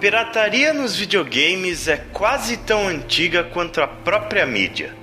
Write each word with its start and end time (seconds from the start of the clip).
pirataria 0.00 0.72
nos 0.72 0.96
videogames 0.96 1.88
é 1.88 1.96
quase 1.96 2.56
tão 2.56 2.86
antiga 2.86 3.42
quanto 3.42 3.80
a 3.80 3.88
própria 3.88 4.46
mídia. 4.46 4.94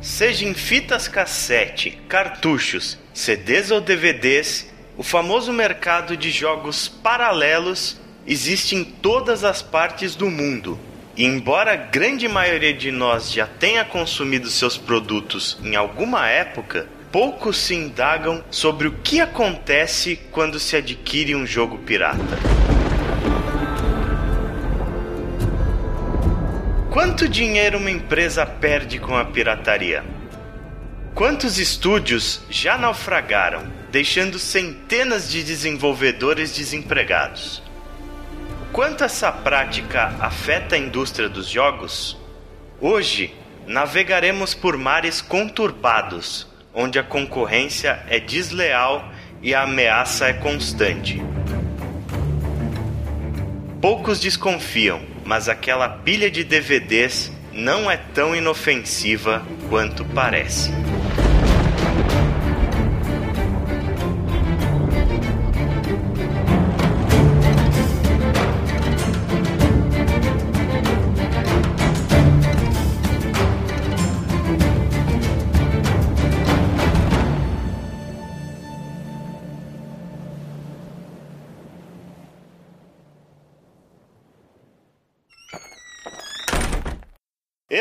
Seja 0.00 0.46
em 0.46 0.54
fitas 0.54 1.08
cassete, 1.08 1.98
cartuchos, 2.08 2.98
CDs 3.14 3.70
ou 3.70 3.80
DVDs, 3.80 4.70
o 4.96 5.02
famoso 5.02 5.52
mercado 5.52 6.16
de 6.16 6.30
jogos 6.30 6.86
paralelos 6.88 7.98
existe 8.26 8.76
em 8.76 8.84
todas 8.84 9.42
as 9.42 9.62
partes 9.62 10.14
do 10.14 10.30
mundo. 10.30 10.78
E 11.16 11.24
embora 11.24 11.72
a 11.72 11.76
grande 11.76 12.28
maioria 12.28 12.72
de 12.72 12.90
nós 12.90 13.32
já 13.32 13.46
tenha 13.46 13.84
consumido 13.84 14.48
seus 14.48 14.76
produtos 14.76 15.58
em 15.64 15.76
alguma 15.76 16.28
época, 16.28 16.86
poucos 17.10 17.56
se 17.56 17.74
indagam 17.74 18.44
sobre 18.50 18.86
o 18.88 18.92
que 19.02 19.20
acontece 19.20 20.18
quando 20.30 20.60
se 20.60 20.76
adquire 20.76 21.34
um 21.34 21.46
jogo 21.46 21.78
pirata. 21.78 22.79
Quanto 26.90 27.28
dinheiro 27.28 27.78
uma 27.78 27.88
empresa 27.88 28.44
perde 28.44 28.98
com 28.98 29.16
a 29.16 29.24
pirataria? 29.24 30.04
Quantos 31.14 31.56
estúdios 31.56 32.42
já 32.50 32.76
naufragaram, 32.76 33.62
deixando 33.92 34.40
centenas 34.40 35.30
de 35.30 35.44
desenvolvedores 35.44 36.52
desempregados? 36.52 37.62
Quanto 38.72 39.04
essa 39.04 39.30
prática 39.30 40.16
afeta 40.18 40.74
a 40.74 40.78
indústria 40.78 41.28
dos 41.28 41.48
jogos? 41.48 42.18
Hoje, 42.80 43.36
navegaremos 43.68 44.52
por 44.52 44.76
mares 44.76 45.20
conturbados, 45.20 46.48
onde 46.74 46.98
a 46.98 47.04
concorrência 47.04 48.02
é 48.08 48.18
desleal 48.18 49.08
e 49.40 49.54
a 49.54 49.62
ameaça 49.62 50.26
é 50.26 50.32
constante. 50.32 51.22
Poucos 53.80 54.18
desconfiam, 54.18 55.09
mas 55.30 55.48
aquela 55.48 55.88
pilha 55.88 56.28
de 56.28 56.42
DVDs 56.42 57.30
não 57.52 57.88
é 57.88 57.96
tão 57.96 58.34
inofensiva 58.34 59.46
quanto 59.68 60.04
parece. 60.04 60.72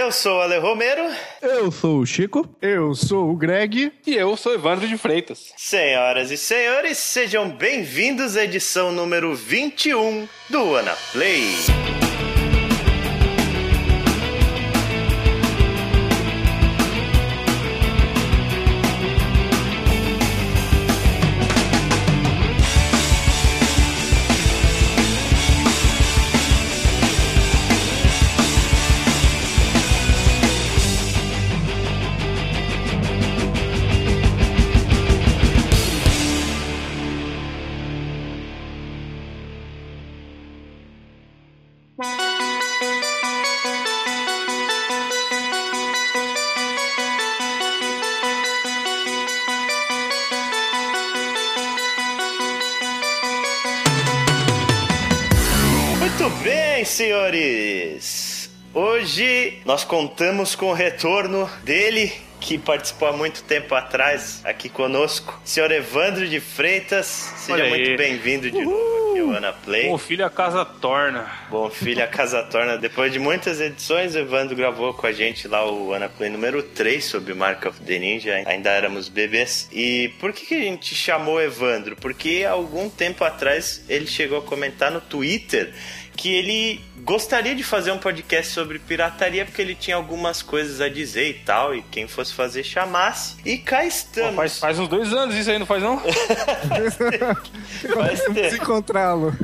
Eu 0.10 0.14
sou 0.14 0.38
o 0.38 0.42
Ale 0.42 0.58
Romero. 0.58 1.04
Eu 1.40 1.72
sou 1.72 2.00
o 2.00 2.06
Chico. 2.06 2.50
Eu 2.60 2.96
sou 2.96 3.30
o 3.30 3.36
Greg. 3.36 3.92
E 4.08 4.16
eu 4.16 4.36
sou 4.36 4.56
Evandro 4.56 4.88
de 4.88 4.98
Freitas. 4.98 5.54
Senhoras 5.56 6.32
e 6.32 6.38
senhores, 6.38 6.98
sejam 6.98 7.48
bem-vindos 7.48 8.36
à 8.36 8.44
edição 8.44 8.92
número 8.92 9.36
21 9.36 10.28
do 10.50 10.74
Ana 10.74 10.98
Play. 11.12 12.09
Nós 59.70 59.84
contamos 59.84 60.56
com 60.56 60.72
o 60.72 60.74
retorno 60.74 61.48
dele, 61.64 62.12
que 62.42 62.58
participou 62.58 63.10
há 63.10 63.14
muito 63.14 63.44
tempo 63.44 63.76
atrás 63.76 64.42
aqui 64.44 64.68
conosco, 64.68 65.40
senhor 65.46 65.72
Evandro 65.72 66.28
de 66.28 66.40
Freitas. 66.40 67.06
Seja 67.06 67.66
muito 67.66 67.96
bem-vindo 67.96 68.50
de 68.50 68.66
novo 68.66 69.00
aqui 69.12 69.20
ao 69.20 69.32
Ana 69.32 69.54
Play. 69.54 69.88
Bom 69.88 69.98
filho 69.98 70.26
a 70.26 70.30
casa 70.30 70.66
torna. 70.66 71.32
Bom, 71.50 71.70
filho, 71.70 72.04
a 72.04 72.08
casa 72.08 72.44
torna. 72.44 72.78
Depois 72.78 73.12
de 73.12 73.20
muitas 73.20 73.60
edições, 73.60 74.16
Evandro 74.16 74.56
gravou 74.56 74.94
com 74.94 75.06
a 75.06 75.12
gente 75.12 75.48
lá 75.48 75.70
o 75.70 75.94
Anaplay 75.94 76.30
número 76.30 76.64
3 76.64 77.04
sobre 77.04 77.34
Mark 77.34 77.66
of 77.66 77.80
the 77.82 78.00
Ninja. 78.00 78.42
Ainda 78.46 78.70
éramos 78.70 79.10
bebês. 79.10 79.68
E 79.72 80.14
por 80.20 80.34
que, 80.34 80.46
que 80.46 80.56
a 80.56 80.62
gente 80.62 80.96
chamou 80.96 81.42
Evandro? 81.42 81.96
Porque 81.96 82.46
algum 82.50 82.90
tempo 82.90 83.24
atrás 83.24 83.84
ele 83.90 84.08
chegou 84.08 84.40
a 84.40 84.42
comentar 84.42 84.92
no 84.92 85.02
Twitter 85.02 85.74
que 86.16 86.34
ele 86.34 86.82
gostaria 87.04 87.56
de 87.56 87.64
fazer 87.64 87.92
um 87.92 87.98
podcast 87.98 88.52
sobre 88.52 88.78
pirataria 88.80 89.46
porque 89.46 89.62
ele 89.62 89.74
tinha 89.74 89.96
algumas 89.96 90.42
coisas 90.42 90.82
a 90.82 90.90
dizer 90.90 91.30
e 91.30 91.34
tal. 91.34 91.74
E 91.74 91.82
quem 91.84 92.08
fosse 92.08 92.34
fazer, 92.34 92.64
chamasse. 92.64 93.38
E 93.46 93.58
cá 93.58 93.82
Pô, 93.82 93.84
estamos. 93.84 94.36
faz, 94.36 94.60
faz 94.60 94.80
uns 94.80 94.88
dois 94.88 95.14
anos 95.14 95.36
isso 95.36 95.50
aí, 95.50 95.58
não 95.58 95.66
faz 95.66 95.82
não? 95.82 96.00
Faz 96.70 96.96
tempo. 96.98 98.36
Vamos 98.36 98.54
encontrá-lo. 98.54 99.36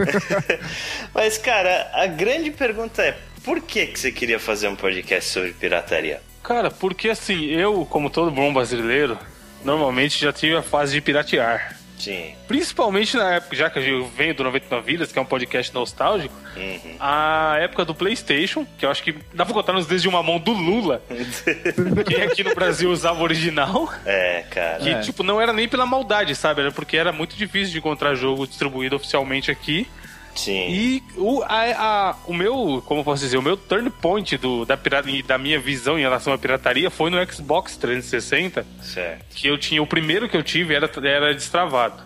Mas, 1.13 1.37
cara, 1.37 1.89
a 1.93 2.05
grande 2.07 2.51
pergunta 2.51 3.01
é: 3.01 3.17
por 3.43 3.61
que, 3.61 3.87
que 3.87 3.99
você 3.99 4.11
queria 4.11 4.39
fazer 4.39 4.67
um 4.67 4.75
podcast 4.75 5.29
sobre 5.29 5.53
pirataria? 5.53 6.21
Cara, 6.43 6.69
porque 6.69 7.09
assim, 7.09 7.45
eu, 7.45 7.85
como 7.89 8.09
todo 8.09 8.29
bom 8.29 8.53
brasileiro, 8.53 9.17
normalmente 9.63 10.19
já 10.19 10.31
tive 10.31 10.55
a 10.55 10.61
fase 10.61 10.93
de 10.93 11.01
piratear. 11.01 11.75
Sim. 11.97 12.33
Principalmente 12.47 13.15
na 13.17 13.35
época, 13.35 13.55
já 13.55 13.69
que 13.69 13.79
eu 13.79 14.05
venho 14.07 14.33
do 14.35 14.43
99 14.43 14.85
Vidas, 14.85 15.11
que 15.11 15.17
é 15.19 15.21
um 15.21 15.25
podcast 15.25 15.73
nostálgico, 15.73 16.35
Uhum. 16.55 16.95
a 16.99 17.57
época 17.59 17.83
do 17.83 17.93
PlayStation, 17.93 18.65
que 18.77 18.85
eu 18.85 18.89
acho 18.91 19.03
que 19.03 19.13
dá 19.33 19.43
pra 19.45 19.53
contar 19.53 19.73
nos 19.73 19.85
dedos 19.87 20.01
de 20.01 20.07
uma 20.07 20.23
mão 20.23 20.39
do 20.39 20.51
Lula, 20.53 21.01
que 22.07 22.15
aqui 22.21 22.43
no 22.43 22.53
Brasil 22.55 22.89
usava 22.91 23.19
o 23.19 23.23
original. 23.23 23.91
É, 24.05 24.43
cara. 24.49 24.79
Que, 24.79 25.01
tipo, 25.01 25.21
não 25.23 25.41
era 25.41 25.51
nem 25.51 25.67
pela 25.67 25.85
maldade, 25.85 26.35
sabe? 26.35 26.61
Era 26.61 26.71
porque 26.71 26.95
era 26.97 27.11
muito 27.11 27.35
difícil 27.35 27.71
de 27.73 27.77
encontrar 27.79 28.15
jogo 28.15 28.47
distribuído 28.47 28.95
oficialmente 28.95 29.51
aqui. 29.51 29.87
Sim. 30.35 30.67
E 30.69 31.03
o, 31.17 31.41
a, 31.43 32.09
a- 32.09 32.15
o 32.27 32.33
meu, 32.33 32.83
como 32.85 32.99
eu 32.99 33.03
posso 33.05 33.23
dizer, 33.23 33.37
o 33.37 33.41
meu 33.41 33.55
turn 33.55 33.89
point 33.89 34.37
do, 34.37 34.65
da, 34.65 34.75
pirata, 34.75 35.07
da 35.25 35.37
minha 35.37 35.59
visão 35.59 35.97
em 35.97 36.01
relação 36.01 36.33
à 36.33 36.37
pirataria 36.37 36.89
foi 36.89 37.09
no 37.09 37.17
Xbox 37.31 37.77
360, 37.77 38.65
Certo. 38.81 39.25
que 39.35 39.47
eu 39.47 39.57
tinha, 39.57 39.81
o 39.81 39.87
primeiro 39.87 40.27
que 40.27 40.35
eu 40.35 40.43
tive 40.43 40.73
era, 40.75 40.89
era 41.03 41.33
destravado. 41.33 42.03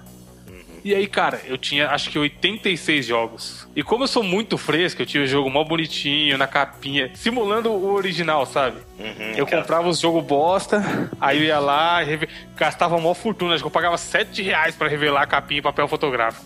E 0.83 0.93
aí, 0.95 1.07
cara, 1.07 1.41
eu 1.45 1.57
tinha 1.57 1.89
acho 1.89 2.09
que 2.09 2.17
86 2.19 3.05
jogos. 3.05 3.67
E 3.75 3.83
como 3.83 4.03
eu 4.03 4.07
sou 4.07 4.23
muito 4.23 4.57
fresco, 4.57 5.01
eu 5.01 5.05
tinha 5.05 5.23
o 5.23 5.27
jogo 5.27 5.49
mó 5.49 5.63
bonitinho, 5.63 6.37
na 6.37 6.47
capinha, 6.47 7.11
simulando 7.13 7.69
o 7.71 7.93
original, 7.93 8.45
sabe? 8.45 8.77
Uhum, 8.99 9.31
Eu 9.35 9.45
aquela- 9.45 9.61
comprava 9.61 9.87
os 9.87 9.99
jogos 9.99 10.23
bosta, 10.25 10.83
aí 11.21 11.37
eu 11.37 11.43
ia 11.45 11.59
lá, 11.59 12.01
reve- 12.01 12.27
gastava 12.55 12.97
mó 12.99 13.13
fortuna, 13.13 13.53
acho 13.53 13.63
que 13.63 13.67
eu 13.67 13.71
pagava 13.71 13.97
7 13.97 14.41
reais 14.41 14.75
pra 14.75 14.87
revelar 14.89 15.21
a 15.21 15.27
capinha 15.27 15.59
em 15.59 15.63
papel 15.63 15.87
fotográfico. 15.87 16.45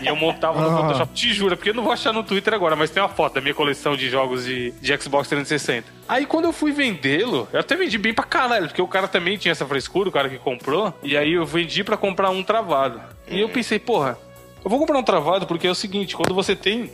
e 0.00 0.06
eu 0.08 0.16
montava 0.16 0.60
no 0.60 0.66
Ah. 0.76 0.82
Photoshop, 0.82 1.12
te 1.14 1.32
juro, 1.32 1.56
porque 1.56 1.70
eu 1.70 1.74
não 1.74 1.84
vou 1.84 1.92
achar 1.92 2.12
no 2.12 2.24
Twitter 2.24 2.52
agora, 2.54 2.74
mas 2.74 2.90
tem 2.90 3.00
uma 3.00 3.08
foto 3.08 3.34
da 3.34 3.40
minha 3.40 3.54
coleção 3.54 3.96
de 3.96 4.08
jogos 4.10 4.44
de, 4.44 4.72
de 4.72 4.96
Xbox 5.00 5.28
360. 5.28 5.86
Aí 6.08 6.26
quando 6.26 6.46
eu 6.46 6.52
fui 6.52 6.72
vendê-lo, 6.72 7.48
eu 7.52 7.60
até 7.60 7.76
vendi 7.76 7.96
bem 7.98 8.12
pra 8.12 8.24
caralho, 8.24 8.66
porque 8.66 8.82
o 8.82 8.88
cara 8.88 9.06
também 9.06 9.36
tinha 9.36 9.52
essa 9.52 9.64
frescura, 9.64 10.08
o 10.08 10.12
cara 10.12 10.28
que 10.28 10.38
comprou, 10.38 10.92
e 11.04 11.16
aí 11.16 11.34
eu 11.34 11.46
vendi 11.46 11.84
pra 11.84 11.96
comprar 11.96 12.30
um 12.30 12.42
travado. 12.42 13.00
E 13.32 13.40
eu 13.40 13.48
pensei, 13.48 13.78
porra, 13.78 14.18
eu 14.64 14.70
vou 14.70 14.78
comprar 14.78 14.98
um 14.98 15.02
travado 15.02 15.46
porque 15.46 15.66
é 15.66 15.70
o 15.70 15.74
seguinte, 15.74 16.14
quando 16.16 16.34
você 16.34 16.54
tem 16.54 16.90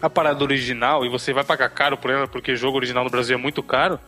a 0.00 0.08
parada 0.08 0.42
original 0.44 1.04
e 1.04 1.08
você 1.08 1.32
vai 1.32 1.44
pagar 1.44 1.68
caro 1.70 1.96
por 1.96 2.10
ela, 2.10 2.26
porque 2.28 2.54
jogo 2.56 2.76
original 2.76 3.04
no 3.04 3.10
Brasil 3.10 3.36
é 3.36 3.40
muito 3.40 3.62
caro, 3.62 3.98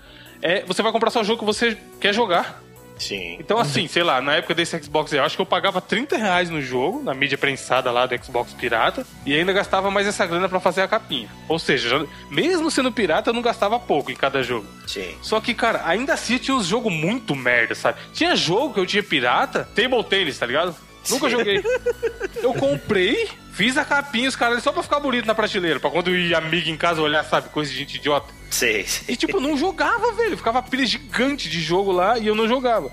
é, 0.41 0.65
você 0.65 0.83
vai 0.83 0.93
comprar 0.93 1.11
só 1.11 1.23
jogo 1.23 1.41
que 1.41 1.45
você 1.45 1.77
quer 2.01 2.13
jogar. 2.15 2.63
Sim. 2.99 3.37
Então, 3.41 3.59
assim, 3.59 3.89
sei 3.89 4.05
lá, 4.05 4.21
na 4.21 4.35
época 4.37 4.55
desse 4.55 4.81
Xbox, 4.81 5.13
eu 5.13 5.25
acho 5.25 5.35
que 5.35 5.43
eu 5.43 5.47
pagava 5.47 5.81
30 5.81 6.17
reais 6.17 6.49
no 6.51 6.63
jogo, 6.63 7.03
na 7.03 7.13
mídia 7.13 7.37
prensada 7.37 7.91
lá 7.91 8.07
do 8.07 8.17
Xbox 8.25 8.53
Pirata, 8.55 9.05
e 9.27 9.35
ainda 9.35 9.53
gastava 9.53 9.91
mais 9.91 10.07
essa 10.07 10.25
grana 10.25 10.49
pra 10.49 10.61
fazer 10.61 10.83
a 10.83 10.89
capinha. 10.89 11.29
Ou 11.49 11.59
seja, 11.59 11.89
já- 11.89 12.07
mesmo 12.31 12.71
sendo 12.71 12.93
pirata, 12.93 13.31
eu 13.31 13.35
não 13.35 13.43
gastava 13.43 13.79
pouco 13.81 14.13
em 14.13 14.15
cada 14.15 14.41
jogo. 14.43 14.67
Sim. 14.87 15.17
Só 15.21 15.41
que, 15.41 15.53
cara, 15.53 15.83
ainda 15.85 16.13
assim 16.15 16.39
tinha 16.39 16.57
uns 16.57 16.67
jogos 16.67 16.93
muito 16.93 17.35
merda, 17.35 17.75
sabe? 17.75 17.99
Tinha 18.13 18.37
jogo 18.37 18.75
que 18.75 18.81
eu 18.81 18.87
tinha 18.87 19.03
pirata, 19.03 19.69
table 19.75 20.05
tennis, 20.05 20.39
tá 20.39 20.47
ligado? 20.47 20.73
Nunca 21.11 21.29
joguei. 21.29 21.63
Eu 22.43 22.55
comprei, 22.55 23.29
fiz 23.53 23.77
a 23.77 23.85
capinha, 23.85 24.29
os 24.29 24.37
caras 24.37 24.63
só 24.63 24.73
pra 24.73 24.83
ficar 24.83 25.01
bonito 25.01 25.27
na 25.27 25.35
prateleira, 25.35 25.81
pra 25.81 25.91
quando 25.91 26.15
ir 26.15 26.35
amigo 26.35 26.69
em 26.69 26.77
casa 26.77 27.03
olhar, 27.03 27.25
sabe, 27.25 27.49
coisa 27.49 27.71
de 27.71 27.77
gente 27.77 27.97
idiota. 27.97 28.33
Sei, 28.51 28.85
sei. 28.85 29.15
E 29.15 29.17
tipo, 29.17 29.41
não 29.41 29.57
jogava, 29.57 30.13
velho. 30.13 30.37
Ficava 30.37 30.63
pilha 30.63 30.85
gigante 30.85 31.49
de 31.49 31.61
jogo 31.61 31.91
lá 31.91 32.19
e 32.19 32.27
eu 32.27 32.35
não 32.35 32.47
jogava. 32.47 32.93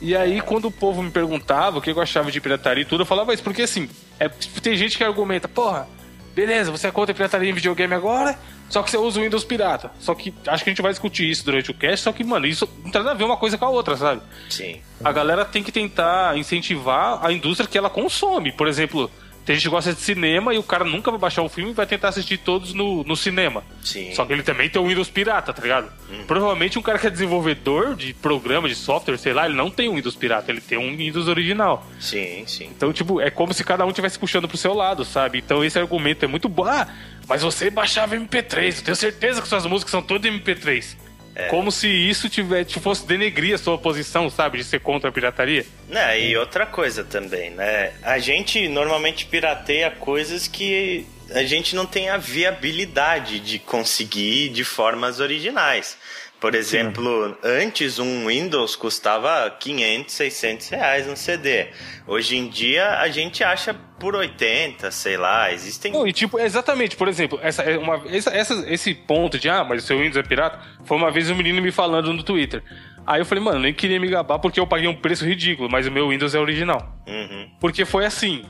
E 0.00 0.14
aí, 0.14 0.40
quando 0.40 0.66
o 0.66 0.70
povo 0.70 1.02
me 1.02 1.10
perguntava 1.10 1.78
o 1.78 1.82
que 1.82 1.90
eu 1.90 2.00
achava 2.00 2.30
de 2.30 2.40
pirataria 2.40 2.82
e 2.82 2.84
tudo, 2.84 3.02
eu 3.02 3.06
falava 3.06 3.34
isso, 3.34 3.42
porque 3.42 3.62
assim, 3.62 3.88
é, 4.20 4.28
tem 4.28 4.76
gente 4.76 4.96
que 4.96 5.02
argumenta, 5.02 5.48
porra, 5.48 5.88
beleza, 6.38 6.70
você 6.70 6.86
é 6.86 6.90
contra 6.92 7.10
a 7.10 7.16
pirataria 7.16 7.50
em 7.50 7.52
videogame 7.52 7.92
agora, 7.92 8.38
só 8.68 8.80
que 8.80 8.92
você 8.92 8.96
usa 8.96 9.18
o 9.18 9.24
Windows 9.24 9.42
pirata. 9.42 9.90
Só 9.98 10.14
que 10.14 10.32
acho 10.46 10.62
que 10.62 10.70
a 10.70 10.72
gente 10.72 10.82
vai 10.82 10.92
discutir 10.92 11.28
isso 11.28 11.44
durante 11.44 11.72
o 11.72 11.74
cast, 11.74 12.04
só 12.04 12.12
que, 12.12 12.22
mano, 12.22 12.46
isso 12.46 12.68
não 12.84 12.92
tem 12.92 13.02
nada 13.02 13.10
a 13.10 13.14
ver 13.14 13.24
uma 13.24 13.36
coisa 13.36 13.58
com 13.58 13.64
a 13.64 13.68
outra, 13.68 13.96
sabe? 13.96 14.22
Sim. 14.48 14.80
A 15.02 15.10
galera 15.10 15.44
tem 15.44 15.64
que 15.64 15.72
tentar 15.72 16.38
incentivar 16.38 17.18
a 17.26 17.32
indústria 17.32 17.68
que 17.68 17.76
ela 17.76 17.90
consome. 17.90 18.52
Por 18.52 18.68
exemplo, 18.68 19.10
tem 19.48 19.56
gente 19.56 19.62
que 19.64 19.70
gosta 19.70 19.94
de 19.94 20.00
cinema 20.02 20.52
e 20.52 20.58
o 20.58 20.62
cara 20.62 20.84
nunca 20.84 21.10
vai 21.10 21.18
baixar 21.18 21.40
o 21.40 21.48
filme 21.48 21.70
e 21.70 21.72
vai 21.72 21.86
tentar 21.86 22.08
assistir 22.08 22.36
todos 22.36 22.74
no, 22.74 23.02
no 23.02 23.16
cinema. 23.16 23.64
Sim. 23.82 24.14
Só 24.14 24.26
que 24.26 24.34
ele 24.34 24.42
também 24.42 24.68
tem 24.68 24.80
o 24.80 24.86
Windows 24.86 25.08
pirata, 25.08 25.54
tá 25.54 25.62
ligado? 25.62 25.90
Provavelmente 26.26 26.78
um 26.78 26.82
cara 26.82 26.98
que 26.98 27.06
é 27.06 27.10
desenvolvedor 27.10 27.94
de 27.96 28.12
programa, 28.12 28.68
de 28.68 28.74
software, 28.74 29.16
sei 29.16 29.32
lá, 29.32 29.46
ele 29.46 29.56
não 29.56 29.70
tem 29.70 29.88
um 29.88 29.94
Windows 29.94 30.14
pirata, 30.16 30.52
ele 30.52 30.60
tem 30.60 30.76
um 30.76 30.94
Windows 30.94 31.28
original. 31.28 31.86
Sim, 31.98 32.44
sim. 32.46 32.66
Então, 32.76 32.92
tipo, 32.92 33.22
é 33.22 33.30
como 33.30 33.54
se 33.54 33.64
cada 33.64 33.86
um 33.86 33.88
estivesse 33.88 34.18
puxando 34.18 34.46
pro 34.46 34.58
seu 34.58 34.74
lado, 34.74 35.02
sabe? 35.02 35.38
Então 35.38 35.64
esse 35.64 35.78
argumento 35.78 36.26
é 36.26 36.28
muito 36.28 36.46
bom. 36.46 36.66
Ah, 36.66 36.86
mas 37.26 37.40
você 37.40 37.70
baixava 37.70 38.16
MP3, 38.16 38.76
eu 38.76 38.84
tenho 38.84 38.96
certeza 38.96 39.40
que 39.40 39.48
suas 39.48 39.64
músicas 39.64 39.92
são 39.92 40.02
todas 40.02 40.30
MP3. 40.30 41.07
Como 41.46 41.70
se 41.70 41.88
isso 41.88 42.28
tivesse, 42.28 42.80
fosse 42.80 43.06
denegrir 43.06 43.54
a 43.54 43.58
sua 43.58 43.78
posição, 43.78 44.28
sabe? 44.28 44.58
De 44.58 44.64
ser 44.64 44.80
contra 44.80 45.08
a 45.10 45.12
pirataria. 45.12 45.64
Né, 45.88 46.20
e 46.20 46.36
outra 46.36 46.66
coisa 46.66 47.04
também, 47.04 47.50
né? 47.50 47.92
A 48.02 48.18
gente 48.18 48.68
normalmente 48.68 49.26
pirateia 49.26 49.90
coisas 49.90 50.48
que 50.48 51.06
a 51.30 51.42
gente 51.42 51.76
não 51.76 51.86
tem 51.86 52.08
a 52.08 52.16
viabilidade 52.16 53.38
de 53.40 53.58
conseguir 53.58 54.48
de 54.48 54.64
formas 54.64 55.20
originais. 55.20 55.96
Por 56.40 56.54
exemplo, 56.54 57.36
antes 57.42 57.98
um 57.98 58.26
Windows 58.28 58.76
custava 58.76 59.50
500, 59.58 60.14
600 60.14 60.68
reais 60.68 61.06
no 61.06 61.16
CD. 61.16 61.66
Hoje 62.06 62.36
em 62.36 62.48
dia 62.48 63.00
a 63.00 63.08
gente 63.08 63.42
acha 63.42 63.74
por 63.98 64.14
80, 64.14 64.90
sei 64.92 65.16
lá, 65.16 65.52
existem... 65.52 65.90
Não, 65.92 66.06
e 66.06 66.12
tipo, 66.12 66.38
exatamente, 66.38 66.96
por 66.96 67.08
exemplo, 67.08 67.40
essa, 67.42 67.62
é 67.62 67.76
uma, 67.76 68.02
essa, 68.08 68.30
essa- 68.30 68.64
esse 68.72 68.94
ponto 68.94 69.36
de, 69.36 69.48
ah, 69.48 69.64
mas 69.64 69.82
o 69.82 69.86
seu 69.88 69.98
Windows 69.98 70.16
é 70.16 70.22
pirata, 70.22 70.60
foi 70.84 70.96
uma 70.96 71.10
vez 71.10 71.28
um 71.28 71.34
menino 71.34 71.60
me 71.60 71.72
falando 71.72 72.12
no 72.12 72.22
Twitter. 72.22 72.62
Aí 73.04 73.20
eu 73.20 73.26
falei, 73.26 73.42
mano, 73.42 73.58
nem 73.58 73.74
queria 73.74 73.98
me 73.98 74.06
gabar 74.06 74.38
porque 74.38 74.60
eu 74.60 74.66
paguei 74.66 74.86
um 74.88 74.94
preço 74.94 75.24
ridículo, 75.26 75.68
mas 75.68 75.86
o 75.86 75.90
meu 75.90 76.10
Windows 76.10 76.34
é 76.34 76.38
original. 76.38 76.94
Uhum. 77.08 77.48
Porque 77.58 77.84
foi 77.84 78.04
assim. 78.04 78.44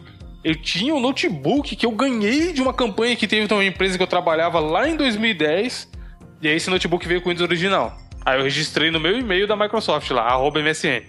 Eu 0.44 0.54
tinha 0.54 0.94
um 0.94 1.00
notebook 1.00 1.74
que 1.74 1.86
eu 1.86 1.90
ganhei 1.92 2.52
de 2.52 2.60
uma 2.60 2.74
campanha 2.74 3.16
que 3.16 3.26
teve 3.26 3.52
uma 3.52 3.64
empresa 3.64 3.96
que 3.96 4.02
eu 4.02 4.06
trabalhava 4.06 4.58
lá 4.60 4.88
em 4.88 4.96
2010. 4.96 5.88
E 6.40 6.48
aí 6.48 6.54
esse 6.56 6.70
notebook 6.70 7.06
veio 7.06 7.20
com 7.20 7.28
o 7.28 7.32
Windows 7.32 7.48
original. 7.48 7.96
Aí 8.24 8.38
eu 8.38 8.44
registrei 8.44 8.90
no 8.90 9.00
meu 9.00 9.18
e-mail 9.18 9.46
da 9.46 9.56
Microsoft 9.56 10.10
lá, 10.10 10.22
arroba 10.22 10.60
MSN. 10.62 11.02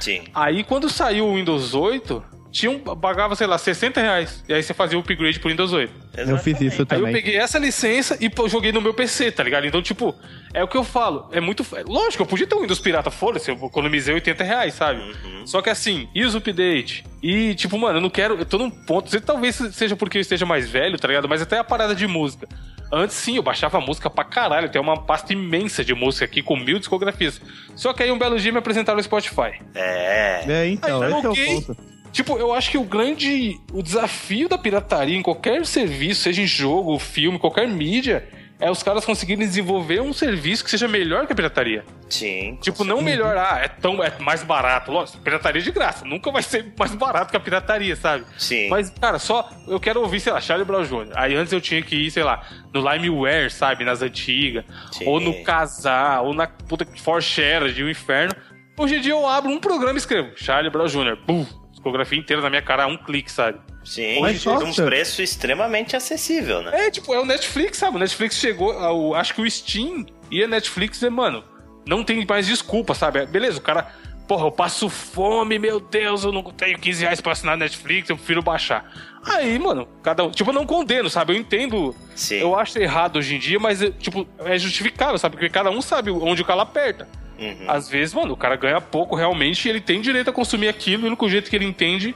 Sim. 0.00 0.24
Aí 0.34 0.62
quando 0.62 0.88
saiu 0.90 1.26
o 1.26 1.34
Windows 1.34 1.74
8, 1.74 2.22
tinha 2.52 2.70
um, 2.70 2.78
pagava, 2.78 3.34
sei 3.34 3.46
lá, 3.46 3.58
60 3.58 4.00
reais. 4.00 4.44
E 4.48 4.54
aí 4.54 4.62
você 4.62 4.72
fazia 4.72 4.96
o 4.96 5.00
upgrade 5.00 5.38
pro 5.40 5.50
Windows 5.50 5.72
8. 5.72 5.92
Eu 6.16 6.38
fiz 6.38 6.60
isso 6.60 6.76
Aí 6.76 6.80
eu 6.80 6.86
também. 6.86 7.12
peguei 7.12 7.36
essa 7.36 7.58
licença 7.58 8.16
e 8.20 8.30
pô, 8.30 8.48
joguei 8.48 8.72
no 8.72 8.80
meu 8.80 8.94
PC, 8.94 9.30
tá 9.32 9.42
ligado? 9.42 9.66
Então, 9.66 9.82
tipo, 9.82 10.14
é 10.54 10.62
o 10.62 10.68
que 10.68 10.76
eu 10.76 10.84
falo. 10.84 11.28
É 11.32 11.40
muito. 11.40 11.66
Lógico, 11.86 12.22
eu 12.22 12.26
podia 12.26 12.46
ter 12.46 12.54
um 12.54 12.60
Windows 12.62 12.78
pirata, 12.78 13.10
foda-se, 13.10 13.50
eu 13.50 13.56
economizei 13.56 14.14
80 14.14 14.44
reais, 14.44 14.74
sabe? 14.74 15.00
Só 15.44 15.60
que 15.60 15.68
assim, 15.70 16.08
e 16.14 16.24
os 16.24 16.34
update? 16.34 17.04
E, 17.22 17.54
tipo, 17.54 17.76
mano, 17.78 17.98
eu 17.98 18.02
não 18.02 18.10
quero. 18.10 18.34
Eu 18.36 18.44
tô 18.46 18.56
num 18.58 18.70
ponto. 18.70 19.20
Talvez 19.20 19.56
seja 19.72 19.94
porque 19.96 20.18
eu 20.18 20.22
esteja 20.22 20.46
mais 20.46 20.68
velho, 20.68 20.98
tá 20.98 21.08
ligado? 21.08 21.28
Mas 21.28 21.42
até 21.42 21.58
a 21.58 21.64
parada 21.64 21.94
de 21.94 22.06
música. 22.06 22.48
Antes 22.92 23.16
sim, 23.16 23.36
eu 23.36 23.42
baixava 23.42 23.80
música 23.80 24.08
pra 24.08 24.24
caralho. 24.24 24.68
Tem 24.70 24.80
uma 24.80 25.02
pasta 25.02 25.32
imensa 25.32 25.84
de 25.84 25.94
música 25.94 26.24
aqui 26.24 26.42
com 26.42 26.56
mil 26.56 26.78
discografias. 26.78 27.40
Só 27.74 27.92
que 27.92 28.02
aí 28.02 28.10
um 28.10 28.18
belo 28.18 28.38
dia 28.38 28.52
me 28.52 28.58
apresentaram 28.58 28.98
o 28.98 29.02
Spotify. 29.02 29.60
É. 29.74 30.44
É, 30.46 30.68
então, 30.68 31.02
Aí, 31.02 31.12
esse 31.12 31.26
é 31.26 31.28
ok. 31.28 31.44
o 31.44 31.62
ponto. 31.62 31.76
Tipo, 32.12 32.38
eu 32.38 32.54
acho 32.54 32.70
que 32.70 32.78
o 32.78 32.84
grande. 32.84 33.60
O 33.72 33.82
desafio 33.82 34.48
da 34.48 34.56
pirataria 34.56 35.16
em 35.16 35.22
qualquer 35.22 35.66
serviço, 35.66 36.22
seja 36.22 36.40
em 36.40 36.46
jogo, 36.46 36.98
filme, 36.98 37.38
qualquer 37.38 37.68
mídia, 37.68 38.26
é 38.58 38.70
os 38.70 38.82
caras 38.82 39.04
conseguirem 39.04 39.46
desenvolver 39.46 40.00
um 40.00 40.12
serviço 40.12 40.64
que 40.64 40.70
seja 40.70 40.88
melhor 40.88 41.26
que 41.26 41.32
a 41.32 41.36
pirataria. 41.36 41.84
Sim. 42.08 42.58
Tipo, 42.60 42.84
não 42.84 43.02
melhor, 43.02 43.36
ah, 43.36 43.60
é 43.62 43.68
tão 43.68 44.02
é 44.02 44.12
mais 44.18 44.42
barato. 44.42 44.90
Lógico, 44.90 45.18
pirataria 45.18 45.60
é 45.60 45.64
de 45.64 45.70
graça. 45.70 46.04
Nunca 46.04 46.30
vai 46.30 46.42
ser 46.42 46.72
mais 46.78 46.94
barato 46.94 47.30
que 47.30 47.36
a 47.36 47.40
pirataria, 47.40 47.94
sabe? 47.96 48.24
Sim. 48.38 48.68
Mas, 48.68 48.90
cara, 48.90 49.18
só 49.18 49.50
eu 49.68 49.78
quero 49.78 50.00
ouvir, 50.00 50.20
sei 50.20 50.32
lá, 50.32 50.40
Charlie 50.40 50.66
Brown 50.66 50.84
Jr. 50.84 51.12
Aí 51.14 51.34
antes 51.34 51.52
eu 51.52 51.60
tinha 51.60 51.82
que 51.82 51.96
ir, 51.96 52.10
sei 52.10 52.22
lá, 52.22 52.42
no 52.72 52.80
Limeware, 52.80 53.50
sabe? 53.50 53.84
Nas 53.84 54.00
antigas. 54.00 54.64
Sim. 54.92 55.06
Ou 55.06 55.20
no 55.20 55.42
Casar, 55.42 56.22
ou 56.22 56.32
na 56.32 56.46
puta 56.46 56.86
Forshare 57.02 57.72
de 57.72 57.84
um 57.84 57.90
inferno. 57.90 58.34
Hoje 58.78 58.96
em 58.96 59.00
dia 59.00 59.12
eu 59.12 59.26
abro 59.26 59.50
um 59.50 59.58
programa 59.58 59.94
e 59.94 59.98
escrevo 59.98 60.32
Charlie 60.36 60.70
Brown 60.70 60.86
Jr. 60.86 61.16
Bum! 61.26 61.65
Discografia 61.86 62.18
inteira 62.18 62.42
na 62.42 62.50
minha 62.50 62.62
cara 62.62 62.82
a 62.82 62.86
um 62.88 62.96
clique, 62.96 63.30
sabe? 63.30 63.60
Sim, 63.84 64.20
Mas 64.20 64.40
de 64.42 64.48
um 64.48 64.74
preço 64.74 65.22
extremamente 65.22 65.94
acessível, 65.94 66.60
né? 66.60 66.86
É, 66.86 66.90
tipo, 66.90 67.14
é 67.14 67.20
o 67.20 67.24
Netflix, 67.24 67.78
sabe? 67.78 67.96
O 67.96 68.00
Netflix 68.00 68.34
chegou, 68.36 68.72
ao, 68.72 69.14
acho 69.14 69.32
que 69.32 69.40
o 69.40 69.48
Steam 69.48 70.04
e 70.28 70.42
a 70.42 70.48
Netflix, 70.48 71.00
é, 71.04 71.08
mano, 71.08 71.44
não 71.86 72.02
tem 72.02 72.26
mais 72.26 72.48
desculpa, 72.48 72.92
sabe? 72.92 73.20
É, 73.20 73.26
Beleza, 73.26 73.58
o 73.58 73.62
cara, 73.62 73.86
porra, 74.26 74.46
eu 74.46 74.50
passo 74.50 74.88
fome, 74.88 75.60
meu 75.60 75.78
Deus, 75.78 76.24
eu 76.24 76.32
não 76.32 76.42
tenho 76.42 76.76
15 76.76 77.02
reais 77.02 77.20
pra 77.20 77.30
assinar 77.30 77.56
Netflix, 77.56 78.10
eu 78.10 78.16
prefiro 78.16 78.42
baixar. 78.42 78.92
Aí, 79.24 79.56
mano, 79.56 79.86
cada 80.02 80.24
um, 80.24 80.30
tipo, 80.32 80.50
eu 80.50 80.54
não 80.54 80.66
condeno, 80.66 81.08
sabe? 81.08 81.34
Eu 81.34 81.36
entendo, 81.36 81.94
Sim. 82.16 82.40
eu 82.40 82.58
acho 82.58 82.76
errado 82.80 83.18
hoje 83.18 83.36
em 83.36 83.38
dia, 83.38 83.60
mas, 83.60 83.80
é, 83.80 83.92
tipo, 83.92 84.26
é 84.40 84.58
justificável, 84.58 85.18
sabe? 85.18 85.36
Porque 85.36 85.48
cada 85.48 85.70
um 85.70 85.80
sabe 85.80 86.10
onde 86.10 86.42
o 86.42 86.44
calo 86.44 86.62
aperta. 86.62 87.06
Uhum. 87.38 87.64
Às 87.68 87.88
vezes, 87.88 88.14
mano, 88.14 88.32
o 88.32 88.36
cara 88.36 88.56
ganha 88.56 88.80
pouco 88.80 89.14
realmente 89.14 89.66
e 89.66 89.70
ele 89.70 89.80
tem 89.80 90.00
direito 90.00 90.30
a 90.30 90.32
consumir 90.32 90.68
aquilo 90.68 91.02
e 91.02 91.04
o 91.04 91.06
único 91.08 91.28
jeito 91.28 91.50
que 91.50 91.56
ele 91.56 91.66
entende 91.66 92.14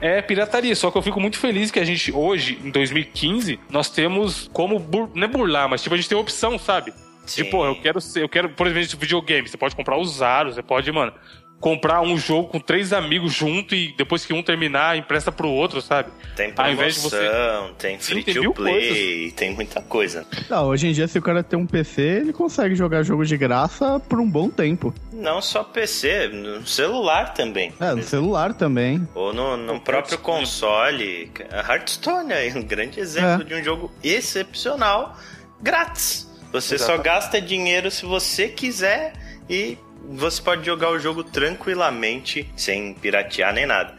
é 0.00 0.22
pirataria. 0.22 0.74
Só 0.74 0.90
que 0.90 0.98
eu 0.98 1.02
fico 1.02 1.20
muito 1.20 1.38
feliz 1.38 1.70
que 1.70 1.78
a 1.78 1.84
gente, 1.84 2.12
hoje, 2.12 2.58
em 2.62 2.70
2015, 2.70 3.58
nós 3.70 3.90
temos 3.90 4.48
como. 4.52 4.78
Bur... 4.78 5.10
Não 5.14 5.24
é 5.24 5.28
burlar, 5.28 5.68
mas 5.68 5.82
tipo, 5.82 5.94
a 5.94 5.98
gente 5.98 6.08
tem 6.08 6.18
opção, 6.18 6.58
sabe? 6.58 6.92
Sim. 7.26 7.44
De, 7.44 7.50
pô, 7.50 7.64
eu 7.64 7.74
quero 7.76 8.00
ser, 8.00 8.22
eu 8.22 8.28
quero, 8.28 8.50
por 8.50 8.66
exemplo, 8.66 8.98
videogame. 8.98 9.48
Você 9.48 9.56
pode 9.56 9.74
comprar 9.74 9.96
usado, 9.96 10.52
você 10.52 10.62
pode, 10.62 10.90
mano, 10.92 11.12
comprar 11.64 12.02
um 12.02 12.18
jogo 12.18 12.48
com 12.48 12.60
três 12.60 12.92
amigos 12.92 13.32
junto 13.32 13.74
e 13.74 13.94
depois 13.96 14.26
que 14.26 14.34
um 14.34 14.42
terminar, 14.42 14.98
empresta 14.98 15.32
pro 15.32 15.48
outro, 15.48 15.80
sabe? 15.80 16.10
Tem 16.36 16.52
Ao 16.54 16.70
invés 16.70 16.96
de 16.96 17.08
promoção, 17.08 17.68
você- 17.68 17.74
tem 17.78 17.98
Sim, 17.98 18.12
free 18.12 18.22
tem 18.22 18.34
to 18.34 18.52
play, 18.52 19.30
tem 19.30 19.54
muita 19.54 19.80
coisa. 19.80 20.26
Não, 20.50 20.66
hoje 20.66 20.88
em 20.88 20.92
dia, 20.92 21.08
se 21.08 21.18
o 21.18 21.22
cara 21.22 21.42
tem 21.42 21.58
um 21.58 21.66
PC, 21.66 22.02
ele 22.02 22.34
consegue 22.34 22.74
jogar 22.74 23.02
jogo 23.02 23.24
de 23.24 23.34
graça 23.38 23.98
por 23.98 24.20
um 24.20 24.28
bom 24.30 24.50
tempo. 24.50 24.92
Não 25.10 25.40
só 25.40 25.64
PC, 25.64 26.28
no 26.28 26.66
celular 26.66 27.32
também. 27.32 27.72
É, 27.80 27.94
no 27.94 28.02
celular 28.02 28.52
também. 28.52 29.08
Ou 29.14 29.32
no, 29.32 29.56
no 29.56 29.80
próprio 29.80 30.18
console. 30.18 31.32
A 31.50 31.72
Hearthstone 31.72 32.30
é 32.34 32.52
um 32.54 32.62
grande 32.62 33.00
exemplo 33.00 33.40
É. 33.40 33.44
de 33.44 33.54
um 33.54 33.64
jogo 33.64 33.90
excepcional, 34.02 35.16
grátis. 35.62 36.30
Você 36.52 36.78
só 36.78 36.98
gasta 36.98 37.40
dinheiro 37.40 37.90
se 37.90 38.04
você 38.04 38.48
quiser 38.48 39.14
e 39.48 39.78
você 40.08 40.40
pode 40.40 40.64
jogar 40.64 40.90
o 40.90 40.98
jogo 40.98 41.24
tranquilamente, 41.24 42.50
sem 42.56 42.94
piratear 42.94 43.52
nem 43.52 43.66
nada. 43.66 43.94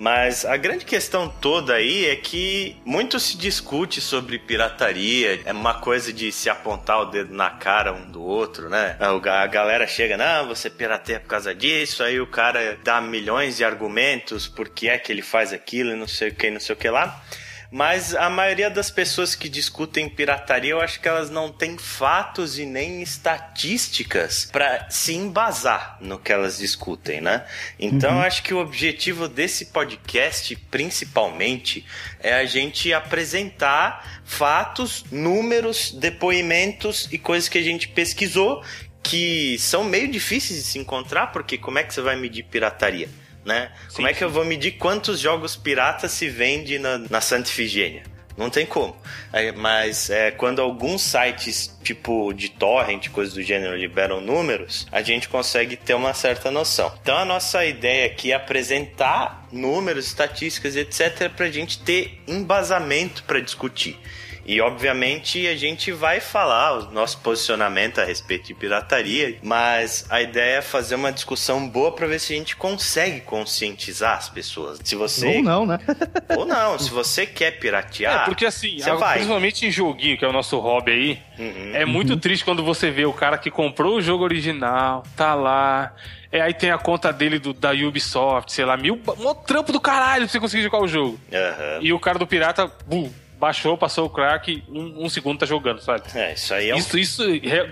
Mas 0.00 0.46
a 0.46 0.56
grande 0.56 0.86
questão 0.86 1.28
toda 1.28 1.74
aí 1.74 2.06
é 2.06 2.16
que 2.16 2.74
muito 2.86 3.20
se 3.20 3.36
discute 3.36 4.00
sobre 4.00 4.38
pirataria, 4.38 5.42
é 5.44 5.52
uma 5.52 5.74
coisa 5.74 6.10
de 6.10 6.32
se 6.32 6.48
apontar 6.48 7.02
o 7.02 7.04
dedo 7.04 7.34
na 7.34 7.50
cara 7.50 7.92
um 7.92 8.10
do 8.10 8.22
outro, 8.22 8.70
né? 8.70 8.96
A 8.98 9.46
galera 9.46 9.86
chega, 9.86 10.16
não, 10.16 10.48
você 10.48 10.70
pirateia 10.70 11.20
por 11.20 11.28
causa 11.28 11.54
disso, 11.54 12.02
aí 12.02 12.18
o 12.18 12.26
cara 12.26 12.78
dá 12.82 12.98
milhões 12.98 13.58
de 13.58 13.64
argumentos 13.64 14.48
por 14.48 14.70
que 14.70 14.88
é 14.88 14.96
que 14.96 15.12
ele 15.12 15.20
faz 15.20 15.52
aquilo 15.52 15.90
e 15.90 15.96
não 15.96 16.08
sei 16.08 16.30
o 16.30 16.34
que, 16.34 16.50
não 16.50 16.60
sei 16.60 16.74
o 16.74 16.78
que 16.78 16.88
lá. 16.88 17.22
Mas 17.70 18.16
a 18.16 18.28
maioria 18.28 18.68
das 18.68 18.90
pessoas 18.90 19.36
que 19.36 19.48
discutem 19.48 20.08
pirataria, 20.08 20.72
eu 20.72 20.80
acho 20.80 21.00
que 21.00 21.08
elas 21.08 21.30
não 21.30 21.52
têm 21.52 21.78
fatos 21.78 22.58
e 22.58 22.66
nem 22.66 23.00
estatísticas 23.00 24.48
para 24.50 24.90
se 24.90 25.14
embasar 25.14 25.96
no 26.00 26.18
que 26.18 26.32
elas 26.32 26.58
discutem, 26.58 27.20
né? 27.20 27.46
Então, 27.78 28.16
eu 28.16 28.22
acho 28.22 28.42
que 28.42 28.52
o 28.52 28.58
objetivo 28.58 29.28
desse 29.28 29.66
podcast, 29.66 30.56
principalmente, 30.70 31.86
é 32.18 32.34
a 32.34 32.44
gente 32.44 32.92
apresentar 32.92 34.20
fatos, 34.24 35.04
números, 35.10 35.92
depoimentos 35.92 37.08
e 37.12 37.18
coisas 37.18 37.48
que 37.48 37.58
a 37.58 37.62
gente 37.62 37.88
pesquisou 37.88 38.64
que 39.02 39.56
são 39.58 39.84
meio 39.84 40.08
difíceis 40.08 40.58
de 40.58 40.64
se 40.64 40.78
encontrar, 40.78 41.28
porque 41.28 41.56
como 41.56 41.78
é 41.78 41.84
que 41.84 41.94
você 41.94 42.00
vai 42.00 42.16
medir 42.16 42.44
pirataria? 42.44 43.08
Né? 43.44 43.70
Como 43.94 44.06
é 44.06 44.12
que 44.12 44.22
eu 44.22 44.30
vou 44.30 44.44
medir 44.44 44.72
quantos 44.72 45.18
jogos 45.18 45.56
piratas 45.56 46.12
se 46.12 46.28
vende 46.28 46.78
na, 46.78 46.98
na 46.98 47.20
Santa 47.20 47.48
Ifigênia? 47.48 48.02
Não 48.36 48.48
tem 48.48 48.64
como. 48.64 48.96
É, 49.32 49.52
mas 49.52 50.08
é, 50.08 50.30
quando 50.30 50.62
alguns 50.62 51.02
sites, 51.02 51.78
tipo 51.82 52.32
de 52.32 52.48
torrent, 52.48 53.08
coisas 53.10 53.34
do 53.34 53.42
gênero, 53.42 53.76
liberam 53.76 54.20
números, 54.20 54.86
a 54.90 55.02
gente 55.02 55.28
consegue 55.28 55.76
ter 55.76 55.92
uma 55.92 56.14
certa 56.14 56.50
noção. 56.50 56.90
Então 57.02 57.18
a 57.18 57.24
nossa 57.26 57.64
ideia 57.66 58.06
aqui 58.06 58.32
é 58.32 58.34
apresentar 58.34 59.46
números, 59.52 60.06
estatísticas, 60.06 60.74
etc., 60.74 61.28
para 61.28 61.46
a 61.46 61.50
gente 61.50 61.80
ter 61.80 62.22
embasamento 62.26 63.24
para 63.24 63.40
discutir. 63.40 63.98
E 64.46 64.60
obviamente 64.60 65.46
a 65.46 65.56
gente 65.56 65.92
vai 65.92 66.20
falar 66.20 66.78
o 66.78 66.90
nosso 66.92 67.18
posicionamento 67.18 68.00
a 68.00 68.04
respeito 68.04 68.46
de 68.46 68.54
pirataria, 68.54 69.38
mas 69.42 70.06
a 70.10 70.20
ideia 70.22 70.58
é 70.58 70.62
fazer 70.62 70.94
uma 70.94 71.12
discussão 71.12 71.68
boa 71.68 71.92
para 71.92 72.06
ver 72.06 72.18
se 72.18 72.32
a 72.32 72.36
gente 72.36 72.56
consegue 72.56 73.20
conscientizar 73.20 74.16
as 74.16 74.28
pessoas. 74.28 74.80
Se 74.82 74.96
você 74.96 75.36
Ou 75.36 75.42
não, 75.42 75.66
né? 75.66 75.78
ou 76.36 76.46
não, 76.46 76.78
se 76.78 76.90
você 76.90 77.26
quer 77.26 77.52
piratear, 77.58 78.22
É, 78.22 78.24
porque 78.24 78.46
assim, 78.46 78.78
você 78.78 78.92
vai. 78.94 79.14
principalmente 79.14 79.66
em 79.66 79.70
joguinho, 79.70 80.16
que 80.18 80.24
é 80.24 80.28
o 80.28 80.32
nosso 80.32 80.58
hobby 80.58 80.92
aí, 80.92 81.30
Uhum. 81.38 81.70
é 81.74 81.84
muito 81.86 82.16
triste 82.18 82.44
quando 82.44 82.62
você 82.62 82.90
vê 82.90 83.06
o 83.06 83.12
cara 83.14 83.38
que 83.38 83.50
comprou 83.50 83.96
o 83.96 84.02
jogo 84.02 84.24
original, 84.24 85.02
tá 85.16 85.34
lá. 85.34 85.94
É, 86.30 86.40
aí 86.42 86.52
tem 86.54 86.70
a 86.70 86.76
conta 86.78 87.12
dele 87.12 87.38
do, 87.38 87.52
da 87.54 87.72
Ubisoft, 87.72 88.52
sei 88.52 88.64
lá, 88.64 88.76
mil. 88.76 89.00
Um 89.18 89.34
trampo 89.34 89.72
do 89.72 89.80
caralho 89.80 90.24
pra 90.24 90.28
você 90.32 90.38
conseguir 90.38 90.62
jogar 90.62 90.80
o 90.80 90.86
jogo. 90.86 91.18
Aham. 91.32 91.78
E 91.80 91.92
o 91.92 91.98
cara 91.98 92.18
do 92.18 92.26
pirata, 92.26 92.70
bum, 92.86 93.10
baixou, 93.40 93.76
passou 93.76 94.04
o 94.04 94.10
crack, 94.10 94.62
um, 94.68 95.06
um 95.06 95.08
segundo 95.08 95.38
tá 95.38 95.46
jogando, 95.46 95.80
sabe? 95.80 96.02
É, 96.14 96.34
isso 96.34 96.52
aí 96.52 96.68
é 96.68 96.74
um 96.74 96.78
Isso, 96.78 96.98
isso 96.98 97.22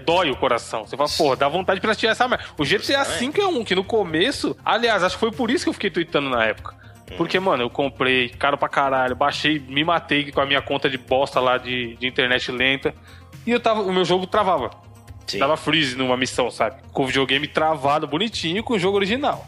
dói 0.05 0.31
o 0.31 0.37
coração. 0.37 0.87
Você 0.87 0.97
fala, 0.97 1.09
porra, 1.11 1.37
dá 1.37 1.49
vontade 1.49 1.77
de 1.77 1.83
piratear 1.83 2.13
essa 2.13 2.27
merda. 2.27 2.45
O 2.57 2.65
GTA 2.65 3.05
V 3.05 3.33
é 3.41 3.47
um 3.47 3.63
que 3.63 3.75
no 3.75 3.85
começo, 3.85 4.57
aliás, 4.65 5.05
acho 5.05 5.17
que 5.17 5.21
foi 5.21 5.31
por 5.31 5.51
isso 5.51 5.65
que 5.65 5.69
eu 5.69 5.75
fiquei 5.75 5.91
tweetando 5.91 6.31
na 6.31 6.45
época. 6.45 6.77
Porque, 7.17 7.39
mano, 7.39 7.63
eu 7.63 7.71
comprei, 7.71 8.29
caro 8.29 8.59
pra 8.59 8.69
caralho, 8.69 9.15
baixei, 9.15 9.59
me 9.59 9.85
matei 9.85 10.31
com 10.31 10.41
a 10.41 10.47
minha 10.47 10.61
conta 10.61 10.91
de 10.91 10.99
bosta 10.99 11.41
lá 11.41 11.57
de, 11.57 11.97
de 11.97 12.07
internet 12.07 12.51
lenta. 12.51 12.95
E 13.47 13.51
eu 13.51 13.61
tava, 13.61 13.83
o 13.83 13.93
meu 13.93 14.05
jogo 14.05 14.27
travava. 14.27 14.71
Sim. 15.27 15.39
Dava 15.39 15.57
freeze 15.57 15.97
numa 15.97 16.17
missão, 16.17 16.51
sabe? 16.51 16.77
Com 16.93 17.05
o 17.05 17.07
videogame 17.07 17.47
travado, 17.47 18.07
bonitinho, 18.07 18.63
com 18.63 18.75
o 18.75 18.79
jogo 18.79 18.97
original. 18.97 19.47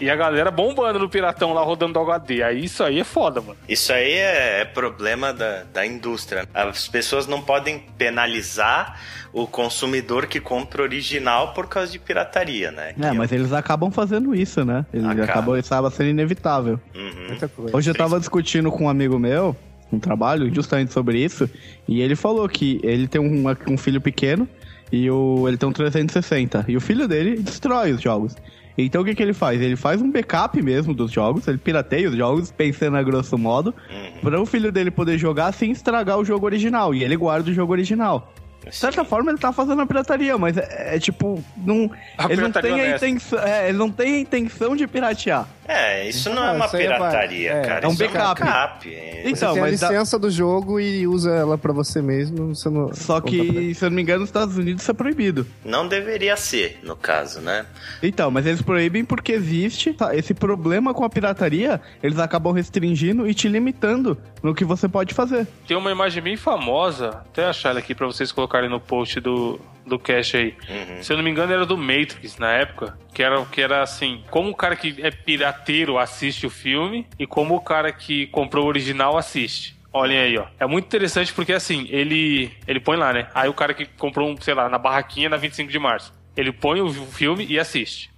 E 0.00 0.08
a 0.10 0.16
galera 0.16 0.50
bombando 0.50 0.98
no 0.98 1.08
piratão 1.08 1.52
lá, 1.52 1.62
rodando 1.62 1.94
do 1.94 2.00
HD. 2.00 2.42
Aí 2.42 2.64
isso 2.64 2.82
aí 2.82 3.00
é 3.00 3.04
foda, 3.04 3.40
mano. 3.40 3.56
Isso 3.68 3.92
aí 3.92 4.12
é, 4.12 4.60
é 4.60 4.64
problema 4.64 5.32
da, 5.32 5.64
da 5.72 5.86
indústria. 5.86 6.46
As 6.54 6.88
pessoas 6.88 7.26
não 7.26 7.42
podem 7.42 7.84
penalizar 7.98 8.98
o 9.32 9.46
consumidor 9.46 10.26
que 10.26 10.40
compra 10.40 10.82
original 10.82 11.54
por 11.54 11.66
causa 11.66 11.90
de 11.90 11.98
pirataria, 11.98 12.70
né? 12.70 12.90
É, 12.90 13.10
Que 13.10 13.16
mas 13.16 13.32
eles 13.32 13.52
acabam 13.52 13.90
fazendo 13.90 14.34
isso, 14.34 14.64
né? 14.64 14.84
Eles 14.92 15.06
Acaba. 15.06 15.24
acabam, 15.24 15.58
isso 15.58 15.72
acaba 15.72 15.90
sendo 15.90 16.10
inevitável. 16.10 16.78
Uhum. 16.94 17.26
Muita 17.28 17.48
coisa. 17.48 17.76
Hoje 17.76 17.90
eu 17.90 17.94
tava 17.94 18.18
discutindo 18.18 18.70
com 18.70 18.84
um 18.84 18.88
amigo 18.88 19.18
meu, 19.18 19.56
um 19.92 19.98
trabalho, 19.98 20.52
justamente 20.54 20.92
sobre 20.92 21.18
isso, 21.18 21.48
e 21.88 22.00
ele 22.00 22.14
falou 22.14 22.48
que 22.48 22.80
ele 22.82 23.08
tem 23.08 23.20
um, 23.20 23.44
um 23.68 23.76
filho 23.78 24.00
pequeno 24.00 24.48
e 24.90 25.10
o, 25.10 25.48
ele 25.48 25.56
tem 25.56 25.68
um 25.68 25.72
360, 25.72 26.66
e 26.68 26.76
o 26.76 26.80
filho 26.80 27.08
dele 27.08 27.36
destrói 27.36 27.92
os 27.92 28.02
jogos. 28.02 28.36
Então 28.76 29.02
o 29.02 29.04
que, 29.04 29.14
que 29.14 29.22
ele 29.22 29.32
faz? 29.34 29.60
Ele 29.60 29.76
faz 29.76 30.00
um 30.00 30.10
backup 30.10 30.60
mesmo 30.62 30.94
dos 30.94 31.10
jogos, 31.10 31.46
ele 31.46 31.58
pirateia 31.58 32.08
os 32.08 32.16
jogos, 32.16 32.50
pensando 32.50 32.96
a 32.96 33.02
grosso 33.02 33.36
modo, 33.36 33.74
Uhum. 33.90 34.20
para 34.22 34.40
o 34.40 34.46
filho 34.46 34.72
dele 34.72 34.90
poder 34.90 35.18
jogar 35.18 35.52
sem 35.52 35.70
estragar 35.70 36.18
o 36.18 36.24
jogo 36.24 36.46
original, 36.46 36.94
e 36.94 37.04
ele 37.04 37.16
guarda 37.16 37.50
o 37.50 37.54
jogo 37.54 37.72
original. 37.72 38.32
De 38.68 38.76
certa 38.76 39.04
forma, 39.04 39.30
ele 39.30 39.38
tá 39.38 39.52
fazendo 39.52 39.82
a 39.82 39.86
pirataria, 39.86 40.36
mas 40.38 40.56
é, 40.56 40.96
é 40.96 40.98
tipo. 40.98 41.42
Não, 41.56 41.90
A 42.16 42.30
ele, 42.32 42.40
não 42.42 42.52
tem 42.52 42.80
a 42.80 42.96
intenção, 42.96 43.38
é, 43.40 43.68
ele 43.68 43.78
não 43.78 43.90
tem 43.90 44.14
a 44.14 44.18
intenção 44.20 44.76
de 44.76 44.86
piratear. 44.86 45.46
É, 45.66 46.08
isso 46.08 46.28
não 46.30 46.42
é 46.44 46.48
Ah, 46.48 46.52
uma 46.52 46.64
é 46.64 46.68
pirataria, 46.68 47.52
é, 47.52 47.62
cara. 47.62 47.84
é 47.84 47.88
um 47.88 47.92
isso 47.92 47.98
backup. 48.02 48.42
É 48.42 48.44
um 48.44 48.46
backup. 48.48 48.94
É- 48.94 49.22
Então, 49.30 49.48
você 49.54 49.54
tem 49.54 49.62
a 49.62 49.64
dá- 49.64 49.70
licença 49.90 50.18
do 50.18 50.28
jogo 50.30 50.80
e 50.80 51.06
usa 51.06 51.30
ela 51.30 51.56
pra 51.56 51.72
você 51.72 52.02
mesmo. 52.02 52.54
Você 52.54 52.68
não, 52.68 52.92
Só 52.94 53.20
que, 53.20 53.72
se 53.74 53.84
eu 53.84 53.90
não 53.90 53.96
me 53.96 54.02
engano, 54.02 54.20
nos 54.20 54.28
Estados 54.28 54.56
Unidos 54.56 54.82
isso 54.82 54.90
é 54.90 54.94
proibido. 54.94 55.46
Não 55.64 55.86
deveria 55.86 56.36
ser, 56.36 56.80
no 56.82 56.96
caso, 56.96 57.40
né? 57.40 57.64
Então, 58.02 58.30
mas 58.30 58.44
eles 58.46 58.60
proíbem 58.60 59.04
porque 59.04 59.32
existe 59.32 59.92
tá, 59.92 60.14
esse 60.16 60.34
problema 60.34 60.92
com 60.92 61.04
a 61.04 61.10
pirataria, 61.10 61.80
eles 62.02 62.18
acabam 62.18 62.52
restringindo 62.52 63.28
e 63.28 63.32
te 63.34 63.48
limitando 63.48 64.18
no 64.42 64.54
que 64.54 64.64
você 64.64 64.88
pode 64.88 65.14
fazer. 65.14 65.46
Tem 65.66 65.76
uma 65.76 65.92
imagem 65.92 66.20
bem 66.22 66.36
famosa, 66.36 67.10
até 67.10 67.46
achar 67.46 67.70
ela 67.70 67.78
aqui 67.78 67.94
pra 67.94 68.06
vocês 68.06 68.32
colocarem 68.32 68.51
no 68.68 68.80
post 68.80 69.20
do, 69.20 69.60
do 69.86 69.98
cache 69.98 70.36
aí. 70.36 70.56
Uhum. 70.68 71.02
Se 71.02 71.12
eu 71.12 71.16
não 71.16 71.24
me 71.24 71.30
engano, 71.30 71.52
era 71.52 71.66
do 71.66 71.76
Matrix 71.76 72.38
na 72.38 72.52
época. 72.52 72.98
Que 73.14 73.22
era, 73.22 73.44
que 73.46 73.60
era 73.60 73.82
assim: 73.82 74.22
como 74.30 74.50
o 74.50 74.54
cara 74.54 74.76
que 74.76 74.96
é 75.00 75.10
pirateiro 75.10 75.98
assiste 75.98 76.46
o 76.46 76.50
filme 76.50 77.06
e 77.18 77.26
como 77.26 77.54
o 77.54 77.60
cara 77.60 77.92
que 77.92 78.26
comprou 78.28 78.64
o 78.64 78.68
original 78.68 79.16
assiste. 79.16 79.76
Olhem 79.92 80.18
aí, 80.18 80.38
ó. 80.38 80.46
É 80.58 80.66
muito 80.66 80.86
interessante 80.86 81.32
porque 81.32 81.52
assim, 81.52 81.86
ele 81.90 82.50
ele 82.66 82.80
põe 82.80 82.96
lá, 82.96 83.12
né? 83.12 83.28
Aí 83.34 83.48
o 83.48 83.54
cara 83.54 83.74
que 83.74 83.84
comprou 83.84 84.28
um, 84.28 84.40
sei 84.40 84.54
lá, 84.54 84.68
na 84.68 84.78
barraquinha 84.78 85.28
na 85.28 85.36
25 85.36 85.70
de 85.70 85.78
março. 85.78 86.12
Ele 86.34 86.50
põe 86.50 86.80
o 86.80 86.90
filme 86.90 87.46
e 87.46 87.58
assiste. 87.58 88.10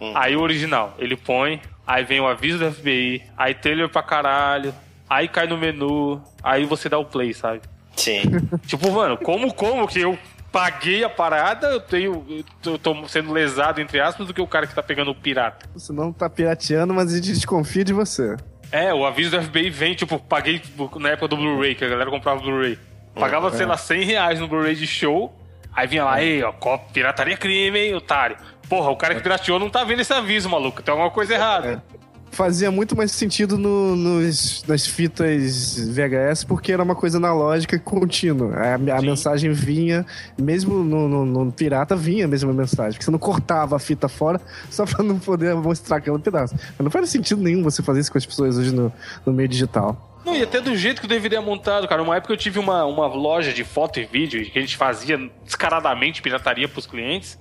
Uhum. 0.00 0.16
Aí 0.16 0.36
o 0.36 0.40
original, 0.40 0.94
ele 0.96 1.16
põe, 1.16 1.60
aí 1.84 2.04
vem 2.04 2.20
o 2.20 2.26
aviso 2.26 2.58
do 2.58 2.70
FBI, 2.70 3.22
aí 3.36 3.52
trailer 3.52 3.88
pra 3.88 4.00
caralho, 4.00 4.72
aí 5.10 5.26
cai 5.26 5.48
no 5.48 5.58
menu, 5.58 6.22
aí 6.40 6.64
você 6.64 6.88
dá 6.88 6.98
o 6.98 7.04
play, 7.04 7.34
sabe? 7.34 7.62
Sim. 7.98 8.22
Tipo, 8.66 8.90
mano, 8.92 9.16
como, 9.18 9.52
como 9.52 9.86
que 9.86 10.00
eu 10.00 10.18
paguei 10.52 11.04
a 11.04 11.10
parada, 11.10 11.68
eu 11.68 11.80
tenho. 11.80 12.24
Eu 12.28 12.44
tô- 12.62 12.70
eu 12.72 12.78
tô 12.78 13.08
sendo 13.08 13.32
lesado, 13.32 13.80
entre 13.80 14.00
aspas, 14.00 14.26
do 14.26 14.32
que 14.34 14.40
o 14.40 14.46
cara 14.46 14.66
que 14.66 14.74
tá 14.74 14.82
pegando 14.82 15.10
o 15.10 15.14
pirata. 15.14 15.68
Você 15.74 15.92
não 15.92 16.12
tá 16.12 16.28
pirateando, 16.30 16.94
mas 16.94 17.12
a 17.12 17.16
gente 17.16 17.32
desconfia 17.32 17.84
de 17.84 17.92
você. 17.92 18.36
É, 18.70 18.92
o 18.92 19.04
aviso 19.06 19.30
do 19.30 19.42
FBI 19.42 19.70
vem, 19.70 19.94
tipo, 19.94 20.18
paguei 20.18 20.58
tipo, 20.58 20.98
na 20.98 21.10
época 21.10 21.28
do 21.28 21.36
Blu-ray, 21.36 21.74
que 21.74 21.84
a 21.84 21.88
galera 21.88 22.10
comprava 22.10 22.40
Blu-ray. 22.40 22.78
Pagava, 23.14 23.50
sei 23.50 23.66
lá, 23.66 23.76
100 23.76 24.04
reais 24.04 24.38
no 24.40 24.46
Blu-ray 24.46 24.74
de 24.74 24.86
show. 24.86 25.34
Aí 25.74 25.86
vinha 25.86 26.04
lá, 26.04 26.22
ei, 26.22 26.42
ó, 26.42 26.52
pirataria 26.92 27.34
é 27.34 27.36
crime, 27.36 27.78
hein, 27.78 27.94
otário. 27.94 28.36
Porra, 28.68 28.90
o 28.90 28.96
cara 28.96 29.14
que 29.14 29.22
pirateou 29.22 29.58
não 29.58 29.70
tá 29.70 29.82
vendo 29.84 30.00
esse 30.00 30.12
aviso, 30.12 30.48
maluco. 30.48 30.82
Tem 30.82 30.92
alguma 30.92 31.10
coisa 31.10 31.34
errada. 31.34 31.82
Fazia 32.30 32.70
muito 32.70 32.94
mais 32.96 33.10
sentido 33.10 33.58
no- 33.58 33.96
nos, 33.96 34.62
nas 34.68 34.86
fitas 34.86 35.76
VHS 35.88 36.44
porque 36.44 36.70
era 36.72 36.82
uma 36.82 36.94
coisa 36.94 37.16
analógica 37.18 37.74
e 37.74 37.78
contínua. 37.78 38.54
A, 38.54 38.74
a 38.74 39.02
mensagem 39.02 39.50
vinha, 39.52 40.06
mesmo 40.38 40.84
no, 40.84 41.08
no- 41.08 41.26
no 41.44 41.52
pirata, 41.52 41.96
vinha 41.96 42.26
a 42.26 42.28
mesma 42.28 42.52
mensagem. 42.52 42.92
Porque 42.92 43.04
você 43.04 43.10
não 43.10 43.18
cortava 43.18 43.74
a 43.76 43.78
fita 43.78 44.08
fora 44.08 44.40
só 44.70 44.84
pra 44.86 45.02
não 45.02 45.18
poder 45.18 45.54
mostrar 45.56 45.96
aquele 45.96 46.18
pedaço. 46.18 46.54
Mas 46.54 46.78
não 46.78 46.90
faz 46.90 47.08
sentido 47.10 47.42
nenhum 47.42 47.62
você 47.62 47.82
fazer 47.82 48.00
isso 48.00 48.12
com 48.12 48.18
as 48.18 48.26
pessoas 48.26 48.56
hoje 48.56 48.72
no, 48.72 48.92
no 49.26 49.32
meio 49.32 49.48
digital. 49.48 50.04
Não, 50.24 50.36
e 50.36 50.42
até 50.42 50.60
do 50.60 50.76
jeito 50.76 51.00
que 51.00 51.06
o 51.06 51.08
DVD 51.08 51.36
é 51.36 51.40
montado, 51.40 51.88
cara. 51.88 52.02
Uma 52.02 52.16
época 52.16 52.32
eu 52.34 52.36
tive 52.36 52.58
uma, 52.58 52.84
uma 52.84 53.06
loja 53.06 53.52
de 53.52 53.64
foto 53.64 53.98
e 53.98 54.04
vídeo 54.04 54.44
que 54.50 54.58
a 54.58 54.60
gente 54.62 54.76
fazia 54.76 55.18
descaradamente 55.44 56.22
pirataria 56.22 56.68
pros 56.68 56.86
clientes. 56.86 57.38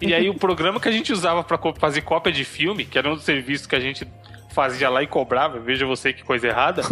E 0.00 0.14
aí 0.14 0.28
o 0.30 0.34
programa 0.38 0.80
que 0.80 0.88
a 0.88 0.92
gente 0.92 1.12
usava 1.12 1.44
pra 1.44 1.58
co- 1.58 1.74
fazer 1.78 2.00
cópia 2.00 2.32
de 2.32 2.44
filme, 2.44 2.84
que 2.86 2.96
era 2.98 3.10
um 3.10 3.14
dos 3.14 3.24
serviços 3.24 3.66
que 3.66 3.76
a 3.76 3.80
gente 3.80 4.08
fazia 4.50 4.88
lá 4.88 5.02
e 5.02 5.06
cobrava, 5.06 5.58
veja 5.58 5.86
você 5.86 6.12
que 6.12 6.22
coisa 6.22 6.48
errada. 6.48 6.82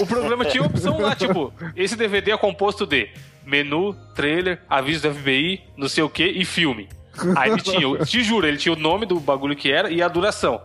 o 0.00 0.06
programa 0.06 0.44
tinha 0.44 0.62
opção 0.62 1.00
lá, 1.00 1.14
tipo, 1.14 1.52
esse 1.76 1.96
DVD 1.96 2.32
é 2.32 2.36
composto 2.36 2.86
de 2.86 3.08
menu, 3.44 3.94
trailer, 4.14 4.60
aviso 4.68 5.08
do 5.08 5.14
FBI, 5.14 5.62
não 5.76 5.88
sei 5.88 6.02
o 6.04 6.08
que 6.10 6.24
e 6.26 6.44
filme. 6.44 6.88
Aí 7.36 7.50
ele 7.50 7.60
tinha, 7.60 7.98
te 8.04 8.22
juro, 8.22 8.46
ele 8.46 8.56
tinha 8.56 8.72
o 8.72 8.78
nome 8.78 9.04
do 9.06 9.18
bagulho 9.20 9.56
que 9.56 9.70
era 9.70 9.90
e 9.90 10.02
a 10.02 10.08
duração. 10.08 10.60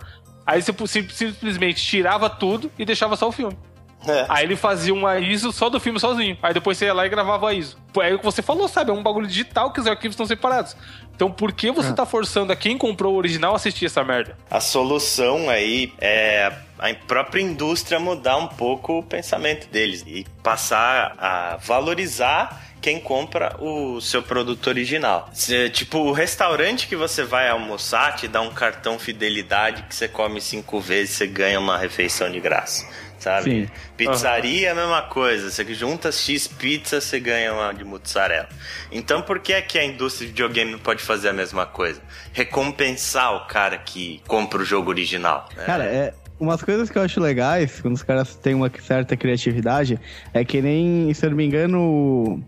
Aí 0.46 0.62
você 0.62 0.74
sim- 0.88 1.10
simplesmente 1.10 1.84
tirava 1.84 2.30
tudo 2.30 2.72
e 2.78 2.86
deixava 2.86 3.16
só 3.16 3.28
o 3.28 3.32
filme. 3.32 3.58
É. 4.08 4.26
Aí 4.30 4.46
ele 4.46 4.56
fazia 4.56 4.94
uma 4.94 5.20
ISO 5.20 5.52
só 5.52 5.70
do 5.70 5.80
filme 5.80 6.00
sozinho. 6.00 6.38
Aí 6.42 6.54
depois 6.54 6.78
você 6.78 6.86
ia 6.86 6.94
lá 6.94 7.06
e 7.06 7.10
gravava 7.10 7.50
a 7.50 7.54
ISO. 7.54 7.78
É 8.02 8.14
o 8.14 8.20
que 8.20 8.26
você 8.26 8.42
falou, 8.42 8.68
sabe? 8.68 8.92
É 8.92 8.94
um 8.94 9.04
bagulho 9.04 9.28
digital 9.28 9.72
que 9.72 9.80
os 9.80 9.88
arquivos 9.88 10.14
estão 10.14 10.26
separados. 10.26 10.76
Então 11.16 11.32
por 11.32 11.52
que 11.54 11.72
você 11.72 11.94
tá 11.94 12.06
forçando 12.06 12.52
a 12.52 12.56
quem 12.56 12.78
comprou 12.78 13.14
o 13.14 13.18
original 13.18 13.54
a 13.54 13.56
assistir 13.56 13.86
essa 13.86 14.04
merda? 14.04 14.38
A 14.50 14.60
solução 14.60 15.50
aí 15.50 15.94
é 16.00 16.52
a 16.78 16.94
própria 17.08 17.42
indústria 17.42 18.00
mudar 18.00 18.38
um 18.38 18.48
pouco 18.48 19.00
o 19.00 19.04
pensamento 19.04 19.70
deles 19.70 20.04
e 20.06 20.26
passar 20.44 21.16
a 21.18 21.58
valorizar 21.58 22.62
quem 22.82 23.00
compra 23.00 23.56
o 23.60 24.00
seu 24.00 24.22
produto 24.22 24.68
original. 24.68 25.28
Se, 25.34 25.72
tipo, 25.72 25.98
o 25.98 26.12
restaurante 26.12 26.88
que 26.88 26.96
você 26.96 27.24
vai 27.24 27.50
almoçar 27.50 28.16
te 28.16 28.28
dá 28.28 28.42
um 28.42 28.52
cartão 28.52 29.00
fidelidade 29.00 29.84
que 29.84 29.96
você 29.96 30.08
come 30.08 30.40
cinco 30.40 30.80
vezes 30.80 31.16
você 31.16 31.26
ganha 31.26 31.60
uma 31.60 31.80
refeição 31.80 32.30
de 32.30 32.40
graça. 32.40 32.88
Sabe? 33.20 33.50
Sim. 33.52 33.68
Pizzaria 33.98 34.68
é 34.68 34.72
a 34.72 34.76
mesma 34.76 35.02
coisa. 35.04 35.50
Você 35.50 35.74
junta 35.74 36.12
X 36.12 36.48
pizza, 36.48 37.02
você 37.02 37.20
ganha 37.20 37.54
uma 37.54 37.74
de 37.74 37.84
mozzarella. 37.84 38.48
Então 38.92 39.22
por 39.22 39.40
que 39.40 39.54
é 39.54 39.62
que 39.62 39.78
a 39.80 39.84
indústria 39.84 40.28
de 40.28 40.34
videogame 40.34 40.72
não 40.72 40.80
pode 40.80 41.02
fazer 41.02 41.30
a 41.30 41.34
mesma 41.34 41.66
coisa? 41.66 42.02
Recompensar 42.34 43.34
o 43.36 43.48
cara 43.48 43.78
que 43.78 44.22
compra 44.28 44.62
o 44.62 44.66
jogo 44.66 44.90
original. 44.90 45.48
né? 45.56 45.64
Cara, 45.66 45.84
é. 45.86 46.14
Umas 46.38 46.62
coisas 46.62 46.90
que 46.90 46.98
eu 46.98 47.02
acho 47.02 47.22
legais, 47.22 47.80
quando 47.80 47.96
os 47.96 48.04
caras 48.04 48.36
têm 48.36 48.54
uma 48.54 48.70
certa 48.82 49.16
criatividade, 49.16 49.98
é 50.34 50.44
que 50.44 50.62
nem, 50.62 51.14
se 51.14 51.26
eu 51.26 51.30
não 51.30 51.38
me 51.38 51.46
engano, 51.46 52.44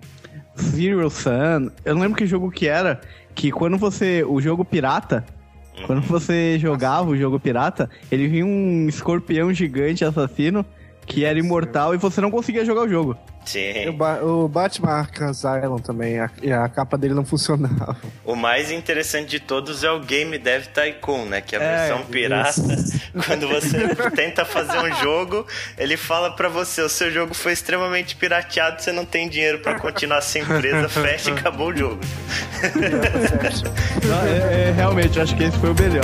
Zero 0.60 1.10
Sun. 1.10 1.72
Eu 1.86 1.96
não 1.96 2.02
lembro 2.02 2.18
que 2.18 2.26
jogo 2.26 2.52
que 2.52 2.68
era, 2.68 3.00
que 3.34 3.50
quando 3.52 3.78
você. 3.78 4.24
O 4.28 4.42
jogo 4.42 4.66
pirata. 4.66 5.26
Quando 5.86 6.02
você 6.02 6.58
jogava 6.60 7.10
o 7.10 7.18
jogo 7.18 7.40
pirata, 7.40 7.90
ele 8.12 8.28
vinha 8.28 8.46
um 8.46 8.88
escorpião 8.88 9.54
gigante 9.54 10.04
assassino 10.04 10.66
que 11.08 11.24
era 11.24 11.40
imortal 11.40 11.96
e 11.96 11.98
você 11.98 12.22
não 12.22 12.30
conseguia 12.30 12.66
jogar 12.66 12.82
o 12.82 12.90
jogo. 12.90 13.18
Sim. 13.46 13.88
O, 13.88 13.94
ba 13.94 14.22
o 14.22 14.48
Batman 14.50 14.90
Arkham 14.90 15.30
Asylum 15.30 15.78
também, 15.78 16.20
a, 16.20 16.30
a, 16.66 16.68
capa 16.68 16.98
dele 16.98 17.14
não 17.14 17.24
funcionava. 17.24 17.96
O 18.26 18.36
mais 18.36 18.70
interessante 18.72 19.30
de 19.30 19.40
todos 19.40 19.86
é 19.86 19.90
o 19.90 20.02
Game 20.02 20.38
Dev 20.38 20.66
Tycoon, 20.66 21.26
né? 21.26 21.40
Que 21.40 21.56
é 21.56 21.60
a 21.60 21.64
é, 21.64 21.78
versão 21.78 22.06
pirata. 22.08 22.62
Quando 23.26 23.48
você 23.48 23.96
tenta 24.14 24.44
fazer 24.44 24.78
um 24.80 24.94
jogo, 24.96 25.48
ele 25.78 25.96
fala 25.96 26.32
para 26.32 26.50
você: 26.50 26.82
o 26.82 26.90
seu 26.90 27.10
jogo 27.10 27.34
foi 27.34 27.54
extremamente 27.54 28.18
pirateado, 28.18 28.82
você 28.82 28.92
não 28.92 29.06
tem 29.06 29.30
dinheiro 29.30 29.60
para 29.60 29.80
continuar 29.80 30.20
sem 30.20 30.42
empresa, 30.42 30.90
fecha 31.02 31.30
e 31.30 31.34
acabou 31.34 31.70
o 31.70 31.76
jogo. 31.76 32.02
não, 34.04 34.28
é, 34.28 34.68
é, 34.68 34.74
realmente, 34.76 35.22
acho 35.22 35.34
que 35.38 35.44
esse 35.46 35.58
foi 35.58 35.70
o 35.70 35.76
melhor. 35.76 36.04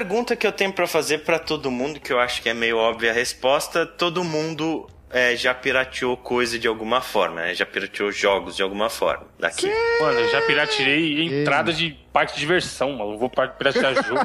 Pergunta 0.00 0.34
que 0.34 0.46
eu 0.46 0.52
tenho 0.52 0.72
para 0.72 0.86
fazer 0.86 1.18
para 1.18 1.38
todo 1.38 1.70
mundo, 1.70 2.00
que 2.00 2.10
eu 2.10 2.18
acho 2.18 2.40
que 2.40 2.48
é 2.48 2.54
meio 2.54 2.78
óbvia 2.78 3.10
a 3.10 3.12
resposta: 3.12 3.84
todo 3.84 4.24
mundo 4.24 4.88
é, 5.10 5.36
já 5.36 5.52
pirateou 5.52 6.16
coisa 6.16 6.58
de 6.58 6.66
alguma 6.66 7.02
forma, 7.02 7.42
né? 7.42 7.54
Já 7.54 7.66
pirateou 7.66 8.10
jogos 8.10 8.56
de 8.56 8.62
alguma 8.62 8.88
forma. 8.88 9.26
Daqui. 9.38 9.66
Sim. 9.66 9.72
Mano, 10.00 10.20
eu 10.20 10.30
já 10.30 10.40
pirateei 10.40 11.26
entrada 11.26 11.70
de 11.70 11.90
parque 12.14 12.32
de 12.32 12.40
diversão, 12.40 12.94
mano. 12.94 13.18
Vou 13.18 13.28
piratear 13.28 14.02
jogo. 14.02 14.20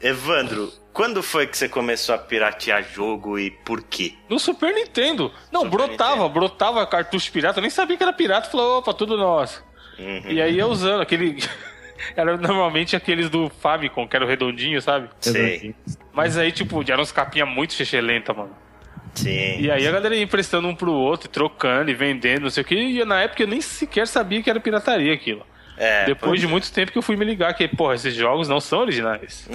Evandro, 0.00 0.72
quando 0.92 1.20
foi 1.20 1.48
que 1.48 1.58
você 1.58 1.68
começou 1.68 2.14
a 2.14 2.18
piratear 2.18 2.84
jogo 2.94 3.40
e 3.40 3.50
por 3.50 3.82
quê? 3.82 4.14
No 4.28 4.38
Super 4.38 4.72
Nintendo. 4.72 5.32
Não, 5.50 5.62
Super 5.62 5.76
brotava, 5.76 6.10
Nintendo. 6.12 6.30
brotava 6.30 6.86
cartucho 6.86 7.32
pirata. 7.32 7.58
Eu 7.58 7.62
nem 7.62 7.70
sabia 7.70 7.96
que 7.96 8.02
era 8.04 8.12
pirata. 8.12 8.48
Falou, 8.48 8.78
opa, 8.78 8.94
tudo 8.94 9.16
nosso. 9.16 9.64
Uhum. 9.98 10.30
E 10.30 10.40
aí 10.40 10.56
eu 10.56 10.68
usando 10.68 11.02
aquele. 11.02 11.42
Era 12.16 12.36
normalmente 12.36 12.96
aqueles 12.96 13.28
do 13.28 13.48
Famicom, 13.48 14.06
que 14.06 14.16
era 14.16 14.24
o 14.24 14.28
redondinho, 14.28 14.80
sabe? 14.80 15.08
Sim. 15.20 15.74
Mas 16.12 16.36
aí, 16.36 16.52
tipo, 16.52 16.82
eram 16.90 17.02
uns 17.02 17.12
capinha 17.12 17.46
muito 17.46 17.74
lenta, 18.00 18.32
mano. 18.32 18.56
Sim. 19.14 19.60
E 19.60 19.70
aí 19.70 19.86
a 19.86 19.90
galera 19.90 20.14
ia 20.14 20.22
emprestando 20.22 20.68
um 20.68 20.74
pro 20.74 20.92
outro, 20.92 21.28
trocando 21.28 21.90
e 21.90 21.94
vendendo, 21.94 22.42
não 22.42 22.50
sei 22.50 22.62
o 22.62 22.66
que. 22.66 22.74
E 22.74 23.04
na 23.04 23.22
época 23.22 23.42
eu 23.42 23.48
nem 23.48 23.60
sequer 23.60 24.06
sabia 24.06 24.42
que 24.42 24.50
era 24.50 24.60
pirataria 24.60 25.12
aquilo. 25.12 25.44
É, 25.80 26.04
Depois 26.04 26.38
de 26.38 26.44
é. 26.44 26.48
muito 26.48 26.70
tempo 26.70 26.92
que 26.92 26.98
eu 26.98 27.02
fui 27.02 27.16
me 27.16 27.24
ligar 27.24 27.54
que, 27.54 27.66
porra, 27.66 27.94
esses 27.94 28.14
jogos 28.14 28.46
não 28.46 28.60
são 28.60 28.80
originais. 28.80 29.48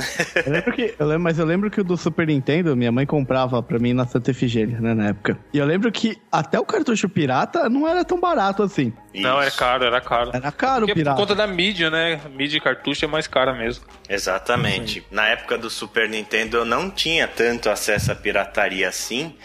eu 0.44 0.52
lembro 0.52 0.74
que, 0.74 0.96
eu 0.98 1.06
lembro, 1.06 1.24
mas 1.24 1.38
eu 1.38 1.46
lembro 1.46 1.70
que 1.70 1.80
o 1.80 1.84
do 1.84 1.96
Super 1.96 2.26
Nintendo, 2.26 2.76
minha 2.76 2.92
mãe 2.92 3.06
comprava 3.06 3.62
pra 3.62 3.78
mim 3.78 3.94
na 3.94 4.08
Santa 4.08 4.32
Efigênia, 4.32 4.82
né, 4.82 4.96
na 4.96 5.10
época. 5.10 5.38
E 5.54 5.60
eu 5.60 5.66
lembro 5.68 5.92
que 5.92 6.18
até 6.32 6.60
o 6.60 6.66
cartucho 6.66 7.08
pirata 7.08 7.70
não 7.70 7.88
era 7.88 8.04
tão 8.04 8.20
barato 8.20 8.64
assim. 8.64 8.92
Não, 9.14 9.40
era 9.40 9.52
caro, 9.52 9.84
era 9.86 10.02
caro. 10.02 10.32
Era 10.34 10.52
caro 10.52 10.88
Porque 10.88 10.96
pirata. 10.96 11.16
Por 11.16 11.22
conta 11.22 11.36
da 11.36 11.46
mídia, 11.46 11.92
né? 11.92 12.20
Mídia 12.36 12.58
e 12.58 12.60
cartucho 12.60 13.06
é 13.06 13.08
mais 13.08 13.28
cara 13.28 13.54
mesmo. 13.54 13.86
Exatamente. 14.10 15.02
Uhum. 15.02 15.06
Na 15.12 15.28
época 15.28 15.60
do 15.60 15.70
Super 15.70 16.10
Nintendo 16.10 16.58
eu 16.58 16.66
não 16.66 16.90
tinha 16.90 17.28
tanto 17.28 17.70
acesso 17.70 18.12
à 18.12 18.16
pirataria 18.16 18.90
assim 18.90 19.36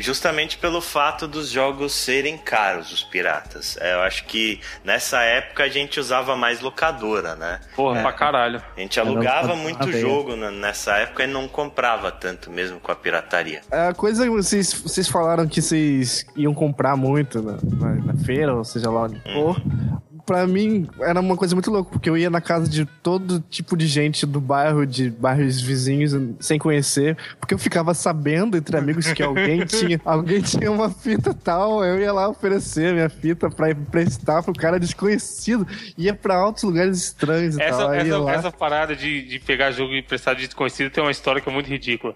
justamente 0.00 0.58
pelo 0.58 0.80
fato 0.80 1.26
dos 1.26 1.50
jogos 1.50 1.92
serem 1.92 2.38
caros, 2.38 2.92
os 2.92 3.02
piratas. 3.02 3.76
É, 3.80 3.94
eu 3.94 4.00
acho 4.00 4.24
que 4.24 4.60
nessa 4.84 5.20
época 5.22 5.64
a 5.64 5.68
gente 5.68 5.98
usava 6.00 6.36
mais 6.36 6.60
locadora, 6.60 7.34
né? 7.36 7.60
Porra, 7.74 7.98
é, 7.98 8.02
pra 8.02 8.12
caralho. 8.12 8.62
A 8.76 8.80
gente 8.80 8.98
alugava 8.98 9.54
muito 9.56 9.90
jogo 9.92 10.36
nessa 10.36 10.96
época 10.96 11.24
e 11.24 11.26
não 11.26 11.48
comprava 11.48 12.10
tanto 12.10 12.50
mesmo 12.50 12.80
com 12.80 12.92
a 12.92 12.96
pirataria. 12.96 13.60
A 13.70 13.92
coisa 13.94 14.24
que 14.24 14.30
vocês, 14.30 14.72
vocês 14.72 15.08
falaram 15.08 15.46
que 15.46 15.60
vocês 15.60 16.24
iam 16.36 16.54
comprar 16.54 16.96
muito 16.96 17.42
na, 17.42 17.58
na, 17.62 17.94
na 18.12 18.14
feira, 18.24 18.54
ou 18.54 18.64
seja 18.64 18.90
lá 18.90 19.02
onde 19.02 19.20
for. 19.32 19.56
Hum 19.58 20.07
pra 20.28 20.46
mim 20.46 20.86
era 21.00 21.18
uma 21.18 21.34
coisa 21.38 21.54
muito 21.54 21.70
louca, 21.70 21.90
porque 21.90 22.10
eu 22.10 22.14
ia 22.14 22.28
na 22.28 22.42
casa 22.42 22.68
de 22.68 22.84
todo 22.84 23.40
tipo 23.48 23.74
de 23.74 23.86
gente 23.86 24.26
do 24.26 24.42
bairro, 24.42 24.84
de 24.84 25.08
bairros 25.08 25.58
vizinhos, 25.58 26.12
sem 26.38 26.58
conhecer, 26.58 27.16
porque 27.40 27.54
eu 27.54 27.58
ficava 27.58 27.94
sabendo 27.94 28.54
entre 28.54 28.76
amigos 28.76 29.10
que 29.10 29.22
alguém 29.22 29.64
tinha, 29.64 29.98
alguém 30.04 30.42
tinha 30.42 30.70
uma 30.70 30.90
fita 30.90 31.32
tal, 31.32 31.82
eu 31.82 31.98
ia 31.98 32.12
lá 32.12 32.28
oferecer 32.28 32.92
minha 32.92 33.08
fita 33.08 33.48
pra 33.48 33.70
emprestar 33.70 34.42
pro 34.42 34.52
cara 34.52 34.78
desconhecido, 34.78 35.66
ia 35.96 36.14
pra 36.14 36.36
altos 36.36 36.62
lugares 36.62 36.98
estranhos 36.98 37.56
e 37.56 37.62
essa, 37.62 37.78
tal. 37.78 37.94
Essa, 37.94 38.30
essa 38.30 38.52
parada 38.52 38.94
de, 38.94 39.22
de 39.22 39.38
pegar 39.38 39.70
jogo 39.70 39.94
emprestado 39.94 40.36
de 40.36 40.44
desconhecido 40.44 40.90
tem 40.90 41.02
uma 41.02 41.10
história 41.10 41.40
que 41.40 41.48
é 41.48 41.52
muito 41.52 41.70
ridícula. 41.70 42.14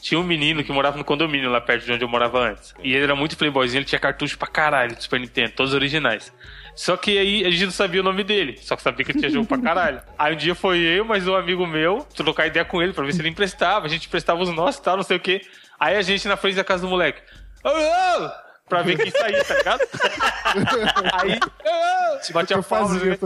Tinha 0.00 0.18
um 0.18 0.24
menino 0.24 0.64
que 0.64 0.72
morava 0.72 0.98
no 0.98 1.04
condomínio 1.04 1.48
lá 1.48 1.60
perto 1.60 1.84
de 1.84 1.92
onde 1.92 2.02
eu 2.02 2.08
morava 2.08 2.40
antes. 2.40 2.74
E 2.82 2.92
ele 2.92 3.04
era 3.04 3.14
muito 3.14 3.36
playboyzinho, 3.36 3.78
ele 3.78 3.84
tinha 3.84 4.00
cartucho 4.00 4.36
pra 4.36 4.48
caralho 4.48 4.96
do 4.96 5.00
Super 5.00 5.20
Nintendo, 5.20 5.52
todos 5.54 5.72
originais. 5.74 6.32
Só 6.74 6.96
que 6.96 7.18
aí 7.18 7.44
a 7.44 7.50
gente 7.50 7.66
não 7.66 7.72
sabia 7.72 8.00
o 8.00 8.04
nome 8.04 8.24
dele, 8.24 8.58
só 8.62 8.74
que 8.76 8.82
sabia 8.82 9.04
que 9.04 9.12
ele 9.12 9.18
tinha 9.18 9.30
jogo 9.30 9.46
pra 9.46 9.58
caralho. 9.60 10.02
Aí 10.18 10.34
um 10.34 10.36
dia 10.36 10.54
foi 10.54 10.78
eu, 10.78 11.04
mas 11.04 11.26
um 11.28 11.34
amigo 11.34 11.66
meu, 11.66 12.06
trocar 12.16 12.46
ideia 12.46 12.64
com 12.64 12.82
ele 12.82 12.92
pra 12.92 13.04
ver 13.04 13.12
se 13.12 13.20
ele 13.20 13.28
emprestava. 13.28 13.86
A 13.86 13.88
gente 13.88 14.06
emprestava 14.06 14.40
os 14.40 14.48
nossos 14.50 14.80
e 14.80 14.82
tal, 14.82 14.96
não 14.96 15.02
sei 15.02 15.16
o 15.16 15.20
quê. 15.20 15.42
Aí 15.78 15.96
a 15.96 16.02
gente 16.02 16.26
na 16.26 16.36
frente 16.36 16.56
da 16.56 16.64
casa 16.64 16.82
do 16.82 16.88
moleque. 16.88 17.20
Ô, 17.64 17.68
ô! 17.68 18.30
Pra 18.68 18.82
ver 18.82 18.96
quem 18.96 19.10
saía, 19.10 19.44
tá 19.44 19.54
ligado? 19.54 19.80
aí, 21.12 21.38
ô! 21.38 22.32
Batia 22.32 22.56
a 22.56 22.62
pausa. 22.62 23.04
Né? 23.04 23.18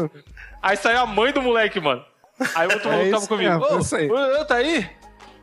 Aí 0.61 0.77
saiu 0.77 1.01
a 1.01 1.07
mãe 1.07 1.33
do 1.33 1.41
moleque, 1.41 1.79
mano. 1.79 2.05
Aí 2.55 2.67
o 2.67 2.73
outro 2.73 2.89
é 2.91 2.93
maluco 2.93 3.11
tava 3.13 3.27
comigo. 3.27 4.15
Ô, 4.15 4.41
ô, 4.41 4.45
tá 4.45 4.57
aí? 4.57 4.91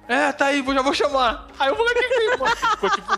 É, 0.08 0.32
tá 0.34 0.48
aí, 0.48 0.64
já 0.66 0.82
vou 0.82 0.94
chamar. 0.94 1.48
Aí 1.58 1.72
o 1.72 1.78
moleque 1.78 2.08
veio, 2.08 2.40
mano. 2.40 2.56
Ficou 2.56 2.90
tipo 2.90 3.18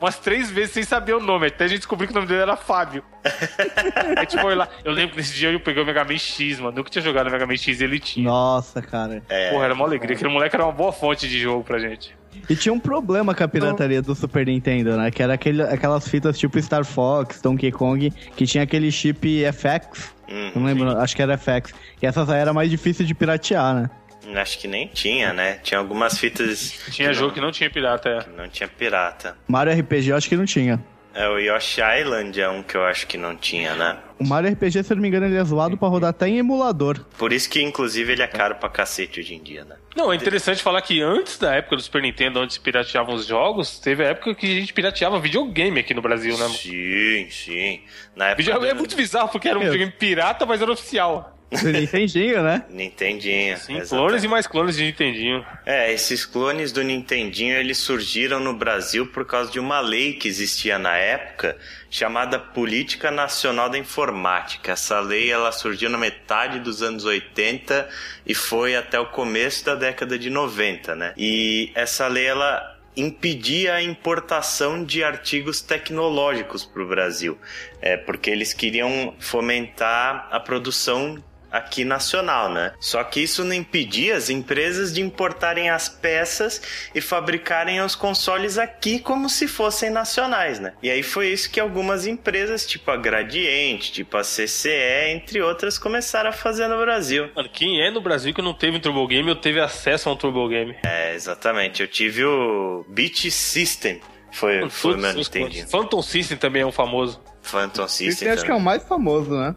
umas 0.00 0.18
três 0.18 0.50
vezes 0.50 0.72
sem 0.72 0.82
saber 0.82 1.14
o 1.14 1.20
nome. 1.20 1.46
Até 1.46 1.64
a 1.64 1.68
gente 1.68 1.78
descobriu 1.78 2.08
que 2.08 2.12
o 2.12 2.16
nome 2.16 2.26
dele 2.26 2.42
era 2.42 2.56
Fábio. 2.56 3.02
a 4.16 4.20
gente 4.20 4.40
foi 4.40 4.54
lá. 4.54 4.68
Eu 4.84 4.92
lembro 4.92 5.12
que 5.12 5.16
nesse 5.18 5.34
dia 5.34 5.50
eu 5.50 5.60
peguei 5.60 5.82
o 5.82 5.86
Mega 5.86 6.04
Man 6.04 6.18
X, 6.18 6.60
mano. 6.60 6.76
Nunca 6.76 6.90
tinha 6.90 7.02
jogado 7.02 7.28
o 7.28 7.30
Mega 7.30 7.46
Man 7.46 7.56
X 7.56 7.80
e 7.80 7.84
ele 7.84 7.98
tinha. 7.98 8.28
Nossa, 8.28 8.82
cara. 8.82 9.22
É, 9.28 9.50
Porra, 9.50 9.64
era 9.64 9.74
uma 9.74 9.84
alegria. 9.84 10.14
Aquele 10.14 10.30
moleque 10.30 10.54
era 10.54 10.64
uma 10.64 10.72
boa 10.72 10.92
fonte 10.92 11.28
de 11.28 11.38
jogo 11.38 11.64
pra 11.64 11.78
gente. 11.78 12.14
E 12.48 12.54
tinha 12.54 12.72
um 12.72 12.78
problema 12.78 13.34
com 13.34 13.42
a 13.42 13.48
pirataria 13.48 14.02
do 14.02 14.14
Super 14.14 14.46
Nintendo, 14.46 14.96
né? 14.96 15.10
Que 15.10 15.22
era 15.22 15.34
aquele, 15.34 15.62
aquelas 15.62 16.06
fitas 16.06 16.38
tipo 16.38 16.60
Star 16.60 16.84
Fox, 16.84 17.40
Donkey 17.40 17.72
Kong, 17.72 18.10
que 18.10 18.46
tinha 18.46 18.62
aquele 18.62 18.92
chip 18.92 19.42
FX. 19.52 20.14
Hum, 20.28 20.52
não 20.54 20.64
lembro, 20.64 20.90
sim. 20.90 20.96
acho 20.98 21.16
que 21.16 21.22
era 21.22 21.38
FX. 21.38 21.72
E 22.00 22.06
essas 22.06 22.28
aí 22.28 22.40
era 22.40 22.52
mais 22.52 22.70
difícil 22.70 23.06
de 23.06 23.14
piratear, 23.14 23.74
né? 23.74 23.90
Acho 24.34 24.58
que 24.58 24.66
nem 24.66 24.88
tinha, 24.88 25.32
né? 25.32 25.60
Tinha 25.62 25.78
algumas 25.78 26.18
fitas. 26.18 26.72
Tinha 26.90 27.08
que 27.08 27.14
jogo 27.14 27.28
não, 27.28 27.34
que 27.34 27.40
não 27.40 27.52
tinha 27.52 27.70
pirata, 27.70 28.08
é. 28.08 28.18
Que 28.22 28.30
não 28.30 28.48
tinha 28.48 28.68
pirata. 28.68 29.36
Mario 29.46 29.78
RPG 29.78 30.10
eu 30.10 30.16
acho 30.16 30.28
que 30.28 30.36
não 30.36 30.44
tinha. 30.44 30.82
É, 31.16 31.26
o 31.30 31.38
Yoshi 31.38 31.80
Island 31.80 32.38
é 32.38 32.46
um 32.46 32.62
que 32.62 32.76
eu 32.76 32.84
acho 32.84 33.06
que 33.06 33.16
não 33.16 33.34
tinha, 33.34 33.74
né? 33.74 33.96
O 34.18 34.26
Mario 34.26 34.52
RPG, 34.52 34.82
se 34.82 34.92
eu 34.92 34.96
não 34.96 35.02
me 35.02 35.08
engano, 35.08 35.24
ele 35.24 35.38
é 35.38 35.44
zoado 35.44 35.74
pra 35.78 35.88
rodar 35.88 36.10
até 36.10 36.28
em 36.28 36.36
emulador. 36.36 37.00
Por 37.16 37.32
isso 37.32 37.48
que, 37.48 37.62
inclusive, 37.62 38.12
ele 38.12 38.20
é 38.20 38.26
caro 38.26 38.56
pra 38.56 38.68
cacete 38.68 39.20
hoje 39.20 39.34
em 39.34 39.42
dia, 39.42 39.64
né? 39.64 39.76
Não, 39.96 40.12
é 40.12 40.16
interessante 40.16 40.62
falar 40.62 40.82
que 40.82 41.00
antes 41.00 41.38
da 41.38 41.54
época 41.54 41.76
do 41.76 41.82
Super 41.82 42.02
Nintendo, 42.02 42.40
onde 42.40 42.52
se 42.52 42.60
pirateavam 42.60 43.14
os 43.14 43.24
jogos, 43.24 43.78
teve 43.78 44.04
a 44.04 44.08
época 44.08 44.34
que 44.34 44.46
a 44.46 44.60
gente 44.60 44.74
pirateava 44.74 45.18
videogame 45.18 45.80
aqui 45.80 45.94
no 45.94 46.02
Brasil, 46.02 46.36
né? 46.36 46.48
Sim, 46.50 47.28
sim. 47.30 47.80
Na 48.14 48.26
época 48.26 48.42
videogame 48.42 48.66
do... 48.66 48.76
é 48.76 48.78
muito 48.78 48.94
bizarro, 48.94 49.30
porque 49.30 49.48
era 49.48 49.58
um 49.58 49.62
videogame 49.62 49.92
pirata, 49.92 50.44
mas 50.44 50.60
era 50.60 50.70
oficial. 50.70 51.35
Nintendinho, 51.50 52.42
né? 52.42 52.64
Nintendinho. 52.70 53.56
Sim, 53.56 53.76
exatamente. 53.76 53.88
clones 53.88 54.24
e 54.24 54.28
mais 54.28 54.46
clones 54.46 54.76
de 54.76 54.84
Nintendinho. 54.84 55.46
É, 55.64 55.92
esses 55.92 56.24
clones 56.24 56.72
do 56.72 56.82
Nintendinho, 56.82 57.56
eles 57.56 57.78
surgiram 57.78 58.40
no 58.40 58.52
Brasil 58.52 59.06
por 59.06 59.24
causa 59.24 59.50
de 59.50 59.60
uma 59.60 59.80
lei 59.80 60.14
que 60.14 60.26
existia 60.26 60.78
na 60.78 60.96
época, 60.96 61.56
chamada 61.88 62.38
Política 62.38 63.10
Nacional 63.10 63.70
da 63.70 63.78
Informática. 63.78 64.72
Essa 64.72 64.98
lei, 65.00 65.30
ela 65.30 65.52
surgiu 65.52 65.88
na 65.88 65.98
metade 65.98 66.58
dos 66.58 66.82
anos 66.82 67.04
80 67.04 67.88
e 68.26 68.34
foi 68.34 68.76
até 68.76 68.98
o 68.98 69.06
começo 69.06 69.64
da 69.64 69.74
década 69.74 70.18
de 70.18 70.28
90, 70.28 70.96
né? 70.96 71.14
E 71.16 71.70
essa 71.74 72.08
lei, 72.08 72.26
ela 72.26 72.76
impedia 72.96 73.74
a 73.74 73.82
importação 73.82 74.82
de 74.82 75.04
artigos 75.04 75.60
tecnológicos 75.60 76.64
para 76.64 76.82
o 76.82 76.88
Brasil, 76.88 77.38
é, 77.80 77.96
porque 77.96 78.30
eles 78.30 78.54
queriam 78.54 79.14
fomentar 79.18 80.28
a 80.30 80.40
produção 80.40 81.22
aqui 81.50 81.84
nacional, 81.84 82.50
né? 82.50 82.72
Só 82.80 83.02
que 83.04 83.20
isso 83.20 83.44
não 83.44 83.54
impedia 83.54 84.16
as 84.16 84.30
empresas 84.30 84.92
de 84.92 85.00
importarem 85.00 85.70
as 85.70 85.88
peças 85.88 86.60
e 86.94 87.00
fabricarem 87.00 87.80
os 87.80 87.94
consoles 87.94 88.58
aqui 88.58 88.98
como 88.98 89.28
se 89.28 89.48
fossem 89.48 89.90
nacionais, 89.90 90.58
né? 90.60 90.74
E 90.82 90.90
aí 90.90 91.02
foi 91.02 91.28
isso 91.28 91.50
que 91.50 91.60
algumas 91.60 92.06
empresas, 92.06 92.66
tipo 92.66 92.90
a 92.90 92.96
Gradiente, 92.96 93.92
tipo 93.92 94.16
a 94.16 94.22
CCE, 94.22 95.10
entre 95.10 95.40
outras, 95.40 95.78
começaram 95.78 96.30
a 96.30 96.32
fazer 96.32 96.68
no 96.68 96.78
Brasil. 96.78 97.30
Mano, 97.34 97.48
quem 97.48 97.80
é 97.80 97.90
no 97.90 98.00
Brasil 98.00 98.34
que 98.34 98.42
não 98.42 98.54
teve 98.54 98.76
um 98.76 98.80
Turbo 98.80 99.06
Game 99.06 99.28
ou 99.28 99.36
teve 99.36 99.60
acesso 99.60 100.08
a 100.08 100.12
um 100.12 100.16
Turbo 100.16 100.48
Game? 100.48 100.76
É, 100.84 101.14
exatamente. 101.14 101.80
Eu 101.80 101.88
tive 101.88 102.24
o 102.24 102.84
Beat 102.88 103.30
System. 103.30 104.00
Foi, 104.32 104.68
foi 104.68 104.94
o 104.94 104.98
meu 104.98 105.12
Nintendinho. 105.14 105.66
Phantom 105.66 106.02
System 106.02 106.36
também 106.36 106.62
é 106.62 106.66
um 106.66 106.72
famoso. 106.72 107.22
Phantom 107.40 107.88
System. 107.88 108.28
Esse 108.28 108.28
acho 108.28 108.44
que 108.44 108.50
é 108.50 108.54
o 108.54 108.60
mais 108.60 108.82
famoso, 108.86 109.30
né? 109.30 109.54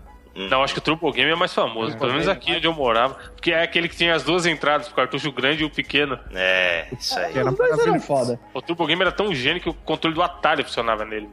Não, 0.47 0.63
acho 0.63 0.73
que 0.73 0.79
o 0.79 0.81
Turbo 0.81 1.11
Game 1.11 1.31
é 1.31 1.35
mais 1.35 1.53
famoso, 1.53 1.97
pelo 1.97 2.11
menos 2.11 2.27
aqui 2.27 2.55
onde 2.55 2.65
eu 2.65 2.73
morava. 2.73 3.17
Porque 3.39 3.53
é 3.53 3.63
aquele 3.63 3.87
que 3.87 3.95
tinha 3.95 4.13
as 4.13 4.21
duas 4.21 4.45
entradas, 4.45 4.89
o 4.89 4.93
cartucho 4.93 5.31
grande 5.31 5.63
e 5.63 5.65
o 5.65 5.69
pequeno. 5.69 6.19
É, 6.35 6.87
isso 6.99 7.17
aí. 7.17 7.31
Que 7.31 7.39
era 7.39 7.49
Os 7.49 7.55
dois 7.57 7.79
eram 7.79 7.97
foda. 8.01 8.37
O 8.53 8.61
Turbo 8.61 8.85
Game 8.85 9.01
era 9.01 9.13
tão 9.13 9.33
gênio 9.33 9.61
que 9.61 9.69
o 9.69 9.73
controle 9.73 10.13
do 10.13 10.21
Atari 10.21 10.61
funcionava 10.61 11.05
nele. 11.05 11.29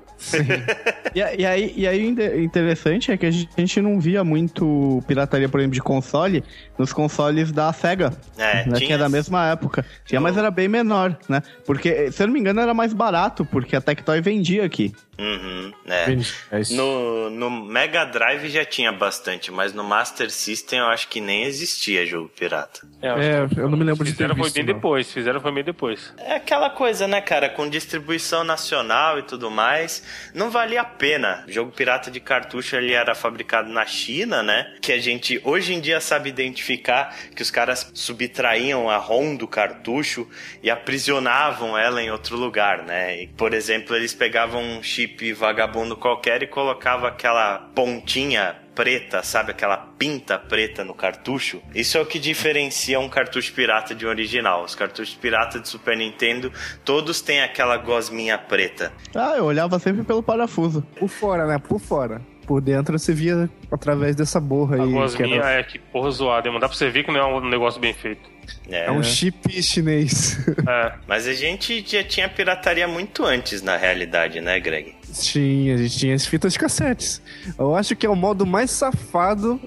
E, 1.13 1.19
e 1.43 1.45
aí, 1.45 1.73
e 1.77 1.85
aí 1.87 2.07
interessante 2.07 3.11
é 3.11 3.17
que 3.17 3.27
a 3.27 3.31
gente 3.31 3.81
não 3.81 3.99
via 3.99 4.23
muito 4.23 5.03
pirataria, 5.09 5.49
por 5.49 5.59
exemplo, 5.59 5.75
de 5.75 5.83
console 5.83 6.45
nos 6.79 6.93
consoles 6.93 7.51
da 7.51 7.73
SEGA. 7.73 8.13
É, 8.39 8.65
né, 8.67 8.77
tinha- 8.77 8.87
Que 8.87 8.93
é 8.93 8.99
da 8.99 9.09
mesma 9.09 9.49
época. 9.51 9.85
Tinha, 10.05 10.21
mas 10.21 10.37
era 10.37 10.51
bem 10.51 10.69
menor, 10.69 11.19
né? 11.29 11.43
Porque, 11.65 12.13
se 12.13 12.23
eu 12.23 12.29
não 12.29 12.35
me 12.35 12.39
engano, 12.39 12.61
era 12.61 12.73
mais 12.73 12.93
barato, 12.93 13.45
porque 13.45 13.75
a 13.75 13.81
Tectoy 13.81 14.21
vendia 14.21 14.65
aqui. 14.65 14.95
Uhum, 15.19 15.73
é. 15.87 16.17
É 16.53 16.61
isso. 16.61 16.77
No, 16.77 17.31
no 17.31 17.51
Mega 17.51 18.05
Drive 18.05 18.49
já 18.51 18.65
tinha 18.67 18.93
bastante, 18.93 19.51
mas 19.51 19.73
no 19.73 19.83
Master 19.83 20.31
System 20.31 20.79
eu 20.81 20.87
acho 20.87 21.09
que 21.09 21.21
nem 21.23 21.45
existia 21.45 21.96
jogo 22.05 22.29
pirata. 22.29 22.81
É, 23.01 23.47
eu 23.59 23.69
não 23.69 23.79
me 23.79 23.85
lembro 23.85 24.05
de 24.05 24.13
ter 24.13 24.27
Fizeram 24.27 24.37
foi 24.37 24.51
bem 24.51 24.65
não. 24.65 24.75
depois, 24.75 25.13
fizeram 25.13 25.41
foi 25.41 25.53
bem 25.53 25.65
depois. 25.65 26.15
É 26.19 26.35
aquela 26.37 26.71
coisa, 26.71 27.07
né, 27.07 27.21
cara? 27.21 27.49
Com 27.49 27.69
distribuição 27.69 28.43
nacional 28.43 29.19
e 29.19 29.23
tudo 29.23 29.51
mais, 29.51 30.03
não 30.35 30.51
valia 30.51 30.81
a 30.81 30.85
pena. 30.85 31.45
O 31.47 31.53
jogo 31.53 31.71
pirata 31.71 32.11
de 32.11 32.19
cartucho 32.19 32.77
ele 32.77 32.93
era 32.93 33.15
fabricado 33.15 33.71
na 33.71 33.87
China, 33.87 34.43
né? 34.43 34.75
Que 34.81 34.93
a 34.93 34.99
gente 34.99 35.41
hoje 35.45 35.75
em 35.75 35.81
dia 35.81 36.01
sabe 36.01 36.29
identificar 36.29 37.15
que 37.35 37.43
os 37.43 37.51
caras 37.51 37.91
subtraíam 37.95 38.91
a 38.91 38.97
ROM 38.97 39.37
do 39.37 39.47
cartucho 39.47 40.29
e 40.63 40.71
aprisionavam 40.71 41.79
ela 41.79 42.03
em 42.03 42.11
outro 42.11 42.37
lugar, 42.37 42.83
né? 42.83 43.23
E, 43.23 43.27
por 43.29 43.55
exemplo, 43.55 43.95
eles 43.95 44.13
pegavam 44.13 44.63
um 44.63 44.83
chip 44.83 45.33
vagabundo 45.33 45.97
qualquer 45.97 46.43
e 46.43 46.47
colocavam 46.47 47.07
aquela 47.07 47.59
pontinha 47.75 48.66
preta, 48.77 49.23
sabe? 49.23 49.51
Aquela 49.51 49.77
pinta 49.77 50.39
preta 50.39 50.85
no 50.85 50.95
cartucho. 50.95 51.61
Isso 51.75 51.97
é 51.97 52.01
o 52.01 52.07
que 52.07 52.19
diferencia 52.19 53.01
um 53.01 53.09
cartucho 53.09 53.53
pirata 53.55 53.95
de 53.95 54.07
um 54.07 54.09
original. 54.11 54.63
Os 54.63 54.75
cartuchos 54.75 55.15
pirata 55.15 55.59
de 55.59 55.67
Super 55.69 55.97
Nintendo, 55.97 56.53
todos 56.85 57.21
têm 57.23 57.41
aquela 57.43 57.77
gosminha 57.79 58.37
preta. 58.39 58.93
Ah, 59.15 59.35
eu 59.37 59.45
olhava 59.45 59.79
sempre 59.79 60.05
pelo 60.05 60.23
parafuso. 60.23 60.83
Por 60.99 61.09
fora, 61.09 61.47
né? 61.47 61.59
Por 61.59 61.81
fora. 61.81 62.21
Por 62.47 62.61
dentro 62.61 62.97
você 62.97 63.13
via 63.13 63.51
através 63.73 64.15
dessa 64.15 64.39
borra 64.39 64.77
A 64.77 64.83
aí. 64.83 64.87
que 64.89 64.93
gosminha 64.95 65.37
era- 65.37 65.51
é 65.59 65.63
que 65.65 65.81
porra 65.81 66.11
zoada, 66.13 66.49
hein? 66.49 66.55
Dá 66.61 66.69
pra 66.69 66.77
você 66.77 66.89
ver 66.89 67.03
que 67.03 67.11
não 67.11 67.19
é 67.19 67.25
um 67.27 67.41
negócio 67.49 67.81
bem 67.81 67.93
feito. 67.93 68.31
É, 68.71 68.85
É 68.87 68.91
um 68.93 69.03
chip 69.03 69.61
chinês. 69.61 70.39
É. 70.69 70.93
Mas 71.09 71.27
a 71.27 71.33
gente 71.33 71.85
já 71.85 72.05
tinha 72.05 72.29
pirataria 72.29 72.87
muito 72.87 73.25
antes, 73.25 73.63
na 73.63 73.77
realidade, 73.77 74.41
né, 74.41 74.61
Greg? 74.61 74.95
Tinha, 75.13 75.75
a 75.75 75.79
gente 75.79 75.99
tinha 75.99 76.15
as 76.15 76.27
fitas 76.27 76.57
cassetes. 76.57 77.21
Eu 77.59 77.75
acho 77.75 77.95
que 77.97 78.05
é 78.07 78.11
o 78.11 78.17
modo 78.17 78.45
mais 78.47 78.71
safado, 78.71 79.61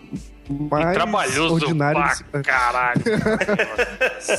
mais 0.50 0.94
trabalhoso 0.94 1.54
ordinário. 1.56 2.02
pra 2.32 2.42
caralho. 2.44 3.02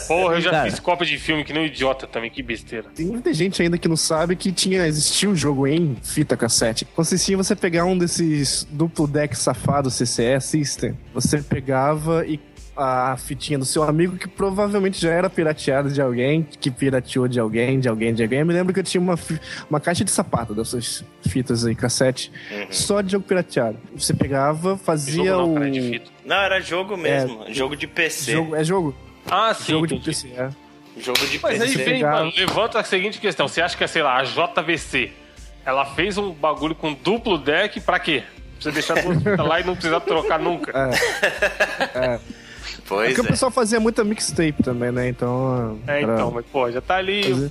Porra, 0.09 0.35
eu 0.35 0.41
já 0.41 0.51
Cara. 0.51 0.71
fiz 0.71 0.81
cópia 0.81 1.07
de 1.07 1.19
filme 1.19 1.45
que 1.45 1.53
nem 1.53 1.63
um 1.63 1.67
idiota 1.67 2.07
também, 2.07 2.31
que 2.31 2.43
besteira. 2.43 2.89
Tem 2.95 3.07
muita 3.07 3.33
gente 3.33 3.63
ainda 3.63 3.79
que 3.79 3.89
não 3.89 3.97
sabe 3.97 4.37
que 4.37 4.53
tinha 4.53 4.87
existia 4.87 5.29
um 5.29 5.37
jogo 5.37 5.67
em 5.67 5.97
fita 6.03 6.37
cassete. 6.37 6.85
Consistia 6.85 7.35
em 7.35 7.37
você 7.37 7.55
pegar 7.57 7.85
um 7.85 7.97
desses 7.97 8.67
duplo 8.71 9.07
deck 9.07 9.37
safado 9.37 9.89
CCE 9.91 10.41
System, 10.41 10.97
você 11.15 11.41
pegava 11.43 12.27
e 12.27 12.39
a 12.83 13.14
fitinha 13.19 13.59
do 13.59 13.64
seu 13.66 13.83
amigo 13.83 14.16
que 14.16 14.27
provavelmente 14.27 14.99
já 14.99 15.11
era 15.11 15.29
pirateada 15.29 15.90
de 15.90 16.01
alguém, 16.01 16.43
que 16.43 16.71
pirateou 16.71 17.29
de 17.29 17.38
alguém, 17.38 17.79
de 17.79 17.88
alguém, 17.88 18.14
de 18.14 18.23
alguém. 18.23 18.38
Eu 18.40 18.47
me 18.47 18.55
lembro 18.55 18.73
que 18.73 18.81
eu 18.81 18.85
tinha 18.85 19.01
uma, 19.01 19.19
uma 19.69 19.79
caixa 19.79 20.03
de 20.03 20.11
sapato 20.11 20.55
dessas 20.55 21.05
fitas 21.29 21.66
aí, 21.66 21.75
cassete, 21.75 22.33
só 22.71 23.03
de 23.03 23.12
jogo 23.12 23.27
pirateado. 23.27 23.77
Você 23.95 24.14
pegava, 24.14 24.79
fazia 24.79 25.25
Jogo 25.27 25.29
não, 25.31 25.51
o. 25.51 25.55
cara, 25.55 25.69
é 25.69 25.71
de 25.71 25.81
fita. 25.83 26.11
Não, 26.25 26.37
era 26.37 26.61
jogo 26.61 26.97
mesmo. 26.97 27.45
Jogo 27.53 27.77
de 27.77 27.87
PC. 27.87 28.33
Jogo, 28.33 28.57
é 28.57 28.64
jogo. 28.64 28.95
Ah, 29.31 29.53
sim. 29.53 29.73
jogo 29.73 29.87
de 29.87 29.95
entendi. 29.97 30.07
PC, 30.11 30.29
é. 30.29 30.49
Jogo 30.99 31.19
de 31.27 31.38
Mas 31.43 31.61
aí 31.61 31.69
PC. 31.69 31.85
vem, 31.85 31.95
pegar- 31.97 32.12
mano, 32.12 32.33
levanta 32.37 32.81
a 32.81 32.85
seguinte 32.85 33.21
questão. 33.21 33.47
Você 33.47 33.61
acha 33.61 33.77
que 33.77 33.85
é, 33.85 33.87
sei 33.87 34.03
lá, 34.03 34.19
a 34.19 34.25
JVC, 34.25 35.11
ela 35.66 35.85
fez 35.85 36.16
um 36.16 36.33
bagulho 36.33 36.75
com 36.75 36.95
duplo 36.95 37.37
deck 37.37 37.79
pra 37.81 37.99
quê? 37.99 38.23
Pra 38.55 38.62
você 38.62 38.71
deixar 38.73 39.03
duas 39.03 39.19
fitas 39.23 39.38
lá 39.47 39.61
e 39.61 39.64
não 39.64 39.75
precisar 39.75 40.01
trocar 40.01 40.38
nunca. 40.38 40.73
É 41.95 42.39
Pois 42.90 43.09
Porque 43.14 43.20
o 43.20 43.24
é. 43.24 43.29
pessoal 43.29 43.50
fazia 43.53 43.79
muita 43.81 44.03
mixtape 44.05 44.62
também, 44.64 44.90
né? 44.90 45.09
Então. 45.09 45.79
É, 45.87 46.03
era- 46.03 46.12
então, 46.14 46.31
mas 46.33 46.44
pô, 46.46 46.70
já 46.70 46.81
tá 46.81 46.96
ali, 46.96 47.22
Fazer- 47.22 47.46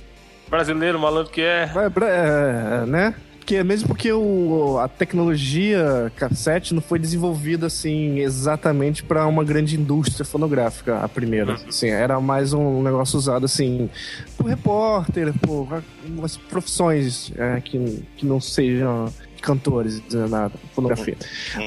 o 0.46 0.50
brasileiro, 0.50 0.98
malandro 1.00 1.32
que 1.32 1.40
é. 1.40 1.66
Pra- 1.92 2.08
é, 2.08 2.86
né? 2.86 3.14
Porque 3.38 3.64
mesmo 3.64 3.88
porque 3.88 4.12
o, 4.12 4.78
a 4.78 4.86
tecnologia 4.86 6.12
cassete 6.14 6.72
não 6.74 6.80
foi 6.82 6.98
desenvolvida 7.00 7.66
assim 7.66 8.18
exatamente 8.20 9.02
para 9.02 9.26
uma 9.26 9.42
grande 9.42 9.74
indústria 9.80 10.24
fonográfica 10.24 10.98
a 11.00 11.08
primeira. 11.08 11.54
Assim, 11.68 11.88
era 11.88 12.20
mais 12.20 12.52
um 12.52 12.80
negócio 12.82 13.18
usado 13.18 13.46
assim 13.46 13.90
por 14.36 14.46
repórter, 14.46 15.32
por 15.40 15.82
umas 16.06 16.36
profissões 16.36 17.32
é, 17.36 17.60
que, 17.60 18.04
que 18.16 18.24
não 18.26 18.40
sejam 18.40 19.12
cantores, 19.40 20.02
nada, 20.28 20.52
fonografia. 20.74 21.16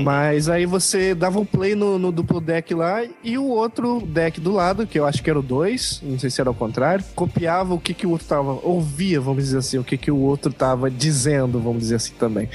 Mas 0.02 0.48
aí 0.50 0.66
você 0.66 1.14
dava 1.16 1.40
um 1.40 1.46
play 1.46 1.76
no, 1.76 1.98
no 2.00 2.12
duplo 2.12 2.40
deck 2.40 2.74
lá 2.74 3.04
e 3.24 3.38
o 3.38 3.46
outro 3.46 4.02
deck 4.06 4.40
do 4.40 4.52
lado, 4.52 4.86
que 4.88 5.00
eu 5.00 5.06
acho 5.06 5.22
que 5.24 5.30
era 5.30 5.40
o 5.40 5.44
2, 5.44 6.02
não 6.04 6.20
sei 6.20 6.30
se 6.30 6.40
era 6.40 6.50
o 6.50 6.54
contrário, 6.54 7.04
copiava 7.16 7.74
o 7.74 7.80
que, 7.80 7.94
que 7.94 8.06
o 8.08 8.12
outro 8.12 8.28
tava, 8.28 8.60
ouvia, 8.64 9.20
vamos 9.20 9.44
dizer 9.46 9.58
assim, 9.58 9.78
o 9.78 9.84
que, 9.84 9.98
que 9.98 10.12
o 10.12 10.18
outro 10.18 10.52
tava 10.54 10.90
dizendo, 10.90 11.60
vamos 11.60 11.80
dizer 11.82 11.96
assim 11.96 12.14
também. 12.20 12.50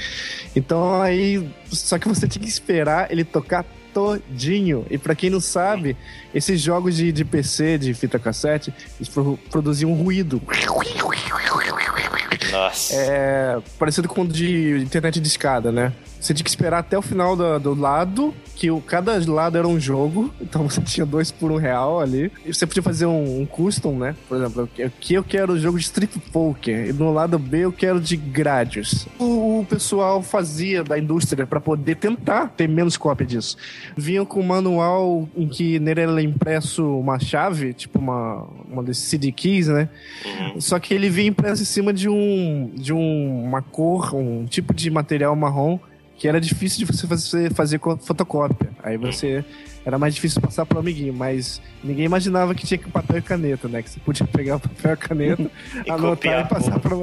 Então 0.55 1.01
aí, 1.01 1.47
só 1.69 1.97
que 1.99 2.07
você 2.07 2.27
tinha 2.27 2.41
que 2.43 2.49
esperar 2.49 3.11
ele 3.11 3.23
tocar 3.23 3.65
todinho. 3.93 4.85
E 4.89 4.97
pra 4.99 5.15
quem 5.15 5.29
não 5.31 5.39
sabe, 5.41 5.97
esses 6.33 6.61
jogos 6.61 6.95
de, 6.95 7.11
de 7.11 7.25
PC, 7.25 7.77
de 7.79 7.93
fita 7.93 8.19
cassete, 8.19 8.71
eles 8.99 9.09
pro- 9.09 9.37
produziam 9.49 9.91
um 9.91 9.95
ruído. 9.95 10.39
Nossa. 12.51 12.93
É, 12.95 13.57
parecido 13.77 14.07
com 14.07 14.21
o 14.21 14.27
de 14.27 14.79
internet 14.81 15.19
de 15.19 15.27
escada, 15.27 15.71
né? 15.71 15.93
Você 16.19 16.33
tinha 16.33 16.43
que 16.43 16.49
esperar 16.49 16.79
até 16.79 16.97
o 16.97 17.01
final 17.01 17.35
do, 17.35 17.59
do 17.59 17.73
lado, 17.73 18.33
que 18.55 18.69
o, 18.69 18.81
cada 18.81 19.17
lado 19.31 19.57
era 19.57 19.67
um 19.67 19.79
jogo, 19.79 20.29
então 20.41 20.67
você 20.69 20.81
tinha 20.81 21.05
dois 21.05 21.31
por 21.31 21.51
um 21.51 21.55
real 21.55 21.99
ali. 21.99 22.31
E 22.45 22.53
você 22.53 22.67
podia 22.67 22.83
fazer 22.83 23.05
um, 23.05 23.41
um 23.41 23.45
custom, 23.45 23.97
né? 23.97 24.15
Por 24.27 24.37
exemplo, 24.37 24.69
aqui 24.85 25.13
eu 25.13 25.23
quero 25.23 25.53
o 25.53 25.59
jogo 25.59 25.77
de 25.77 25.85
Strip 25.85 26.19
Poker, 26.31 26.89
e 26.89 26.93
no 26.93 27.13
lado 27.13 27.39
B 27.39 27.59
eu 27.59 27.71
quero 27.71 27.99
de 28.01 28.17
Gradius. 28.17 29.07
O, 29.17 29.59
o 29.61 29.65
pessoal 29.65 30.21
fazia 30.21 30.83
da 30.83 30.99
indústria 30.99 31.47
para 31.47 31.61
poder 31.61 31.95
tentar 31.95 32.49
ter 32.49 32.67
menos 32.67 32.97
cópia 32.97 33.25
disso. 33.25 33.55
Vinham 33.95 34.25
com 34.25 34.41
um 34.41 34.43
manual 34.43 35.27
em 35.35 35.47
que 35.47 35.79
nele 35.79 36.01
era 36.01 36.21
impresso 36.21 36.85
uma 36.99 37.19
chave, 37.19 37.73
tipo 37.73 37.99
uma, 37.99 38.45
uma 38.69 38.83
desses 38.83 39.03
CD 39.05 39.31
keys, 39.31 39.67
né? 39.67 39.89
Só 40.57 40.79
que 40.79 40.93
ele 40.93 41.09
vinha 41.09 41.29
impresso 41.29 41.61
em 41.61 41.65
cima 41.65 41.93
de 41.93 42.09
um 42.09 42.71
de 42.75 42.93
um, 42.93 43.43
uma 43.43 43.61
cor, 43.61 44.13
um 44.15 44.45
tipo 44.45 44.73
de 44.73 44.89
material 44.89 45.35
marrom 45.35 45.79
que 46.19 46.27
era 46.27 46.39
difícil 46.39 46.79
de 46.79 46.85
você 46.85 47.07
fazer, 47.07 47.53
fazer 47.53 47.79
fotocópia. 48.01 48.69
Aí 48.83 48.97
você 48.97 49.43
era 49.85 49.97
mais 49.97 50.13
difícil 50.13 50.41
passar 50.41 50.65
pro 50.65 50.77
amiguinho, 50.77 51.13
mas 51.13 51.61
ninguém 51.81 52.03
imaginava 52.03 52.53
que 52.53 52.67
tinha 52.67 52.77
que 52.77 52.91
papel 52.91 53.19
e 53.19 53.21
caneta, 53.21 53.69
né? 53.69 53.81
Que 53.81 53.89
você 53.89 54.01
podia 54.01 54.27
pegar 54.31 54.57
o 54.57 54.59
papel 54.59 54.91
e 54.91 54.93
a 54.93 54.97
caneta, 54.97 55.43
E 55.87 55.89
anotar 55.89 56.09
copiar, 56.09 56.45
e 56.45 56.49
passar 56.49 56.77
para 56.79 56.93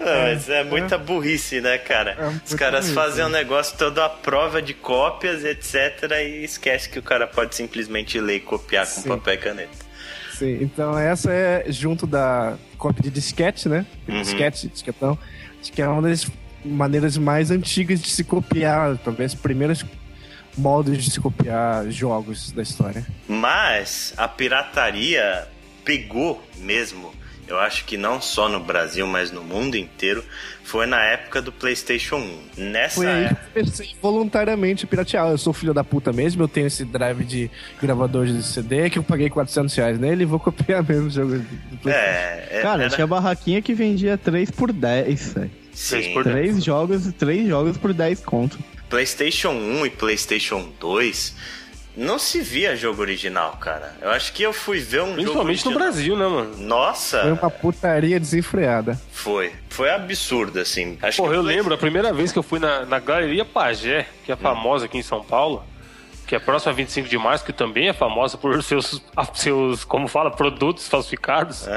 Ah, 0.00 0.22
mas 0.24 0.48
é 0.48 0.64
muita 0.64 0.98
burrice, 0.98 1.60
né, 1.60 1.78
cara? 1.78 2.16
É 2.18 2.28
Os 2.44 2.54
caras 2.54 2.86
burrice, 2.86 2.94
fazem 2.94 3.24
né? 3.24 3.26
um 3.26 3.32
negócio 3.32 3.78
todo 3.78 4.00
à 4.00 4.08
prova 4.08 4.60
de 4.60 4.74
cópias, 4.74 5.44
etc. 5.44 6.10
E 6.10 6.44
esquece 6.44 6.88
que 6.88 6.98
o 6.98 7.02
cara 7.02 7.28
pode 7.28 7.54
simplesmente 7.54 8.18
ler 8.20 8.36
e 8.36 8.40
copiar 8.40 8.84
com 8.84 9.00
Sim. 9.02 9.08
papel 9.08 9.34
e 9.34 9.38
caneta. 9.38 9.86
Sim, 10.32 10.58
então 10.60 10.98
essa 10.98 11.32
é 11.32 11.64
junto 11.68 12.04
da 12.06 12.58
cópia 12.76 13.04
de 13.04 13.10
disquete, 13.10 13.68
né? 13.68 13.86
Uhum. 14.08 14.20
Disquete, 14.20 14.68
disquetão. 14.68 15.16
Acho 15.60 15.72
que 15.72 15.80
é 15.80 15.88
uma 15.88 16.02
das 16.02 16.26
maneiras 16.66 17.16
mais 17.16 17.50
antigas 17.50 18.00
de 18.00 18.10
se 18.10 18.24
copiar, 18.24 18.98
talvez 18.98 19.32
as 19.32 19.38
primeiras 19.40 19.84
modos 20.56 21.02
de 21.02 21.10
se 21.10 21.20
copiar 21.20 21.88
jogos 21.90 22.50
da 22.52 22.62
história. 22.62 23.06
Mas 23.28 24.12
a 24.16 24.26
pirataria 24.28 25.46
pegou 25.84 26.42
mesmo. 26.58 27.14
Eu 27.48 27.60
acho 27.60 27.84
que 27.84 27.96
não 27.96 28.20
só 28.20 28.48
no 28.48 28.58
Brasil, 28.58 29.06
mas 29.06 29.30
no 29.30 29.40
mundo 29.40 29.76
inteiro, 29.76 30.24
foi 30.64 30.84
na 30.84 31.00
época 31.00 31.40
do 31.40 31.52
PlayStation 31.52 32.16
1. 32.16 32.60
Nessa 32.72 32.96
Foi 32.96 33.06
aí 33.06 33.20
que 33.20 33.30
época. 33.34 33.46
eu 33.54 33.62
comecei 33.64 33.90
voluntariamente 34.02 34.84
a 34.84 34.88
piratear. 34.88 35.28
Eu 35.28 35.38
sou 35.38 35.52
filho 35.52 35.72
da 35.72 35.84
puta 35.84 36.12
mesmo, 36.12 36.42
eu 36.42 36.48
tenho 36.48 36.66
esse 36.66 36.84
drive 36.84 37.22
de 37.24 37.48
gravador 37.80 38.26
de 38.26 38.42
CD 38.42 38.90
que 38.90 38.98
eu 38.98 39.02
paguei 39.04 39.30
400 39.30 39.72
reais 39.76 39.96
nele 39.96 40.24
e 40.24 40.26
vou 40.26 40.40
copiar 40.40 40.82
mesmo 40.82 41.06
o 41.06 41.10
jogo 41.10 41.38
do 41.38 41.76
PlayStation. 41.78 42.08
É, 42.10 42.48
é, 42.50 42.62
Cara, 42.62 42.82
era- 42.84 42.90
tinha 42.92 43.06
barraquinha 43.06 43.62
que 43.62 43.74
vendia 43.74 44.18
3 44.18 44.50
por 44.50 44.72
10, 44.72 45.34
velho. 45.34 45.50
Sim, 45.76 46.12
por 46.14 46.24
Três 46.24 46.64
jogos, 46.64 47.12
três 47.18 47.46
jogos 47.46 47.76
por 47.76 47.92
10 47.92 48.20
conto. 48.20 48.58
PlayStation 48.88 49.50
1 49.50 49.86
e 49.86 49.90
PlayStation 49.90 50.68
2 50.80 51.34
não 51.96 52.18
se 52.18 52.40
via 52.42 52.76
jogo 52.76 53.00
original, 53.00 53.52
cara. 53.58 53.96
Eu 54.02 54.10
acho 54.10 54.32
que 54.34 54.42
eu 54.42 54.52
fui 54.52 54.78
ver 54.78 55.02
um 55.02 55.14
Principalmente 55.14 55.58
jogo 55.64 55.70
no. 55.70 55.76
Brasil, 55.78 56.14
né, 56.16 56.26
mano? 56.28 56.56
Nossa, 56.58 57.22
Foi 57.22 57.32
uma 57.32 57.50
putaria 57.50 58.20
desenfreada. 58.20 59.00
foi. 59.10 59.52
Foi 59.70 59.90
absurdo, 59.90 60.58
assim. 60.60 60.98
Acho 61.02 61.16
Porra, 61.18 61.32
que 61.32 61.38
eu 61.38 61.42
foi- 61.42 61.54
lembro 61.54 61.74
a 61.74 61.78
primeira 61.78 62.12
vez 62.12 62.32
que 62.32 62.38
eu 62.38 62.42
fui 62.42 62.58
na, 62.58 62.84
na 62.84 62.98
Galeria 62.98 63.44
Pagé, 63.46 64.06
que 64.24 64.30
é 64.32 64.36
famosa 64.36 64.84
aqui 64.86 64.98
em 64.98 65.02
São 65.02 65.22
Paulo, 65.24 65.64
que 66.26 66.34
é 66.34 66.38
próxima 66.38 66.72
a 66.72 66.74
25 66.74 67.08
de 67.08 67.16
março, 67.16 67.44
que 67.44 67.52
também 67.52 67.88
é 67.88 67.92
famosa 67.92 68.36
por 68.36 68.62
seus, 68.62 69.02
seus 69.34 69.84
como 69.84 70.08
fala, 70.08 70.30
produtos 70.30 70.88
falsificados. 70.88 71.66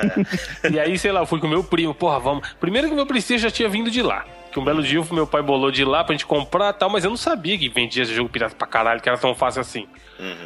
E 0.71 0.79
aí, 0.79 0.97
sei 0.97 1.11
lá, 1.11 1.21
eu 1.21 1.25
fui 1.25 1.39
com 1.39 1.47
meu 1.47 1.63
primo, 1.63 1.93
porra, 1.93 2.19
vamos. 2.19 2.47
Primeiro 2.59 2.87
que 2.89 2.95
meu 2.95 3.05
PlayStation 3.05 3.43
já 3.43 3.51
tinha 3.51 3.69
vindo 3.69 3.89
de 3.89 4.01
lá. 4.01 4.25
Que 4.51 4.59
um 4.59 4.63
belo 4.63 4.81
dia 4.81 5.01
meu 5.11 5.27
pai 5.27 5.41
bolou 5.41 5.71
de 5.71 5.85
lá 5.85 6.03
pra 6.03 6.13
gente 6.13 6.25
comprar 6.25 6.69
e 6.69 6.73
tal, 6.73 6.89
mas 6.89 7.03
eu 7.03 7.09
não 7.09 7.17
sabia 7.17 7.57
que 7.57 7.69
vendia 7.69 8.03
esse 8.03 8.13
jogo 8.13 8.29
pirata 8.29 8.55
pra 8.55 8.67
caralho, 8.67 9.01
que 9.01 9.07
era 9.07 9.17
tão 9.17 9.35
fácil 9.35 9.61
assim. 9.61 9.87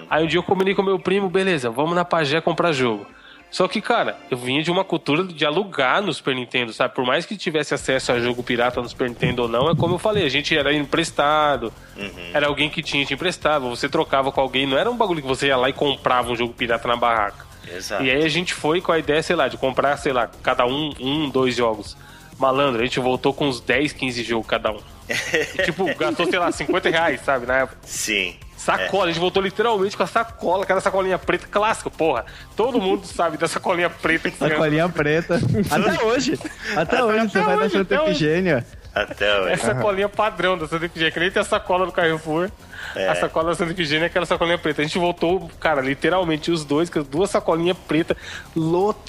Aí 0.09 0.23
um 0.23 0.27
dia 0.27 0.37
eu 0.39 0.43
combinei 0.43 0.75
com 0.75 0.83
meu 0.83 0.99
primo, 0.99 1.29
beleza, 1.29 1.69
vamos 1.69 1.95
na 1.95 2.05
Pagé 2.05 2.41
comprar 2.41 2.71
jogo. 2.73 3.07
Só 3.53 3.67
que, 3.67 3.79
cara, 3.79 4.17
eu 4.31 4.37
vinha 4.37 4.63
de 4.63 4.71
uma 4.71 4.83
cultura 4.83 5.23
de 5.23 5.45
alugar 5.45 6.01
no 6.01 6.11
Super 6.11 6.33
Nintendo, 6.33 6.73
sabe? 6.73 6.95
Por 6.95 7.05
mais 7.05 7.23
que 7.23 7.37
tivesse 7.37 7.71
acesso 7.71 8.11
a 8.11 8.19
jogo 8.19 8.41
pirata 8.41 8.81
no 8.81 8.89
Super 8.89 9.07
Nintendo 9.07 9.43
ou 9.43 9.47
não, 9.47 9.69
é 9.69 9.75
como 9.75 9.93
eu 9.93 9.99
falei, 9.99 10.25
a 10.25 10.29
gente 10.29 10.57
era 10.57 10.73
emprestado, 10.73 11.71
era 12.33 12.47
alguém 12.47 12.67
que 12.67 12.81
tinha 12.81 13.05
te 13.05 13.13
emprestava, 13.13 13.69
você 13.69 13.87
trocava 13.87 14.31
com 14.31 14.41
alguém, 14.41 14.65
não 14.65 14.75
era 14.75 14.89
um 14.89 14.97
bagulho 14.97 15.21
que 15.21 15.27
você 15.27 15.47
ia 15.47 15.55
lá 15.55 15.69
e 15.69 15.73
comprava 15.73 16.31
um 16.31 16.35
jogo 16.35 16.51
pirata 16.51 16.87
na 16.87 16.95
barraca. 16.95 17.45
Exato. 17.71 18.03
E 18.03 18.09
aí 18.09 18.23
a 18.23 18.27
gente 18.27 18.55
foi 18.55 18.81
com 18.81 18.91
a 18.91 18.97
ideia, 18.97 19.21
sei 19.21 19.35
lá, 19.35 19.47
de 19.47 19.55
comprar, 19.55 19.97
sei 19.97 20.13
lá, 20.13 20.27
cada 20.41 20.65
um, 20.65 20.91
um, 20.99 21.29
dois 21.29 21.55
jogos. 21.55 21.95
Malandro, 22.39 22.81
a 22.81 22.85
gente 22.85 22.99
voltou 22.99 23.35
com 23.35 23.47
uns 23.47 23.61
10, 23.61 23.93
15 23.93 24.23
jogos 24.23 24.47
cada 24.47 24.71
um. 24.71 24.79
E, 25.59 25.63
tipo, 25.63 25.85
gastou, 25.93 26.25
sei 26.25 26.39
lá, 26.39 26.51
50 26.51 26.89
reais, 26.89 27.21
sabe, 27.21 27.45
na 27.45 27.57
época. 27.57 27.77
Sim. 27.83 28.35
Sacola, 28.57 29.05
a 29.05 29.07
gente 29.07 29.19
voltou 29.19 29.43
literalmente 29.43 29.97
com 29.97 30.03
a 30.03 30.07
sacola, 30.07 30.63
aquela 30.63 30.79
sacolinha 30.79 31.17
preta 31.17 31.47
clássica, 31.47 31.89
porra. 31.89 32.25
Todo 32.55 32.79
mundo 32.79 33.05
sabe 33.05 33.37
da 33.37 33.47
sacolinha 33.47 33.89
preta 33.89 34.31
que 34.31 34.37
você 34.37 34.49
Sacolinha 34.49 34.87
preta. 34.89 35.39
Até 35.69 36.03
hoje. 36.03 36.39
Até 36.75 37.03
hoje 37.03 37.29
você 37.29 37.41
vai 37.41 37.55
na 37.55 37.63
hoje, 37.63 37.73
Santa 37.73 37.95
até 37.95 38.01
hoje. 38.01 38.11
Efigênia. 38.11 38.65
Até 38.93 39.39
hoje. 39.39 39.53
É 39.53 39.57
sacolinha 39.57 40.07
padrão 40.07 40.57
da 40.57 40.67
Santa 40.67 40.85
Efigênia, 40.85 41.11
que 41.11 41.19
nem 41.19 41.31
tem 41.31 41.41
a 41.41 41.45
sacola 41.45 41.85
do 41.85 41.91
Carrefour. 41.91 42.49
É. 42.95 43.09
A 43.09 43.15
sacola 43.15 43.49
da 43.49 43.55
Santa 43.55 43.71
Efigênia 43.71 44.05
é 44.05 44.07
aquela 44.07 44.25
sacolinha 44.25 44.57
preta. 44.57 44.81
A 44.81 44.85
gente 44.85 44.97
voltou, 44.97 45.49
cara, 45.59 45.81
literalmente 45.81 46.51
os 46.51 46.63
dois, 46.63 46.89
duas 46.89 47.29
sacolinhas 47.31 47.77
pretas, 47.87 48.15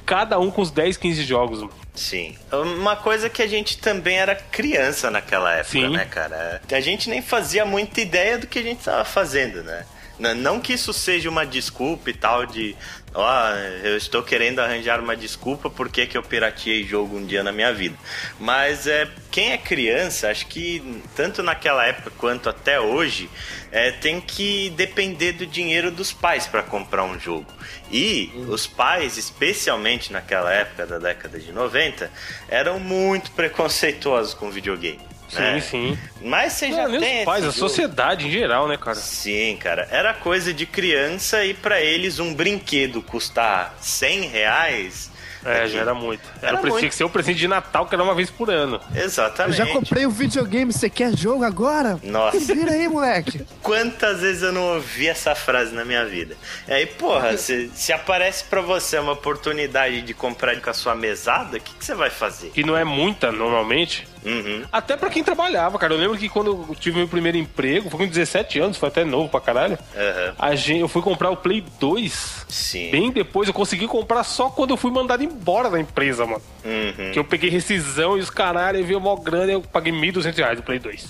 cada 0.06 0.38
um 0.38 0.50
com 0.50 0.62
uns 0.62 0.70
10, 0.70 0.96
15 0.96 1.22
jogos, 1.22 1.60
mano. 1.60 1.83
Sim. 1.94 2.36
Uma 2.50 2.96
coisa 2.96 3.30
que 3.30 3.40
a 3.40 3.46
gente 3.46 3.78
também 3.78 4.18
era 4.18 4.34
criança 4.34 5.10
naquela 5.10 5.52
época, 5.52 5.78
Sim. 5.78 5.90
né, 5.90 6.04
cara? 6.04 6.60
A 6.70 6.80
gente 6.80 7.08
nem 7.08 7.22
fazia 7.22 7.64
muita 7.64 8.00
ideia 8.00 8.36
do 8.36 8.46
que 8.46 8.58
a 8.58 8.62
gente 8.62 8.82
tava 8.82 9.04
fazendo, 9.04 9.62
né? 9.62 9.86
N- 10.18 10.34
Não 10.34 10.60
que 10.60 10.72
isso 10.72 10.92
seja 10.92 11.28
uma 11.28 11.44
desculpa 11.44 12.10
e 12.10 12.14
tal 12.14 12.46
de, 12.46 12.76
ó, 13.12 13.50
eu 13.82 13.96
estou 13.96 14.22
querendo 14.22 14.60
arranjar 14.60 15.00
uma 15.00 15.16
desculpa 15.16 15.68
porque 15.68 16.06
que 16.06 16.16
eu 16.16 16.22
pirateei 16.22 16.84
jogo 16.84 17.16
um 17.16 17.24
dia 17.26 17.42
na 17.42 17.50
minha 17.52 17.72
vida. 17.72 17.96
Mas 18.38 18.86
é 18.86 19.08
quem 19.30 19.52
é 19.52 19.58
criança, 19.58 20.30
acho 20.30 20.46
que 20.46 21.00
tanto 21.16 21.42
naquela 21.42 21.84
época 21.86 22.10
quanto 22.16 22.48
até 22.48 22.78
hoje, 22.78 23.28
é, 23.72 23.90
tem 23.90 24.20
que 24.20 24.70
depender 24.70 25.32
do 25.32 25.46
dinheiro 25.46 25.90
dos 25.90 26.12
pais 26.12 26.46
para 26.46 26.62
comprar 26.62 27.04
um 27.04 27.18
jogo. 27.18 27.46
E 27.90 28.30
os 28.48 28.66
pais, 28.66 29.16
especialmente 29.16 30.12
naquela 30.12 30.52
época 30.52 30.86
da 30.86 30.98
década 30.98 31.38
de 31.38 31.50
90, 31.52 32.10
eram 32.48 32.78
muito 32.78 33.30
preconceituosos 33.32 34.34
com 34.34 34.50
videogame. 34.50 35.13
Sim, 35.36 35.42
né? 35.42 35.60
sim. 35.60 35.98
Mas 36.22 36.52
você 36.54 36.70
já 36.70 36.84
Não, 36.84 36.90
nem 36.92 37.00
tem 37.00 37.18
os 37.20 37.24
pais, 37.24 37.42
a 37.44 37.46
jogo. 37.48 37.58
sociedade 37.58 38.26
em 38.26 38.30
geral, 38.30 38.66
né, 38.68 38.76
cara? 38.76 38.94
Sim, 38.96 39.56
cara. 39.60 39.86
Era 39.90 40.14
coisa 40.14 40.52
de 40.52 40.66
criança 40.66 41.44
e 41.44 41.54
pra 41.54 41.80
eles 41.80 42.18
um 42.18 42.34
brinquedo 42.34 43.02
custar 43.02 43.74
100 43.80 44.20
reais. 44.28 45.12
É, 45.46 45.64
aqui. 45.64 45.72
já 45.72 45.80
era 45.80 45.92
muito. 45.92 46.22
Era, 46.40 46.52
Era 46.52 46.56
o 46.56 46.60
presente 46.62 46.80
muito. 46.80 46.88
que 46.92 46.96
ser 46.96 47.04
o 47.04 47.10
presente 47.10 47.36
de 47.38 47.46
Natal, 47.46 47.84
que 47.86 47.94
era 47.94 48.02
uma 48.02 48.14
vez 48.14 48.30
por 48.30 48.48
ano. 48.48 48.80
Eu 48.94 49.04
Exatamente. 49.04 49.58
já 49.58 49.66
comprei 49.66 50.06
o 50.06 50.10
videogame, 50.10 50.72
você 50.72 50.88
quer 50.88 51.14
jogo 51.14 51.44
agora? 51.44 52.00
Nossa. 52.02 52.38
Vira 52.40 52.70
aí, 52.72 52.88
moleque. 52.88 53.44
Quantas 53.62 54.20
vezes 54.22 54.42
eu 54.42 54.52
não 54.52 54.76
ouvi 54.76 55.06
essa 55.06 55.34
frase 55.34 55.74
na 55.74 55.84
minha 55.84 56.02
vida? 56.06 56.34
E 56.66 56.72
aí, 56.72 56.86
porra, 56.86 57.36
se, 57.36 57.70
se 57.74 57.92
aparece 57.92 58.44
pra 58.44 58.62
você 58.62 58.98
uma 58.98 59.12
oportunidade 59.12 60.00
de 60.00 60.14
comprar 60.14 60.58
com 60.62 60.70
a 60.70 60.72
sua 60.72 60.94
mesada, 60.94 61.58
o 61.58 61.60
que, 61.60 61.74
que 61.74 61.84
você 61.84 61.94
vai 61.94 62.08
fazer? 62.08 62.48
Que 62.48 62.64
não 62.64 62.74
é 62.74 62.84
muita, 62.84 63.30
normalmente. 63.30 64.08
Uhum. 64.24 64.62
Até 64.72 64.96
pra 64.96 65.10
quem 65.10 65.22
trabalhava, 65.22 65.78
cara. 65.78 65.92
Eu 65.94 65.98
lembro 65.98 66.16
que 66.16 66.28
quando 66.28 66.66
eu 66.68 66.74
tive 66.74 66.96
meu 66.98 67.08
primeiro 67.08 67.36
emprego, 67.36 67.90
foi 67.90 68.00
com 68.00 68.06
17 68.06 68.58
anos, 68.58 68.76
foi 68.76 68.88
até 68.88 69.04
novo 69.04 69.28
pra 69.28 69.40
caralho. 69.40 69.78
Aham. 69.94 70.34
A 70.38 70.54
gente, 70.54 70.80
eu 70.80 70.88
fui 70.88 71.02
comprar 71.02 71.30
o 71.30 71.36
Play 71.36 71.62
2. 71.78 72.46
Sim. 72.48 72.90
Bem 72.90 73.10
depois, 73.10 73.48
eu 73.48 73.54
consegui 73.54 73.86
comprar 73.86 74.24
só 74.24 74.48
quando 74.48 74.70
eu 74.70 74.76
fui 74.76 74.90
mandado 74.90 75.22
embora 75.22 75.68
da 75.68 75.78
empresa, 75.78 76.24
mano. 76.24 76.42
Uhum. 76.64 77.12
Que 77.12 77.18
eu 77.18 77.24
peguei 77.24 77.50
rescisão 77.50 78.16
e 78.16 78.20
os 78.20 78.30
caralho, 78.30 78.78
eu 78.78 78.84
vi 78.84 78.96
mó 78.96 79.14
grana 79.16 79.52
e 79.52 79.54
eu 79.54 79.60
paguei 79.60 79.92
1.200 79.92 80.36
reais 80.36 80.56
do 80.56 80.62
Play 80.62 80.78
2. 80.78 81.06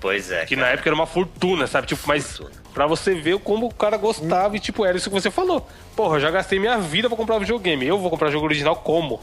Pois 0.00 0.30
é. 0.30 0.44
Que 0.44 0.54
cara. 0.54 0.68
na 0.68 0.72
época 0.74 0.88
era 0.88 0.94
uma 0.94 1.06
fortuna, 1.06 1.66
sabe? 1.66 1.86
Tipo, 1.88 2.02
mas 2.06 2.36
Fortuna. 2.36 2.50
pra 2.72 2.86
você 2.86 3.14
ver 3.14 3.38
como 3.40 3.66
o 3.66 3.74
cara 3.74 3.96
gostava 3.96 4.56
e, 4.56 4.60
tipo, 4.60 4.84
era 4.84 4.96
isso 4.96 5.10
que 5.10 5.20
você 5.20 5.30
falou. 5.30 5.68
Porra, 5.96 6.16
eu 6.16 6.20
já 6.20 6.30
gastei 6.30 6.58
minha 6.60 6.78
vida 6.78 7.08
pra 7.08 7.16
comprar 7.16 7.38
videogame. 7.38 7.84
Eu 7.86 7.98
vou 7.98 8.10
comprar 8.10 8.30
jogo 8.30 8.46
original 8.46 8.76
como? 8.76 9.20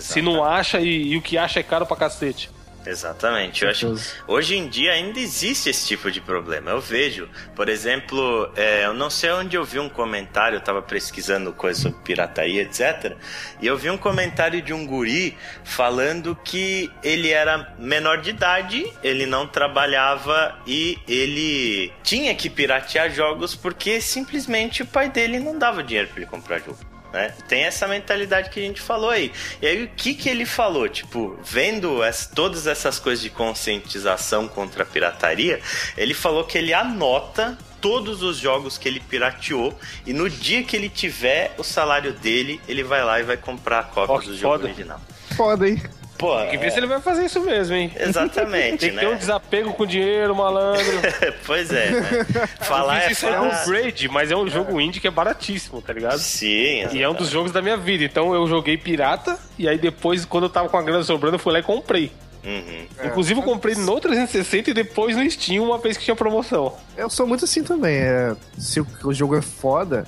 Se 0.00 0.20
não 0.20 0.44
acha 0.44 0.80
e, 0.80 1.12
e 1.12 1.16
o 1.16 1.22
que 1.22 1.38
acha 1.38 1.60
é 1.60 1.62
caro 1.62 1.86
pra 1.86 1.96
cacete. 1.96 2.50
Exatamente. 2.88 3.64
Eu 3.64 3.70
acho 3.70 3.94
hoje 4.26 4.56
em 4.56 4.66
dia 4.66 4.92
ainda 4.92 5.20
existe 5.20 5.68
esse 5.68 5.86
tipo 5.86 6.10
de 6.10 6.20
problema. 6.20 6.70
Eu 6.70 6.80
vejo, 6.80 7.28
por 7.54 7.68
exemplo, 7.68 8.50
é, 8.56 8.86
eu 8.86 8.94
não 8.94 9.10
sei 9.10 9.30
onde 9.30 9.56
eu 9.56 9.64
vi 9.64 9.78
um 9.78 9.88
comentário, 9.88 10.56
eu 10.56 10.60
tava 10.60 10.80
pesquisando 10.80 11.52
coisa 11.52 11.82
sobre 11.82 11.98
pirataria, 12.02 12.62
etc. 12.62 13.14
E 13.60 13.66
eu 13.66 13.76
vi 13.76 13.90
um 13.90 13.98
comentário 13.98 14.62
de 14.62 14.72
um 14.72 14.86
guri 14.86 15.36
falando 15.64 16.34
que 16.42 16.90
ele 17.02 17.30
era 17.30 17.74
menor 17.78 18.22
de 18.22 18.30
idade, 18.30 18.90
ele 19.02 19.26
não 19.26 19.46
trabalhava 19.46 20.58
e 20.66 20.98
ele 21.06 21.92
tinha 22.02 22.34
que 22.34 22.48
piratear 22.48 23.10
jogos 23.10 23.54
porque 23.54 24.00
simplesmente 24.00 24.82
o 24.82 24.86
pai 24.86 25.10
dele 25.10 25.38
não 25.38 25.58
dava 25.58 25.82
dinheiro 25.82 26.08
para 26.08 26.22
ele 26.22 26.30
comprar 26.30 26.58
jogo. 26.60 26.87
Né? 27.12 27.32
Tem 27.48 27.62
essa 27.64 27.88
mentalidade 27.88 28.50
que 28.50 28.60
a 28.60 28.62
gente 28.62 28.80
falou 28.80 29.08
aí. 29.10 29.32
E 29.62 29.66
aí 29.66 29.84
o 29.84 29.88
que 29.88 30.14
que 30.14 30.28
ele 30.28 30.44
falou? 30.44 30.88
Tipo, 30.88 31.38
vendo 31.42 32.02
as- 32.02 32.26
todas 32.26 32.66
essas 32.66 32.98
coisas 32.98 33.22
de 33.22 33.30
conscientização 33.30 34.46
contra 34.46 34.82
a 34.82 34.86
pirataria, 34.86 35.60
ele 35.96 36.12
falou 36.12 36.44
que 36.44 36.58
ele 36.58 36.74
anota 36.74 37.56
todos 37.80 38.22
os 38.22 38.36
jogos 38.36 38.76
que 38.76 38.88
ele 38.88 39.00
pirateou 39.00 39.72
e 40.04 40.12
no 40.12 40.28
dia 40.28 40.62
que 40.64 40.76
ele 40.76 40.88
tiver 40.88 41.54
o 41.56 41.62
salário 41.62 42.12
dele, 42.12 42.60
ele 42.68 42.82
vai 42.82 43.02
lá 43.04 43.20
e 43.20 43.22
vai 43.22 43.36
comprar 43.36 43.78
a 43.80 43.82
cópia 43.84 44.18
que 44.20 44.26
do 44.26 44.36
jogo 44.36 44.54
foda. 44.56 44.64
original. 44.66 45.00
Foda, 45.36 45.68
hein? 45.68 45.82
Pô, 46.18 46.36
Tem 46.36 46.50
que 46.50 46.56
ver 46.58 46.66
é, 46.66 46.70
se 46.70 46.78
ele 46.80 46.88
vai 46.88 47.00
fazer 47.00 47.24
isso 47.26 47.40
mesmo, 47.40 47.76
hein? 47.76 47.92
exatamente, 47.96 48.78
Tem 48.78 48.90
que 48.90 48.96
né? 48.96 49.02
ter 49.02 49.08
um 49.08 49.16
desapego 49.16 49.72
com 49.72 49.84
o 49.84 49.86
dinheiro, 49.86 50.34
malandro. 50.34 50.82
pois 51.46 51.72
é, 51.72 51.90
né? 51.92 52.26
Falar 52.60 53.04
é 53.04 53.12
Isso 53.12 53.24
é 53.24 53.32
falar. 53.32 53.46
upgrade, 53.48 54.08
mas 54.08 54.30
é 54.32 54.36
um 54.36 54.48
jogo 54.48 54.80
indie 54.80 54.98
que 55.00 55.06
é 55.06 55.10
baratíssimo, 55.12 55.80
tá 55.80 55.92
ligado? 55.92 56.18
Sim, 56.18 56.48
E 56.48 56.80
é 56.80 56.86
um 56.86 56.86
exatamente. 56.88 57.18
dos 57.18 57.28
jogos 57.30 57.52
da 57.52 57.62
minha 57.62 57.76
vida. 57.76 58.02
Então 58.02 58.34
eu 58.34 58.46
joguei 58.48 58.76
pirata, 58.76 59.38
e 59.56 59.68
aí 59.68 59.78
depois, 59.78 60.24
quando 60.24 60.44
eu 60.44 60.50
tava 60.50 60.68
com 60.68 60.76
a 60.76 60.82
grana 60.82 61.04
sobrando, 61.04 61.36
eu 61.36 61.38
fui 61.38 61.52
lá 61.52 61.60
e 61.60 61.62
comprei. 61.62 62.10
Uhum. 62.44 62.86
Inclusive, 63.04 63.38
eu 63.40 63.44
comprei 63.44 63.74
no 63.76 64.00
360 64.00 64.70
e 64.70 64.74
depois 64.74 65.16
no 65.16 65.28
Steam, 65.30 65.62
uma 65.64 65.78
vez 65.78 65.96
que 65.96 66.04
tinha 66.04 66.16
promoção. 66.16 66.74
Eu 66.96 67.08
sou 67.10 67.26
muito 67.26 67.44
assim 67.44 67.62
também. 67.62 67.94
é, 67.96 68.34
se 68.58 68.80
o, 68.80 68.86
o 69.04 69.12
jogo 69.12 69.36
é 69.36 69.42
foda, 69.42 70.04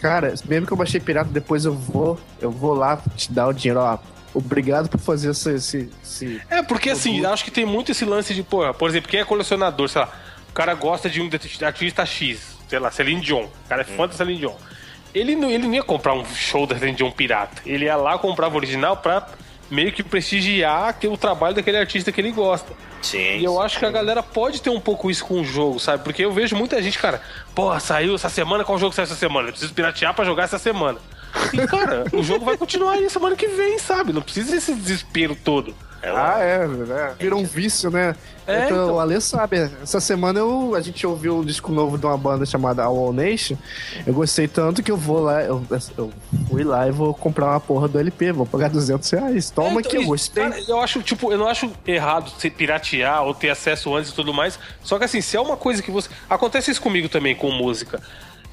cara, 0.00 0.34
mesmo 0.46 0.66
que 0.66 0.72
eu 0.72 0.76
baixei 0.76 1.00
pirata, 1.00 1.30
depois 1.30 1.64
eu 1.64 1.72
vou, 1.74 2.18
eu 2.40 2.50
vou 2.50 2.74
lá 2.74 3.00
te 3.16 3.32
dar 3.32 3.46
o 3.48 3.52
dinheiro, 3.52 3.80
ó. 3.80 3.98
Obrigado 4.38 4.88
por 4.88 4.98
fazer 5.00 5.30
esse. 5.30 5.50
esse, 5.54 5.90
esse- 6.02 6.42
É, 6.50 6.62
porque 6.62 6.90
assim, 6.90 7.24
acho 7.26 7.44
que 7.44 7.50
tem 7.50 7.64
muito 7.66 7.92
esse 7.92 8.04
lance 8.04 8.32
de, 8.34 8.42
porra, 8.42 8.72
por 8.72 8.88
exemplo, 8.88 9.08
quem 9.10 9.20
é 9.20 9.24
colecionador, 9.24 9.88
sei 9.88 10.00
lá, 10.02 10.12
o 10.48 10.52
cara 10.52 10.74
gosta 10.74 11.08
de 11.10 11.20
um 11.20 11.28
artista 11.64 12.04
X, 12.06 12.56
sei 12.68 12.78
lá, 12.78 12.90
Celine 12.90 13.20
Dion, 13.20 13.44
o 13.44 13.68
cara 13.68 13.82
é 13.82 13.84
fã 13.84 14.06
da 14.06 14.14
Celine 14.14 14.38
Dion. 14.38 14.54
Ele 15.14 15.34
não, 15.34 15.50
ele 15.50 15.66
não 15.66 15.74
ia 15.74 15.82
comprar 15.82 16.14
um 16.14 16.24
show 16.24 16.66
da 16.66 16.78
Celine 16.78 16.96
Dion 16.96 17.10
pirata. 17.10 17.62
Ele 17.66 17.86
ia 17.86 17.96
lá 17.96 18.18
comprava 18.18 18.54
o 18.54 18.58
original 18.58 18.96
pra 18.96 19.26
meio 19.70 19.92
que 19.92 20.02
prestigiar 20.02 20.98
que- 20.98 21.06
o 21.08 21.16
trabalho 21.16 21.54
daquele 21.54 21.76
artista 21.78 22.10
que 22.12 22.20
ele 22.20 22.30
gosta. 22.30 22.72
Sim. 23.02 23.38
E 23.38 23.44
eu 23.44 23.60
acho 23.60 23.78
que 23.78 23.84
a 23.84 23.90
galera 23.90 24.22
pode 24.22 24.60
ter 24.60 24.70
um 24.70 24.80
pouco 24.80 25.10
isso 25.10 25.24
com 25.24 25.40
o 25.40 25.44
jogo, 25.44 25.78
sabe? 25.78 26.02
Porque 26.02 26.24
eu 26.24 26.32
vejo 26.32 26.56
muita 26.56 26.80
gente, 26.82 26.98
cara, 26.98 27.20
porra, 27.54 27.78
saiu 27.78 28.14
essa 28.14 28.28
semana, 28.28 28.64
qual 28.64 28.78
jogo 28.78 28.94
saiu 28.94 29.04
essa 29.04 29.14
semana? 29.14 29.48
Eu 29.48 29.52
preciso 29.52 29.72
piratear 29.72 30.14
pra 30.14 30.24
jogar 30.24 30.44
essa 30.44 30.58
semana. 30.58 30.98
E, 31.52 31.66
cara, 31.66 32.04
o 32.12 32.22
jogo 32.22 32.44
vai 32.44 32.56
continuar 32.56 32.92
aí 32.92 33.08
semana 33.10 33.36
que 33.36 33.48
vem, 33.48 33.78
sabe? 33.78 34.12
Não 34.12 34.22
precisa 34.22 34.52
desse 34.52 34.74
desespero 34.74 35.36
todo. 35.36 35.74
É 36.00 36.10
Ah, 36.10 36.36
é, 36.38 36.64
é. 36.64 37.14
Virou 37.18 37.40
um 37.40 37.44
vício, 37.44 37.90
né? 37.90 38.14
É, 38.46 38.66
Então, 38.66 38.84
então. 38.84 38.94
O 38.94 39.00
Ale 39.00 39.20
sabe. 39.20 39.68
Essa 39.82 39.98
semana 39.98 40.38
eu, 40.38 40.74
a 40.76 40.80
gente 40.80 41.04
ouviu 41.04 41.38
um 41.38 41.44
disco 41.44 41.72
novo 41.72 41.98
de 41.98 42.06
uma 42.06 42.16
banda 42.16 42.46
chamada 42.46 42.84
All 42.84 43.12
Nation. 43.12 43.56
Eu 44.06 44.14
gostei 44.14 44.46
tanto 44.46 44.80
que 44.80 44.92
eu 44.92 44.96
vou 44.96 45.18
lá, 45.20 45.42
eu, 45.42 45.60
eu 45.96 46.12
fui 46.48 46.62
lá 46.62 46.86
e 46.86 46.92
vou 46.92 47.12
comprar 47.12 47.46
uma 47.50 47.60
porra 47.60 47.88
do 47.88 47.98
LP. 47.98 48.30
Vou 48.30 48.46
pagar 48.46 48.70
200 48.70 49.10
reais. 49.10 49.50
Toma 49.50 49.68
É, 49.68 49.72
então, 49.80 49.90
que 49.90 49.96
eu 49.96 50.04
gostei. 50.04 50.44
cara, 50.44 50.62
eu 50.68 50.80
acho, 50.80 51.02
tipo, 51.02 51.32
eu 51.32 51.38
não 51.38 51.48
acho 51.48 51.68
errado 51.84 52.30
você 52.30 52.48
piratear 52.48 53.24
ou 53.24 53.34
ter 53.34 53.50
acesso 53.50 53.94
antes 53.94 54.12
e 54.12 54.14
tudo 54.14 54.32
mais. 54.32 54.56
Só 54.84 54.98
que 54.98 55.04
assim, 55.04 55.20
se 55.20 55.36
é 55.36 55.40
uma 55.40 55.56
coisa 55.56 55.82
que 55.82 55.90
você. 55.90 56.08
Acontece 56.30 56.70
isso 56.70 56.80
comigo 56.80 57.08
também 57.08 57.34
com 57.34 57.50
música. 57.50 58.00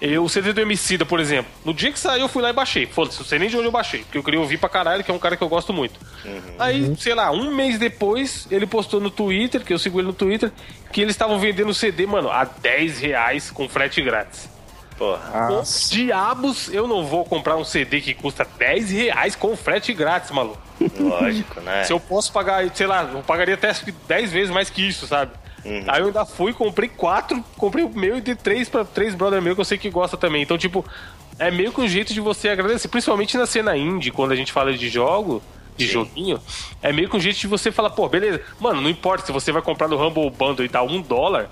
Eu, 0.02 0.26
o 0.26 0.30
CD 0.30 0.52
do 0.52 0.60
Emicida, 0.60 1.06
por 1.06 1.20
exemplo, 1.20 1.50
no 1.64 1.74
dia 1.74 1.92
que 1.92 1.98
saiu 1.98 2.24
eu 2.24 2.28
fui 2.28 2.42
lá 2.42 2.50
e 2.50 2.54
baixei. 2.54 2.86
Foda-se, 2.86 3.20
não 3.20 3.26
sei 3.26 3.40
nem 3.40 3.50
de 3.50 3.56
onde 3.56 3.66
eu 3.66 3.72
baixei, 3.72 4.02
porque 4.02 4.18
eu 4.18 4.24
queria 4.24 4.40
ouvir 4.40 4.58
pra 4.58 4.68
caralho, 4.68 5.04
que 5.04 5.10
é 5.10 5.14
um 5.14 5.20
cara 5.20 5.38
que 5.38 5.44
eu 5.44 5.48
gosto 5.48 5.72
muito. 5.72 6.00
Aí, 6.60 6.94
sei 6.98 7.14
lá, 7.14 7.32
um 7.32 7.54
mês 7.56 7.80
depois, 7.80 8.46
ele 8.52 8.68
postou 8.68 9.00
no 9.00 9.10
Twitter, 9.10 9.64
que 9.64 9.74
eu 9.74 9.80
sigo 9.80 10.00
ele 10.00 10.08
no 10.08 10.14
Twitter, 10.14 10.52
que 10.92 11.02
eles 11.02 11.14
estavam 11.14 11.40
vendendo 11.40 11.70
o 11.70 11.74
CD, 11.74 12.06
mano, 12.06 12.30
a 12.30 12.44
10 12.44 13.00
reais 13.00 13.50
com 13.50 13.70
frete 13.70 14.02
grátis. 14.02 14.50
Porra. 14.98 15.48
Diabos, 15.90 16.74
eu 16.74 16.88
não 16.88 17.06
vou 17.06 17.26
comprar 17.26 17.58
um 17.58 17.64
CD 17.66 18.00
que 18.00 18.14
custa 18.14 18.46
10 18.58 18.92
reais 18.92 19.36
com 19.36 19.56
frete 19.56 19.94
grátis, 19.94 20.32
maluco. 20.32 20.62
Lógico, 21.00 21.60
né? 21.62 21.84
Se 21.84 21.94
eu 21.94 22.00
posso 22.00 22.32
pagar, 22.32 22.70
sei 22.74 22.88
lá, 22.88 23.04
eu 23.04 23.22
pagaria 23.22 23.56
até 23.56 23.70
acho 23.70 23.84
que 23.84 23.92
10 23.92 24.32
vezes 24.32 24.54
mais 24.54 24.70
que 24.70 24.88
isso, 24.88 25.08
sabe? 25.08 25.32
Aí 25.88 26.02
eu 26.02 26.08
ainda 26.08 26.26
fui, 26.26 26.54
comprei 26.54 26.88
quatro, 26.88 27.44
comprei 27.58 27.84
o 27.84 27.90
meu 27.90 28.18
e 28.18 28.22
dei 28.22 28.36
três 28.36 28.70
pra 28.70 28.86
três 28.86 29.16
brother 29.16 29.42
meu 29.42 29.56
que 29.56 29.62
eu 29.62 29.66
sei 29.66 29.78
que 29.78 29.90
gosta 29.90 30.16
também. 30.16 30.44
Então, 30.44 30.58
tipo, 30.58 30.86
é 31.40 31.50
meio 31.50 31.72
que 31.72 31.82
um 31.82 31.88
jeito 31.88 32.14
de 32.14 32.22
você 32.22 32.50
agradecer, 32.50 32.88
principalmente 32.88 33.36
na 33.38 33.46
cena 33.46 33.76
indie, 33.76 34.12
quando 34.12 34.32
a 34.32 34.36
gente 34.36 34.52
fala 34.52 34.74
de 34.74 34.90
jogo, 34.90 35.42
de 35.76 35.88
Sim. 35.88 35.94
joguinho, 35.94 36.40
é 36.82 36.94
meio 36.94 37.10
que 37.10 37.18
um 37.18 37.20
jeito 37.20 37.40
de 37.40 37.48
você 37.48 37.72
falar, 37.72 37.90
pô, 37.90 38.08
beleza, 38.08 38.42
mano, 38.60 38.80
não 38.82 38.90
importa 38.90 39.26
se 39.26 39.32
você 39.32 39.52
vai 39.52 39.62
comprar 39.62 39.88
no 39.88 40.02
Humble 40.02 40.30
Bundle 40.30 40.64
e 40.66 40.70
dá 40.70 40.84
um 40.84 41.02
dólar, 41.02 41.50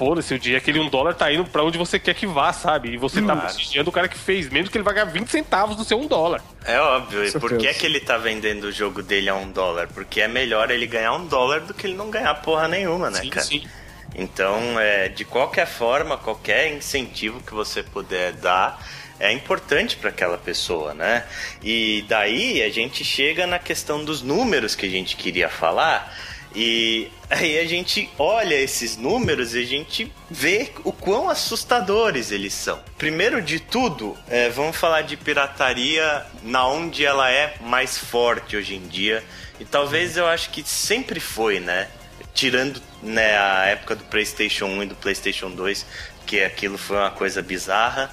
foda-se, 0.00 0.32
o 0.32 0.38
dia 0.38 0.56
aquele 0.56 0.80
um 0.80 0.88
dólar 0.88 1.12
tá 1.12 1.30
indo 1.30 1.44
pra 1.44 1.62
onde 1.62 1.76
você 1.76 1.98
quer 1.98 2.14
que 2.14 2.26
vá, 2.26 2.54
sabe? 2.54 2.94
E 2.94 2.96
você 2.96 3.20
tá 3.20 3.36
prestigiando 3.36 3.90
o 3.90 3.92
cara 3.92 4.08
que 4.08 4.16
fez, 4.16 4.48
mesmo 4.48 4.70
que 4.70 4.78
ele 4.78 4.82
vai 4.82 4.94
ganhar 4.94 5.04
20 5.04 5.28
centavos 5.28 5.76
do 5.76 5.84
seu 5.84 6.00
um 6.00 6.06
dólar. 6.06 6.42
É 6.64 6.80
óbvio. 6.80 7.22
E 7.22 7.32
por 7.32 7.58
que 7.58 7.66
é 7.66 7.74
que 7.74 7.84
ele 7.84 8.00
tá 8.00 8.16
vendendo 8.16 8.64
o 8.64 8.72
jogo 8.72 9.02
dele 9.02 9.28
a 9.28 9.34
um 9.34 9.50
dólar? 9.50 9.88
Porque 9.88 10.22
é 10.22 10.26
melhor 10.26 10.70
ele 10.70 10.86
ganhar 10.86 11.12
um 11.12 11.26
dólar 11.26 11.60
do 11.60 11.74
que 11.74 11.86
ele 11.86 11.96
não 11.96 12.08
ganhar 12.08 12.34
porra 12.36 12.66
nenhuma, 12.66 13.10
né, 13.10 13.20
sim, 13.20 13.28
cara? 13.28 13.44
sim. 13.44 13.62
Então, 14.14 14.80
é, 14.80 15.10
de 15.10 15.26
qualquer 15.26 15.66
forma, 15.66 16.16
qualquer 16.16 16.72
incentivo 16.72 17.42
que 17.42 17.52
você 17.52 17.82
puder 17.82 18.32
dar 18.32 18.82
é 19.18 19.30
importante 19.30 19.96
para 19.96 20.08
aquela 20.08 20.38
pessoa, 20.38 20.94
né? 20.94 21.24
E 21.62 22.06
daí 22.08 22.62
a 22.62 22.70
gente 22.70 23.04
chega 23.04 23.46
na 23.46 23.58
questão 23.58 24.02
dos 24.02 24.22
números 24.22 24.74
que 24.74 24.86
a 24.86 24.90
gente 24.90 25.14
queria 25.14 25.50
falar. 25.50 26.10
E 26.54 27.10
aí 27.28 27.58
a 27.58 27.64
gente 27.64 28.10
olha 28.18 28.54
esses 28.54 28.96
números 28.96 29.54
e 29.54 29.60
a 29.60 29.66
gente 29.66 30.12
vê 30.28 30.70
o 30.82 30.92
quão 30.92 31.30
assustadores 31.30 32.32
eles 32.32 32.52
são. 32.52 32.80
Primeiro 32.98 33.40
de 33.40 33.60
tudo, 33.60 34.16
é, 34.28 34.48
vamos 34.48 34.76
falar 34.76 35.02
de 35.02 35.16
pirataria 35.16 36.26
na 36.42 36.66
onde 36.66 37.04
ela 37.04 37.30
é 37.30 37.54
mais 37.60 37.96
forte 37.96 38.56
hoje 38.56 38.74
em 38.74 38.86
dia. 38.88 39.22
E 39.60 39.64
talvez 39.64 40.16
eu 40.16 40.26
acho 40.26 40.50
que 40.50 40.62
sempre 40.66 41.20
foi, 41.20 41.60
né? 41.60 41.88
tirando 42.34 42.80
né, 43.02 43.36
a 43.38 43.66
época 43.66 43.96
do 43.96 44.04
PlayStation 44.04 44.66
1 44.66 44.82
e 44.82 44.86
do 44.86 44.94
PlayStation 44.94 45.50
2, 45.50 45.86
que 46.26 46.42
aquilo 46.42 46.78
foi 46.78 46.96
uma 46.96 47.10
coisa 47.10 47.42
bizarra. 47.42 48.10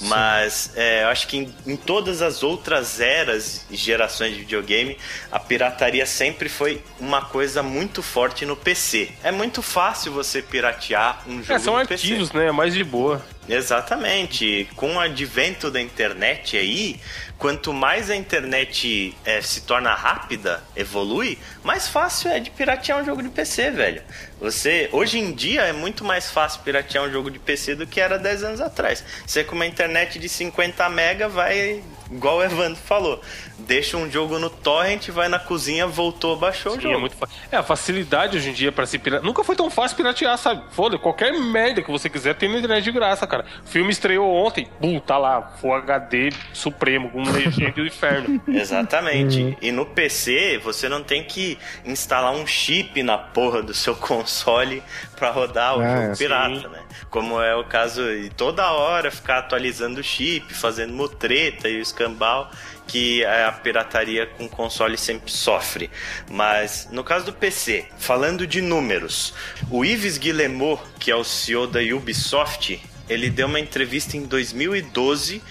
Mas 0.00 0.70
é, 0.76 1.02
eu 1.02 1.08
acho 1.08 1.26
que 1.26 1.38
em, 1.38 1.54
em 1.66 1.76
todas 1.76 2.22
as 2.22 2.42
outras 2.42 3.00
eras 3.00 3.66
e 3.70 3.76
gerações 3.76 4.32
de 4.34 4.40
videogame, 4.40 4.96
a 5.30 5.40
pirataria 5.40 6.06
sempre 6.06 6.48
foi 6.48 6.82
uma 7.00 7.22
coisa 7.22 7.62
muito 7.62 8.02
forte 8.02 8.46
no 8.46 8.54
PC. 8.56 9.10
É 9.24 9.32
muito 9.32 9.60
fácil 9.62 10.12
você 10.12 10.40
piratear 10.40 11.22
um 11.26 11.42
jogo 11.42 11.52
É, 11.52 11.58
são 11.58 11.76
no 11.78 11.86
PC. 11.86 12.06
arquivos, 12.06 12.32
né? 12.32 12.46
É 12.46 12.52
mais 12.52 12.72
de 12.74 12.84
boa. 12.84 13.24
Exatamente. 13.48 14.68
Com 14.76 14.96
o 14.96 15.00
advento 15.00 15.70
da 15.70 15.80
internet 15.80 16.54
aí, 16.56 17.00
quanto 17.38 17.72
mais 17.72 18.10
a 18.10 18.14
internet 18.16 19.16
é, 19.24 19.40
se 19.40 19.62
torna 19.62 19.94
rápida, 19.94 20.62
evolui, 20.76 21.38
mais 21.64 21.88
fácil 21.88 22.30
é 22.30 22.40
de 22.40 22.50
piratear 22.50 23.00
um 23.00 23.04
jogo 23.06 23.22
de 23.22 23.30
PC, 23.30 23.70
velho. 23.70 24.02
Você, 24.38 24.88
hoje 24.92 25.18
em 25.18 25.32
dia, 25.32 25.62
é 25.62 25.72
muito 25.72 26.04
mais 26.04 26.30
fácil 26.30 26.60
piratear 26.62 27.04
um 27.04 27.10
jogo 27.10 27.30
de 27.30 27.38
PC 27.38 27.74
do 27.74 27.86
que 27.86 28.00
era 28.00 28.18
10 28.18 28.44
anos 28.44 28.60
atrás. 28.60 29.02
Você 29.26 29.42
com 29.42 29.54
uma 29.54 29.66
internet 29.66 29.87
de 30.18 30.28
50 30.28 30.88
mega 30.88 31.28
vai, 31.28 31.82
igual 32.10 32.38
o 32.38 32.42
Evandro 32.42 32.76
falou, 32.80 33.20
deixa 33.58 33.96
um 33.96 34.10
jogo 34.10 34.38
no 34.38 34.48
torrent, 34.50 35.08
vai 35.10 35.28
na 35.28 35.38
cozinha, 35.38 35.86
voltou, 35.86 36.36
baixou 36.36 36.72
o 36.72 36.74
Sim, 36.76 36.82
jogo. 36.82 36.94
é 36.94 36.98
muito 36.98 37.16
fa- 37.16 37.28
É, 37.50 37.56
a 37.56 37.62
facilidade 37.62 38.36
hoje 38.36 38.50
em 38.50 38.52
dia 38.52 38.70
pra 38.72 38.86
se 38.86 38.98
piratear. 38.98 39.24
Nunca 39.26 39.42
foi 39.44 39.54
tão 39.56 39.68
fácil 39.70 39.96
piratear, 39.96 40.36
sabe? 40.38 40.62
Foda, 40.70 40.98
qualquer 40.98 41.32
merda 41.32 41.82
que 41.82 41.90
você 41.90 42.08
quiser 42.08 42.34
tem 42.34 42.48
na 42.50 42.58
internet 42.58 42.84
de 42.84 42.92
graça, 42.92 43.26
cara. 43.26 43.44
O 43.64 43.68
filme 43.68 43.90
estreou 43.90 44.32
ontem, 44.34 44.68
bum, 44.80 44.98
tá 45.00 45.18
lá, 45.18 45.42
Full 45.60 45.74
HD 45.74 46.30
Supremo, 46.52 47.10
com 47.10 47.22
legenda 47.22 47.72
do 47.72 47.86
inferno. 47.86 48.40
Exatamente. 48.48 49.56
E 49.60 49.70
no 49.72 49.84
PC 49.86 50.58
você 50.62 50.88
não 50.88 51.02
tem 51.02 51.22
que 51.24 51.58
instalar 51.84 52.32
um 52.32 52.46
chip 52.46 53.02
na 53.02 53.18
porra 53.18 53.62
do 53.62 53.74
seu 53.74 53.94
console 53.96 54.82
pra 55.16 55.30
rodar 55.30 55.78
o 55.78 55.82
É, 55.82 56.02
jogo 56.02 56.14
sim. 56.16 56.24
pirata, 56.24 56.68
né? 56.68 56.80
Como 57.10 57.40
é 57.40 57.54
o 57.56 57.64
caso 57.64 58.02
e 58.12 58.28
toda 58.30 58.70
hora 58.72 59.10
ficar 59.10 59.38
atualizando 59.38 60.00
o 60.00 60.02
chip, 60.02 60.52
fazendo 60.54 60.92
mutreta 60.92 61.68
e 61.68 61.78
o 61.78 61.82
escambau 61.98 62.50
que 62.86 63.24
a 63.24 63.52
pirataria 63.52 64.26
com 64.26 64.48
console 64.48 64.96
sempre 64.96 65.30
sofre. 65.30 65.90
Mas 66.30 66.88
no 66.90 67.02
caso 67.02 67.26
do 67.26 67.32
PC, 67.32 67.86
falando 67.98 68.46
de 68.46 68.62
números, 68.62 69.34
o 69.70 69.84
Yves 69.84 70.16
Guillemot, 70.16 70.80
que 70.98 71.10
é 71.10 71.16
o 71.16 71.24
CEO 71.24 71.66
da 71.66 71.80
Ubisoft, 71.80 72.80
ele 73.08 73.28
deu 73.28 73.46
uma 73.46 73.60
entrevista 73.60 74.16
em 74.16 74.24
2012 74.24 75.42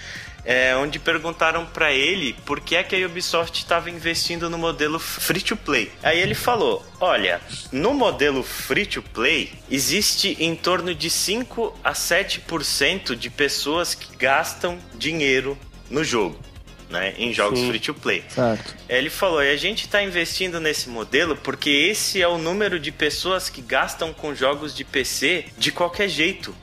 é, 0.44 0.74
onde 0.76 0.98
perguntaram 0.98 1.66
pra 1.66 1.92
ele 1.92 2.32
por 2.46 2.58
que 2.60 2.74
é 2.74 2.82
que 2.82 2.96
a 2.96 3.06
Ubisoft 3.06 3.58
estava 3.58 3.90
investindo 3.90 4.48
no 4.48 4.56
modelo 4.56 4.98
free 4.98 5.42
to 5.42 5.54
play. 5.54 5.92
Aí 6.02 6.18
ele 6.18 6.34
falou: 6.34 6.82
"Olha, 6.98 7.38
no 7.70 7.92
modelo 7.92 8.42
free 8.42 8.86
to 8.86 9.02
play 9.02 9.52
existe 9.70 10.38
em 10.40 10.56
torno 10.56 10.94
de 10.94 11.10
5 11.10 11.78
a 11.84 11.92
7% 11.92 13.14
de 13.14 13.28
pessoas 13.28 13.94
que 13.94 14.16
gastam 14.16 14.78
dinheiro 14.94 15.58
no 15.90 16.04
jogo, 16.04 16.38
né, 16.90 17.14
em 17.18 17.32
jogos 17.32 17.58
Sim. 17.58 17.68
free 17.68 17.80
to 17.80 17.94
play. 17.94 18.24
Certo. 18.28 18.74
Ele 18.88 19.10
falou: 19.10 19.42
e 19.42 19.50
a 19.50 19.56
gente 19.56 19.84
está 19.84 20.02
investindo 20.02 20.60
nesse 20.60 20.88
modelo 20.88 21.36
porque 21.36 21.70
esse 21.70 22.22
é 22.22 22.28
o 22.28 22.38
número 22.38 22.78
de 22.78 22.90
pessoas 22.90 23.48
que 23.48 23.60
gastam 23.60 24.12
com 24.12 24.34
jogos 24.34 24.74
de 24.74 24.84
PC 24.84 25.46
de 25.56 25.72
qualquer 25.72 26.08
jeito. 26.08 26.54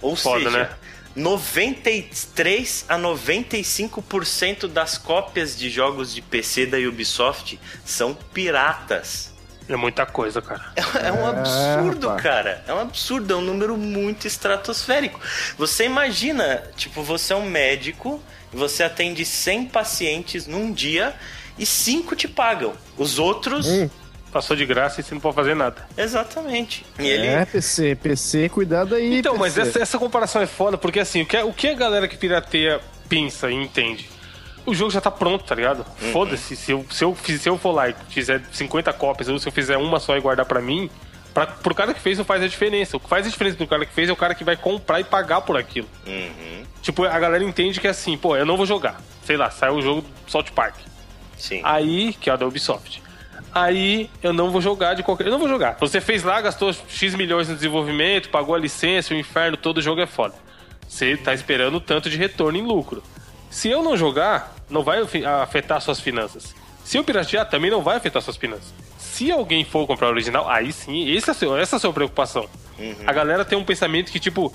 Ou 0.00 0.14
Foda, 0.14 0.44
seja, 0.44 0.50
né? 0.50 0.70
93 1.16 2.84
a 2.88 2.96
95% 2.96 4.68
das 4.68 4.96
cópias 4.96 5.58
de 5.58 5.68
jogos 5.68 6.14
de 6.14 6.22
PC 6.22 6.66
da 6.66 6.78
Ubisoft 6.78 7.58
são 7.84 8.14
piratas. 8.14 9.34
É 9.68 9.76
muita 9.76 10.06
coisa, 10.06 10.40
cara. 10.40 10.62
É 11.04 11.12
um 11.12 11.26
absurdo, 11.26 12.06
rapaz. 12.08 12.22
cara. 12.22 12.64
É 12.66 12.72
um 12.72 12.80
absurdo, 12.80 13.34
é 13.34 13.36
um 13.36 13.42
número 13.42 13.76
muito 13.76 14.26
estratosférico. 14.26 15.20
Você 15.58 15.84
imagina, 15.84 16.62
tipo, 16.76 17.02
você 17.02 17.32
é 17.32 17.36
um 17.36 17.44
médico 17.48 18.22
e 18.52 18.56
você 18.56 18.82
atende 18.82 19.24
100 19.24 19.66
pacientes 19.66 20.46
num 20.46 20.72
dia 20.72 21.14
e 21.58 21.66
5 21.66 22.16
te 22.16 22.26
pagam. 22.26 22.72
Os 22.96 23.18
outros. 23.18 23.66
Hum. 23.66 23.90
Passou 24.32 24.54
de 24.54 24.66
graça 24.66 25.00
e 25.00 25.04
você 25.04 25.14
não 25.14 25.20
pode 25.22 25.34
fazer 25.36 25.54
nada. 25.56 25.86
Exatamente. 25.96 26.84
E 26.98 27.06
ele. 27.06 27.26
É, 27.26 27.44
PC, 27.46 27.94
PC, 27.94 28.48
cuidado 28.50 28.94
aí. 28.94 29.18
Então, 29.18 29.36
mas 29.38 29.54
PC. 29.54 29.68
essa, 29.70 29.78
essa 29.80 29.98
comparação 29.98 30.42
é 30.42 30.46
foda, 30.46 30.76
porque 30.76 31.00
assim, 31.00 31.22
o 31.22 31.26
que, 31.26 31.34
a- 31.36 31.46
o 31.46 31.52
que 31.52 31.66
a 31.68 31.72
galera 31.74 32.06
que 32.06 32.14
pirateia 32.16 32.78
pensa 33.08 33.50
e 33.50 33.54
entende? 33.54 34.06
O 34.68 34.74
jogo 34.74 34.90
já 34.90 35.00
tá 35.00 35.10
pronto, 35.10 35.44
tá 35.44 35.54
ligado? 35.54 35.84
Foda-se, 36.12 36.54
se 36.56 36.72
eu, 36.72 36.84
se, 36.90 37.04
eu, 37.04 37.16
se 37.16 37.48
eu 37.48 37.56
for 37.58 37.72
lá 37.72 37.88
e 37.88 37.94
fizer 38.08 38.42
50 38.52 38.92
cópias, 38.92 39.28
ou 39.28 39.38
se 39.38 39.48
eu 39.48 39.52
fizer 39.52 39.76
uma 39.76 39.98
só 39.98 40.16
e 40.16 40.20
guardar 40.20 40.46
pra 40.46 40.60
mim, 40.60 40.90
pra, 41.32 41.46
pro 41.46 41.74
cara 41.74 41.94
que 41.94 42.00
fez 42.00 42.18
não 42.18 42.24
faz 42.24 42.42
a 42.42 42.46
diferença. 42.48 42.96
O 42.96 43.00
que 43.00 43.08
faz 43.08 43.26
a 43.26 43.30
diferença 43.30 43.56
do 43.56 43.66
cara 43.66 43.86
que 43.86 43.92
fez 43.92 44.08
é 44.08 44.12
o 44.12 44.16
cara 44.16 44.34
que 44.34 44.44
vai 44.44 44.56
comprar 44.56 45.00
e 45.00 45.04
pagar 45.04 45.40
por 45.40 45.56
aquilo. 45.56 45.88
Uhum, 46.06 46.64
Tipo, 46.82 47.04
a 47.04 47.18
galera 47.18 47.42
entende 47.42 47.80
que 47.80 47.86
é 47.86 47.90
assim, 47.90 48.16
pô, 48.16 48.36
eu 48.36 48.46
não 48.46 48.56
vou 48.56 48.64
jogar. 48.66 49.00
Sei 49.24 49.36
lá, 49.36 49.50
saiu 49.50 49.74
o 49.74 49.82
jogo 49.82 50.02
do 50.24 50.30
Salt 50.30 50.50
Park. 50.52 50.76
sim. 51.36 51.60
Aí, 51.64 52.12
que 52.12 52.30
é 52.30 52.34
o 52.34 52.36
da 52.36 52.46
Ubisoft. 52.46 53.02
Aí 53.54 54.10
eu 54.22 54.32
não 54.32 54.50
vou 54.50 54.60
jogar 54.60 54.94
de 54.94 55.02
qualquer. 55.02 55.26
Eu 55.26 55.30
não 55.32 55.38
vou 55.38 55.48
jogar. 55.48 55.76
Você 55.80 56.00
fez 56.00 56.22
lá, 56.22 56.40
gastou 56.40 56.72
X 56.72 57.14
milhões 57.14 57.48
no 57.48 57.54
desenvolvimento, 57.54 58.28
pagou 58.28 58.54
a 58.54 58.58
licença, 58.58 59.14
o 59.14 59.16
inferno, 59.16 59.56
todo 59.56 59.80
jogo 59.80 60.00
é 60.00 60.06
foda. 60.06 60.34
Você 60.86 61.16
tá 61.16 61.32
esperando 61.34 61.80
tanto 61.80 62.08
de 62.10 62.16
retorno 62.16 62.58
em 62.58 62.62
lucro. 62.62 63.02
Se 63.50 63.68
eu 63.68 63.82
não 63.82 63.96
jogar, 63.96 64.54
não 64.68 64.82
vai 64.82 65.00
afetar 65.42 65.80
suas 65.80 66.00
finanças. 66.00 66.54
Se 66.84 66.96
eu 66.96 67.04
piratear, 67.04 67.48
também 67.48 67.70
não 67.70 67.82
vai 67.82 67.96
afetar 67.96 68.22
suas 68.22 68.36
finanças. 68.36 68.72
Se 68.98 69.30
alguém 69.30 69.64
for 69.64 69.86
comprar 69.86 70.08
o 70.08 70.10
original, 70.10 70.48
aí 70.48 70.72
sim, 70.72 71.08
esse 71.10 71.30
é 71.30 71.34
seu, 71.34 71.56
essa 71.56 71.76
é 71.76 71.78
a 71.78 71.80
sua 71.80 71.92
preocupação. 71.92 72.48
A 73.06 73.12
galera 73.12 73.44
tem 73.44 73.58
um 73.58 73.64
pensamento 73.64 74.12
que, 74.12 74.20
tipo, 74.20 74.54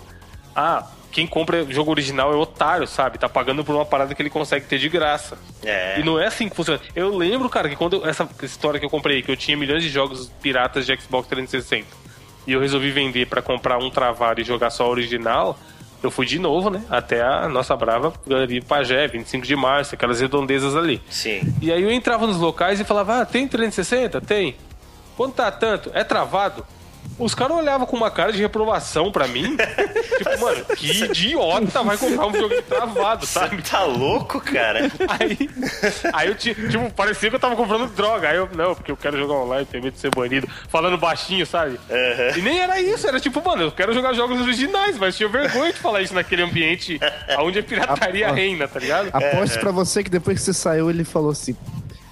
ah, 0.56 0.88
quem 1.12 1.28
compra 1.28 1.64
jogo 1.70 1.92
original 1.92 2.32
é 2.34 2.36
otário, 2.36 2.88
sabe? 2.88 3.18
Tá 3.20 3.28
pagando 3.28 3.64
por 3.64 3.76
uma 3.76 3.86
parada 3.86 4.16
que 4.16 4.22
ele 4.22 4.30
consegue 4.30 4.66
ter 4.66 4.80
de 4.80 4.88
graça. 4.90 5.38
É. 5.64 6.00
E 6.00 6.04
não 6.04 6.20
é 6.20 6.28
assim 6.28 6.48
que 6.50 6.56
funciona. 6.56 6.80
Eu 6.96 7.16
lembro, 7.16 7.50
cara, 7.50 7.68
que 7.70 7.76
quando 7.76 7.98
eu- 7.98 8.08
essa 8.08 8.28
história 8.42 8.80
que 8.80 8.86
eu 8.86 8.90
comprei, 8.90 9.22
que 9.22 9.30
eu 9.32 9.36
tinha 9.38 9.58
milhões 9.58 9.84
de 9.84 9.90
jogos 9.90 10.32
piratas 10.42 10.86
de 10.86 10.96
Xbox 11.00 11.28
360, 11.28 11.86
e 12.48 12.54
eu 12.54 12.60
resolvi 12.60 12.90
vender 12.90 13.28
pra 13.28 13.42
comprar 13.42 13.78
um 13.78 13.90
travado 13.90 14.42
e 14.42 14.44
jogar 14.44 14.70
só 14.70 14.88
o 14.88 14.90
original, 14.92 15.60
eu 16.04 16.12
fui 16.12 16.26
de 16.26 16.38
novo, 16.38 16.70
né? 16.70 16.84
Até 16.90 17.22
a 17.24 17.48
nossa 17.48 17.76
brava 17.76 18.14
Galeria 18.28 18.62
Pajé, 18.62 19.08
25 19.08 19.48
de 19.48 19.56
março, 19.56 19.96
aquelas 19.96 20.20
redondezas 20.20 20.76
ali. 20.76 21.02
Sim. 21.10 21.42
E 21.62 21.72
aí 21.72 21.82
eu 21.82 21.90
entrava 21.90 22.28
nos 22.28 22.38
locais 22.38 22.80
e 22.80 22.84
falava, 22.84 23.22
ah, 23.22 23.26
tem 23.26 23.48
360? 23.48 24.20
Tem. 24.22 24.56
Quanto 25.16 25.36
tá 25.36 25.50
tanto? 25.50 25.90
É 25.94 26.04
travado? 26.04 26.66
Os 27.18 27.36
caras 27.36 27.58
olhavam 27.58 27.86
com 27.86 27.96
uma 27.96 28.10
cara 28.10 28.32
de 28.32 28.42
reprovação 28.42 29.12
pra 29.12 29.28
mim. 29.28 29.56
tipo, 30.18 30.40
mano, 30.42 30.66
que 30.76 31.04
idiota 31.04 31.84
vai 31.84 31.98
comprar 31.98 32.26
um 32.26 32.32
videogame 32.32 32.62
travado, 32.64 33.26
sabe? 33.26 33.58
Você 33.58 33.72
tá 33.72 33.84
louco, 33.84 34.42
cara? 34.42 34.92
Aí, 35.20 35.50
aí 36.12 36.28
eu 36.28 36.36
tinha, 36.36 36.56
tipo, 36.56 36.92
parecia 36.92 37.30
que 37.30 37.36
eu 37.36 37.40
tava 37.40 37.56
comprando 37.56 37.88
droga. 37.94 38.30
Aí 38.30 38.38
eu, 38.38 38.50
não, 38.56 38.74
porque 38.74 38.92
eu 38.92 38.98
quero 38.98 39.18
jogar 39.18 39.36
online, 39.36 39.66
tenho 39.66 39.84
medo 39.84 39.94
de 39.94 40.00
ser 40.00 40.14
banido. 40.14 40.48
Falando 40.68 40.98
baixinho, 40.98 41.46
sabe? 41.46 41.80
E 42.36 42.42
nem 42.42 42.60
era 42.60 42.82
isso, 42.82 43.08
era 43.08 43.20
tipo, 43.20 43.44
mano, 43.44 43.64
eu 43.64 43.72
quero 43.72 43.94
jogar 43.94 44.14
jogos 44.14 44.42
originais, 44.42 44.98
mas 44.98 45.16
tinha 45.16 45.30
vergonha 45.30 45.72
de 45.72 45.80
falar 45.80 46.02
isso 46.02 46.14
naquele 46.14 46.42
ambiente 46.42 47.00
onde 47.40 47.60
a 47.60 47.64
pirataria 47.64 48.32
reina, 48.32 48.68
tá 48.68 48.80
ligado? 48.80 49.10
Aposto 49.14 49.60
pra 49.60 49.72
você 49.72 50.04
que 50.04 50.10
depois 50.10 50.40
que 50.40 50.46
você 50.46 50.54
saiu, 50.54 50.90
ele 50.90 51.04
falou 51.04 51.32
assim. 51.32 51.56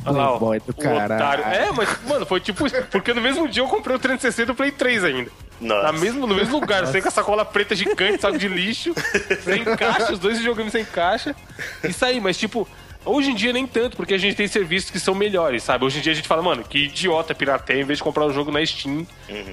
Olha 0.05 0.17
lá, 0.17 0.31
ó, 0.31 0.37
Playboy 0.37 0.61
do 0.65 0.73
caralho. 0.73 1.43
É, 1.43 1.71
mas, 1.71 1.89
mano, 2.07 2.25
foi 2.25 2.39
tipo 2.39 2.65
isso. 2.65 2.75
Porque 2.91 3.13
no 3.13 3.21
mesmo 3.21 3.47
dia 3.47 3.63
eu 3.63 3.67
comprei 3.67 3.95
o 3.95 3.99
360 3.99 4.51
e 4.51 4.53
o 4.53 4.55
Play 4.55 4.71
3 4.71 5.03
ainda. 5.03 5.31
Nossa. 5.59 5.83
Na 5.83 5.91
mesmo, 5.91 6.25
no 6.25 6.33
mesmo 6.33 6.59
lugar, 6.59 6.87
sem 6.87 7.01
com 7.01 7.07
a 7.07 7.11
sacola 7.11 7.45
preta 7.45 7.75
gigante, 7.75 8.21
saco 8.21 8.37
de 8.37 8.47
lixo, 8.47 8.93
sem 9.43 9.63
caixa, 9.63 10.11
os 10.11 10.19
dois 10.19 10.37
videogames 10.39 10.71
sem 10.71 10.83
caixa. 10.83 11.35
Isso 11.83 12.03
aí, 12.03 12.19
mas 12.19 12.35
tipo, 12.35 12.67
hoje 13.05 13.29
em 13.29 13.35
dia 13.35 13.53
nem 13.53 13.67
tanto, 13.67 13.95
porque 13.95 14.15
a 14.15 14.17
gente 14.17 14.35
tem 14.35 14.47
serviços 14.47 14.89
que 14.89 14.99
são 14.99 15.13
melhores, 15.13 15.61
sabe? 15.61 15.85
Hoje 15.85 15.99
em 15.99 16.01
dia 16.01 16.13
a 16.13 16.15
gente 16.15 16.27
fala, 16.27 16.41
mano, 16.41 16.63
que 16.63 16.85
idiota 16.85 17.35
pirateia 17.35 17.81
em 17.81 17.83
vez 17.83 17.99
de 17.99 18.03
comprar 18.03 18.25
o 18.25 18.33
jogo 18.33 18.51
na 18.51 18.65
Steam, 18.65 19.05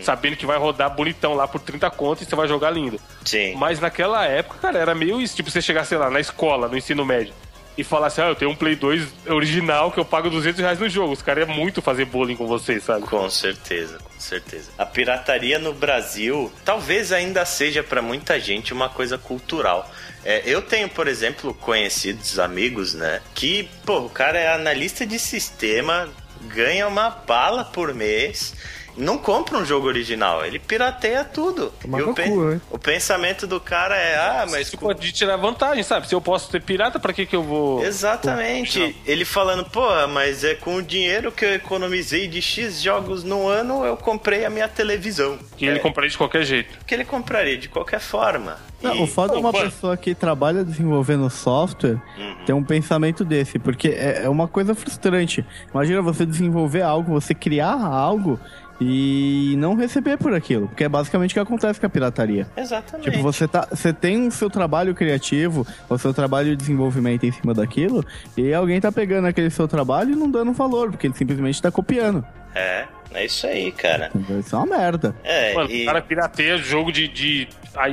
sabendo 0.03 0.37
que 0.37 0.47
vai 0.47 0.57
rodar 0.57 0.89
bonitão 0.95 1.35
lá 1.35 1.47
por 1.47 1.61
30 1.61 1.91
conto 1.91 2.23
e 2.23 2.27
você 2.27 2.35
vai 2.35 2.49
jogar 2.49 2.71
lindo. 2.71 2.99
Sim. 3.23 3.55
Mas 3.57 3.79
naquela 3.79 4.25
época, 4.25 4.59
cara, 4.63 4.79
era 4.79 4.95
meio 4.95 5.21
isso. 5.21 5.37
Tipo, 5.37 5.51
você 5.51 5.61
chegar, 5.61 5.85
sei 5.85 5.99
lá, 5.99 6.09
na 6.09 6.21
escola, 6.21 6.69
no 6.69 6.77
ensino 6.77 7.05
médio, 7.05 7.35
e 7.79 7.85
falar 7.85 8.09
assim, 8.09 8.21
ah, 8.21 8.27
eu 8.27 8.35
tenho 8.35 8.51
um 8.51 8.57
Play 8.57 8.75
2 8.75 9.07
original 9.29 9.93
que 9.93 10.01
eu 10.01 10.05
pago 10.05 10.29
200 10.29 10.61
reais 10.61 10.81
no 10.81 10.89
jogo. 10.89 11.13
Os 11.13 11.23
caras 11.23 11.49
é 11.49 11.53
muito 11.53 11.81
fazer 11.81 12.07
bullying 12.07 12.35
com 12.35 12.49
vocês, 12.49 12.83
sabe? 12.83 13.07
Com 13.07 13.31
certeza, 13.31 13.99
com 13.99 14.19
certeza. 14.21 14.73
A 14.77 14.85
pirataria 14.85 15.61
no 15.61 15.73
Brasil 15.73 16.53
talvez 16.65 17.13
ainda 17.13 17.45
seja 17.47 17.81
pra 17.85 18.03
muita 18.03 18.41
gente 18.41 18.73
uma 18.73 18.89
coisa 18.89 19.17
cultural. 19.17 19.89
É, 20.25 20.43
eu 20.45 20.61
tenho, 20.61 20.89
por 20.89 21.07
exemplo, 21.07 21.55
conhecidos 21.55 22.41
amigos, 22.41 22.95
né? 22.95 23.23
Que, 23.33 23.71
pô, 23.87 24.01
o 24.01 24.11
cara 24.11 24.37
é 24.37 24.53
analista 24.53 25.07
de 25.07 25.17
sistema, 25.17 26.09
ganha 26.53 26.89
uma 26.89 27.11
bala 27.11 27.65
por 27.65 27.95
mês. 27.95 28.57
Não 28.99 29.17
compra 29.17 29.57
um 29.59 29.65
jogo 29.65 29.87
original, 29.87 30.45
ele 30.45 30.59
pirateia 30.59 31.25
tudo. 31.25 31.73
E 31.85 32.03
o, 32.03 32.15
cu, 32.15 32.45
né? 32.45 32.61
o 32.71 32.79
pensamento 32.79 33.47
do 33.47 33.61
cara 33.61 33.97
é, 33.97 34.17
ah, 34.17 34.47
mas 34.51 34.71
Tipo, 34.71 34.93
de 34.93 35.13
tirar 35.13 35.37
vantagem, 35.37 35.83
sabe? 35.83 36.09
Se 36.09 36.15
eu 36.15 36.21
posso 36.21 36.51
ter 36.51 36.61
pirata, 36.61 36.99
pra 36.99 37.13
que 37.13 37.25
que 37.25 37.37
eu 37.37 37.43
vou... 37.43 37.83
Exatamente. 37.85 38.95
Ele 39.07 39.25
falando, 39.25 39.65
pô, 39.65 39.87
mas 40.09 40.45
é 40.45 40.55
com 40.55 40.77
o 40.77 40.83
dinheiro 40.83 41.31
que 41.33 41.45
eu 41.45 41.55
economizei 41.55 42.27
de 42.29 42.43
X 42.43 42.83
jogos 42.83 43.25
no 43.25 43.47
ano, 43.47 43.85
eu 43.85 43.97
comprei 43.97 44.45
a 44.45 44.51
minha 44.51 44.69
televisão. 44.69 45.39
Que 45.57 45.67
ele 45.67 45.79
é, 45.79 45.81
comprei 45.81 46.09
de 46.09 46.19
qualquer 46.19 46.45
jeito. 46.45 46.79
que 46.87 46.95
ele 46.95 47.05
compraria 47.05 47.57
de 47.57 47.69
qualquer 47.69 48.01
forma. 48.01 48.57
Não, 48.83 48.95
E- 48.95 49.03
o 49.03 49.07
foda 49.07 49.35
é 49.35 49.39
uma 49.39 49.53
pessoa 49.53 49.97
que 49.97 50.15
trabalha 50.15 50.65
desenvolvendo 50.65 51.29
software 51.29 52.01
ter 52.47 52.53
um 52.53 52.63
pensamento 52.63 53.25
desse, 53.25 53.59
porque 53.59 53.89
é 53.89 54.19
é 54.23 54.29
uma 54.29 54.49
coisa 54.49 54.75
frustrante. 54.75 55.45
Imagina 55.73 56.01
você 56.03 56.25
desenvolver 56.27 56.83
algo, 56.83 57.13
você 57.13 57.35
criar 57.35 57.75
algo 57.75 58.39
e 58.81 59.55
não 59.59 59.75
receber 59.75 60.17
por 60.17 60.35
aquilo, 60.35 60.69
porque 60.69 60.85
é 60.85 60.89
basicamente 60.89 61.33
o 61.33 61.35
que 61.35 61.41
acontece 61.41 61.81
com 61.81 61.87
a 61.87 61.89
pirataria. 61.89 62.47
Exatamente. 62.57 63.11
Tipo, 63.11 63.23
você, 63.23 63.49
tá, 63.49 63.67
você 63.71 63.93
tem 63.93 64.29
o 64.29 64.31
seu 64.31 64.49
trabalho 64.49 64.95
criativo, 64.95 65.67
o 65.89 65.99
seu 65.99 66.15
trabalho 66.15 66.51
de 66.51 66.57
desenvolvimento 66.57 67.25
em 67.25 67.33
cima 67.33 67.53
daquilo, 67.53 68.05
e 68.37 68.53
alguém 68.55 68.81
tá 68.81 68.93
pegando 68.93 69.27
aquele 69.27 69.51
seu 69.51 69.67
trabalho 69.67 70.13
e 70.13 70.17
não 70.17 70.31
dando 70.31 70.53
valor, 70.53 70.91
porque 70.91 71.07
ele 71.07 71.15
simplesmente 71.15 71.61
tá 71.61 71.71
copiando. 71.71 72.25
É, 72.55 72.87
é 73.13 73.25
isso 73.25 73.47
aí, 73.47 73.71
cara. 73.73 74.11
Isso 74.39 74.55
é 74.55 74.59
uma 74.59 74.79
merda. 74.79 75.15
É, 75.23 75.55
Mano, 75.55 75.71
e... 75.71 75.83
o 75.83 75.87
cara 75.87 76.01
pirateia 76.01 76.57
jogo 76.59 76.93
de, 76.93 77.09
de 77.09 77.49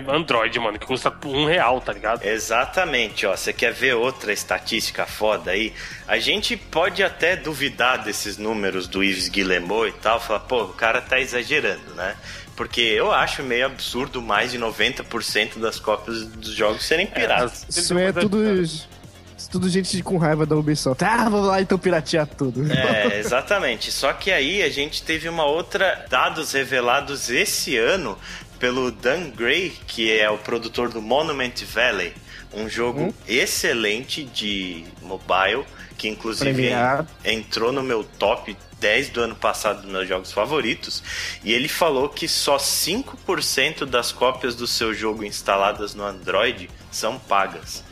Android, 0.07 0.59
mano, 0.59 0.79
que 0.79 0.85
custa 0.85 1.13
um 1.25 1.45
real, 1.45 1.79
tá 1.81 1.93
ligado? 1.93 2.23
Exatamente, 2.23 3.25
ó. 3.25 3.35
Você 3.35 3.53
quer 3.53 3.73
ver 3.73 3.95
outra 3.95 4.33
estatística 4.33 5.05
foda 5.05 5.51
aí? 5.51 5.73
A 6.07 6.17
gente 6.17 6.57
pode 6.57 7.03
até 7.03 7.35
duvidar 7.35 8.03
desses 8.03 8.37
números 8.37 8.87
do 8.87 9.03
Yves 9.03 9.29
Guillemot 9.29 9.89
e 9.89 9.93
tal, 9.93 10.19
falar, 10.19 10.41
pô, 10.41 10.63
o 10.63 10.73
cara 10.73 11.01
tá 11.01 11.19
exagerando, 11.19 11.93
né? 11.95 12.15
Porque 12.55 12.81
eu 12.81 13.11
acho 13.11 13.43
meio 13.43 13.65
absurdo 13.65 14.21
mais 14.21 14.51
de 14.51 14.59
90% 14.59 15.59
das 15.59 15.79
cópias 15.79 16.25
dos 16.25 16.51
jogos 16.51 16.85
serem 16.85 17.05
piratas. 17.05 17.65
Isso 17.69 17.97
é 17.97 18.11
tudo. 18.13 18.61
Isso 18.61 19.49
tudo 19.51 19.69
gente 19.69 20.01
com 20.01 20.17
raiva 20.17 20.45
da 20.45 20.55
Ubisoft. 20.55 21.03
Ah, 21.03 21.29
vamos 21.29 21.47
lá 21.47 21.61
então 21.61 21.77
piratear 21.77 22.27
tudo. 22.27 22.69
É, 22.71 23.19
exatamente. 23.19 23.91
Só 23.91 24.11
que 24.13 24.31
aí 24.31 24.61
a 24.63 24.69
gente 24.69 25.03
teve 25.03 25.29
uma 25.29 25.45
outra 25.45 26.05
dados 26.09 26.53
revelados 26.53 27.29
esse 27.29 27.77
ano 27.77 28.17
pelo 28.65 28.89
Dan 28.91 29.29
Gray, 29.29 29.69
que 29.85 30.11
é 30.11 30.27
o 30.27 30.39
produtor 30.39 30.89
do 30.89 30.99
Monument 30.99 31.53
Valley, 31.71 32.11
um 32.51 32.67
jogo 32.67 33.13
excelente 33.27 34.23
de 34.23 34.83
mobile, 35.03 35.63
que 35.95 36.07
inclusive 36.07 36.51
Premiado. 36.51 37.07
en- 37.23 37.37
entrou 37.41 37.71
no 37.71 37.83
meu 37.83 38.03
top 38.03 38.57
10 38.79 39.09
do 39.09 39.21
ano 39.21 39.35
passado 39.35 39.83
dos 39.83 39.91
meus 39.91 40.07
jogos 40.07 40.31
favoritos, 40.31 41.03
e 41.43 41.53
ele 41.53 41.67
falou 41.67 42.09
que 42.09 42.27
só 42.27 42.57
5% 42.57 43.85
das 43.85 44.11
cópias 44.11 44.55
do 44.55 44.65
seu 44.65 44.95
jogo 44.95 45.23
instaladas 45.23 45.93
no 45.93 46.03
Android 46.03 46.67
são 46.89 47.19
pagas. 47.19 47.83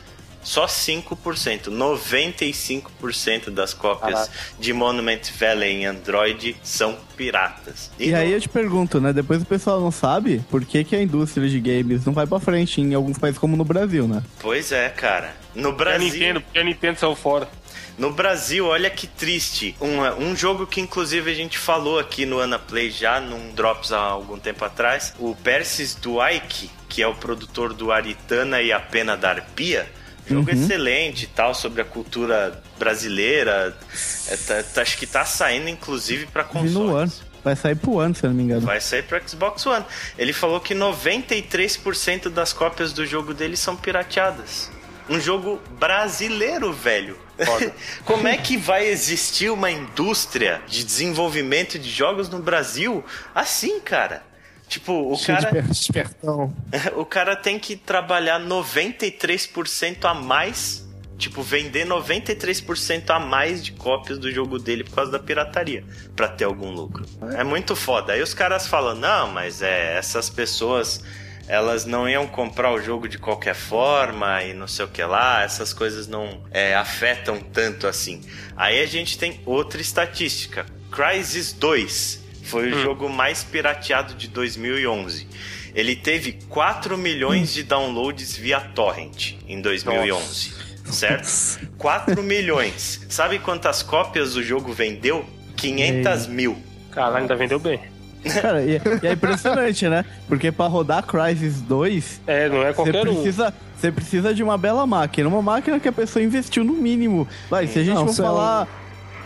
Só 0.44 0.66
5%, 0.66 1.70
95% 1.70 3.50
das 3.50 3.72
cópias 3.74 4.30
de 4.58 4.72
Monument 4.72 5.20
Valley 5.38 5.72
em 5.82 5.86
Android 5.86 6.56
são 6.62 6.96
piratas. 7.16 7.90
E, 7.98 8.10
no- 8.10 8.16
aí 8.18 8.32
eu 8.32 8.40
te 8.40 8.48
pergunto, 8.48 9.00
né? 9.00 9.12
Depois 9.12 9.42
o 9.42 9.46
pessoal 9.46 9.80
não 9.80 9.90
sabe 9.90 10.44
por 10.50 10.64
que, 10.64 10.84
que 10.84 10.94
a 10.94 11.02
indústria 11.02 11.48
de 11.48 11.58
games 11.60 12.04
não 12.04 12.12
vai 12.12 12.26
pra 12.26 12.38
frente 12.40 12.80
em 12.80 12.94
alguns 12.94 13.18
países 13.18 13.38
como 13.38 13.56
no 13.56 13.64
Brasil, 13.64 14.06
né? 14.06 14.22
Pois 14.40 14.70
é, 14.72 14.88
cara. 14.90 15.34
No 15.54 15.70
E 15.70 15.72
a 15.72 15.74
Brasil, 15.74 16.08
Nintendo, 16.10 16.40
porque 16.40 16.58
a 16.58 16.64
Nintendo 16.64 16.98
saiu 17.00 17.14
fora. 17.16 17.48
no 17.96 18.12
Brasil, 18.12 18.66
olha 18.66 18.90
que 18.90 19.06
triste. 19.06 19.74
Um, 19.80 20.00
um 20.30 20.36
jogo 20.36 20.66
que 20.66 20.80
inclusive 20.80 21.30
a 21.30 21.34
gente 21.34 21.56
falou 21.58 21.98
aqui 21.98 22.26
no 22.26 22.40
Anaplay 22.40 22.90
já 22.90 23.20
num 23.20 23.52
Drops 23.54 23.92
há 23.92 23.98
algum 24.00 24.38
tempo 24.38 24.64
atrás, 24.64 25.14
o 25.18 25.34
Persis 25.36 25.94
Duaik, 25.94 26.70
que 26.88 27.02
é 27.02 27.06
o 27.06 27.14
produtor 27.14 27.72
do 27.72 27.90
Aritana 27.92 28.60
e 28.60 28.72
a 28.72 28.80
Pena 28.80 29.16
da 29.16 29.30
Arpia. 29.30 29.86
Jogo 30.26 30.50
excelente 30.50 31.24
e 31.24 31.26
tal, 31.28 31.54
sobre 31.54 31.82
a 31.82 31.84
cultura 31.84 32.62
brasileira. 32.78 33.76
É, 34.28 34.36
tá- 34.36 34.62
tá- 34.62 34.82
acho 34.82 34.96
que 34.96 35.06
tá 35.06 35.24
saindo, 35.24 35.68
inclusive, 35.68 36.26
ano. 36.34 36.44
consoles. 36.48 37.22
Vai 37.42 37.54
sair 37.54 37.74
pro 37.76 37.98
ano, 37.98 38.14
se 38.14 38.24
eu 38.24 38.30
não 38.30 38.36
me 38.36 38.42
engano. 38.42 38.62
Vai 38.62 38.80
sair 38.80 39.02
pro 39.02 39.20
Xbox 39.28 39.66
One. 39.66 39.84
Ele 40.16 40.32
falou 40.32 40.58
que 40.60 40.74
93% 40.74 42.30
das 42.30 42.52
cópias 42.52 42.92
do 42.92 43.04
jogo 43.04 43.34
dele 43.34 43.56
são 43.56 43.76
pirateadas. 43.76 44.70
Um 45.10 45.20
jogo 45.20 45.60
brasileiro, 45.78 46.72
velho. 46.72 47.18
Como 48.06 48.26
é 48.26 48.38
que 48.38 48.56
vai 48.56 48.86
existir 48.86 49.50
uma 49.50 49.70
indústria 49.70 50.62
de 50.66 50.82
desenvolvimento 50.84 51.78
de 51.78 51.90
jogos 51.90 52.28
no 52.30 52.38
Brasil 52.38 53.04
assim, 53.34 53.80
cara? 53.80 54.22
Tipo, 54.68 55.12
o 55.12 55.16
Cheio 55.16 55.38
de 55.38 55.44
cara, 55.44 55.58
espertão. 55.70 56.54
o 56.96 57.04
cara 57.04 57.36
tem 57.36 57.58
que 57.58 57.76
trabalhar 57.76 58.40
93% 58.40 60.04
a 60.04 60.14
mais, 60.14 60.86
tipo, 61.18 61.42
vender 61.42 61.86
93% 61.86 63.10
a 63.10 63.20
mais 63.20 63.62
de 63.62 63.72
cópias 63.72 64.18
do 64.18 64.30
jogo 64.30 64.58
dele 64.58 64.84
por 64.84 64.94
causa 64.94 65.12
da 65.12 65.18
pirataria, 65.18 65.84
pra 66.16 66.28
ter 66.28 66.44
algum 66.44 66.70
lucro. 66.70 67.04
É 67.36 67.44
muito 67.44 67.76
foda. 67.76 68.14
Aí 68.14 68.22
os 68.22 68.34
caras 68.34 68.66
falam: 68.66 68.94
"Não, 68.94 69.30
mas 69.30 69.62
é, 69.62 69.96
essas 69.96 70.30
pessoas 70.30 71.02
elas 71.46 71.84
não 71.84 72.08
iam 72.08 72.26
comprar 72.26 72.72
o 72.72 72.80
jogo 72.80 73.08
de 73.08 73.18
qualquer 73.18 73.54
forma 73.54 74.42
e 74.42 74.54
não 74.54 74.66
sei 74.66 74.84
o 74.84 74.88
que 74.88 75.02
lá, 75.02 75.42
essas 75.42 75.72
coisas 75.72 76.06
não 76.06 76.42
é, 76.50 76.74
afetam 76.74 77.38
tanto 77.38 77.86
assim. 77.86 78.22
Aí 78.56 78.80
a 78.80 78.86
gente 78.86 79.18
tem 79.18 79.40
outra 79.44 79.80
estatística. 79.80 80.64
Crysis 80.90 81.52
2 81.52 82.23
foi 82.44 82.72
o 82.72 82.78
jogo 82.82 83.08
mais 83.08 83.42
pirateado 83.42 84.14
de 84.14 84.28
2011. 84.28 85.26
Ele 85.74 85.96
teve 85.96 86.38
4 86.48 86.96
milhões 86.96 87.52
de 87.52 87.62
downloads 87.64 88.36
via 88.36 88.60
torrent 88.60 89.32
em 89.48 89.60
2011. 89.60 90.52
Certo? 90.84 91.66
4 91.78 92.22
milhões. 92.22 93.04
Sabe 93.08 93.38
quantas 93.38 93.82
cópias 93.82 94.36
o 94.36 94.42
jogo 94.42 94.72
vendeu? 94.72 95.24
500 95.56 96.26
mil. 96.26 96.56
Caralho, 96.90 97.16
ainda 97.16 97.34
vendeu 97.34 97.58
bem. 97.58 97.80
Cara, 98.40 98.62
e, 98.62 98.80
e 99.02 99.06
é 99.06 99.12
impressionante, 99.12 99.88
né? 99.88 100.04
Porque 100.28 100.50
pra 100.52 100.66
rodar 100.66 101.02
Crysis 101.04 101.60
2, 101.62 102.20
É, 102.26 102.48
não 102.48 102.62
é 102.62 102.68
você 102.68 102.74
qualquer 102.74 103.08
um. 103.08 103.14
precisa, 103.14 103.54
você 103.76 103.92
precisa 103.92 104.34
de 104.34 104.42
uma 104.42 104.56
bela 104.56 104.86
máquina. 104.86 105.28
Uma 105.28 105.42
máquina 105.42 105.78
que 105.80 105.88
a 105.88 105.92
pessoa 105.92 106.22
investiu 106.22 106.64
no 106.64 106.72
mínimo. 106.74 107.26
Vai, 107.50 107.66
se 107.66 107.78
a 107.78 107.82
gente 107.84 107.96
Não, 107.96 108.06
for 108.06 108.14
falar, 108.14 108.68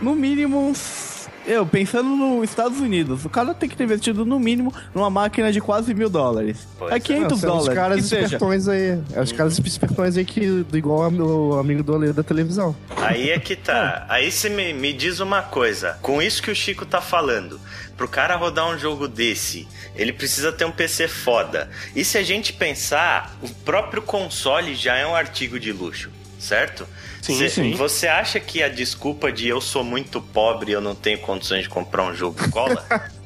no 0.01 0.15
mínimo 0.15 0.69
uns. 0.69 1.18
Eu, 1.49 1.65
pensando 1.65 2.09
nos 2.09 2.49
Estados 2.49 2.79
Unidos, 2.79 3.25
o 3.25 3.29
cara 3.29 3.53
tem 3.53 3.67
que 3.67 3.75
ter 3.75 3.83
investido 3.83 4.25
no 4.25 4.39
mínimo 4.39 4.73
numa 4.93 5.09
máquina 5.09 5.51
de 5.51 5.59
quase 5.59 5.93
mil 5.93 6.09
dólares. 6.09 6.67
Pois 6.77 6.91
é 6.91 6.95
é. 6.95 6.99
500 6.99 7.29
Não, 7.31 7.37
são 7.37 7.49
dólares. 7.49 7.67
Os 7.67 7.73
caras 7.73 8.11
espertões 8.11 8.67
aí. 8.67 8.99
É 9.13 9.21
os 9.21 9.31
caras 9.31 9.57
espertões 9.57 10.17
aí 10.17 10.25
que, 10.25 10.65
igual 10.73 11.11
o 11.11 11.59
amigo 11.59 11.83
do 11.83 11.95
Ale 11.95 12.13
da 12.13 12.23
televisão. 12.23 12.75
Aí 12.97 13.31
é 13.31 13.39
que 13.39 13.55
tá. 13.55 14.05
Aí 14.07 14.31
você 14.31 14.49
me, 14.49 14.73
me 14.73 14.93
diz 14.93 15.19
uma 15.19 15.41
coisa. 15.41 15.97
Com 16.01 16.21
isso 16.21 16.41
que 16.41 16.51
o 16.51 16.55
Chico 16.55 16.85
tá 16.85 17.01
falando, 17.01 17.59
pro 17.97 18.07
cara 18.07 18.35
rodar 18.35 18.69
um 18.69 18.77
jogo 18.77 19.07
desse, 19.07 19.67
ele 19.95 20.13
precisa 20.13 20.51
ter 20.51 20.65
um 20.65 20.71
PC 20.71 21.07
foda. 21.07 21.69
E 21.95 22.05
se 22.05 22.17
a 22.17 22.23
gente 22.23 22.53
pensar, 22.53 23.35
o 23.41 23.49
próprio 23.49 24.01
console 24.01 24.75
já 24.75 24.95
é 24.95 25.05
um 25.05 25.15
artigo 25.15 25.59
de 25.59 25.71
luxo, 25.71 26.09
certo? 26.39 26.87
Sim, 27.21 27.37
Cê- 27.37 27.49
sim. 27.49 27.71
Você 27.75 28.07
acha 28.07 28.39
que 28.39 28.63
a 28.63 28.69
desculpa 28.69 29.31
de 29.31 29.47
eu 29.47 29.59
sou 29.61 29.83
muito 29.83 30.21
pobre 30.21 30.71
e 30.71 30.73
eu 30.73 30.81
não 30.81 30.95
tenho 30.95 31.19
condições 31.19 31.63
de 31.63 31.69
comprar 31.69 32.03
um 32.03 32.13
jogo 32.13 32.37
cola? 32.51 32.83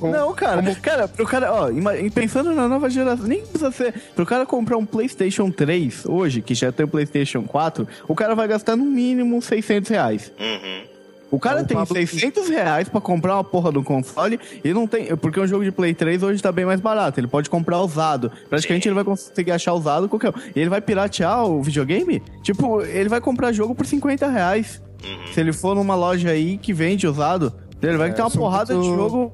Não, 0.00 0.34
cara, 0.34 0.74
cara, 0.74 1.06
pro 1.06 1.24
cara, 1.24 1.52
ó, 1.52 1.68
pensando 2.12 2.52
na 2.52 2.66
nova 2.66 2.90
geração, 2.90 3.26
nem 3.26 3.40
precisa 3.40 3.70
ser. 3.70 3.94
Pro 4.14 4.26
cara 4.26 4.44
comprar 4.44 4.76
um 4.76 4.84
PlayStation 4.84 5.48
3 5.50 6.06
hoje, 6.06 6.42
que 6.42 6.54
já 6.54 6.72
tem 6.72 6.84
o 6.84 6.88
PlayStation 6.88 7.42
4, 7.44 7.86
o 8.08 8.14
cara 8.16 8.34
vai 8.34 8.48
gastar 8.48 8.74
no 8.74 8.84
mínimo 8.84 9.40
600 9.40 9.90
reais. 9.90 10.32
uhum. 10.40 10.93
O 11.34 11.38
cara 11.40 11.60
É, 11.60 11.64
tem 11.64 11.76
Pablo- 11.76 11.94
600 11.94 12.48
reais 12.48 12.88
pra 12.88 13.00
comprar 13.00 13.34
uma 13.34 13.44
porra 13.44 13.72
do 13.72 13.82
console 13.82 14.38
e 14.64 14.72
não 14.72 14.86
tem. 14.86 15.14
Porque 15.16 15.40
um 15.40 15.46
jogo 15.46 15.64
de 15.64 15.72
Play 15.72 15.94
3 15.94 16.22
hoje 16.22 16.40
tá 16.42 16.52
bem 16.52 16.64
mais 16.64 16.80
barato. 16.80 17.18
Ele 17.18 17.26
pode 17.26 17.50
comprar 17.50 17.80
usado. 17.80 18.30
Praticamente 18.48 18.84
Sim. 18.84 18.88
ele 18.90 18.94
vai 18.94 19.04
conseguir 19.04 19.50
achar 19.52 19.72
usado 19.74 20.08
qualquer. 20.08 20.28
um. 20.30 20.32
E 20.54 20.60
ele 20.60 20.70
vai 20.70 20.80
piratear 20.80 21.44
o 21.44 21.62
videogame? 21.62 22.22
Tipo, 22.42 22.82
ele 22.82 23.08
vai 23.08 23.20
comprar 23.20 23.52
jogo 23.52 23.74
por 23.74 23.84
50 23.86 24.28
reais. 24.28 24.80
Uhum. 25.04 25.32
Se 25.32 25.40
ele 25.40 25.52
for 25.52 25.74
numa 25.74 25.94
loja 25.94 26.30
aí 26.30 26.56
que 26.56 26.72
vende 26.72 27.06
usado, 27.06 27.52
ele 27.82 27.96
vai 27.96 28.10
É, 28.10 28.12
ter 28.12 28.22
uma 28.22 28.30
são 28.30 28.40
porrada 28.40 28.72
de 28.72 28.78
muito- 28.80 28.94
jogo. 28.94 29.32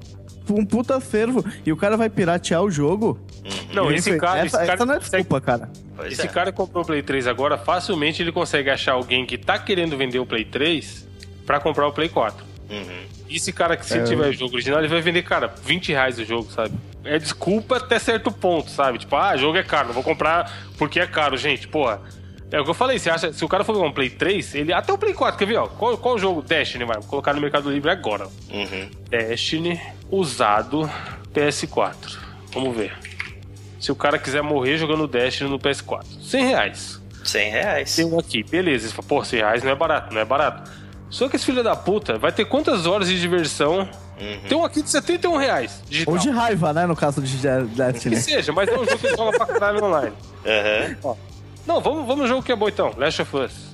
Um 0.51 0.64
puta 0.64 0.96
acervo. 0.96 1.44
E 1.64 1.70
o 1.70 1.76
cara 1.76 1.96
vai 1.96 2.11
piratear 2.11 2.62
o 2.64 2.70
jogo. 2.70 3.20
Não, 3.72 3.88
E 3.90 3.94
esse 3.94 4.11
esse- 4.11 4.18
cara, 4.18 4.38
essa, 4.40 4.57
esse 4.57 4.66
cara 4.66 4.72
essa 4.74 4.86
não 4.86 4.94
é 4.94 4.98
desculpa, 4.98 5.40
cara. 5.40 5.70
Pois 5.96 6.12
Esse 6.12 6.22
é. 6.22 6.26
cara 6.28 6.51
que 6.51 6.57
comprou 6.57 6.82
o 6.82 6.86
Play 6.86 7.03
3 7.03 7.28
agora, 7.28 7.57
facilmente 7.57 8.20
ele 8.20 8.32
consegue 8.32 8.68
achar 8.68 8.92
alguém 8.94 9.24
que 9.24 9.38
tá 9.38 9.59
querendo 9.59 9.96
vender 9.96 10.18
o 10.18 10.26
Play 10.26 10.44
3 10.44 11.07
pra 11.51 11.59
comprar 11.59 11.88
o 11.88 11.92
Play 11.92 12.09
4. 12.09 12.44
Uhum. 12.70 13.03
E 13.28 13.34
esse 13.36 13.53
cara 13.53 13.76
que 13.76 13.84
se 13.84 13.98
É. 13.98 14.05
tiver 14.05 14.30
jogo 14.32 14.55
original, 14.55 14.78
ele 14.78 14.86
vai 14.86 15.01
vender, 15.01 15.22
cara, 15.22 15.53
20 15.64 15.88
reais 15.90 16.16
o 16.20 16.24
jogo, 16.24 16.48
sabe? 16.53 16.72
É 17.05 17.18
desculpa 17.18 17.78
até 17.78 17.98
certo 17.98 18.30
ponto, 18.30 18.70
sabe? 18.70 18.98
Tipo, 18.98 19.16
ah, 19.16 19.36
jogo 19.36 19.59
é 19.59 19.62
caro, 19.64 19.88
não 19.88 19.94
vou 19.94 20.05
comprar 20.05 20.53
porque 20.78 21.01
é 21.01 21.07
caro, 21.09 21.36
gente, 21.36 21.66
porra. 21.66 22.01
É 22.53 22.61
o 22.61 22.64
que 22.64 22.70
eu 22.70 22.74
falei, 22.74 23.01
você 23.01 23.11
acha, 23.11 23.32
se 23.32 23.44
o 23.44 23.48
cara 23.48 23.64
for 23.64 23.72
pegar 23.74 23.86
um 23.86 23.92
Play 23.92 24.11
3, 24.11 24.55
ele. 24.55 24.72
Até 24.72 24.92
o 24.92 24.98
Play 24.98 25.12
4, 25.12 25.36
quer 25.36 25.46
ver, 25.46 25.57
ó? 25.57 25.66
Qual, 25.66 25.98
qual 25.98 26.16
jogo? 26.18 26.40
Destiny, 26.40 26.84
vai. 26.84 26.98
Vou 26.98 27.07
colocar 27.07 27.32
no 27.34 27.40
Mercado 27.40 27.68
Livre 27.68 27.90
agora. 27.90 28.28
Uhum. 28.48 28.88
Destiny 29.09 29.80
usado 30.09 30.88
PS4. 31.34 32.16
Vamos 32.53 32.76
ver. 32.76 32.96
Se 33.80 33.90
o 33.90 33.96
cara 33.96 34.18
quiser 34.20 34.42
morrer 34.42 34.76
jogando 34.76 35.09
Destiny 35.09 35.51
no 35.51 35.59
PS4. 35.59 36.05
100 36.22 36.44
reais. 36.46 37.01
100 37.24 37.51
reais. 37.51 37.96
Tem 37.96 38.05
um 38.05 38.18
aqui, 38.20 38.42
beleza. 38.44 38.92
Pô, 39.03 39.24
100 39.24 39.38
reais 39.40 39.62
não 39.64 39.70
é 39.70 39.74
barato, 39.74 40.12
não 40.14 40.20
é 40.20 40.24
barato. 40.24 40.70
Só 41.11 41.28
que 41.28 41.36
esse 41.36 41.44
filho 41.44 41.62
da 41.62 41.74
puta 41.74 42.16
vai 42.18 42.30
ter 42.30 42.44
quantas 42.44 42.86
horas 42.86 43.08
de 43.08 43.20
diversão? 43.20 43.88
Uhum. 44.20 44.40
Tem 44.48 44.56
um 44.56 44.64
aqui 44.64 44.80
de 44.80 44.88
71 44.88 45.36
reais. 45.36 45.82
Digital. 45.88 46.14
Ou 46.14 46.20
de 46.20 46.30
raiva, 46.30 46.72
né? 46.72 46.86
No 46.86 46.94
caso 46.94 47.20
de 47.20 47.36
Que 47.36 47.74
Destiny. 47.74 48.16
seja, 48.16 48.52
mas 48.52 48.68
é 48.68 48.72
um 48.78 48.84
jogo 48.84 48.98
que 48.98 49.16
joga 49.16 49.36
pra 49.36 49.46
caralho 49.46 49.84
online. 49.84 50.12
Uhum. 51.02 51.16
Não, 51.66 51.80
vamos, 51.80 52.06
vamos 52.06 52.18
no 52.18 52.26
jogo 52.26 52.42
que 52.42 52.52
é 52.52 52.56
bom 52.56 52.68
então. 52.68 52.94
Last 52.96 53.22
of 53.22 53.36
Us. 53.36 53.70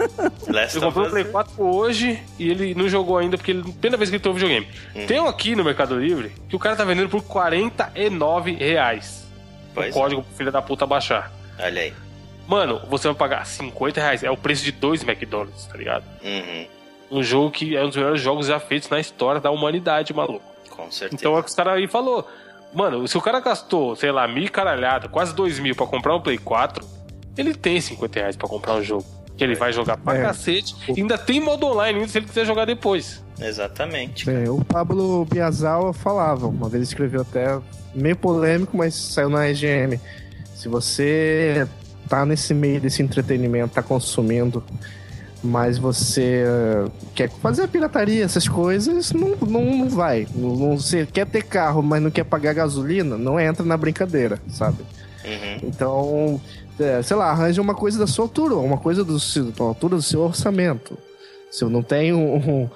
Last 0.48 0.76
Ele 0.76 0.86
of 0.86 0.94
comprou 0.94 1.06
o. 1.06 1.10
Play 1.10 1.24
4 1.24 1.52
hoje 1.62 2.22
e 2.38 2.48
ele 2.48 2.74
não 2.74 2.88
jogou 2.88 3.18
ainda 3.18 3.36
porque 3.36 3.50
ele, 3.50 3.62
primeira 3.62 3.96
vez 3.96 4.10
que 4.10 4.16
ele 4.16 4.22
tem 4.22 4.32
o 4.32 4.34
videogame. 4.34 4.66
Uhum. 4.94 5.06
Tem 5.06 5.20
um 5.20 5.26
aqui 5.26 5.54
no 5.54 5.62
Mercado 5.64 5.98
Livre 5.98 6.32
que 6.48 6.56
o 6.56 6.58
cara 6.58 6.74
tá 6.74 6.84
vendendo 6.84 7.08
por 7.08 7.22
49 7.22 8.52
reais. 8.52 9.26
Pois 9.74 9.86
o 9.94 9.98
é. 9.98 10.00
código 10.02 10.22
pro 10.22 10.36
filho 10.36 10.50
da 10.50 10.62
puta 10.62 10.86
baixar. 10.86 11.30
Olha 11.58 11.82
aí. 11.82 11.92
Mano, 12.48 12.80
você 12.88 13.06
vai 13.08 13.14
pagar 13.16 13.46
50 13.46 14.00
reais. 14.00 14.24
É 14.24 14.30
o 14.30 14.36
preço 14.36 14.64
de 14.64 14.72
dois 14.72 15.02
McDonald's, 15.02 15.66
tá 15.66 15.76
ligado? 15.76 16.04
Uhum. 16.24 16.66
Um 17.10 17.22
jogo 17.22 17.50
que 17.50 17.76
é 17.76 17.82
um 17.84 17.88
dos 17.88 17.96
melhores 17.96 18.20
jogos 18.20 18.46
já 18.46 18.60
feitos 18.60 18.88
na 18.88 19.00
história 19.00 19.40
da 19.40 19.50
humanidade, 19.50 20.12
maluco. 20.14 20.42
Com 20.70 20.90
certeza. 20.90 21.20
Então 21.20 21.36
é 21.36 21.40
o 21.40 21.42
que 21.42 21.48
os 21.48 21.54
caras 21.54 21.74
aí 21.74 21.86
falou. 21.88 22.26
Mano, 22.72 23.06
se 23.08 23.18
o 23.18 23.20
cara 23.20 23.40
gastou, 23.40 23.96
sei 23.96 24.12
lá, 24.12 24.28
mil 24.28 24.44
e 24.44 24.48
caralhada, 24.48 25.08
quase 25.08 25.34
dois 25.34 25.58
mil 25.58 25.74
pra 25.74 25.86
comprar 25.86 26.14
um 26.14 26.20
Play 26.20 26.38
4, 26.38 26.86
ele 27.36 27.52
tem 27.54 27.80
50 27.80 28.20
reais 28.20 28.36
pra 28.36 28.46
comprar 28.48 28.74
um 28.74 28.82
jogo. 28.82 29.04
Que 29.36 29.42
ele 29.44 29.54
vai 29.54 29.72
jogar 29.72 29.96
pra 29.96 30.16
É. 30.18 30.22
cacete. 30.22 30.76
E 30.94 31.00
ainda 31.00 31.16
tem 31.18 31.40
modo 31.40 31.66
online 31.66 31.98
ainda 32.00 32.08
se 32.12 32.18
ele 32.18 32.26
quiser 32.26 32.44
jogar 32.44 32.64
depois. 32.66 33.24
Exatamente. 33.40 34.28
É, 34.30 34.48
o 34.50 34.62
Pablo 34.64 35.24
Biazawa 35.24 35.92
falava, 35.94 36.46
uma 36.46 36.68
vez 36.68 36.88
escreveu 36.88 37.22
até 37.22 37.58
meio 37.94 38.14
polêmico, 38.16 38.76
mas 38.76 38.94
saiu 38.94 39.30
na 39.30 39.48
EGM. 39.48 39.98
Se 40.54 40.68
você 40.68 41.66
tá 42.08 42.24
nesse 42.26 42.52
meio 42.52 42.80
desse 42.80 43.02
entretenimento, 43.02 43.74
tá 43.74 43.82
consumindo, 43.82 44.62
mas 45.42 45.78
você 45.78 46.44
quer 47.14 47.30
fazer 47.30 47.62
a 47.62 47.68
pirataria, 47.68 48.24
essas 48.24 48.46
coisas, 48.48 49.12
não, 49.12 49.36
não, 49.36 49.64
não 49.64 49.88
vai. 49.88 50.26
Não, 50.34 50.54
não- 50.56 50.78
você 50.78 51.06
quer 51.06 51.26
ter 51.26 51.42
carro, 51.42 51.82
mas 51.82 52.02
não 52.02 52.10
quer 52.10 52.24
pagar 52.24 52.52
gasolina, 52.54 53.16
não 53.16 53.38
entra 53.40 53.64
na 53.64 53.76
brincadeira, 53.76 54.38
sabe? 54.48 54.78
Uhum. 55.24 55.68
Então, 55.68 56.40
é, 56.78 57.02
sei 57.02 57.16
lá, 57.16 57.30
arranja 57.30 57.60
uma 57.60 57.74
coisa 57.74 57.98
da 57.98 58.06
sua 58.06 58.24
altura, 58.24 58.56
uma 58.56 58.78
coisa 58.78 59.04
do 59.04 59.16
da 59.56 59.64
altura 59.64 59.96
do 59.96 60.02
seu 60.02 60.20
orçamento. 60.20 60.96
Se 61.50 61.64
eu 61.64 61.70
não 61.70 61.82
tenho 61.82 62.16
um, 62.16 62.36
um 62.36 62.70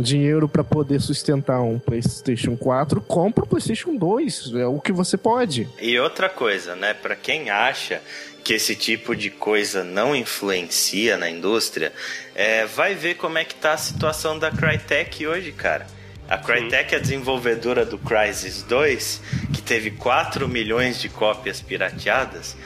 dinheiro 0.00 0.48
para 0.48 0.62
poder 0.62 1.00
sustentar 1.00 1.60
um 1.62 1.78
PlayStation 1.78 2.56
4, 2.56 3.00
compra 3.00 3.44
o 3.44 3.46
PlayStation 3.46 3.96
2. 3.96 4.52
É 4.54 4.66
o 4.66 4.80
que 4.80 4.92
você 4.92 5.16
pode. 5.16 5.68
E 5.80 5.98
outra 5.98 6.28
coisa, 6.28 6.76
né? 6.76 6.94
Pra 6.94 7.16
quem 7.16 7.50
acha 7.50 8.00
que 8.44 8.54
esse 8.54 8.74
tipo 8.74 9.14
de 9.14 9.30
coisa 9.30 9.84
não 9.84 10.14
influencia 10.14 11.16
na 11.16 11.28
indústria, 11.28 11.92
é, 12.34 12.66
vai 12.66 12.94
ver 12.94 13.14
como 13.14 13.38
é 13.38 13.44
que 13.44 13.54
tá 13.54 13.72
a 13.72 13.78
situação 13.78 14.38
da 14.38 14.50
Crytek 14.50 15.26
hoje, 15.26 15.52
cara. 15.52 15.86
A 16.28 16.38
Crytek 16.38 16.94
é 16.94 16.98
a 16.98 17.00
desenvolvedora 17.00 17.84
do 17.84 17.98
Crysis 17.98 18.62
2, 18.62 19.20
que 19.52 19.60
teve 19.60 19.90
4 19.90 20.48
milhões 20.48 21.00
de 21.00 21.08
cópias 21.08 21.60
pirateadas, 21.60 22.56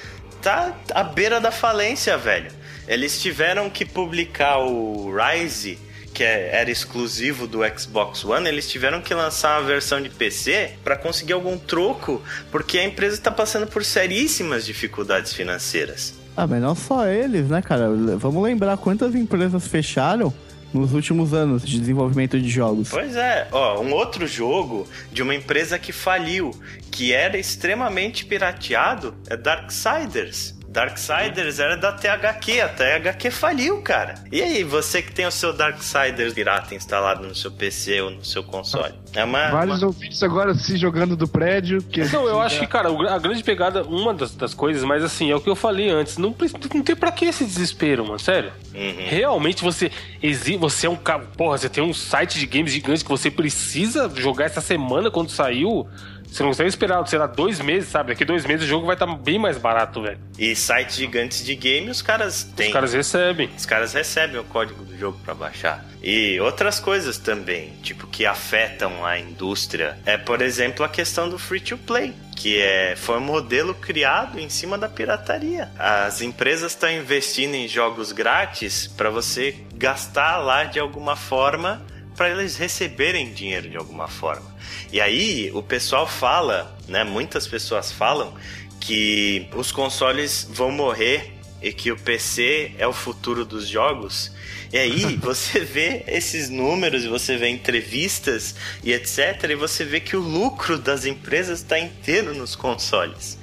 tá 0.42 0.76
à 0.94 1.02
beira 1.02 1.40
da 1.40 1.50
falência, 1.50 2.18
velho. 2.18 2.52
Eles 2.86 3.20
tiveram 3.22 3.70
que 3.70 3.86
publicar 3.86 4.58
o 4.58 5.10
Rise, 5.16 5.78
que 6.14 6.22
é- 6.22 6.50
era 6.54 6.70
exclusivo 6.70 7.46
do 7.46 7.58
Xbox 7.76 8.24
One, 8.24 8.48
eles 8.48 8.70
tiveram 8.70 9.02
que 9.02 9.12
lançar 9.12 9.60
uma 9.60 9.66
versão 9.66 10.00
de 10.00 10.08
PC 10.08 10.70
para 10.84 10.96
conseguir 10.96 11.32
algum 11.32 11.58
troco, 11.58 12.22
porque 12.52 12.78
a 12.78 12.84
empresa 12.84 13.16
está 13.16 13.30
passando 13.32 13.66
por 13.66 13.84
seríssimas 13.84 14.64
dificuldades 14.64 15.32
financeiras. 15.32 16.14
Ah, 16.36 16.46
mas 16.46 16.62
não 16.62 16.74
só 16.74 17.06
eles, 17.06 17.48
né, 17.48 17.60
cara? 17.60 17.88
Vamos 18.16 18.42
lembrar 18.42 18.76
quantas 18.76 19.14
empresas 19.14 19.66
fecharam 19.66 20.32
nos 20.72 20.92
últimos 20.92 21.32
anos 21.32 21.64
de 21.64 21.78
desenvolvimento 21.78 22.38
de 22.40 22.48
jogos. 22.48 22.88
Pois 22.90 23.14
é, 23.14 23.46
ó, 23.52 23.80
um 23.80 23.92
outro 23.92 24.26
jogo 24.26 24.88
de 25.12 25.22
uma 25.22 25.32
empresa 25.34 25.78
que 25.78 25.92
faliu, 25.92 26.50
que 26.90 27.12
era 27.12 27.38
extremamente 27.38 28.24
pirateado, 28.24 29.14
é 29.28 29.36
Darksiders. 29.36 30.53
Darksiders 30.74 31.60
era 31.60 31.76
da 31.76 31.92
THQ, 31.92 32.60
a 32.60 32.68
THQ 32.68 33.30
faliu, 33.30 33.80
cara. 33.80 34.16
E 34.32 34.42
aí, 34.42 34.64
você 34.64 35.00
que 35.00 35.12
tem 35.12 35.24
o 35.24 35.30
seu 35.30 35.52
Darksiders 35.52 36.34
pirata 36.34 36.74
instalado 36.74 37.24
no 37.24 37.32
seu 37.32 37.52
PC 37.52 38.00
ou 38.00 38.10
no 38.10 38.24
seu 38.24 38.42
console? 38.42 38.92
É 39.14 39.22
uma. 39.22 39.52
Vários 39.52 39.78
uma- 39.78 39.86
ouvintes 39.86 40.20
agora 40.24 40.52
se 40.52 40.76
jogando 40.76 41.16
do 41.16 41.28
prédio. 41.28 41.80
Que 41.80 42.04
Não, 42.06 42.26
eu 42.26 42.40
acho 42.40 42.58
que, 42.58 42.66
cara, 42.66 42.88
a 43.08 43.18
grande 43.20 43.44
pegada, 43.44 43.84
uma 43.84 44.12
das, 44.12 44.34
das 44.34 44.52
coisas, 44.52 44.82
mas 44.82 45.04
assim, 45.04 45.30
é 45.30 45.36
o 45.36 45.40
que 45.40 45.48
eu 45.48 45.54
falei 45.54 45.90
antes, 45.90 46.18
não, 46.18 46.34
não 46.74 46.82
tem 46.82 46.96
pra 46.96 47.12
que 47.12 47.26
esse 47.26 47.44
desespero, 47.44 48.04
mano, 48.04 48.18
sério. 48.18 48.52
Uhum. 48.74 49.06
Realmente 49.08 49.62
você 49.62 49.92
exi 50.20 50.56
você 50.56 50.88
é 50.88 50.90
um 50.90 50.96
cara, 50.96 51.20
porra, 51.36 51.56
você 51.56 51.68
tem 51.68 51.84
um 51.84 51.94
site 51.94 52.40
de 52.40 52.46
games 52.46 52.72
gigante 52.72 53.04
que 53.04 53.10
você 53.10 53.30
precisa 53.30 54.10
jogar 54.16 54.46
essa 54.46 54.60
semana 54.60 55.08
quando 55.08 55.30
saiu. 55.30 55.86
Você 56.34 56.42
não 56.42 56.50
consegue 56.50 56.68
esperar, 56.68 57.06
sei 57.06 57.16
lá, 57.16 57.28
dois 57.28 57.60
meses, 57.60 57.88
sabe? 57.90 58.08
Daqui 58.08 58.24
dois 58.24 58.44
meses 58.44 58.66
o 58.66 58.68
jogo 58.68 58.84
vai 58.84 58.96
estar 58.96 59.06
bem 59.06 59.38
mais 59.38 59.56
barato, 59.56 60.02
velho. 60.02 60.18
E 60.36 60.56
sites 60.56 60.96
gigantes 60.96 61.44
de 61.44 61.54
game, 61.54 61.88
os 61.88 62.02
caras 62.02 62.42
têm. 62.42 62.66
Os 62.66 62.72
caras 62.72 62.92
recebem. 62.92 63.50
Os 63.56 63.64
caras 63.64 63.92
recebem 63.92 64.40
o 64.40 64.42
código 64.42 64.82
do 64.84 64.98
jogo 64.98 65.16
pra 65.24 65.32
baixar. 65.32 65.86
E 66.02 66.40
outras 66.40 66.80
coisas 66.80 67.18
também, 67.18 67.74
tipo, 67.84 68.08
que 68.08 68.26
afetam 68.26 69.06
a 69.06 69.16
indústria. 69.16 69.96
É, 70.04 70.16
por 70.16 70.42
exemplo, 70.42 70.84
a 70.84 70.88
questão 70.88 71.28
do 71.28 71.38
free 71.38 71.60
to 71.60 71.78
play, 71.78 72.12
que 72.34 72.60
é, 72.60 72.96
foi 72.96 73.18
um 73.18 73.24
modelo 73.24 73.72
criado 73.72 74.40
em 74.40 74.48
cima 74.48 74.76
da 74.76 74.88
pirataria. 74.88 75.70
As 75.78 76.20
empresas 76.20 76.72
estão 76.72 76.90
investindo 76.90 77.54
em 77.54 77.68
jogos 77.68 78.10
grátis 78.10 78.88
para 78.88 79.08
você 79.08 79.54
gastar 79.76 80.38
lá 80.38 80.64
de 80.64 80.80
alguma 80.80 81.14
forma 81.14 81.80
para 82.16 82.30
eles 82.30 82.56
receberem 82.56 83.32
dinheiro 83.32 83.68
de 83.68 83.76
alguma 83.76 84.08
forma. 84.08 84.54
E 84.92 85.00
aí 85.00 85.50
o 85.52 85.62
pessoal 85.62 86.06
fala, 86.06 86.76
né, 86.88 87.02
muitas 87.04 87.46
pessoas 87.46 87.90
falam 87.92 88.34
que 88.80 89.48
os 89.54 89.72
consoles 89.72 90.46
vão 90.50 90.70
morrer 90.70 91.32
e 91.62 91.72
que 91.72 91.90
o 91.90 91.96
PC 91.96 92.72
é 92.78 92.86
o 92.86 92.92
futuro 92.92 93.44
dos 93.44 93.66
jogos. 93.66 94.30
E 94.72 94.78
aí 94.78 95.16
você 95.22 95.60
vê 95.60 96.04
esses 96.06 96.48
números, 96.50 97.04
você 97.06 97.36
vê 97.36 97.48
entrevistas 97.48 98.54
e 98.82 98.92
etc. 98.92 99.50
E 99.50 99.54
você 99.54 99.84
vê 99.84 100.00
que 100.00 100.16
o 100.16 100.20
lucro 100.20 100.78
das 100.78 101.04
empresas 101.06 101.60
está 101.60 101.78
inteiro 101.78 102.34
nos 102.34 102.54
consoles. 102.54 103.38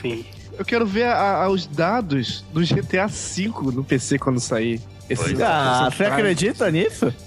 Sim. 0.00 0.24
Eu 0.58 0.64
quero 0.64 0.86
ver 0.86 1.04
a- 1.04 1.42
a- 1.44 1.48
os 1.50 1.66
dados 1.66 2.42
do 2.52 2.62
GTA 2.64 3.06
V 3.08 3.48
no 3.74 3.84
PC 3.84 4.18
quando 4.18 4.40
sair. 4.40 4.80
Esse- 5.08 5.40
é. 5.40 5.44
Ah, 5.46 5.88
você 5.90 6.04
acredita 6.04 6.70
nisso? 6.70 7.14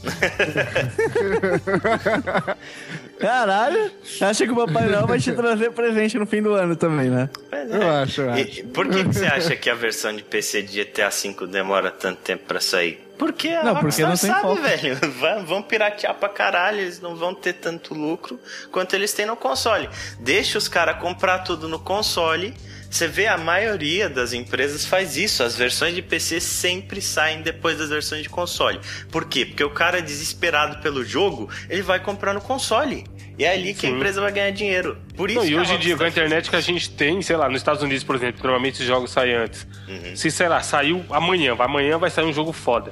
Caralho, 3.19 3.91
acha 4.21 4.45
que 4.45 4.51
o 4.51 4.55
Papai 4.55 4.87
Noel 4.87 5.05
vai 5.07 5.19
te 5.19 5.31
trazer 5.33 5.71
presente 5.71 6.17
no 6.17 6.25
fim 6.25 6.41
do 6.41 6.53
ano 6.53 6.75
também, 6.75 7.09
né? 7.09 7.29
Pois 7.49 7.71
Eu 7.73 7.89
acho, 7.89 8.21
eu 8.21 8.37
E 8.37 8.63
por 8.63 8.87
que, 8.87 9.03
que 9.03 9.13
você 9.13 9.25
acha 9.27 9.55
que 9.55 9.69
a 9.69 9.75
versão 9.75 10.15
de 10.15 10.23
PC 10.23 10.61
de 10.61 10.83
GTA 10.83 11.09
V 11.09 11.47
demora 11.47 11.91
tanto 11.91 12.19
tempo 12.21 12.45
pra 12.47 12.59
sair? 12.61 13.05
Porque 13.17 13.49
a 13.49 13.63
Não, 13.63 13.75
porque 13.75 14.01
não 14.01 14.15
sabe, 14.15 14.41
foco. 14.41 14.61
velho. 14.61 14.97
Vão 15.45 15.61
piratear 15.61 16.13
pra 16.15 16.29
caralho, 16.29 16.79
eles 16.79 17.01
não 17.01 17.17
vão 17.17 17.33
ter 17.35 17.51
tanto 17.53 17.93
lucro 17.93 18.39
quanto 18.71 18.95
eles 18.95 19.11
têm 19.11 19.25
no 19.25 19.35
console. 19.35 19.89
Deixa 20.21 20.57
os 20.57 20.69
caras 20.69 20.97
comprar 21.01 21.39
tudo 21.39 21.67
no 21.67 21.79
console. 21.79 22.53
Você 22.89 23.07
vê, 23.07 23.27
a 23.27 23.37
maioria 23.37 24.09
das 24.09 24.33
empresas 24.33 24.85
faz 24.85 25.15
isso. 25.15 25.43
As 25.43 25.55
versões 25.55 25.93
de 25.93 26.01
PC 26.01 26.39
sempre 26.39 27.01
saem 27.01 27.41
depois 27.41 27.77
das 27.77 27.89
versões 27.89 28.23
de 28.23 28.29
console. 28.29 28.79
Por 29.11 29.25
quê? 29.25 29.45
Porque 29.45 29.63
o 29.63 29.69
cara 29.69 29.99
é 29.99 30.01
desesperado 30.01 30.81
pelo 30.81 31.03
jogo, 31.05 31.49
ele 31.69 31.81
vai 31.83 31.99
comprar 31.99 32.33
no 32.33 32.41
console. 32.41 33.05
E 33.37 33.45
é 33.45 33.53
ali 33.53 33.73
que 33.73 33.85
a 33.85 33.89
Sim. 33.89 33.95
empresa 33.95 34.19
vai 34.19 34.31
ganhar 34.31 34.51
dinheiro. 34.51 34.97
Por 35.15 35.29
isso 35.29 35.39
Não, 35.39 35.45
e 35.47 35.55
a 35.55 35.61
hoje 35.61 35.73
em 35.75 35.79
dia, 35.79 35.95
com 35.95 36.03
a 36.03 36.07
internet 36.09 36.49
que 36.49 36.55
a 36.55 36.61
gente 36.61 36.89
tem, 36.89 37.21
sei 37.21 37.37
lá, 37.37 37.47
nos 37.47 37.61
Estados 37.61 37.81
Unidos, 37.81 38.03
por 38.03 38.15
exemplo, 38.15 38.35
que 38.37 38.43
normalmente 38.43 38.81
os 38.81 38.85
jogos 38.87 39.11
saem 39.11 39.33
antes. 39.35 39.65
Uhum. 39.87 40.15
Se, 40.15 40.29
sei 40.31 40.49
lá, 40.49 40.61
saiu 40.61 41.05
amanhã, 41.09 41.55
vai- 41.55 41.67
amanhã 41.67 41.97
vai 41.97 42.09
sair 42.09 42.25
um 42.25 42.33
jogo 42.33 42.51
foda. 42.51 42.91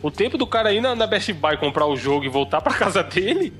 O 0.00 0.08
tempo 0.10 0.38
do 0.38 0.46
cara 0.46 0.72
ir 0.72 0.80
na, 0.80 0.94
Best 1.06 1.32
Buy 1.32 1.56
comprar 1.56 1.86
o 1.86 1.96
jogo 1.96 2.24
e 2.24 2.28
voltar 2.28 2.60
pra 2.60 2.74
casa 2.78 3.02
dele, 3.02 3.52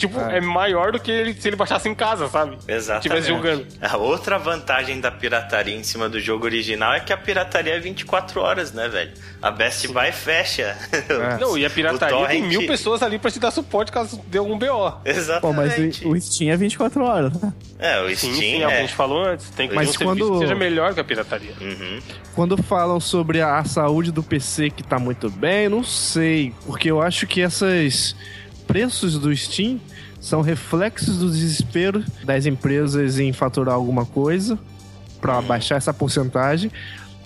tipo, 0.00 0.18
é, 0.20 0.40
maior 0.40 0.92
do 0.92 0.98
que 0.98 1.10
ele, 1.10 1.34
se 1.34 1.48
ele 1.48 1.56
baixasse 1.56 1.88
em 1.88 1.94
casa, 1.94 2.28
sabe? 2.28 2.56
Exatamente. 2.66 3.02
Tivesse 3.02 3.28
jogando. 3.28 3.66
A 3.80 3.96
outra 3.96 4.38
vantagem 4.38 5.00
da 5.00 5.10
pirataria 5.10 5.74
em 5.76 5.82
cima 5.82 6.08
do 6.08 6.18
jogo 6.18 6.44
original 6.44 6.94
é 6.94 7.00
que 7.00 7.12
a 7.12 7.16
pirataria 7.16 7.74
é 7.74 7.78
24 7.78 8.40
horas, 8.40 8.72
né, 8.72 8.88
velho? 8.88 9.12
A 9.40 9.50
Best 9.50 9.86
Buy 9.88 10.10
fecha. 10.12 10.76
Não, 11.40 11.56
e 11.56 11.64
a 11.64 11.70
pirataria 11.70 12.16
O 12.16 12.26
tem 12.26 12.40
torrent- 12.40 12.48
mil 12.58 12.66
pessoas 12.66 13.02
ali 13.02 13.18
pra 13.18 13.30
te 13.30 13.38
dar 13.38 13.50
suporte 13.50 13.92
caso 13.92 14.20
dê 14.26 14.38
algum 14.38 14.58
BO. 14.58 14.92
Exatamente. 15.04 15.40
Pô, 15.40 15.52
mas 15.52 16.02
o, 16.02 16.08
o 16.10 16.20
Steam 16.20 16.50
é 16.52 16.56
24 16.56 17.02
horas, 17.04 17.32
né? 17.40 17.52
É, 17.78 18.00
o 18.02 18.08
Sim, 18.10 18.16
Steam 18.16 18.34
sim, 18.34 18.62
é... 18.62 18.64
a 18.66 18.80
gente 18.80 18.94
falou 18.94 19.24
antes. 19.24 19.48
Tem 19.50 19.68
que 19.68 19.74
Mas 19.74 19.90
ter 19.90 20.04
um 20.04 20.08
serviço 20.08 20.26
quando- 20.28 20.38
que 20.40 20.44
seja 20.46 20.54
melhor 20.54 20.92
que 20.94 21.00
a 21.00 21.04
pirataria. 21.04 21.52
Uhum. 21.60 21.98
Quando 22.34 22.62
falam 22.62 23.00
sobre 23.00 23.40
a 23.40 23.62
saúde 23.64 24.12
do 24.12 24.22
PC 24.22 24.70
que 24.70 24.82
tá 24.82 24.98
muito 24.98 25.30
bem, 25.30 25.68
não 25.68 25.82
sei. 25.82 26.52
Porque 26.66 26.90
eu 26.90 27.00
acho 27.02 27.26
que 27.26 27.40
esses 27.40 28.14
preços 28.66 29.18
do 29.18 29.34
Steam 29.34 29.80
são 30.20 30.42
reflexos 30.42 31.18
do 31.18 31.30
desespero 31.30 32.04
das 32.24 32.46
empresas 32.46 33.18
em 33.18 33.32
faturar 33.32 33.74
alguma 33.74 34.04
coisa 34.06 34.58
para 35.20 35.40
baixar 35.42 35.76
essa 35.76 35.92
porcentagem. 35.92 36.70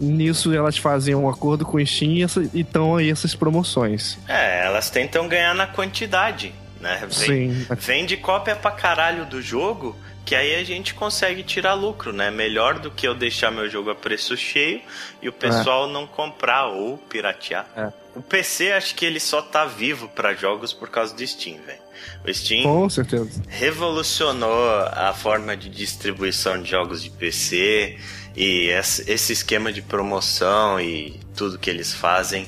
Nisso 0.00 0.52
elas 0.52 0.76
fazem 0.76 1.14
um 1.14 1.28
acordo 1.28 1.64
com 1.64 1.76
o 1.76 1.86
Steam 1.86 2.26
e 2.52 2.60
estão 2.60 2.96
aí 2.96 3.10
essas 3.10 3.34
promoções. 3.34 4.18
É, 4.28 4.64
elas 4.64 4.90
tentam 4.90 5.28
ganhar 5.28 5.54
na 5.54 5.66
quantidade, 5.66 6.52
né? 6.80 6.98
Vem- 7.26 7.54
Sim. 7.54 7.66
Vende 7.78 8.16
cópia 8.16 8.56
pra 8.56 8.72
caralho 8.72 9.24
do 9.26 9.40
jogo, 9.40 9.94
que 10.24 10.34
aí 10.34 10.56
a 10.56 10.64
gente 10.64 10.94
consegue 10.94 11.42
tirar 11.44 11.74
lucro, 11.74 12.12
né? 12.12 12.30
Melhor 12.30 12.78
do 12.80 12.90
que 12.90 13.06
eu 13.06 13.14
deixar 13.14 13.50
meu 13.52 13.68
jogo 13.70 13.90
a 13.90 13.94
preço 13.94 14.36
cheio 14.36 14.80
e 15.22 15.28
o 15.28 15.32
pessoal 15.32 15.86
não 15.88 16.06
comprar 16.08 16.66
ou 16.66 16.98
piratear. 16.98 17.66
É. 17.76 17.92
O 18.16 18.22
PC, 18.22 18.72
acho 18.72 18.94
que 18.96 19.04
ele 19.04 19.20
só 19.20 19.42
tá 19.42 19.64
vivo 19.64 20.08
pra 20.08 20.34
jogos 20.34 20.72
por 20.72 20.88
causa 20.88 21.14
do 21.14 21.24
Steam, 21.26 21.58
velho. 21.64 21.83
O 22.26 22.32
Steam 22.32 22.62
Com 22.62 22.88
certeza. 22.88 23.42
revolucionou 23.48 24.68
a 24.92 25.12
forma 25.12 25.56
de 25.56 25.68
distribuição 25.68 26.62
de 26.62 26.70
jogos 26.70 27.02
de 27.02 27.10
PC 27.10 27.98
e 28.36 28.68
esse 29.06 29.32
esquema 29.32 29.72
de 29.72 29.82
promoção 29.82 30.80
e 30.80 31.20
tudo 31.36 31.58
que 31.58 31.68
eles 31.70 31.92
fazem 31.92 32.46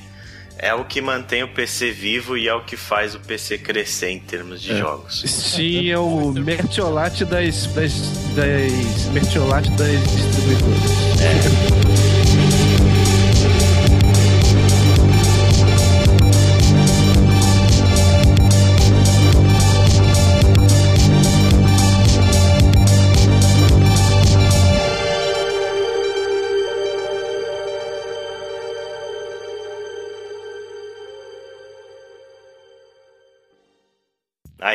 é 0.59 0.72
o 0.72 0.84
que 0.84 1.00
mantém 1.02 1.42
o 1.42 1.48
PC 1.48 1.90
vivo 1.90 2.36
e 2.36 2.48
é 2.48 2.54
o 2.54 2.64
que 2.64 2.76
faz 2.76 3.14
o 3.14 3.20
PC 3.20 3.59
crescer 3.59 4.11
em 4.11 4.18
termos 4.18 4.62
de 4.62 4.76
jogos. 4.76 5.22
Steam 5.26 5.92
é 5.92 5.98
o 5.98 6.32
mertiolate 6.32 7.24
das, 7.24 7.66
das, 7.68 7.92
das 8.34 9.04
mertiolate 9.12 9.70
das 9.72 10.00
distribuidoras. 10.00 11.95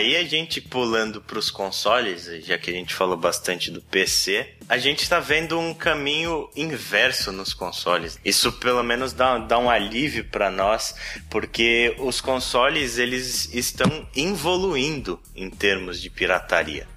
Aí 0.02 0.18
a 0.18 0.24
gente 0.24 0.60
pulando 0.60 1.22
para 1.22 1.38
os 1.38 1.52
consoles, 1.52 2.26
já 2.43 2.58
que 2.58 2.72
a 2.72 2.74
gente 2.74 2.91
falou 2.91 3.16
bastante 3.16 3.70
do 3.70 3.84
PC, 3.84 4.49
a 4.68 4.76
gente 4.80 5.08
tá 5.08 5.20
vendo 5.20 5.60
um 5.60 5.76
caminho 5.76 6.49
inverso 6.56 7.32
nos 7.32 7.54
consoles. 7.54 8.18
Isso 8.26 8.52
pelo 8.54 8.82
menos 8.82 9.14
dá, 9.14 9.38
dá 9.38 9.60
um 9.60 9.70
alívio 9.70 10.26
para 10.26 10.49
nós, 10.49 10.95
porque 11.30 11.95
os 11.99 12.20
consoles 12.20 12.97
eles 12.97 13.54
estão 13.54 14.08
evoluindo 14.16 15.20
em 15.36 15.52
termos 15.52 16.02
de 16.02 16.10
pirataria. 16.10 16.88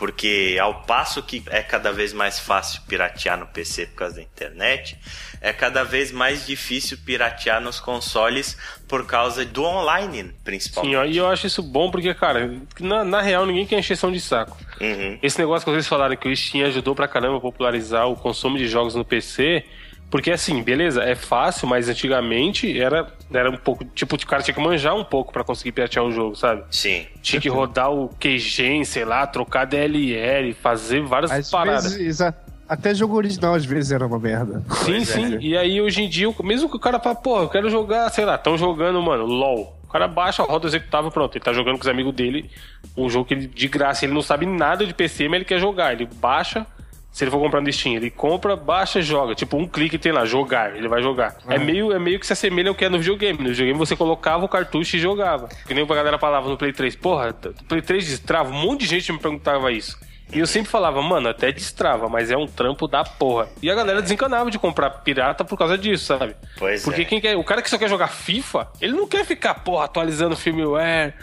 Porque 0.00 0.56
ao 0.58 0.82
passo 0.84 1.22
que 1.22 1.42
é 1.50 1.62
cada 1.62 1.92
vez 1.92 2.14
mais 2.14 2.40
fácil 2.40 2.80
piratear 2.88 3.38
no 3.38 3.46
PC 3.46 3.84
por 3.88 3.96
causa 3.96 4.16
da 4.16 4.22
internet, 4.22 4.96
é 5.42 5.52
cada 5.52 5.84
vez 5.84 6.10
mais 6.10 6.46
difícil 6.46 6.96
piratear 7.04 7.60
nos 7.60 7.78
consoles 7.78 8.56
por 8.88 9.04
causa 9.04 9.44
do 9.44 9.62
online, 9.62 10.32
principalmente. 10.42 10.92
Sim, 10.92 10.96
ó, 10.96 11.04
e 11.04 11.18
eu 11.18 11.28
acho 11.28 11.46
isso 11.46 11.62
bom 11.62 11.90
porque, 11.90 12.14
cara, 12.14 12.50
na, 12.80 13.04
na 13.04 13.20
real 13.20 13.44
ninguém 13.44 13.66
quer 13.66 13.78
encheção 13.78 14.10
de 14.10 14.22
saco. 14.22 14.56
Uhum. 14.80 15.18
Esse 15.22 15.38
negócio 15.38 15.66
que 15.66 15.70
vocês 15.70 15.86
falaram 15.86 16.16
que 16.16 16.30
o 16.30 16.34
Steam 16.34 16.66
ajudou 16.66 16.94
pra 16.94 17.06
caramba 17.06 17.36
a 17.36 17.40
popularizar 17.40 18.08
o 18.08 18.16
consumo 18.16 18.56
de 18.56 18.66
jogos 18.66 18.94
no 18.94 19.04
PC. 19.04 19.66
Porque 20.10 20.30
assim, 20.32 20.60
beleza, 20.62 21.02
é 21.04 21.14
fácil, 21.14 21.68
mas 21.68 21.88
antigamente 21.88 22.80
era, 22.80 23.06
era 23.32 23.48
um 23.50 23.56
pouco. 23.56 23.84
Tipo, 23.84 24.16
o 24.16 24.26
cara 24.26 24.42
tinha 24.42 24.54
que 24.54 24.60
manjar 24.60 24.94
um 24.96 25.04
pouco 25.04 25.32
pra 25.32 25.44
conseguir 25.44 25.72
piratear 25.72 26.04
o 26.04 26.10
jogo, 26.10 26.34
sabe? 26.34 26.64
Sim. 26.70 27.06
Tinha 27.22 27.40
que 27.40 27.48
rodar 27.48 27.92
o 27.92 28.08
QGen, 28.18 28.84
sei 28.84 29.04
lá, 29.04 29.26
trocar 29.26 29.66
DLL, 29.66 30.52
fazer 30.54 31.00
várias 31.02 31.30
Às 31.30 31.50
paradas. 31.50 31.94
vezes, 31.94 32.20
até 32.68 32.94
jogo 32.94 33.16
original 33.16 33.54
às 33.54 33.64
vezes 33.64 33.92
era 33.92 34.06
uma 34.06 34.18
merda. 34.18 34.60
Sim, 34.60 34.84
Pois 34.84 35.10
é. 35.10 35.12
sim. 35.14 35.38
E 35.40 35.56
aí 35.56 35.80
hoje 35.80 36.02
em 36.02 36.08
dia, 36.08 36.32
mesmo 36.42 36.68
que 36.68 36.76
o 36.76 36.80
cara 36.80 36.98
fala, 37.00 37.14
pô, 37.14 37.42
eu 37.42 37.48
quero 37.48 37.70
jogar, 37.70 38.08
sei 38.10 38.24
lá, 38.24 38.34
estão 38.34 38.56
jogando, 38.58 39.00
mano, 39.02 39.24
LOL. 39.26 39.76
O 39.84 39.92
cara 39.92 40.06
baixa, 40.06 40.42
roda 40.44 40.66
o 40.66 40.70
executável, 40.70 41.10
pronto. 41.10 41.36
Ele 41.36 41.44
tá 41.44 41.52
jogando 41.52 41.74
com 41.76 41.82
os 41.82 41.88
amigos 41.88 42.14
dele 42.14 42.48
um 42.96 43.10
jogo 43.10 43.24
que 43.24 43.34
ele, 43.34 43.46
de 43.48 43.66
graça, 43.66 44.04
ele 44.04 44.14
não 44.14 44.22
sabe 44.22 44.46
nada 44.46 44.86
de 44.86 44.94
PC, 44.94 45.24
mas 45.28 45.36
ele 45.36 45.44
quer 45.44 45.58
jogar. 45.58 45.92
Ele 45.92 46.06
baixa, 46.06 46.64
se 47.12 47.24
ele 47.24 47.30
for 47.30 47.40
comprar 47.40 47.60
no 47.60 47.72
Steam, 47.72 47.96
ele 47.96 48.10
compra, 48.10 48.54
baixa, 48.54 49.02
joga. 49.02 49.34
Tipo, 49.34 49.56
um 49.56 49.66
clique 49.66 49.98
tem 49.98 50.12
lá, 50.12 50.24
jogar, 50.24 50.76
ele 50.76 50.88
vai 50.88 51.02
jogar. 51.02 51.36
É, 51.48 51.58
meio, 51.58 51.92
é 51.92 51.98
meio 51.98 52.20
que 52.20 52.26
se 52.26 52.32
assemelha 52.32 52.68
ao 52.68 52.74
que 52.74 52.84
é 52.84 52.88
no 52.88 52.98
videogame. 52.98 53.38
No 53.38 53.50
videogame 53.50 53.78
você 53.78 53.96
colocava 53.96 54.44
o 54.44 54.48
cartucho 54.48 54.96
e 54.96 55.00
jogava. 55.00 55.48
Que 55.66 55.74
nem 55.74 55.84
a 55.84 55.86
galera 55.94 56.18
falava 56.18 56.48
no 56.48 56.56
Play 56.56 56.72
3, 56.72 56.94
porra, 56.96 57.32
Play 57.68 57.82
3 57.82 58.06
destrava, 58.06 58.50
um 58.50 58.60
monte 58.60 58.80
de 58.80 58.86
gente 58.86 59.12
me 59.12 59.18
perguntava 59.18 59.72
isso. 59.72 59.98
E 60.32 60.38
eu 60.38 60.46
sempre 60.46 60.70
falava, 60.70 61.02
mano, 61.02 61.28
até 61.28 61.50
destrava, 61.50 62.08
mas 62.08 62.30
é 62.30 62.36
um 62.36 62.46
trampo 62.46 62.86
da 62.86 63.02
porra. 63.02 63.48
E 63.60 63.68
a 63.68 63.74
galera 63.74 64.00
desencanava 64.00 64.48
de 64.48 64.60
comprar 64.60 64.90
pirata 64.90 65.44
por 65.44 65.58
causa 65.58 65.76
disso, 65.76 66.04
sabe? 66.04 66.36
Pois 66.56 66.84
Porque 66.84 67.02
é. 67.02 67.04
quem 67.04 67.20
quer, 67.20 67.36
o 67.36 67.42
cara 67.42 67.60
que 67.60 67.68
só 67.68 67.76
quer 67.76 67.88
jogar 67.88 68.08
FIFA, 68.08 68.68
ele 68.80 68.92
não 68.92 69.08
quer 69.08 69.24
ficar, 69.24 69.54
porra, 69.54 69.86
atualizando 69.86 70.36
firmware 70.36 71.14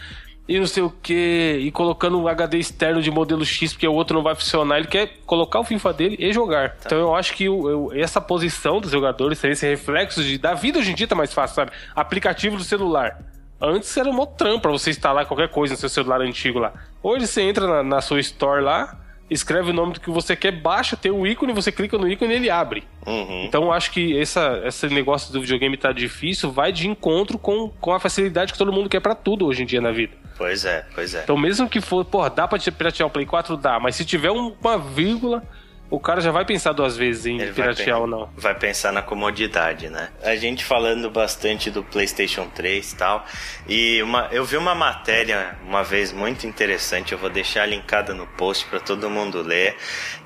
e 0.47 0.59
não 0.59 0.65
sei 0.67 0.81
o 0.83 0.89
que, 0.89 1.57
e 1.61 1.71
colocando 1.71 2.17
um 2.19 2.27
HD 2.27 2.57
externo 2.57 3.01
de 3.01 3.11
modelo 3.11 3.45
X 3.45 3.73
porque 3.73 3.87
o 3.87 3.93
outro 3.93 4.15
não 4.15 4.23
vai 4.23 4.33
funcionar. 4.35 4.77
Ele 4.77 4.87
quer 4.87 5.17
colocar 5.25 5.59
o 5.59 5.63
FIFA 5.63 5.93
dele 5.93 6.15
e 6.19 6.31
jogar. 6.31 6.69
Tá. 6.71 6.83
Então 6.85 6.97
eu 6.99 7.15
acho 7.15 7.33
que 7.33 7.49
o- 7.49 7.69
eu- 7.69 7.91
essa 7.93 8.21
posição 8.21 8.79
dos 8.79 8.91
jogadores, 8.91 9.43
esse 9.43 9.67
reflexo 9.67 10.23
de, 10.23 10.37
da 10.37 10.53
vida 10.53 10.79
hoje 10.79 10.91
em 10.91 10.95
dia 10.95 11.07
tá 11.07 11.15
mais 11.15 11.33
fácil, 11.33 11.55
sabe? 11.55 11.71
Aplicativo 11.95 12.55
do 12.57 12.63
celular. 12.63 13.19
Antes 13.59 13.95
era 13.97 14.11
mó 14.11 14.25
trampo 14.25 14.61
pra 14.61 14.71
você 14.71 14.91
instalar 14.91 15.25
qualquer 15.25 15.49
coisa 15.49 15.73
no 15.73 15.79
seu 15.79 15.89
celular 15.89 16.21
antigo 16.21 16.59
lá. 16.59 16.73
Hoje 17.01 17.25
você 17.27 17.41
entra 17.41 17.65
na, 17.67 17.83
na 17.83 18.01
sua 18.01 18.19
store 18.19 18.61
lá, 18.63 18.95
escreve 19.29 19.71
o 19.71 19.73
nome 19.73 19.93
do 19.93 19.99
que 19.99 20.09
você 20.09 20.35
quer, 20.35 20.51
baixa, 20.51 20.95
tem 20.95 21.11
o 21.11 21.25
ícone, 21.27 21.51
você 21.53 21.71
clica 21.71 21.97
no 21.97 22.07
ícone 22.07 22.33
e 22.33 22.35
ele 22.37 22.49
abre. 22.49 22.83
Uhum. 23.05 23.43
Então 23.45 23.71
acho 23.71 23.91
que 23.91 24.17
essa, 24.19 24.61
esse 24.65 24.87
negócio 24.87 25.31
do 25.33 25.41
videogame 25.41 25.75
tá 25.77 25.91
difícil 25.91 26.51
vai 26.51 26.71
de 26.71 26.87
encontro 26.87 27.37
com, 27.37 27.69
com 27.69 27.93
a 27.93 27.99
facilidade 27.99 28.51
que 28.53 28.57
todo 28.57 28.71
mundo 28.71 28.89
quer 28.89 28.99
pra 29.01 29.15
tudo 29.15 29.45
hoje 29.45 29.63
em 29.63 29.65
dia 29.65 29.81
na 29.81 29.91
vida. 29.91 30.13
Pois 30.37 30.65
é, 30.65 30.85
pois 30.93 31.13
é. 31.15 31.23
Então 31.23 31.35
mesmo 31.37 31.67
que 31.67 31.81
for, 31.81 32.05
porra, 32.05 32.29
dá 32.29 32.47
pra 32.47 32.59
te 32.59 32.71
piratear 32.71 33.07
o 33.07 33.09
Play 33.11 33.25
4? 33.25 33.57
Dá, 33.57 33.79
mas 33.79 33.95
se 33.95 34.05
tiver 34.05 34.31
um- 34.31 34.53
uma 34.61 34.77
vírgula 34.77 35.43
o 35.89 35.99
cara 35.99 36.19
já 36.19 36.31
vai 36.31 36.43
pensar 36.43 36.73
duas 36.73 36.97
vezes 36.97 37.25
em 37.25 37.39
Ele 37.39 37.53
piratear 37.53 38.01
ou 38.01 38.07
não. 38.07 38.29
Vai 38.35 38.53
pensar 38.53 38.91
na 38.91 39.01
comodidade, 39.01 39.89
né? 39.89 40.09
A 40.21 40.35
gente 40.35 40.65
falando 40.65 41.09
bastante 41.09 41.71
do 41.71 41.81
PlayStation 41.81 42.47
3 42.47 42.91
e 42.91 42.95
tal. 42.95 43.25
E 43.67 44.03
uma, 44.03 44.27
eu 44.31 44.43
vi 44.43 44.57
uma 44.57 44.75
matéria 44.75 45.57
uma 45.63 45.83
vez 45.83 46.11
muito 46.11 46.45
interessante, 46.45 47.13
eu 47.13 47.17
vou 47.17 47.29
deixar 47.29 47.65
linkada 47.65 48.13
no 48.13 48.27
post 48.27 48.65
para 48.65 48.79
todo 48.79 49.09
mundo 49.09 49.41
ler. 49.41 49.77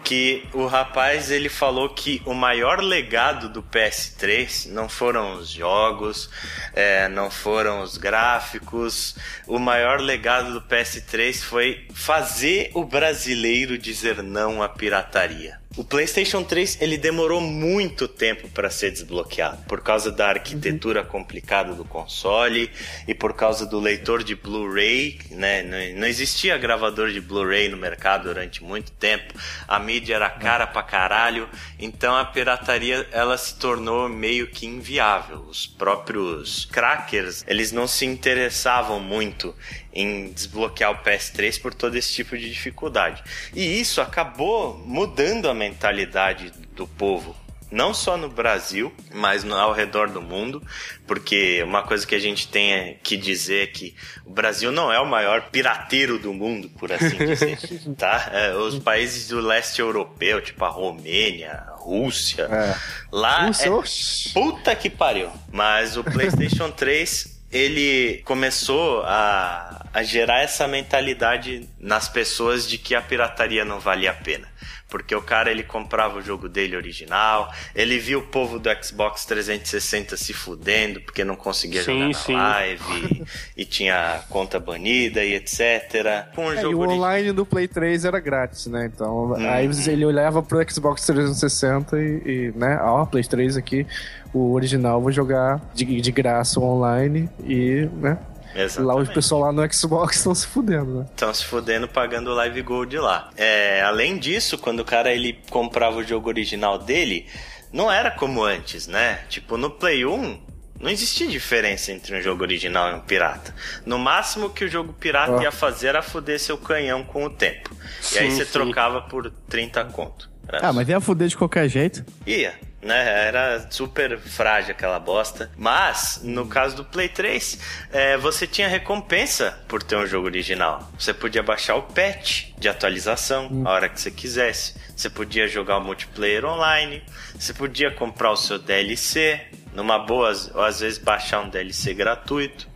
Que 0.03 0.47
o 0.51 0.65
rapaz 0.65 1.29
ele 1.29 1.47
falou 1.47 1.89
que 1.89 2.23
o 2.25 2.33
maior 2.33 2.79
legado 2.79 3.47
do 3.47 3.61
PS3 3.61 4.71
não 4.71 4.89
foram 4.89 5.35
os 5.35 5.47
jogos, 5.49 6.27
é, 6.73 7.07
não 7.07 7.29
foram 7.29 7.81
os 7.83 7.97
gráficos. 7.97 9.15
O 9.45 9.59
maior 9.59 9.99
legado 9.99 10.53
do 10.53 10.61
PS3 10.61 11.43
foi 11.43 11.85
fazer 11.93 12.71
o 12.73 12.83
brasileiro 12.83 13.77
dizer 13.77 14.23
não 14.23 14.63
à 14.63 14.67
pirataria. 14.67 15.50
O 15.77 15.85
PlayStation 15.85 16.43
3 16.43 16.81
ele 16.81 16.97
demorou 16.97 17.39
muito 17.39 18.05
tempo 18.05 18.49
para 18.49 18.69
ser 18.69 18.91
desbloqueado 18.91 19.63
por 19.69 19.81
causa 19.81 20.11
da 20.11 20.27
arquitetura 20.27 21.01
complicada 21.01 21.73
do 21.73 21.85
console 21.85 22.69
e 23.07 23.13
por 23.13 23.33
causa 23.33 23.65
do 23.65 23.79
leitor 23.79 24.21
de 24.21 24.35
Blu-ray, 24.35 25.17
né? 25.31 25.63
Não, 25.63 26.01
não 26.01 26.07
existia 26.07 26.57
gravador 26.57 27.09
de 27.11 27.21
Blu-ray 27.21 27.69
no 27.69 27.77
mercado 27.77 28.23
durante 28.23 28.61
muito 28.61 28.91
tempo. 28.91 29.33
A 29.65 29.79
mídia 29.79 30.15
era 30.15 30.29
cara 30.29 30.67
pra 30.67 30.83
caralho, 30.83 31.47
então 31.79 32.17
a 32.17 32.25
pirataria 32.25 33.07
ela 33.13 33.37
se 33.37 33.57
tornou 33.57 34.09
meio 34.09 34.47
que 34.47 34.65
inviável. 34.65 35.45
Os 35.47 35.65
próprios 35.65 36.65
crackers, 36.65 37.45
eles 37.47 37.71
não 37.71 37.87
se 37.87 38.05
interessavam 38.05 38.99
muito 38.99 39.55
em 39.93 40.31
desbloquear 40.31 40.91
o 40.91 41.03
PS3 41.03 41.61
por 41.61 41.73
todo 41.73 41.95
esse 41.95 42.13
tipo 42.13 42.37
de 42.37 42.49
dificuldade. 42.49 43.23
E 43.53 43.79
isso 43.79 44.01
acabou 44.01 44.77
mudando 44.85 45.49
a 45.49 45.53
mentalidade 45.53 46.51
do 46.75 46.87
povo. 46.87 47.35
Não 47.71 47.93
só 47.93 48.17
no 48.17 48.27
Brasil, 48.27 48.93
mas 49.13 49.49
ao 49.49 49.71
redor 49.71 50.09
do 50.09 50.21
mundo, 50.21 50.61
porque 51.07 51.63
uma 51.63 51.81
coisa 51.81 52.05
que 52.05 52.13
a 52.13 52.19
gente 52.19 52.49
tem 52.49 52.97
que 53.01 53.15
dizer 53.15 53.63
é 53.63 53.67
que 53.67 53.95
o 54.25 54.29
Brasil 54.29 54.73
não 54.73 54.91
é 54.91 54.99
o 54.99 55.05
maior 55.05 55.49
pirateiro 55.49 56.19
do 56.19 56.33
mundo, 56.33 56.69
por 56.77 56.91
assim 56.91 57.15
dizer, 57.25 57.57
tá? 57.97 58.29
É, 58.33 58.53
os 58.55 58.77
países 58.77 59.29
do 59.29 59.39
leste 59.39 59.79
europeu, 59.79 60.41
tipo 60.41 60.65
a 60.65 60.67
Romênia, 60.67 61.63
Rússia, 61.77 62.43
É. 62.43 62.75
lá 63.09 63.47
Nossa, 63.47 63.67
é. 63.67 64.33
Puta 64.33 64.75
que 64.75 64.89
pariu. 64.89 65.29
Mas 65.49 65.95
o 65.95 66.03
PlayStation 66.03 66.69
3, 66.71 67.41
ele 67.49 68.21
começou 68.25 69.01
a, 69.05 69.80
a 69.93 70.03
gerar 70.03 70.39
essa 70.41 70.67
mentalidade 70.67 71.67
nas 71.79 72.07
pessoas 72.07 72.67
de 72.67 72.77
que 72.77 72.95
a 72.95 73.01
pirataria 73.01 73.65
não 73.65 73.79
valia 73.79 74.11
a 74.11 74.13
pena. 74.13 74.47
Porque 74.89 75.15
o 75.15 75.21
cara 75.21 75.49
ele 75.49 75.63
comprava 75.63 76.17
o 76.17 76.21
jogo 76.21 76.49
dele 76.49 76.75
original, 76.75 77.49
ele 77.73 77.97
via 77.97 78.19
o 78.19 78.23
povo 78.23 78.59
do 78.59 78.69
Xbox 78.83 79.23
360 79.25 80.17
se 80.17 80.33
fudendo 80.33 80.99
porque 80.99 81.23
não 81.23 81.37
conseguia 81.37 81.81
Sim, 81.81 81.93
jogar 81.93 82.07
na 82.09 82.13
sim. 82.13 82.33
live 82.35 83.25
e, 83.55 83.63
tinha 83.63 84.19
conta 84.29 84.59
banida 84.59 85.23
e 85.23 85.33
etc. 85.35 86.27
Com 86.35 86.47
o 86.47 86.51
É, 86.51 86.57
e 86.57 86.61
jogo 86.61 86.75
o 86.75 86.79
origi- 86.81 86.97
online 86.97 87.31
do 87.31 87.45
Play 87.45 87.69
3 87.69 88.03
era 88.03 88.19
grátis, 88.19 88.67
né? 88.67 88.89
Então, 88.93 89.31
Uhum. 89.31 89.49
aí 89.49 89.69
ele 89.87 90.05
olhava 90.05 90.43
pro 90.43 90.59
Xbox 90.69 91.05
360 91.05 91.97
e, 91.97 92.21
e, 92.25 92.53
né? 92.53 92.77
Ó, 92.81 93.05
Play 93.05 93.23
3 93.23 93.55
aqui, 93.55 93.87
o 94.33 94.51
original 94.51 95.01
vou 95.01 95.11
jogar 95.11 95.61
de, 95.73 95.85
de 96.01 96.11
graça 96.11 96.59
online 96.59 97.29
e, 97.45 97.87
né? 97.93 98.17
Lá 98.55 98.61
o 98.61 98.65
Exatamente. 98.65 99.13
pessoal 99.13 99.41
lá 99.41 99.51
no 99.51 99.73
Xbox 99.73 100.17
estão 100.17 100.35
se 100.35 100.45
fudendo, 100.47 100.99
né? 100.99 101.05
Estão 101.11 101.33
se 101.33 101.45
fudendo 101.45 101.87
pagando 101.87 102.31
o 102.31 102.33
Live 102.33 102.61
Gold 102.61 102.97
lá. 102.97 103.29
É, 103.37 103.81
além 103.81 104.17
disso, 104.17 104.57
quando 104.57 104.81
o 104.81 104.85
cara 104.85 105.13
ele 105.13 105.39
comprava 105.49 105.97
o 105.97 106.03
jogo 106.03 106.27
original 106.29 106.77
dele, 106.77 107.27
não 107.71 107.91
era 107.91 108.11
como 108.11 108.43
antes, 108.43 108.87
né? 108.87 109.19
Tipo, 109.29 109.55
no 109.57 109.69
Play 109.69 110.05
1, 110.05 110.41
não 110.79 110.89
existia 110.89 111.27
diferença 111.27 111.91
entre 111.91 112.17
um 112.17 112.21
jogo 112.21 112.43
original 112.43 112.91
e 112.91 112.95
um 112.95 112.99
pirata. 112.99 113.53
No 113.85 113.97
máximo 113.99 114.49
que 114.49 114.65
o 114.65 114.67
jogo 114.67 114.93
pirata 114.93 115.33
Ó. 115.33 115.41
ia 115.41 115.51
fazer 115.51 115.87
era 115.89 116.01
foder 116.01 116.39
seu 116.39 116.57
canhão 116.57 117.03
com 117.03 117.25
o 117.25 117.29
tempo. 117.29 117.69
e 118.13 118.17
aí 118.19 118.31
Sim, 118.31 118.37
você 118.37 118.45
sim. 118.45 118.51
trocava 118.51 119.01
por 119.01 119.31
30 119.47 119.85
conto. 119.85 120.29
Ah, 120.61 120.73
mas 120.73 120.89
ia 120.89 120.99
fuder 120.99 121.27
de 121.29 121.37
qualquer 121.37 121.69
jeito. 121.69 122.03
Ia, 122.27 122.53
né? 122.81 123.27
Era 123.27 123.67
super 123.69 124.17
frágil 124.19 124.71
aquela 124.71 124.99
bosta. 124.99 125.51
Mas, 125.55 126.21
no 126.23 126.47
caso 126.47 126.75
do 126.75 126.85
Play 126.85 127.09
3, 127.09 127.59
é, 127.91 128.17
você 128.17 128.47
tinha 128.47 128.67
recompensa 128.67 129.57
por 129.67 129.83
ter 129.83 129.95
um 129.95 130.05
jogo 130.05 130.25
original. 130.25 130.89
Você 130.97 131.13
podia 131.13 131.43
baixar 131.43 131.75
o 131.75 131.83
patch 131.83 132.47
de 132.57 132.67
atualização 132.67 133.63
a 133.65 133.71
hora 133.71 133.89
que 133.89 133.99
você 133.99 134.11
quisesse. 134.11 134.75
Você 134.95 135.09
podia 135.09 135.47
jogar 135.47 135.77
o 135.77 135.81
multiplayer 135.81 136.45
online. 136.45 137.03
Você 137.37 137.53
podia 137.53 137.91
comprar 137.91 138.31
o 138.31 138.37
seu 138.37 138.57
DLC. 138.57 139.41
Numa 139.73 139.99
boa, 139.99 140.33
ou 140.53 140.63
às 140.63 140.81
vezes 140.81 140.97
baixar 140.97 141.41
um 141.41 141.49
DLC 141.49 141.93
gratuito. 141.93 142.69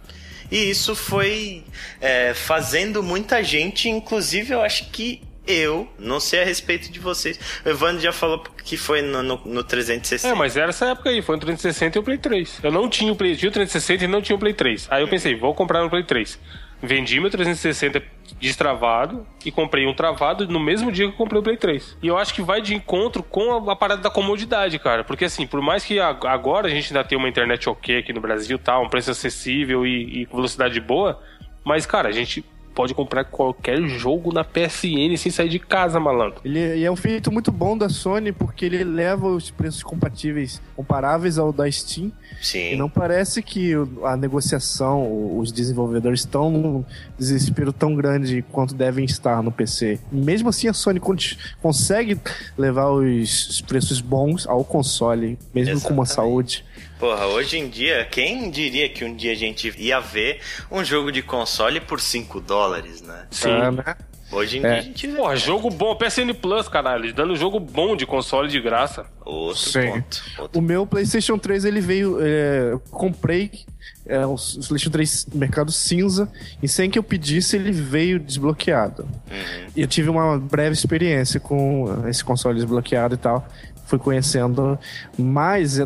E 0.50 0.70
isso 0.70 0.96
foi 0.96 1.64
é, 2.00 2.34
fazendo 2.34 3.02
muita 3.02 3.44
gente, 3.44 3.90
inclusive 3.90 4.54
eu 4.54 4.62
acho 4.62 4.90
que 4.92 5.22
eu, 5.48 5.88
não 6.00 6.20
sei 6.20 6.42
a 6.42 6.46
respeito 6.46 6.92
de 6.92 7.00
vocês. 7.00 7.40
O 7.66 7.70
Evandro 7.70 8.02
já 8.02 8.12
falou 8.12 8.44
que 8.64 8.78
foi 8.78 9.02
no, 9.02 9.22
no, 9.22 9.42
no 9.46 9.64
360. 9.64 10.28
É, 10.28 10.38
mas 10.38 10.58
era 10.58 10.70
essa 10.70 10.88
época 10.88 11.10
aí, 11.10 11.22
foi 11.22 11.36
o 11.36 11.40
360 11.40 11.98
e 11.98 12.00
o 12.00 12.04
Play 12.04 12.18
3. 12.18 12.60
Eu 12.64 12.72
não 12.72 12.90
tinha 12.90 13.12
o 13.12 13.16
Play, 13.16 13.36
tinha 13.36 13.50
o 13.50 13.54
360 13.54 14.04
e 14.04 14.08
não 14.08 14.22
tinha 14.22 14.36
o 14.36 14.40
Play 14.40 14.54
3. 14.54 14.88
Aí 14.90 15.02
eu 15.02 15.08
pensei, 15.08 15.36
vou 15.36 15.54
comprar 15.54 15.82
no 15.84 15.90
Play 15.90 16.04
3. 16.04 16.40
Vendi 16.82 17.20
meu 17.20 17.30
360 17.32 18.04
destravado 18.40 19.26
e 19.46 19.52
comprei 19.52 19.88
um 19.88 19.94
travado 19.94 20.48
no 20.48 20.60
mesmo 20.60 20.92
dia 20.92 21.08
que 21.08 21.14
eu 21.14 21.18
comprei 21.18 21.40
o 21.40 21.44
Play 21.44 21.58
3. 21.58 21.98
E 22.04 22.08
eu 22.08 22.18
acho 22.18 22.34
que 22.34 22.42
vai 22.42 22.62
de 22.62 22.76
encontro 22.76 23.24
com 23.24 23.70
a, 23.70 23.72
a 23.72 23.76
parada 23.76 24.02
da 24.02 24.10
comodidade, 24.10 24.78
cara. 24.78 25.04
Porque 25.04 25.26
assim, 25.26 25.48
por 25.48 25.62
mais 25.62 25.84
que 25.86 26.00
a- 26.00 26.16
agora 26.26 26.68
a 26.68 26.70
gente 26.70 26.88
ainda 26.96 27.04
tenha 27.08 27.18
uma 27.18 27.30
internet 27.30 27.68
ok 27.70 27.98
aqui 28.00 28.14
no 28.14 28.22
Brasil, 28.22 28.60
tá, 28.60 28.78
um 28.80 28.90
preço 28.90 29.10
acessível 29.12 29.86
e, 29.86 30.22
e 30.22 30.26
velocidade 30.26 30.80
boa, 30.80 31.20
mas 31.64 31.86
cara, 31.86 32.10
a 32.10 32.12
gente 32.12 32.44
pode 32.76 32.94
comprar 32.94 33.24
qualquer 33.24 33.82
jogo 33.88 34.34
na 34.34 34.44
PSN 34.44 35.16
sem 35.18 35.32
sair 35.32 35.48
de 35.50 35.60
casa, 35.60 36.00
malandro. 36.00 36.42
Ele 36.44 36.60
e 36.78 36.84
é 36.84 36.92
um 36.92 36.96
feito 36.96 37.32
muito 37.32 37.52
bom 37.52 37.78
da 37.78 37.88
Sony 37.90 38.32
porque 38.34 38.66
ele 38.66 38.84
leva 38.84 39.28
os 39.28 39.50
preços 39.50 39.82
compatíveis, 39.82 40.62
comparáveis 40.76 41.38
ao 41.38 41.54
da 41.54 41.72
Steam. 41.72 42.12
Sim. 42.42 42.74
E 42.74 42.76
não 42.76 42.90
parece 42.90 43.42
que 43.42 43.72
a 44.04 44.18
negociação, 44.18 45.38
os 45.40 45.52
desenvolvedores 45.52 46.20
estão 46.20 46.52
num 46.52 46.84
desespero 47.18 47.72
tão 47.72 47.96
grande 47.96 48.44
quanto 48.52 48.76
devem 48.76 49.06
estar 49.06 49.42
no 49.42 49.52
PC. 49.52 50.00
Mesmo 50.12 50.50
assim, 50.50 50.68
a 50.68 50.74
Sony 50.74 51.00
con- 51.00 51.16
consegue 51.62 52.20
levar 52.58 52.90
os, 52.92 53.50
os 53.50 53.62
preços 53.62 54.02
bons 54.02 54.46
ao 54.46 54.64
console, 54.66 55.40
mesmo 55.54 55.80
com 55.82 55.94
uma 55.94 56.04
Exatamente. 56.04 56.14
saúde. 56.14 56.66
Porra, 57.00 57.26
hoje 57.28 57.58
em 57.58 57.68
dia, 57.68 58.06
quem 58.10 58.50
diria 58.50 58.88
que 58.88 59.04
um 59.04 59.14
dia 59.14 59.34
a 59.34 59.36
gente 59.36 59.74
ia 59.78 60.00
ver 60.00 60.40
um 60.72 60.84
jogo 60.84 61.12
de 61.12 61.22
console 61.22 61.82
por 61.82 62.00
5 62.00 62.40
dólares, 62.40 63.02
né? 63.02 63.26
Sim. 63.30 63.50
Ah, 63.52 63.72
né? 63.72 63.96
Hoje 64.32 64.58
em 64.58 64.62
dia 64.62 64.70
É. 64.70 64.80
a 64.80 64.82
gente 64.82 65.06
vê 65.08 65.18
Porra, 65.18 65.36
jogo 65.36 65.70
bom, 65.70 65.96
PSN 65.96 66.34
Plus, 66.42 66.68
caralho, 66.68 67.14
dando 67.14 67.36
jogo 67.36 67.60
bom 67.60 67.96
de 67.96 68.06
console 68.06 68.48
de 68.50 68.60
graça. 68.60 69.06
outro 69.24 69.60
Sim. 69.62 69.92
ponto. 69.92 70.24
Outro 70.40 70.60
O 70.60 70.62
meu 70.64 70.88
PlayStation 70.88 71.38
3 71.38 71.66
ele 71.66 71.80
veio. 71.82 72.18
é, 72.22 72.70
eu 72.72 72.80
comprei 72.90 73.52
é, 74.08 74.26
o 74.26 74.36
PlayStation 74.36 74.90
3 74.90 75.28
no 75.34 75.40
mercado 75.40 75.72
cinza 75.72 76.32
e 76.64 76.68
sem 76.68 76.90
que 76.90 76.98
eu 76.98 77.04
pedisse 77.04 77.56
ele 77.58 77.72
veio 77.72 78.20
desbloqueado. 78.20 79.04
Uhum. 79.04 79.68
E 79.76 79.82
eu 79.82 79.88
tive 79.88 80.10
uma 80.10 80.40
breve 80.40 80.74
experiência 80.74 81.40
com 81.40 82.08
esse 82.08 82.24
console 82.24 82.56
desbloqueado 82.56 83.16
e 83.16 83.18
tal. 83.18 83.46
Fui 83.86 84.00
conhecendo, 84.00 84.80
mas 85.18 85.80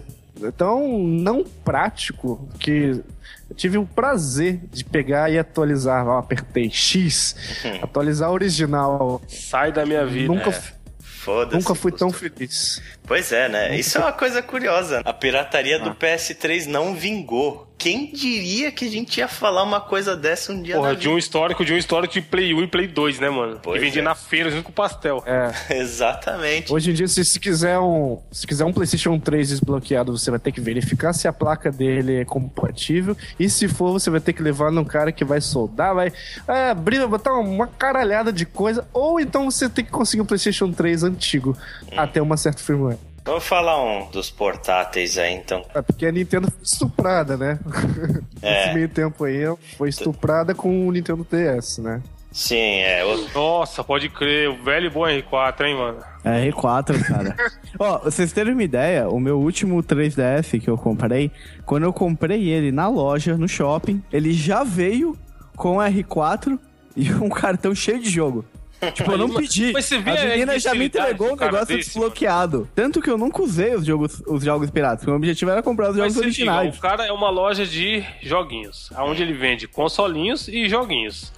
é 0.43 0.47
é 0.47 0.51
tão 0.51 0.99
não 0.99 1.43
prático 1.43 2.47
que 2.59 3.01
eu 3.49 3.55
tive 3.55 3.77
o 3.77 3.85
prazer 3.85 4.59
de 4.71 4.83
pegar 4.83 5.29
e 5.29 5.39
atualizar. 5.39 6.07
Ó, 6.07 6.17
apertei 6.17 6.69
X, 6.69 7.35
atualizar 7.81 8.29
o 8.29 8.33
original. 8.33 9.21
Sai 9.27 9.71
da 9.71 9.85
minha 9.85 10.05
vida. 10.05 10.33
Nunca, 10.33 10.51
Foda-se. 10.99 11.57
nunca 11.57 11.75
fui 11.75 11.91
tão 11.91 12.11
feliz. 12.11 12.81
Pois 13.10 13.32
é, 13.32 13.49
né? 13.49 13.76
Isso 13.76 13.97
é 13.97 14.01
uma 14.01 14.14
coisa 14.14 14.39
curiosa. 14.39 15.01
A 15.03 15.12
pirataria 15.12 15.80
do 15.80 15.95
PS3 15.95 16.68
não 16.68 16.93
vingou. 16.93 17.68
Quem 17.76 18.12
diria 18.12 18.74
que 18.74 18.84
a 18.84 18.89
gente 18.89 19.20
ia 19.20 19.28
falar 19.30 19.64
uma 19.64 19.80
coisa 19.80 20.14
dessa 20.14 20.51
um 20.51 20.62
dia 20.62 20.76
Porra, 20.76 20.89
na 20.89 20.95
de 20.95 21.07
um 21.07 21.18
histórico, 21.18 21.64
de 21.64 21.74
um 21.74 21.78
histórico 21.78 22.14
de 22.14 22.22
Play 22.22 22.53
1 22.53 22.64
e 22.64 22.68
Play 22.68 22.88
2, 22.89 23.20
né, 23.22 23.30
mano? 23.30 23.57
Pois 23.64 23.80
que 23.80 23.86
vendia 23.86 24.01
é. 24.01 24.03
na 24.03 24.14
feira 24.14 24.51
junto 24.51 24.64
com 24.64 24.72
o 24.72 24.74
pastel. 24.74 25.24
É. 25.26 25.49
Exatamente. 25.80 26.74
Hoje 26.74 26.91
em 26.91 26.93
dia, 26.93 27.07
se, 27.07 27.24
se 27.24 27.39
quiser 27.39 27.80
um, 27.80 28.20
se 28.34 28.45
quiser 28.45 28.66
um 28.66 28.74
PlayStation 28.74 29.18
3 29.18 29.47
desbloqueado, 29.47 30.16
você 30.16 30.30
vai 30.30 30.39
ter 30.39 30.51
que 30.51 30.60
verificar 30.60 31.14
se 31.14 31.26
a 31.26 31.32
placa 31.32 31.72
dele 31.72 32.18
é 32.18 32.26
compatível. 32.26 33.16
E 33.39 33.49
se 33.49 33.70
for, 33.70 33.93
você 33.93 34.10
vai 34.10 34.20
ter 34.20 34.34
que 34.34 34.43
levar 34.43 34.74
num 34.74 34.84
cara 34.84 35.14
que 35.14 35.24
vai 35.24 35.39
soldar, 35.39 35.95
vai 35.95 36.12
é, 36.49 36.72
abrir, 36.72 36.99
vai 36.99 37.07
botar 37.07 37.32
uma 37.32 37.66
caralhada 37.66 38.34
de 38.34 38.45
coisa. 38.45 38.86
Ou 38.91 39.22
então 39.22 39.49
você 39.49 39.70
tem 39.70 39.86
que 39.86 39.91
conseguir 39.91 40.22
um 40.22 40.26
PlayStation 40.26 40.70
3 40.70 41.05
antigo 41.05 41.57
até 41.95 42.22
uma 42.22 42.36
certa 42.36 42.62
firmware. 42.62 42.99
Vamos 43.30 43.45
falar 43.45 43.82
um 43.82 44.09
dos 44.09 44.30
portáteis 44.32 45.17
aí, 45.17 45.34
então. 45.36 45.63
É 45.73 45.82
porque 45.82 46.05
a 46.05 46.11
Nintendo 46.11 46.49
foi 46.51 46.63
estuprada, 46.63 47.38
né? 47.38 47.59
É. 48.41 48.61
Nesse 48.67 48.73
meio 48.75 48.88
tempo 48.89 49.25
aí, 49.25 49.41
foi 49.77 49.89
estuprada 49.89 50.55
com 50.55 50.88
o 50.88 50.91
Nintendo 50.93 51.27
DS, 51.30 51.80
né? 51.80 52.01
Sim, 52.32 52.55
é. 52.80 53.03
o- 53.03 53.27
Nossa, 53.36 53.84
pode 53.84 54.07
crer, 54.07 54.49
o 54.49 54.63
velho 54.63 54.86
e 54.86 54.89
bom 54.89 55.01
R4, 55.01 55.65
hein, 55.65 55.75
mano? 55.75 55.97
É 56.23 56.49
R4, 56.49 57.03
cara. 57.05 57.36
Ó, 57.77 57.97
vocês 57.99 58.32
terem 58.32 58.53
uma 58.53 58.63
ideia, 58.63 59.09
o 59.09 59.19
meu 59.19 59.38
último 59.39 59.84
3DS 59.84 60.57
que 60.61 60.69
eu 60.69 60.77
comprei, 60.77 61.30
quando 61.65 61.84
eu 61.84 61.91
comprei 61.91 62.47
ele 62.49 62.71
na 62.71 62.88
loja, 62.88 63.36
no 63.36 63.47
shopping, 63.47 64.01
ele 64.11 64.32
já 64.32 64.63
veio 64.63 65.17
com 65.57 65.75
R4 65.77 66.57
e 66.95 67.11
um 67.15 67.27
cartão 67.30 67.75
cheio 67.75 67.99
de 67.99 68.09
jogo. 68.09 68.45
Tipo, 68.93 69.11
eu 69.11 69.17
não 69.17 69.27
Mas- 69.27 69.47
pedi. 69.47 69.71
mas 69.73 69.86
você 69.86 69.97
vê 69.97 70.11
a 70.11 70.21
a 70.21 70.25
menina 70.25 70.59
já 70.59 70.73
me 70.73 70.86
entregou 70.86 71.36
cara 71.36 71.51
negócio 71.51 71.75
desse, 71.75 71.89
desbloqueado. 71.89 72.69
Tanto 72.73 73.01
que 73.01 73.09
eu 73.09 73.17
nunca 73.17 73.41
usei 73.41 73.75
os 73.75 73.86
jogos, 73.86 74.21
os 74.25 74.43
jogos 74.43 74.69
piratas. 74.69 75.05
Meu 75.05 75.15
objetivo 75.15 75.51
era 75.51 75.61
comprar 75.61 75.89
os 75.91 75.97
Mas 75.97 76.13
jogos 76.13 76.34
diga, 76.34 76.51
originais. 76.51 76.77
o 76.77 76.82
cara 76.82 77.05
é 77.05 77.11
uma 77.11 77.30
loja 77.30 77.65
de 77.65 78.03
joguinhos, 78.21 78.89
onde 78.97 79.21
ele 79.21 79.34
vende 79.34 79.67
consolinhos 79.67 80.47
e 80.47 80.69
joguinhos. 80.69 81.32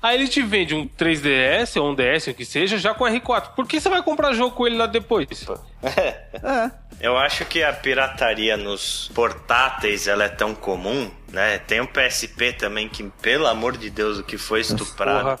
Aí 0.00 0.16
ele 0.16 0.28
te 0.28 0.40
vende 0.42 0.76
um 0.76 0.86
3DS 0.86 1.76
ou 1.80 1.90
um 1.90 1.94
DS, 1.94 2.28
o 2.28 2.34
que 2.34 2.44
seja, 2.44 2.78
já 2.78 2.94
com 2.94 3.04
R4. 3.04 3.54
Por 3.56 3.66
que 3.66 3.80
você 3.80 3.88
vai 3.88 4.00
comprar 4.02 4.32
jogo 4.32 4.54
com 4.54 4.64
ele 4.66 4.76
lá 4.76 4.86
depois? 4.86 5.26
É. 5.82 6.70
Eu 7.00 7.16
acho 7.16 7.44
que 7.44 7.62
a 7.62 7.72
pirataria 7.72 8.56
nos 8.56 9.10
portáteis 9.14 10.06
ela 10.08 10.24
é 10.24 10.28
tão 10.28 10.54
comum, 10.54 11.10
né? 11.32 11.58
Tem 11.58 11.80
o 11.80 11.86
PSP 11.86 12.52
também 12.52 12.88
que, 12.88 13.04
pelo 13.22 13.46
amor 13.46 13.76
de 13.76 13.88
Deus, 13.90 14.18
o 14.18 14.24
que 14.24 14.36
foi 14.38 14.60
estuprado. 14.60 15.20
Porra. 15.20 15.40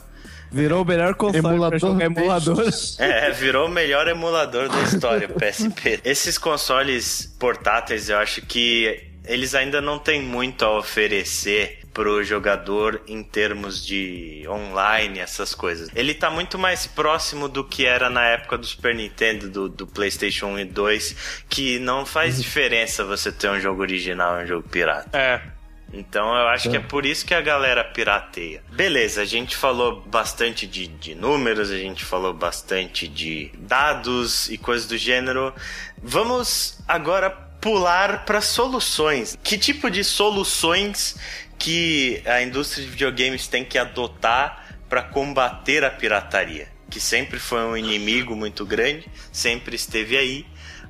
Virou 0.50 0.82
o 0.82 0.84
melhor 0.84 1.14
console 1.14 1.42
pra 1.42 1.50
Emulador 1.50 1.78
jogar 1.78 2.04
emulador. 2.06 2.64
É, 2.98 3.30
virou 3.30 3.66
o 3.66 3.70
melhor 3.70 4.08
emulador 4.08 4.68
da 4.68 4.80
história, 4.82 5.28
o 5.28 5.38
PSP. 5.38 6.00
Esses 6.04 6.38
consoles 6.38 7.34
portáteis, 7.38 8.08
eu 8.08 8.18
acho 8.18 8.42
que 8.42 9.08
eles 9.24 9.54
ainda 9.54 9.80
não 9.80 9.98
têm 9.98 10.22
muito 10.22 10.64
a 10.64 10.78
oferecer 10.78 11.78
pro 11.92 12.22
jogador 12.22 13.02
em 13.08 13.22
termos 13.22 13.84
de 13.84 14.44
online, 14.48 15.18
essas 15.18 15.54
coisas. 15.54 15.90
Ele 15.94 16.14
tá 16.14 16.30
muito 16.30 16.56
mais 16.56 16.86
próximo 16.86 17.48
do 17.48 17.64
que 17.64 17.84
era 17.84 18.08
na 18.08 18.24
época 18.24 18.56
do 18.56 18.64
Super 18.64 18.94
Nintendo, 18.94 19.50
do, 19.50 19.68
do 19.68 19.86
PlayStation 19.86 20.46
1 20.46 20.58
e 20.60 20.64
2, 20.64 21.16
que 21.48 21.78
não 21.80 22.06
faz 22.06 22.40
diferença 22.40 23.04
você 23.04 23.32
ter 23.32 23.50
um 23.50 23.60
jogo 23.60 23.82
original 23.82 24.40
e 24.40 24.44
um 24.44 24.46
jogo 24.46 24.68
pirata. 24.68 25.10
É. 25.12 25.57
Então 25.92 26.34
eu 26.36 26.48
acho 26.48 26.70
que 26.70 26.76
é 26.76 26.80
por 26.80 27.06
isso 27.06 27.24
que 27.24 27.34
a 27.34 27.40
galera 27.40 27.82
pirateia. 27.82 28.62
Beleza, 28.70 29.22
a 29.22 29.24
gente 29.24 29.56
falou 29.56 30.02
bastante 30.02 30.66
de, 30.66 30.86
de 30.86 31.14
números, 31.14 31.70
a 31.70 31.78
gente 31.78 32.04
falou 32.04 32.32
bastante 32.34 33.08
de 33.08 33.50
dados 33.58 34.48
e 34.50 34.58
coisas 34.58 34.86
do 34.86 34.96
gênero. 34.98 35.54
Vamos 36.02 36.78
agora 36.86 37.30
pular 37.30 38.24
para 38.24 38.40
soluções. 38.40 39.38
Que 39.42 39.56
tipo 39.56 39.90
de 39.90 40.04
soluções 40.04 41.16
que 41.58 42.22
a 42.26 42.42
indústria 42.42 42.84
de 42.84 42.90
videogames 42.90 43.48
tem 43.48 43.64
que 43.64 43.78
adotar 43.78 44.78
para 44.88 45.02
combater 45.02 45.84
a 45.84 45.90
pirataria? 45.90 46.68
Que 46.90 47.00
sempre 47.00 47.38
foi 47.38 47.60
um 47.60 47.76
inimigo 47.76 48.36
muito 48.36 48.64
grande, 48.64 49.06
sempre 49.32 49.76
esteve 49.76 50.16
aí 50.16 50.46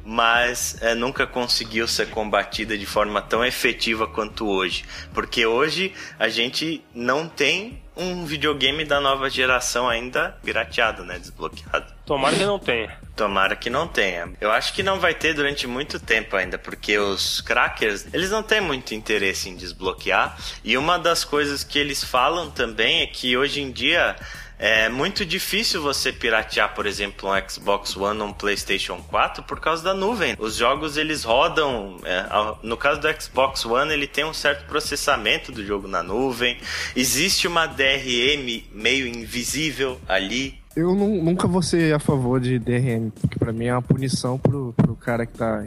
mas 0.08 0.74
é, 0.80 0.94
nunca 0.94 1.26
conseguiu 1.26 1.86
ser 1.86 2.08
combatida 2.08 2.78
de 2.78 2.86
forma 2.86 3.20
tão 3.20 3.44
efetiva 3.44 4.06
quanto 4.06 4.48
hoje. 4.48 4.82
Porque 5.12 5.44
hoje 5.44 5.92
a 6.18 6.30
gente 6.30 6.82
não 6.94 7.28
tem 7.28 7.82
um 7.94 8.24
videogame 8.24 8.86
da 8.86 9.02
nova 9.02 9.28
geração 9.28 9.86
ainda 9.86 10.34
pirateado, 10.42 11.04
né? 11.04 11.18
Desbloqueado. 11.18 11.92
Tomara 12.06 12.34
que 12.34 12.44
não 12.46 12.58
tenha. 12.58 12.98
Tomara 13.14 13.54
que 13.54 13.68
não 13.68 13.86
tenha. 13.86 14.32
Eu 14.40 14.50
acho 14.50 14.72
que 14.72 14.82
não 14.82 14.98
vai 14.98 15.12
ter 15.12 15.34
durante 15.34 15.66
muito 15.66 16.00
tempo 16.00 16.36
ainda, 16.36 16.56
porque 16.56 16.96
os 16.96 17.42
crackers, 17.42 18.06
eles 18.10 18.30
não 18.30 18.42
têm 18.42 18.62
muito 18.62 18.94
interesse 18.94 19.50
em 19.50 19.56
desbloquear. 19.56 20.38
E 20.64 20.78
uma 20.78 20.98
das 20.98 21.22
coisas 21.22 21.62
que 21.62 21.78
eles 21.78 22.02
falam 22.02 22.50
também 22.50 23.02
é 23.02 23.06
que 23.06 23.36
hoje 23.36 23.60
em 23.60 23.70
dia 23.70 24.16
é 24.58 24.88
muito 24.88 25.24
difícil 25.24 25.80
você 25.80 26.12
piratear, 26.12 26.74
por 26.74 26.84
exemplo, 26.86 27.30
um 27.30 27.48
Xbox 27.48 27.96
One 27.96 28.20
ou 28.20 28.28
um 28.28 28.32
PlayStation 28.32 28.96
4 29.08 29.42
por 29.44 29.60
causa 29.60 29.82
da 29.84 29.94
nuvem. 29.94 30.34
Os 30.38 30.56
jogos 30.56 30.96
eles 30.96 31.22
rodam, 31.24 31.96
é, 32.04 32.24
no 32.62 32.76
caso 32.76 33.00
do 33.00 33.08
Xbox 33.20 33.64
One, 33.64 33.92
ele 33.92 34.06
tem 34.06 34.24
um 34.24 34.34
certo 34.34 34.66
processamento 34.66 35.52
do 35.52 35.64
jogo 35.64 35.86
na 35.86 36.02
nuvem. 36.02 36.58
Existe 36.96 37.46
uma 37.46 37.66
DRM 37.66 38.64
meio 38.72 39.06
invisível 39.06 39.98
ali. 40.08 40.58
Eu 40.76 40.94
nu- 40.94 41.22
nunca 41.22 41.46
vou 41.48 41.62
ser 41.62 41.94
a 41.94 41.98
favor 41.98 42.40
de 42.40 42.58
DRM, 42.58 43.10
porque 43.20 43.38
pra 43.38 43.52
mim 43.52 43.66
é 43.66 43.72
uma 43.74 43.82
punição 43.82 44.38
pro, 44.38 44.72
pro 44.76 44.94
cara 44.94 45.26
que 45.26 45.36
tá 45.36 45.66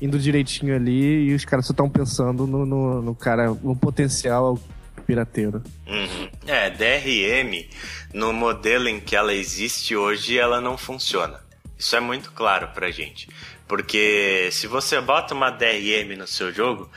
indo 0.00 0.18
direitinho 0.18 0.74
ali 0.76 1.28
e 1.30 1.34
os 1.34 1.44
caras 1.44 1.66
só 1.66 1.72
estão 1.72 1.88
pensando 1.88 2.46
no, 2.46 2.64
no, 2.64 3.02
no 3.02 3.14
cara, 3.14 3.48
no 3.62 3.74
potencial 3.74 4.58
pirateiro. 5.04 5.62
Uhum. 5.86 6.30
É, 6.46 6.70
DRM, 6.70 7.68
no 8.12 8.32
modelo 8.32 8.88
em 8.88 9.00
que 9.00 9.14
ela 9.14 9.34
existe 9.34 9.94
hoje, 9.96 10.38
ela 10.38 10.60
não 10.60 10.76
funciona. 10.76 11.40
Isso 11.78 11.94
é 11.96 12.00
muito 12.00 12.32
claro 12.32 12.68
pra 12.68 12.90
gente. 12.90 13.28
Porque 13.66 14.48
se 14.52 14.66
você 14.66 15.00
bota 15.00 15.34
uma 15.34 15.50
DRM 15.50 16.16
no 16.16 16.26
seu 16.26 16.52
jogo, 16.52 16.90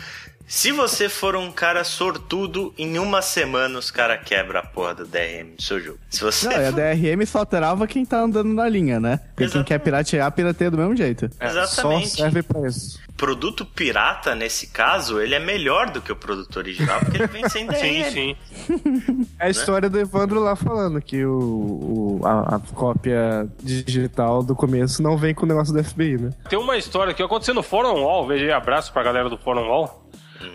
se 0.47 0.71
você 0.71 1.09
for 1.09 1.35
um 1.35 1.51
cara 1.51 1.83
sortudo, 1.83 2.73
em 2.77 2.97
uma 2.97 3.21
semana 3.21 3.77
os 3.77 3.91
caras 3.91 4.21
quebram 4.23 4.59
a 4.61 4.63
porra 4.63 4.95
do 4.95 5.05
DRM 5.05 5.55
do 5.57 5.61
seu 5.61 5.79
jogo. 5.79 5.99
Se 6.09 6.23
você 6.23 6.45
Não, 6.47 6.53
e 6.53 6.65
a 6.67 6.71
for- 6.71 6.75
DRM 6.81 7.25
só 7.25 7.43
trava 7.45 7.85
quem 7.85 8.05
tá 8.05 8.21
andando 8.21 8.53
na 8.53 8.67
linha, 8.69 8.99
né? 8.99 9.19
Porque 9.35 9.51
quem 9.51 9.63
quer 9.63 9.79
piratear, 9.79 10.31
pirateia 10.31 10.71
do 10.71 10.77
mesmo 10.77 10.95
jeito. 10.95 11.29
Exatamente. 11.41 12.09
Só 12.09 12.15
serve 12.17 12.41
pra 12.43 12.67
isso. 12.67 12.99
Produto 13.17 13.65
pirata, 13.65 14.35
nesse 14.35 14.67
caso, 14.67 15.19
ele 15.19 15.33
é 15.33 15.39
melhor 15.39 15.89
do 15.89 15.99
que 15.99 16.11
o 16.11 16.15
produto 16.15 16.55
original, 16.57 16.99
porque 16.99 17.17
ele 17.17 17.27
vem 17.27 17.49
sem 17.49 17.65
DRM. 17.65 17.75
Sim, 18.07 18.11
sim. 18.11 19.27
É 19.39 19.47
a 19.47 19.49
história 19.49 19.89
do 19.89 19.99
Evandro 19.99 20.39
lá 20.39 20.55
falando 20.55 21.01
que 21.01 21.25
o, 21.25 22.19
o- 22.21 22.21
a, 22.23 22.55
a 22.55 22.59
cópia 22.75 23.47
digital 23.63 24.43
do 24.43 24.55
começo 24.55 25.01
não 25.01 25.17
vem 25.17 25.33
com 25.33 25.45
o 25.45 25.49
negócio 25.49 25.73
do 25.73 25.83
FBI, 25.83 26.17
né? 26.17 26.29
Tem 26.47 26.59
uma 26.59 26.77
história 26.77 27.13
que 27.13 27.23
aconteceu 27.23 27.55
no 27.55 27.63
Fórum 27.63 28.01
Wall, 28.03 28.27
veja 28.27 28.45
aí, 28.45 28.51
abraço 28.51 28.93
pra 28.93 29.01
galera 29.03 29.29
do 29.29 29.37
Fórum 29.37 29.67
Wall. 29.67 30.06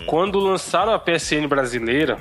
Quando 0.06 0.38
lançaram 0.38 0.92
a 0.92 0.98
PSN 0.98 1.46
brasileira, 1.48 2.18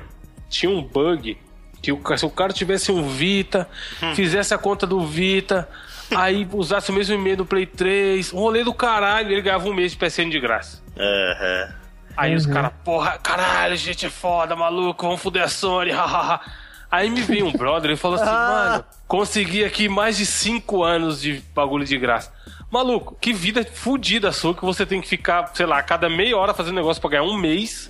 tinha 0.49 0.71
um 0.71 0.81
bug 0.81 1.37
que 1.81 1.91
o, 1.91 1.99
se 2.17 2.25
o 2.25 2.29
cara 2.29 2.53
tivesse 2.53 2.91
um 2.91 3.07
Vita, 3.07 3.67
fizesse 4.15 4.53
a 4.53 4.57
conta 4.57 4.85
do 4.85 5.05
Vita, 5.05 5.67
aí 6.15 6.47
usasse 6.53 6.91
o 6.91 6.93
mesmo 6.93 7.15
e-mail 7.15 7.37
do 7.37 7.45
Play 7.45 7.65
3, 7.65 8.33
um 8.33 8.37
rolê 8.37 8.63
do 8.63 8.73
caralho, 8.73 9.31
ele 9.31 9.41
ganhava 9.41 9.67
um 9.67 9.73
mês 9.73 9.93
de 9.93 9.97
PSN 9.97 10.29
de 10.29 10.39
graça. 10.39 10.81
Aham. 10.97 11.73
Aí 12.15 12.35
os 12.35 12.45
caras, 12.45 12.71
porra, 12.83 13.17
caralho, 13.17 13.75
gente 13.75 14.05
é 14.05 14.09
foda, 14.09 14.55
maluco, 14.55 15.05
vamos 15.05 15.21
fuder 15.21 15.43
a 15.43 15.47
Sony, 15.47 15.89
hahaha. 15.91 16.41
Aí 16.91 17.09
me 17.09 17.21
veio 17.21 17.47
um 17.47 17.53
brother 17.53 17.89
e 17.91 17.95
falou 17.95 18.21
assim, 18.21 18.29
mano, 18.29 18.83
consegui 19.07 19.63
aqui 19.63 19.87
mais 19.87 20.17
de 20.17 20.25
5 20.25 20.83
anos 20.83 21.21
de 21.21 21.41
bagulho 21.55 21.85
de 21.85 21.97
graça. 21.97 22.33
Maluco, 22.71 23.17
que 23.19 23.33
vida 23.33 23.65
fodida 23.65 24.31
sua 24.31 24.55
que 24.55 24.63
você 24.63 24.85
tem 24.85 25.01
que 25.01 25.07
ficar, 25.07 25.51
sei 25.53 25.65
lá, 25.65 25.79
a 25.79 25.83
cada 25.83 26.07
meia 26.07 26.37
hora 26.37 26.53
fazendo 26.53 26.75
negócio 26.75 27.01
pra 27.01 27.11
ganhar 27.11 27.23
um 27.23 27.37
mês. 27.37 27.89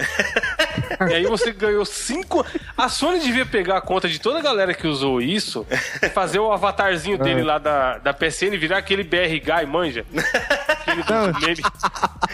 e 1.08 1.14
aí 1.14 1.24
você 1.26 1.52
ganhou 1.52 1.86
cinco. 1.86 2.44
A 2.76 2.90
Sony 2.90 3.20
devia 3.20 3.46
pegar 3.46 3.78
a 3.78 3.82
conta 3.82 4.10
de 4.10 4.20
toda 4.20 4.40
a 4.40 4.42
galera 4.42 4.74
que 4.74 4.88
usou 4.88 5.22
isso 5.22 5.68
e 6.02 6.10
fazer 6.10 6.40
o 6.40 6.52
avatarzinho 6.52 7.20
dele 7.20 7.44
lá 7.44 7.60
da, 7.60 8.00
da 8.00 8.12
PSN 8.12 8.58
virar 8.58 8.80
aquele 8.80 9.04
BR 9.04 9.40
Guy, 9.44 9.66
manja. 9.68 10.04
Aquele 10.86 11.04
do 11.04 11.40
meme. 11.42 11.62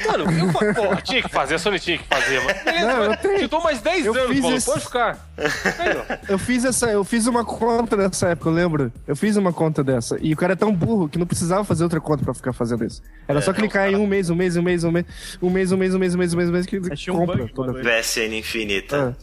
Mano, 0.06 0.26
eu, 0.66 0.74
porra, 0.74 1.02
tinha 1.02 1.22
que 1.22 1.30
fazer, 1.30 1.56
a 1.56 1.60
Sony 1.60 1.80
tinha 1.80 1.98
que 1.98 2.04
fazer, 2.06 2.40
mano. 2.44 2.60
Beleza, 2.64 2.88
Não, 2.88 3.04
eu 3.06 3.18
tenho. 3.18 3.40
te 3.40 3.48
dou 3.48 3.62
mais 3.64 3.82
10 3.82 4.06
Eu 4.06 4.14
anos, 4.14 4.28
fiz 4.30 4.42
Paulo, 4.42 4.56
esse- 4.58 4.66
pode 4.66 4.82
ficar. 4.86 5.30
Aí. 5.38 6.18
Eu 6.30 6.38
fiz 6.40 6.66
essa, 6.66 6.88
eu 6.92 7.04
fiz 7.04 7.28
uma 7.28 7.44
conta 7.46 7.96
nessa 7.96 8.30
época, 8.30 8.50
eu 8.50 8.54
lembro. 8.54 8.92
Eu 9.08 9.16
fiz 9.16 9.36
uma 9.38 9.52
conta 9.54 9.84
dessa. 9.84 10.18
E 10.22 10.34
o 10.34 10.38
cara 10.38 10.54
é 10.54 10.56
tão 10.56 10.74
burro 10.74 11.08
que 11.10 11.18
não 11.18 11.26
precisava 11.26 11.64
fazer 11.64 11.84
outra 11.84 12.00
conta 12.00 12.24
pra 12.24 12.34
ficar 12.34 12.54
fazendo 12.54 12.84
isso. 12.86 13.02
Era 13.28 13.42
só 13.42 13.52
clicar 13.54 13.90
em 13.92 13.96
um 13.96 14.06
mês, 14.08 14.30
um 14.30 14.36
mês, 14.36 14.56
um 14.58 14.62
mês, 14.62 14.84
um 14.84 14.92
mês, 14.92 15.06
um 15.42 15.50
mês, 15.50 15.72
um 15.72 15.78
mês, 15.78 15.94
um 15.96 15.98
mês, 16.00 16.16
um 16.16 16.18
mês, 16.18 16.34
um 16.34 16.38
mês, 16.38 16.50
um 16.50 16.52
mês, 16.54 16.66
que 16.66 16.78
um 17.12 17.18
compra 17.18 17.38
bug, 17.38 17.54
toda. 17.54 17.74
PSN 17.82 18.38
infinita. 18.38 19.16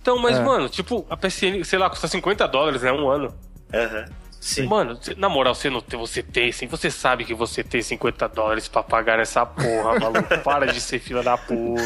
Então, 0.00 0.18
mas, 0.20 0.36
É. 0.36 0.42
mano, 0.42 0.68
tipo, 0.68 1.04
a 1.10 1.16
PSN, 1.16 1.64
sei 1.64 1.78
lá, 1.78 1.90
custa 1.90 2.06
50 2.06 2.46
dólares, 2.46 2.82
né? 2.82 2.92
Um 2.92 3.08
ano. 3.08 3.34
Aham. 3.74 4.04
Sim. 4.40 4.66
Mano, 4.66 4.98
na 5.16 5.28
moral, 5.28 5.54
você 5.54 5.68
não 5.68 5.80
tem, 5.80 5.98
você 5.98 6.22
tem, 6.22 6.52
sim. 6.52 6.66
Você 6.68 6.90
sabe 6.90 7.24
que 7.24 7.34
você 7.34 7.64
tem 7.64 7.82
50 7.82 8.28
dólares 8.28 8.68
pra 8.68 8.82
pagar 8.82 9.18
nessa 9.18 9.44
porra, 9.44 9.98
maluco. 10.00 10.38
Para 10.44 10.66
de 10.66 10.80
ser 10.80 10.98
fila 11.00 11.22
da 11.22 11.36
puta. 11.36 11.82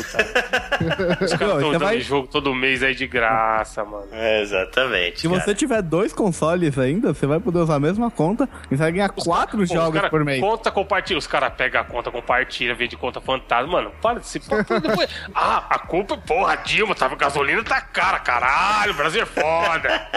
Os 1.25 1.33
caras 1.35 1.55
estão 1.57 1.73
dando 1.73 1.79
vai- 1.79 2.01
jogo 2.01 2.29
todo 2.29 2.55
mês 2.55 2.83
aí 2.83 2.95
de 2.95 3.07
graça, 3.07 3.85
mano. 3.85 4.09
É, 4.13 4.43
exatamente. 4.43 5.21
Se 5.21 5.29
cara. 5.29 5.41
você 5.41 5.55
tiver 5.55 5.81
dois 5.83 6.13
consoles 6.13 6.79
ainda, 6.79 7.15
você 7.15 7.27
vai 7.27 7.41
poder 7.41 7.61
usar 7.61 7.77
a 7.77 7.81
mesma 7.81 8.11
conta 8.11 8.49
e 8.71 8.77
vai 8.77 8.93
ganhar 8.93 9.09
quatro 9.09 9.57
Pô, 9.59 9.63
os 9.65 9.69
jogos 9.71 9.95
cara, 9.99 10.11
por 10.11 10.25
mês. 10.25 10.41
Conta 10.41 10.71
compartilha. 10.71 11.19
Os 11.19 11.27
caras 11.27 11.53
pegam 11.57 11.81
a 11.81 11.85
conta, 11.85 12.11
compartilha, 12.11 12.75
vê 12.75 12.87
de 12.87 12.97
conta 12.97 13.21
fantasma. 13.21 13.71
Mano, 13.71 13.93
para 14.03 14.21
de 14.21 14.27
se. 14.27 14.39
depois- 14.39 15.09
ah, 15.35 15.65
a 15.71 15.79
culpa, 15.79 16.17
porra, 16.19 16.57
Dilma, 16.57 16.95
tava, 16.95 17.15
gasolina 17.17 17.63
tá 17.65 17.81
cara, 17.81 18.19
caralho, 18.19 18.93
o 18.93 18.97
Brasil 18.97 19.23
é 19.23 19.27
foda. 19.27 20.09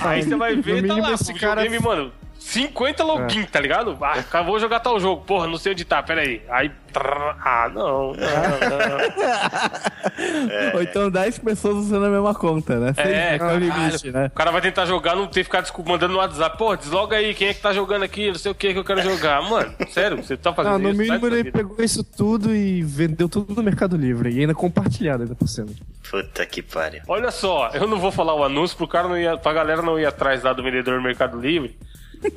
Aí 0.00 0.22
você 0.22 0.34
vai 0.34 0.56
ver, 0.56 0.86
tá 0.86 0.94
lá, 0.96 1.16
cara- 1.46 1.62
videogame, 1.62 1.84
mano. 1.84 2.12
50 2.42 3.04
login, 3.04 3.44
tá 3.44 3.60
ligado? 3.60 3.96
Ah, 4.00 4.22
cara, 4.22 4.44
vou 4.44 4.58
jogar 4.58 4.80
tal 4.80 4.98
jogo. 5.00 5.24
Porra, 5.24 5.46
não 5.46 5.56
sei 5.56 5.72
onde 5.72 5.84
tá, 5.84 6.02
pera 6.02 6.20
aí. 6.20 6.42
Aí. 6.50 6.70
trrr, 6.92 7.36
Ah, 7.42 7.70
não, 7.72 8.12
não, 8.12 8.12
não. 8.12 8.14
Ou 10.74 10.82
então 10.82 11.10
10 11.10 11.38
pessoas 11.38 11.76
usando 11.76 12.04
a 12.06 12.10
mesma 12.10 12.34
conta, 12.34 12.78
né? 12.78 12.92
É, 12.98 13.36
é 13.36 13.42
o 13.44 13.56
limite, 13.58 14.10
né? 14.10 14.26
O 14.26 14.30
cara 14.36 14.50
vai 14.50 14.60
tentar 14.60 14.84
jogar, 14.86 15.14
não 15.16 15.26
ter 15.26 15.40
que 15.40 15.44
ficar 15.44 15.60
desculpa, 15.62 15.90
mandando 15.92 16.12
no 16.12 16.18
WhatsApp. 16.18 16.58
Pô, 16.58 16.76
desloga 16.76 17.16
aí, 17.16 17.32
quem 17.34 17.48
é 17.48 17.54
que 17.54 17.60
tá 17.62 17.72
jogando 17.72 18.02
aqui? 18.02 18.28
Não 18.28 18.34
sei 18.34 18.52
o 18.52 18.54
que 18.54 18.72
que 18.72 18.78
eu 18.78 18.84
quero 18.84 19.00
jogar. 19.02 19.40
Mano, 19.42 19.74
sério, 19.90 20.22
você 20.22 20.36
tá 20.36 20.52
fazendo 20.52 20.74
Ah, 20.74 20.78
no 20.78 20.90
isso? 20.90 20.96
Sai 20.98 21.06
mínimo 21.06 21.26
ele 21.28 21.42
vida. 21.44 21.56
pegou 21.58 21.76
isso 21.82 22.04
tudo 22.04 22.54
e 22.54 22.82
vendeu 22.82 23.28
tudo 23.28 23.54
no 23.54 23.62
Mercado 23.62 23.96
Livre. 23.96 24.30
E 24.30 24.40
ainda 24.40 24.54
compartilhado 24.54 25.22
ainda 25.22 25.34
por 25.34 25.48
cima. 25.48 25.68
Puta 26.10 26.44
que 26.44 26.60
pariu. 26.60 27.00
Olha 27.08 27.30
só, 27.30 27.70
eu 27.72 27.86
não 27.86 27.98
vou 27.98 28.12
falar 28.12 28.34
o 28.34 28.44
anúncio 28.44 28.76
pro 28.76 28.86
cara 28.88 29.08
não 29.08 29.16
ir, 29.16 29.38
pra 29.38 29.52
galera 29.52 29.80
não 29.80 29.98
ir 29.98 30.04
atrás 30.04 30.42
lá 30.42 30.52
do 30.52 30.62
vendedor 30.62 30.96
do 30.98 31.02
Mercado 31.02 31.40
Livre. 31.40 31.76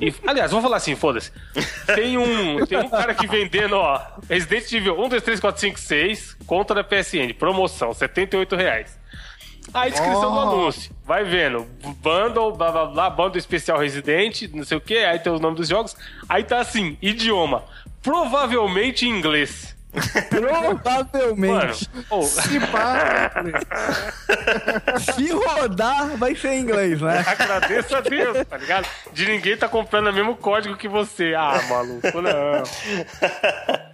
E, 0.00 0.12
aliás, 0.26 0.50
vou 0.50 0.60
falar 0.60 0.78
assim, 0.78 0.94
foda-se. 0.96 1.30
Tem 1.94 2.18
um, 2.18 2.64
tem 2.66 2.78
um 2.78 2.88
cara 2.88 3.12
aqui 3.12 3.26
vendendo, 3.26 3.76
ó, 3.76 4.00
Resident 4.28 4.70
Evil 4.72 4.98
1, 5.00 5.08
2, 5.08 5.22
3, 5.22 5.40
4, 5.40 5.60
5, 5.60 5.78
6, 5.78 6.36
conta 6.46 6.74
da 6.74 6.82
PSN, 6.84 7.32
promoção, 7.38 7.94
78 7.94 8.56
reais. 8.56 8.98
A 9.74 9.88
descrição 9.88 10.30
do 10.32 10.36
Oh. 10.38 10.40
anúncio, 10.42 10.92
vai 11.04 11.24
vendo, 11.24 11.66
bundle, 12.00 12.52
blá 12.52 12.70
blá 12.70 12.84
blá, 12.86 13.10
bundle 13.10 13.36
especial 13.38 13.78
Resident, 13.78 14.42
não 14.52 14.64
sei 14.64 14.76
o 14.76 14.80
que, 14.80 14.96
aí 14.98 15.18
tem 15.18 15.32
os 15.32 15.40
nomes 15.40 15.56
dos 15.58 15.68
jogos, 15.68 15.96
aí 16.28 16.44
tá 16.44 16.60
assim, 16.60 16.96
idioma, 17.02 17.64
provavelmente 18.00 19.06
em 19.08 19.20
inglês. 19.94 20.52
Mano, 20.52 20.78
Provavelmente. 20.80 21.90
oh, 22.10 22.22
Se 22.22 22.60
pá, 22.60 23.30
Se 25.00 25.30
rodar, 25.32 26.16
vai 26.16 26.34
ser 26.34 26.48
em 26.52 26.60
inglês, 26.60 27.00
né? 27.00 27.24
Agradeço 27.26 27.96
a 27.96 28.00
Deus, 28.00 28.46
tá 28.46 28.56
ligado? 28.56 28.86
De 29.12 29.26
ninguém 29.26 29.56
tá 29.56 29.68
comprando 29.68 30.08
o 30.08 30.12
mesmo 30.12 30.36
código 30.36 30.76
que 30.76 30.88
você. 30.88 31.34
Ah, 31.34 31.60
maluco, 31.68 32.20
não. 32.20 32.62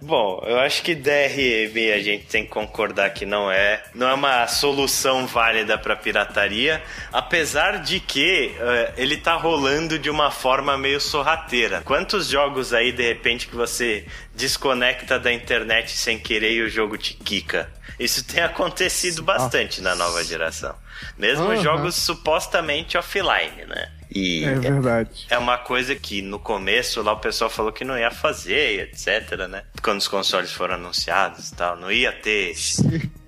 Bom, 0.01 0.43
eu 0.45 0.59
acho 0.59 0.81
que 0.83 0.93
DRM 0.95 1.93
a 1.95 1.99
gente 1.99 2.25
tem 2.25 2.43
que 2.43 2.49
concordar 2.49 3.09
que 3.11 3.25
não 3.25 3.49
é, 3.49 3.81
não 3.93 4.09
é 4.09 4.13
uma 4.13 4.47
solução 4.47 5.25
válida 5.25 5.77
para 5.77 5.95
pirataria, 5.95 6.81
apesar 7.11 7.79
de 7.79 7.99
que 7.99 8.53
eh, 8.59 8.93
ele 8.97 9.17
tá 9.17 9.35
rolando 9.35 9.97
de 9.97 10.09
uma 10.09 10.29
forma 10.29 10.77
meio 10.77 10.99
sorrateira. 10.99 11.81
Quantos 11.85 12.27
jogos 12.27 12.73
aí 12.73 12.91
de 12.91 13.03
repente 13.03 13.47
que 13.47 13.55
você 13.55 14.05
desconecta 14.35 15.19
da 15.19 15.31
internet 15.31 15.91
sem 15.91 16.17
querer 16.19 16.51
e 16.53 16.61
o 16.61 16.69
jogo 16.69 16.97
te 16.97 17.13
quica? 17.13 17.69
Isso 17.99 18.23
tem 18.25 18.43
acontecido 18.43 19.21
bastante 19.21 19.81
na 19.81 19.95
nova 19.95 20.23
geração. 20.23 20.75
Mesmo 21.17 21.45
Aham. 21.45 21.61
jogos 21.61 21.95
supostamente 21.95 22.97
offline, 22.97 23.65
né? 23.67 23.91
E 24.09 24.43
é 24.45 24.55
verdade. 24.55 25.25
é 25.29 25.37
uma 25.37 25.57
coisa 25.57 25.95
que 25.95 26.21
no 26.21 26.37
começo 26.39 27.01
lá 27.01 27.13
o 27.13 27.19
pessoal 27.19 27.49
falou 27.49 27.71
que 27.71 27.83
não 27.83 27.97
ia 27.97 28.11
fazer, 28.11 28.89
etc, 28.89 29.47
né? 29.49 29.63
Quando 29.81 29.99
os 29.99 30.07
consoles 30.07 30.51
foram 30.51 30.75
anunciados 30.75 31.49
e 31.49 31.55
tal, 31.55 31.77
não 31.77 31.91
ia 31.91 32.11
ter 32.11 32.53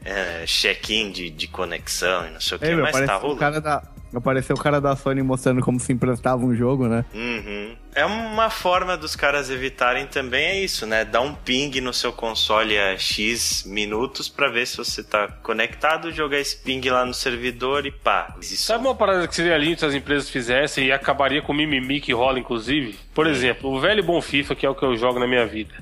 é, 0.04 0.46
check-in 0.46 1.12
de, 1.12 1.30
de 1.32 1.48
conexão 1.48 2.28
e 2.28 2.32
não 2.32 2.40
sei 2.40 2.58
o 2.58 2.60
que, 2.60 2.66
Ei, 2.68 2.76
meu, 2.76 2.84
mas 2.84 3.06
tá 3.06 3.18
o 3.18 3.22
rolando. 3.22 3.40
cara 3.40 3.60
da, 3.60 3.84
apareceu 4.18 4.56
o 4.56 4.60
cara 4.60 4.80
da 4.80 4.96
Sony 4.96 5.22
mostrando 5.22 5.62
como 5.62 5.80
se 5.80 5.92
emprestava 5.94 6.44
um 6.46 6.56
jogo, 6.56 6.88
né? 6.88 7.06
Uhum. 7.14 7.76
É 7.94 8.06
uma 8.06 8.50
forma 8.50 8.98
dos 8.98 9.16
caras 9.16 9.50
evitarem 9.50 10.06
também 10.08 10.46
é 10.46 10.64
isso, 10.64 10.86
né? 10.86 11.06
Dar 11.06 11.22
um 11.22 11.34
ping 11.34 11.80
no 11.80 11.94
seu 11.94 12.12
console 12.12 12.78
a 12.78 12.98
X 12.98 13.64
minutos 13.66 14.28
pra 14.28 14.50
ver 14.50 14.68
se 14.68 14.78
você 14.78 15.04
tá 15.04 15.28
conectado, 15.42 16.12
jogar 16.12 16.40
esse 16.40 16.58
ping 16.58 16.82
lá 16.90 17.06
no 17.06 17.14
servidor 17.14 17.86
e 17.86 17.92
pá. 17.92 18.36
Isso. 18.42 18.58
Sabe 18.58 18.86
uma 18.86 18.96
parada 18.96 19.28
que 19.28 19.36
seria 19.36 19.58
lindo 19.58 19.80
se 19.80 19.86
as 19.86 19.94
empresas 19.94 20.30
fizessem 20.30 20.88
e 20.88 20.92
acabaria 20.92 21.42
com 21.42 21.54
o 21.54 21.56
mimimi 21.56 22.02
que 22.02 22.14
rola, 22.14 22.38
inclusive? 22.38 23.00
Por 23.14 23.28
exemplo, 23.28 23.72
o 23.72 23.80
velho 23.80 24.04
bom 24.04 24.22
FIFA, 24.22 24.56
que 24.56 24.66
é 24.66 24.70
o 24.70 24.76
que 24.76 24.84
eu 24.84 24.98
jogo 24.98 25.20
na 25.20 25.28
minha 25.28 25.46
vida. 25.46 25.74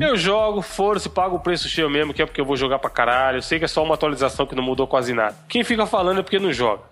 Eu 0.00 0.16
jogo, 0.16 0.62
força, 0.62 1.08
pago 1.10 1.36
o 1.36 1.40
preço 1.40 1.68
cheio 1.68 1.90
mesmo, 1.90 2.14
que 2.14 2.22
é 2.22 2.26
porque 2.26 2.40
eu 2.40 2.44
vou 2.44 2.56
jogar 2.56 2.78
pra 2.78 2.88
caralho. 2.88 3.38
Eu 3.38 3.42
sei 3.42 3.58
que 3.58 3.64
é 3.64 3.68
só 3.68 3.82
uma 3.82 3.94
atualização 3.94 4.46
que 4.46 4.54
não 4.54 4.62
mudou 4.62 4.86
quase 4.86 5.12
nada. 5.12 5.36
Quem 5.48 5.62
fica 5.62 5.86
falando 5.86 6.20
é 6.20 6.22
porque 6.22 6.38
não 6.38 6.52
joga. 6.52 6.82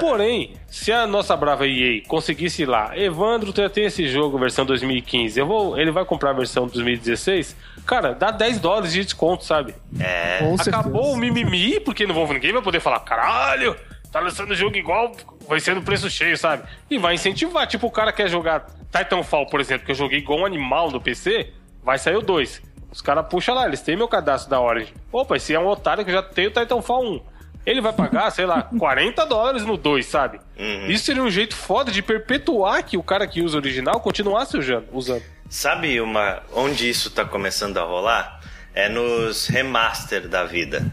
Porém, 0.00 0.54
se 0.68 0.92
a 0.92 1.06
nossa 1.06 1.36
brava 1.36 1.66
EA 1.66 2.02
conseguisse 2.06 2.62
ir 2.62 2.66
lá, 2.66 2.96
Evandro, 2.96 3.52
tu 3.52 3.62
já 3.62 3.70
tem 3.70 3.84
esse 3.84 4.06
jogo, 4.08 4.38
versão 4.38 4.64
2015, 4.66 5.38
eu 5.38 5.46
vou, 5.46 5.78
ele 5.78 5.90
vai 5.90 6.04
comprar 6.04 6.30
a 6.30 6.34
versão 6.34 6.66
2016, 6.66 7.56
cara, 7.86 8.12
dá 8.14 8.30
10 8.30 8.60
dólares 8.60 8.92
de 8.92 9.02
desconto, 9.04 9.44
sabe? 9.44 9.74
É. 9.98 10.38
Com 10.38 10.54
Acabou 10.54 11.04
certeza. 11.04 11.14
o 11.14 11.16
mimimi, 11.16 11.80
porque 11.80 12.06
não 12.06 12.14
vão, 12.14 12.26
ninguém 12.32 12.52
vai 12.52 12.62
poder 12.62 12.80
falar, 12.80 13.00
caralho, 13.00 13.76
tá 14.12 14.20
lançando 14.20 14.50
o 14.50 14.54
jogo 14.54 14.76
igual, 14.76 15.12
vai 15.48 15.60
ser 15.60 15.74
no 15.74 15.82
preço 15.82 16.10
cheio, 16.10 16.36
sabe? 16.36 16.64
E 16.90 16.98
vai 16.98 17.14
incentivar. 17.14 17.66
Tipo, 17.66 17.86
o 17.86 17.90
cara 17.90 18.12
quer 18.12 18.28
jogar 18.28 18.66
Titanfall, 18.90 19.46
por 19.46 19.60
exemplo, 19.60 19.84
que 19.86 19.92
eu 19.92 19.96
joguei 19.96 20.18
igual 20.18 20.40
um 20.40 20.46
animal 20.46 20.90
no 20.90 21.00
PC, 21.00 21.52
vai 21.82 21.98
sair 21.98 22.16
o 22.16 22.22
2. 22.22 22.62
Os 22.90 23.02
caras 23.02 23.26
puxam 23.28 23.54
lá, 23.54 23.66
eles 23.66 23.82
têm 23.82 23.96
meu 23.96 24.08
cadastro 24.08 24.50
da 24.50 24.60
Origin. 24.60 24.92
Opa, 25.12 25.36
esse 25.36 25.54
é 25.54 25.60
um 25.60 25.66
otário 25.66 26.04
que 26.04 26.12
já 26.12 26.22
tem 26.22 26.46
o 26.46 26.50
Titanfall 26.50 27.04
1. 27.04 27.20
Ele 27.66 27.80
vai 27.80 27.92
pagar, 27.92 28.30
sei 28.30 28.46
lá, 28.46 28.62
40 28.78 29.24
dólares 29.26 29.64
no 29.64 29.76
2, 29.76 30.04
sabe? 30.06 30.40
Isso 30.88 31.04
seria 31.04 31.22
um 31.22 31.30
jeito 31.30 31.54
foda 31.54 31.90
de 31.92 32.00
perpetuar 32.02 32.82
que 32.82 32.96
o 32.96 33.02
cara 33.02 33.26
que 33.26 33.42
usa 33.42 33.56
o 33.56 33.60
original 33.60 34.00
continuasse 34.00 34.56
usando. 34.56 34.86
usando. 34.92 35.22
Sabe 35.48 36.00
uma 36.00 36.42
onde 36.54 36.88
isso 36.88 37.10
tá 37.10 37.24
começando 37.24 37.78
a 37.78 37.82
rolar? 37.82 38.40
É 38.74 38.88
nos 38.88 39.46
remaster 39.48 40.28
da 40.28 40.44
vida. 40.44 40.86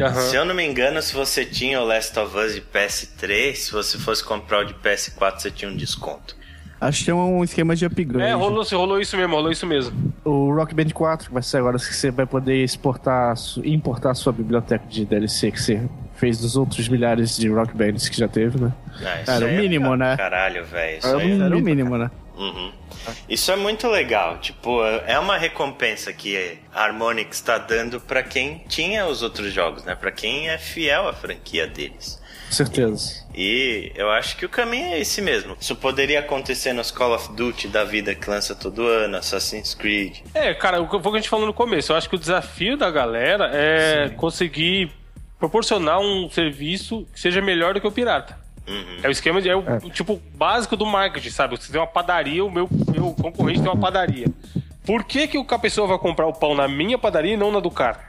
Aham. 0.00 0.20
Se 0.22 0.36
eu 0.36 0.44
não 0.44 0.54
me 0.54 0.64
engano, 0.64 1.00
se 1.02 1.14
você 1.14 1.44
tinha 1.44 1.80
o 1.80 1.84
Last 1.84 2.18
of 2.18 2.36
Us 2.36 2.54
de 2.54 2.60
PS3, 2.60 3.54
se 3.54 3.72
você 3.72 3.98
fosse 3.98 4.22
comprar 4.24 4.60
o 4.60 4.64
de 4.64 4.74
PS4, 4.74 5.38
você 5.40 5.50
tinha 5.50 5.70
um 5.70 5.76
desconto. 5.76 6.36
Acho 6.80 7.00
que 7.00 7.04
tem 7.06 7.14
um 7.14 7.42
esquema 7.42 7.74
de 7.74 7.84
upgrade. 7.84 8.30
É, 8.30 8.32
rolou, 8.34 8.62
rolou 8.72 9.00
isso 9.00 9.16
mesmo, 9.16 9.34
rolou 9.34 9.50
isso 9.50 9.66
mesmo. 9.66 10.12
O 10.24 10.54
Rock 10.54 10.74
Band 10.74 10.90
4, 10.94 11.28
que 11.28 11.34
vai 11.34 11.42
ser 11.42 11.56
agora, 11.58 11.76
que 11.76 11.84
você 11.94 12.10
vai 12.10 12.24
poder 12.26 12.62
exportar, 12.62 13.34
importar 13.64 14.10
a 14.12 14.14
sua 14.14 14.32
biblioteca 14.32 14.84
de 14.88 15.04
DLC 15.04 15.50
que 15.50 15.60
você 15.60 15.88
fez 16.14 16.38
dos 16.38 16.56
outros 16.56 16.88
milhares 16.88 17.36
de 17.36 17.48
Rock 17.48 17.74
Bands 17.76 18.08
que 18.08 18.16
já 18.16 18.28
teve, 18.28 18.60
né? 18.60 18.72
Ah, 19.04 19.22
isso 19.22 19.30
Era 19.30 19.44
o 19.44 19.48
é 19.48 19.56
mínimo, 19.56 19.90
legal. 19.92 19.96
né? 20.10 20.16
Caralho, 20.16 20.64
velho. 20.64 20.98
Isso, 20.98 21.06
Era 21.06 21.22
é- 21.22 21.38
Era 21.38 21.56
o 21.56 21.60
mínimo, 21.60 21.96
né? 21.98 22.10
Uhum. 22.36 22.70
Isso 23.28 23.50
é 23.50 23.56
muito 23.56 23.88
legal. 23.88 24.38
Tipo, 24.38 24.84
é 24.84 25.18
uma 25.18 25.36
recompensa 25.36 26.12
que 26.12 26.58
a 26.72 26.84
Harmonix 26.84 27.36
está 27.36 27.58
dando 27.58 28.00
pra 28.00 28.22
quem 28.22 28.62
tinha 28.68 29.06
os 29.06 29.22
outros 29.22 29.52
jogos, 29.52 29.84
né? 29.84 29.94
Pra 29.96 30.12
quem 30.12 30.48
é 30.48 30.58
fiel 30.58 31.08
à 31.08 31.12
franquia 31.12 31.66
deles. 31.66 32.20
Com 32.48 32.52
certeza. 32.52 33.26
E 33.34 33.92
eu 33.94 34.10
acho 34.10 34.36
que 34.36 34.46
o 34.46 34.48
caminho 34.48 34.86
é 34.86 35.00
esse 35.00 35.20
mesmo. 35.20 35.56
Isso 35.60 35.76
poderia 35.76 36.20
acontecer 36.20 36.72
nos 36.72 36.90
Call 36.90 37.14
of 37.14 37.32
Duty 37.34 37.68
da 37.68 37.84
vida 37.84 38.14
que 38.14 38.28
lança 38.28 38.54
todo 38.54 38.86
ano, 38.86 39.18
Assassin's 39.18 39.74
Creed. 39.74 40.20
É, 40.34 40.54
cara, 40.54 40.80
o 40.80 40.88
que 40.88 40.96
a 40.96 41.12
gente 41.16 41.28
falou 41.28 41.46
no 41.46 41.52
começo. 41.52 41.92
Eu 41.92 41.96
acho 41.96 42.08
que 42.08 42.16
o 42.16 42.18
desafio 42.18 42.76
da 42.76 42.90
galera 42.90 43.50
é 43.52 44.08
conseguir 44.16 44.90
proporcionar 45.38 46.00
um 46.00 46.28
serviço 46.30 47.06
que 47.12 47.20
seja 47.20 47.40
melhor 47.40 47.74
do 47.74 47.80
que 47.80 47.86
o 47.86 47.92
pirata. 47.92 48.36
É 49.02 49.08
o 49.08 49.10
esquema 49.10 49.40
de. 49.40 49.48
É 49.48 49.56
o 49.56 49.90
tipo 49.90 50.20
básico 50.34 50.76
do 50.76 50.84
marketing, 50.84 51.30
sabe? 51.30 51.56
Você 51.56 51.70
tem 51.72 51.80
uma 51.80 51.86
padaria, 51.86 52.44
o 52.44 52.50
meu, 52.50 52.68
meu 52.90 53.14
concorrente 53.14 53.60
tem 53.60 53.68
uma 53.68 53.80
padaria. 53.80 54.26
Por 54.84 55.04
que, 55.04 55.28
que 55.28 55.38
a 55.38 55.58
pessoa 55.58 55.86
vai 55.86 55.98
comprar 55.98 56.26
o 56.26 56.32
pão 56.32 56.54
na 56.54 56.66
minha 56.66 56.98
padaria 56.98 57.34
e 57.34 57.36
não 57.36 57.52
na 57.52 57.60
do 57.60 57.70
cara? 57.70 58.07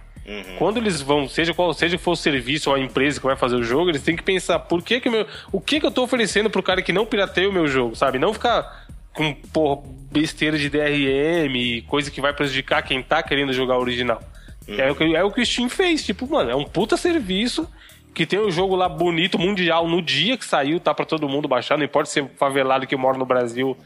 Quando 0.57 0.77
eles 0.77 1.01
vão, 1.01 1.27
seja 1.27 1.53
qual 1.53 1.73
seja 1.73 1.97
for 1.97 2.11
o 2.11 2.15
serviço 2.15 2.69
ou 2.69 2.75
a 2.75 2.79
empresa 2.79 3.19
que 3.19 3.25
vai 3.25 3.35
fazer 3.35 3.55
o 3.55 3.63
jogo, 3.63 3.89
eles 3.89 4.03
têm 4.03 4.15
que 4.15 4.23
pensar 4.23 4.59
por 4.59 4.83
que, 4.83 4.99
que 4.99 5.09
o 5.09 5.11
meu. 5.11 5.25
O 5.51 5.59
que, 5.59 5.79
que 5.79 5.85
eu 5.85 5.91
tô 5.91 6.03
oferecendo 6.03 6.49
pro 6.49 6.61
cara 6.61 6.81
que 6.81 6.93
não 6.93 7.05
pirateia 7.05 7.49
o 7.49 7.53
meu 7.53 7.67
jogo, 7.67 7.95
sabe? 7.95 8.19
Não 8.19 8.33
ficar 8.33 8.87
com 9.13 9.33
porra, 9.33 9.81
besteira 10.11 10.57
de 10.57 10.69
DRM 10.69 11.55
e 11.55 11.81
coisa 11.83 12.11
que 12.11 12.21
vai 12.21 12.33
prejudicar 12.33 12.83
quem 12.83 13.01
tá 13.01 13.23
querendo 13.23 13.53
jogar 13.53 13.77
o 13.77 13.81
original. 13.81 14.21
É, 14.67 14.91
o 14.91 14.95
que, 14.95 15.15
é 15.15 15.23
o 15.23 15.31
que 15.31 15.41
o 15.41 15.45
Steam 15.45 15.67
fez. 15.67 16.05
Tipo, 16.05 16.29
mano, 16.29 16.51
é 16.51 16.55
um 16.55 16.63
puta 16.63 16.95
serviço 16.95 17.67
que 18.13 18.25
tem 18.25 18.39
o 18.39 18.51
jogo 18.51 18.75
lá 18.75 18.87
bonito, 18.87 19.39
mundial, 19.39 19.87
no 19.87 20.01
dia 20.01 20.37
que 20.37 20.45
saiu, 20.45 20.79
tá 20.79 20.93
pra 20.93 21.05
todo 21.05 21.29
mundo 21.29 21.47
baixar, 21.47 21.77
não 21.77 21.85
importa 21.85 22.09
se 22.09 22.19
é 22.19 22.27
favelado 22.37 22.85
que 22.85 22.95
mora 22.95 23.17
no 23.17 23.25
Brasil 23.25 23.77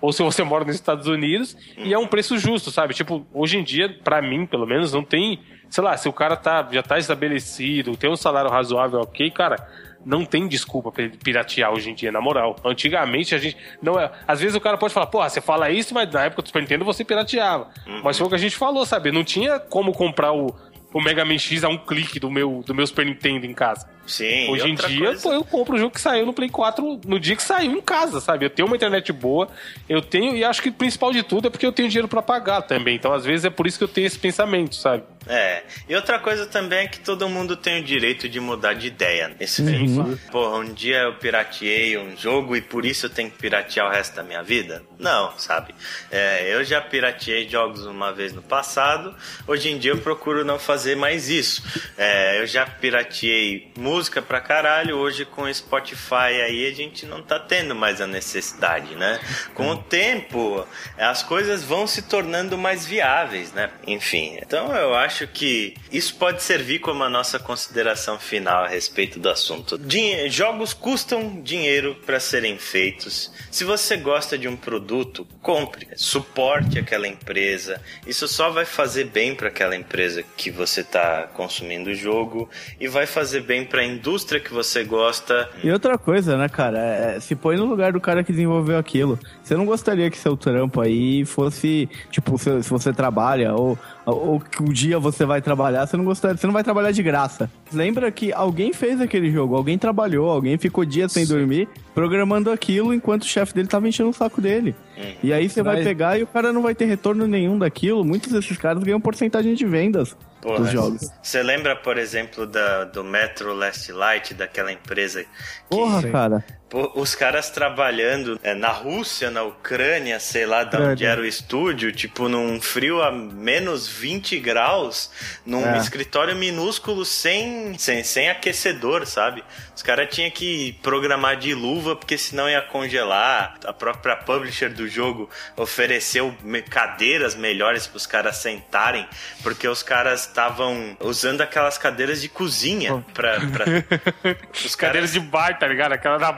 ou 0.00 0.12
se 0.12 0.22
você 0.22 0.42
mora 0.42 0.64
nos 0.64 0.74
Estados 0.74 1.06
Unidos, 1.06 1.56
e 1.76 1.92
é 1.92 1.98
um 1.98 2.06
preço 2.06 2.38
justo, 2.38 2.70
sabe? 2.70 2.94
Tipo, 2.94 3.26
hoje 3.32 3.58
em 3.58 3.64
dia, 3.64 3.88
pra 3.88 4.22
mim, 4.22 4.46
pelo 4.46 4.66
menos, 4.66 4.92
não 4.92 5.02
tem. 5.02 5.40
Sei 5.70 5.84
lá, 5.84 5.96
se 5.96 6.08
o 6.08 6.12
cara 6.12 6.36
tá, 6.36 6.66
já 6.70 6.82
tá 6.82 6.98
estabelecido, 6.98 7.96
tem 7.96 8.10
um 8.10 8.16
salário 8.16 8.50
razoável, 8.50 9.00
ok, 9.00 9.30
cara. 9.30 9.56
Não 10.04 10.24
tem 10.24 10.46
desculpa 10.46 10.92
pra 10.92 11.02
ele 11.02 11.16
piratear 11.16 11.72
hoje 11.72 11.90
em 11.90 11.94
dia, 11.94 12.10
na 12.10 12.20
moral. 12.20 12.56
Antigamente 12.64 13.34
a 13.34 13.38
gente. 13.38 13.56
não 13.82 13.98
é 13.98 14.10
Às 14.26 14.40
vezes 14.40 14.54
o 14.54 14.60
cara 14.60 14.78
pode 14.78 14.94
falar, 14.94 15.06
porra, 15.06 15.28
você 15.28 15.40
fala 15.40 15.70
isso, 15.70 15.92
mas 15.92 16.10
na 16.10 16.24
época 16.24 16.42
do 16.42 16.46
Super 16.46 16.62
Nintendo 16.62 16.84
você 16.84 17.04
pirateava. 17.04 17.68
Mas 18.02 18.16
foi 18.16 18.26
o 18.26 18.30
que 18.30 18.36
a 18.36 18.38
gente 18.38 18.56
falou, 18.56 18.86
sabe? 18.86 19.10
Não 19.10 19.24
tinha 19.24 19.58
como 19.58 19.92
comprar 19.92 20.32
o, 20.32 20.54
o 20.94 21.02
Mega 21.02 21.24
Man 21.24 21.36
X 21.36 21.64
a 21.64 21.68
um 21.68 21.76
clique 21.76 22.18
do 22.20 22.30
meu, 22.30 22.62
do 22.64 22.74
meu 22.74 22.86
Super 22.86 23.04
Nintendo 23.04 23.44
em 23.44 23.52
casa. 23.52 23.88
Sim, 24.08 24.50
Hoje 24.50 24.68
em 24.70 24.74
dia, 24.74 25.06
coisa- 25.06 25.22
pô, 25.22 25.32
eu 25.32 25.44
compro 25.44 25.76
o 25.76 25.78
jogo 25.78 25.94
que 25.94 26.00
saiu 26.00 26.24
no 26.26 26.32
Play 26.32 26.48
4 26.48 27.00
no 27.06 27.20
dia 27.20 27.36
que 27.36 27.42
saiu 27.42 27.72
em 27.72 27.80
casa, 27.80 28.20
sabe? 28.20 28.46
Eu 28.46 28.50
tenho 28.50 28.66
uma 28.66 28.74
internet 28.74 29.12
boa, 29.12 29.48
eu 29.88 30.00
tenho, 30.00 30.34
e 30.34 30.42
acho 30.42 30.62
que 30.62 30.70
o 30.70 30.72
principal 30.72 31.12
de 31.12 31.22
tudo 31.22 31.48
é 31.48 31.50
porque 31.50 31.66
eu 31.66 31.72
tenho 31.72 31.88
dinheiro 31.88 32.08
pra 32.08 32.22
pagar 32.22 32.62
também. 32.62 32.96
Então, 32.96 33.12
às 33.12 33.24
vezes, 33.24 33.44
é 33.44 33.50
por 33.50 33.66
isso 33.66 33.76
que 33.76 33.84
eu 33.84 33.88
tenho 33.88 34.06
esse 34.06 34.18
pensamento, 34.18 34.74
sabe? 34.74 35.04
É, 35.26 35.62
e 35.86 35.94
outra 35.94 36.18
coisa 36.18 36.46
também 36.46 36.78
é 36.80 36.86
que 36.86 37.00
todo 37.00 37.28
mundo 37.28 37.54
tem 37.54 37.82
o 37.82 37.84
direito 37.84 38.26
de 38.30 38.40
mudar 38.40 38.72
de 38.72 38.86
ideia 38.86 39.30
nesse 39.38 39.60
uhum. 39.60 40.16
Porra, 40.30 40.56
um 40.58 40.72
dia 40.72 41.00
eu 41.00 41.14
pirateei 41.16 41.98
um 41.98 42.16
jogo 42.16 42.56
e 42.56 42.62
por 42.62 42.86
isso 42.86 43.04
eu 43.06 43.10
tenho 43.10 43.30
que 43.30 43.36
piratear 43.36 43.86
o 43.86 43.90
resto 43.90 44.16
da 44.16 44.22
minha 44.22 44.42
vida? 44.42 44.82
Não, 44.98 45.36
sabe? 45.36 45.74
É, 46.10 46.54
eu 46.54 46.64
já 46.64 46.80
pirateei 46.80 47.46
jogos 47.46 47.84
uma 47.84 48.10
vez 48.10 48.32
no 48.32 48.40
passado, 48.40 49.14
hoje 49.46 49.68
em 49.70 49.76
dia 49.76 49.90
eu 49.90 49.98
procuro 49.98 50.46
não 50.46 50.58
fazer 50.58 50.96
mais 50.96 51.28
isso. 51.28 51.62
É, 51.98 52.40
eu 52.40 52.46
já 52.46 52.64
pirateei 52.64 53.70
música 53.76 53.97
pra 54.26 54.40
caralho, 54.40 54.96
hoje 54.96 55.24
com 55.24 55.52
Spotify 55.52 56.40
aí 56.44 56.66
a 56.66 56.72
gente 56.72 57.04
não 57.04 57.20
tá 57.20 57.38
tendo 57.38 57.74
mais 57.74 58.00
a 58.00 58.06
necessidade, 58.06 58.94
né? 58.94 59.18
Com 59.54 59.70
o 59.70 59.76
tempo, 59.76 60.64
as 60.96 61.22
coisas 61.22 61.64
vão 61.64 61.86
se 61.86 62.02
tornando 62.02 62.56
mais 62.56 62.86
viáveis, 62.86 63.52
né? 63.52 63.70
Enfim, 63.86 64.38
então 64.40 64.72
eu 64.74 64.94
acho 64.94 65.26
que 65.26 65.74
isso 65.90 66.14
pode 66.14 66.42
servir 66.42 66.78
como 66.78 67.02
a 67.02 67.10
nossa 67.10 67.38
consideração 67.38 68.18
final 68.18 68.64
a 68.64 68.68
respeito 68.68 69.18
do 69.18 69.28
assunto. 69.28 69.76
Dinhe 69.76 70.28
jogos 70.30 70.72
custam 70.72 71.42
dinheiro 71.42 71.96
para 72.06 72.20
serem 72.20 72.56
feitos. 72.58 73.32
Se 73.50 73.64
você 73.64 73.96
gosta 73.96 74.38
de 74.38 74.46
um 74.46 74.56
produto, 74.56 75.26
compre, 75.42 75.88
suporte 75.96 76.78
aquela 76.78 77.08
empresa. 77.08 77.82
Isso 78.06 78.28
só 78.28 78.50
vai 78.50 78.64
fazer 78.64 79.04
bem 79.04 79.34
para 79.34 79.48
aquela 79.48 79.74
empresa 79.74 80.22
que 80.36 80.50
você 80.50 80.82
está 80.82 81.22
consumindo 81.34 81.90
o 81.90 81.94
jogo 81.94 82.48
e 82.78 82.86
vai 82.86 83.06
fazer 83.06 83.40
bem 83.40 83.64
para 83.64 83.80
a 83.80 83.84
indústria 83.88 84.40
que 84.40 84.52
você 84.52 84.84
gosta. 84.84 85.48
E 85.62 85.70
outra 85.70 85.98
coisa, 85.98 86.36
né, 86.36 86.48
cara? 86.48 86.78
É, 86.78 87.20
se 87.20 87.34
põe 87.34 87.56
no 87.56 87.64
lugar 87.64 87.92
do 87.92 88.00
cara 88.00 88.22
que 88.22 88.32
desenvolveu 88.32 88.78
aquilo. 88.78 89.18
Você 89.42 89.56
não 89.56 89.66
gostaria 89.66 90.10
que 90.10 90.18
seu 90.18 90.36
trampo 90.36 90.80
aí 90.80 91.24
fosse, 91.24 91.88
tipo, 92.10 92.38
se, 92.38 92.62
se 92.62 92.70
você 92.70 92.92
trabalha 92.92 93.54
ou 93.54 93.78
ou 94.10 94.40
que 94.40 94.62
um 94.62 94.72
dia 94.72 94.98
você 94.98 95.24
vai 95.24 95.40
trabalhar, 95.42 95.86
você 95.86 95.96
não 95.96 96.04
gostaria, 96.04 96.36
você 96.36 96.46
não 96.46 96.54
vai 96.54 96.64
trabalhar 96.64 96.90
de 96.90 97.02
graça. 97.02 97.50
Lembra 97.72 98.10
que 98.10 98.32
alguém 98.32 98.72
fez 98.72 99.00
aquele 99.00 99.30
jogo, 99.30 99.56
alguém 99.56 99.78
trabalhou, 99.78 100.30
alguém 100.30 100.56
ficou 100.58 100.84
dias 100.84 101.12
sem 101.12 101.24
Sim. 101.24 101.34
dormir 101.34 101.68
programando 101.98 102.48
aquilo 102.52 102.94
enquanto 102.94 103.22
o 103.22 103.26
chefe 103.26 103.52
dele 103.52 103.66
tava 103.66 103.88
enchendo 103.88 104.10
o 104.10 104.12
saco 104.12 104.40
dele. 104.40 104.72
Hum. 104.96 105.14
E 105.20 105.32
aí 105.32 105.48
você 105.50 105.64
vai 105.64 105.82
pegar 105.82 106.16
e 106.16 106.22
o 106.22 106.28
cara 106.28 106.52
não 106.52 106.62
vai 106.62 106.72
ter 106.72 106.84
retorno 106.84 107.26
nenhum 107.26 107.58
daquilo. 107.58 108.04
Muitos 108.04 108.30
desses 108.30 108.56
caras 108.56 108.84
ganham 108.84 109.00
porcentagem 109.00 109.52
de 109.54 109.66
vendas. 109.66 110.16
Porra, 110.40 110.60
dos 110.60 110.70
jogos. 110.70 111.10
Você 111.20 111.42
lembra, 111.42 111.74
por 111.74 111.98
exemplo, 111.98 112.46
da, 112.46 112.84
do 112.84 113.02
Metro 113.02 113.52
Last 113.52 113.90
Light, 113.90 114.32
daquela 114.34 114.72
empresa? 114.72 115.24
Que, 115.24 115.28
Porra, 115.68 116.02
cara. 116.08 116.44
Os 116.70 117.14
caras 117.14 117.48
trabalhando 117.48 118.38
é, 118.42 118.54
na 118.54 118.68
Rússia, 118.68 119.30
na 119.30 119.42
Ucrânia, 119.42 120.20
sei 120.20 120.44
lá 120.44 120.64
de 120.64 120.76
onde 120.76 121.04
era 121.04 121.20
o 121.20 121.24
estúdio, 121.24 121.90
tipo 121.92 122.28
num 122.28 122.60
frio 122.60 123.02
a 123.02 123.10
menos 123.10 123.88
20 123.88 124.38
graus, 124.38 125.10
num 125.46 125.66
é. 125.66 125.78
escritório 125.78 126.36
minúsculo 126.36 127.06
sem, 127.06 127.76
sem, 127.78 128.04
sem 128.04 128.28
aquecedor, 128.28 129.06
sabe? 129.06 129.42
Os 129.74 129.82
caras 129.82 130.08
tinham 130.14 130.30
que 130.30 130.72
programar 130.82 131.36
de 131.36 131.54
luva 131.54 131.96
porque 131.96 132.18
senão 132.18 132.50
ia 132.50 132.60
congelar. 132.60 133.54
A 133.64 133.72
própria 133.72 134.16
publisher 134.16 134.68
do 134.68 134.88
jogo 134.88 135.30
ofereceu 135.56 136.36
cadeiras 136.68 137.34
melhores 137.34 137.86
para 137.86 137.96
os 137.96 138.06
caras 138.06 138.36
sentarem, 138.36 139.06
porque 139.42 139.66
os 139.66 139.82
caras 139.82 140.26
estavam 140.26 140.96
usando 141.00 141.40
aquelas 141.40 141.78
cadeiras 141.78 142.20
de 142.20 142.28
cozinha 142.28 143.04
para 143.14 143.38
os 144.64 144.74
cadeiras 144.74 145.12
de 145.12 145.20
bar, 145.20 145.58
tá 145.58 145.66
ligado? 145.66 145.92
Aquela 145.92 146.18
da 146.18 146.32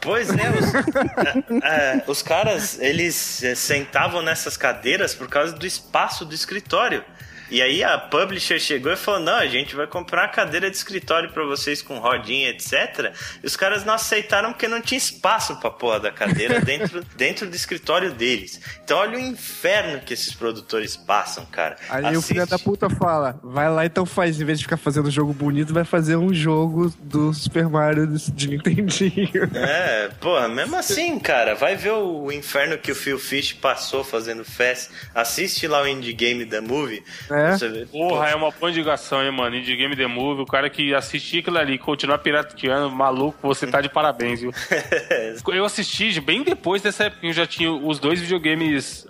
Pois 0.00 0.28
é, 0.30 0.50
os, 0.50 0.74
é, 1.62 1.96
é, 1.98 2.04
os 2.06 2.22
caras, 2.22 2.78
eles 2.80 3.42
é, 3.42 3.54
sentavam 3.54 4.22
nessas 4.22 4.56
cadeiras 4.56 5.14
por 5.14 5.28
causa 5.28 5.52
do 5.52 5.66
espaço 5.66 6.24
do 6.24 6.34
escritório. 6.34 7.04
E 7.50 7.62
aí 7.62 7.82
a 7.82 7.98
publisher 7.98 8.58
chegou 8.58 8.92
e 8.92 8.96
falou: 8.96 9.20
não, 9.20 9.36
a 9.36 9.46
gente 9.46 9.74
vai 9.76 9.86
comprar 9.86 10.22
uma 10.22 10.28
cadeira 10.28 10.70
de 10.70 10.76
escritório 10.76 11.30
para 11.30 11.44
vocês 11.44 11.80
com 11.82 11.98
rodinha, 11.98 12.50
etc. 12.50 13.12
E 13.42 13.46
os 13.46 13.56
caras 13.56 13.84
não 13.84 13.94
aceitaram 13.94 14.52
porque 14.52 14.68
não 14.68 14.80
tinha 14.80 14.98
espaço 14.98 15.56
pra 15.56 15.70
porra 15.70 16.00
da 16.00 16.10
cadeira 16.10 16.60
dentro, 16.64 17.04
dentro 17.16 17.48
do 17.48 17.54
escritório 17.54 18.12
deles. 18.12 18.60
Então 18.82 18.98
olha 18.98 19.16
o 19.16 19.20
inferno 19.20 20.00
que 20.00 20.14
esses 20.14 20.34
produtores 20.34 20.96
passam, 20.96 21.44
cara. 21.46 21.76
Aí 21.88 22.06
Assiste. 22.06 22.18
o 22.18 22.22
filho 22.22 22.46
da 22.46 22.58
puta 22.58 22.90
fala: 22.90 23.38
vai 23.42 23.70
lá 23.70 23.86
então 23.86 24.04
faz, 24.04 24.40
em 24.40 24.44
vez 24.44 24.58
de 24.58 24.64
ficar 24.64 24.76
fazendo 24.76 25.08
um 25.08 25.10
jogo 25.10 25.32
bonito, 25.32 25.72
vai 25.72 25.84
fazer 25.84 26.16
um 26.16 26.32
jogo 26.34 26.92
do 26.98 27.32
Super 27.32 27.68
Mario 27.68 28.06
de 28.06 28.48
Nintendinho. 28.48 29.46
É, 29.56 30.08
porra, 30.20 30.48
mesmo 30.48 30.76
assim, 30.76 31.18
cara, 31.18 31.54
vai 31.54 31.76
ver 31.76 31.92
o 31.92 32.30
inferno 32.30 32.78
que 32.78 32.92
o 32.92 32.94
Phil 32.94 33.18
Fish 33.18 33.52
passou 33.52 34.04
fazendo 34.04 34.44
fest. 34.44 34.90
Assiste 35.14 35.66
lá 35.66 35.82
o 35.82 35.88
Indie 35.88 36.12
Game 36.12 36.44
da 36.44 36.60
Movie. 36.60 37.02
É. 37.30 37.35
Você 37.52 37.68
vê, 37.68 37.86
Porra, 37.86 38.28
é 38.28 38.34
uma 38.34 38.50
boa 38.50 38.70
indicação, 38.70 39.22
hein, 39.22 39.30
mano. 39.30 39.56
Indie 39.56 39.76
Game 39.76 39.96
The 39.96 40.06
Movie, 40.06 40.42
o 40.42 40.46
cara 40.46 40.70
que 40.70 40.94
assistia 40.94 41.40
aquilo 41.40 41.58
ali 41.58 41.78
continuar 41.78 42.18
pirateando, 42.18 42.90
maluco, 42.90 43.38
você 43.42 43.66
tá 43.66 43.80
de 43.80 43.88
parabéns, 43.88 44.40
viu? 44.40 44.52
eu 45.54 45.64
assisti 45.64 46.20
bem 46.20 46.42
depois 46.42 46.82
dessa 46.82 47.04
época, 47.04 47.26
eu 47.26 47.32
já 47.32 47.46
tinha 47.46 47.72
os 47.72 47.98
dois 47.98 48.20
videogames 48.20 49.06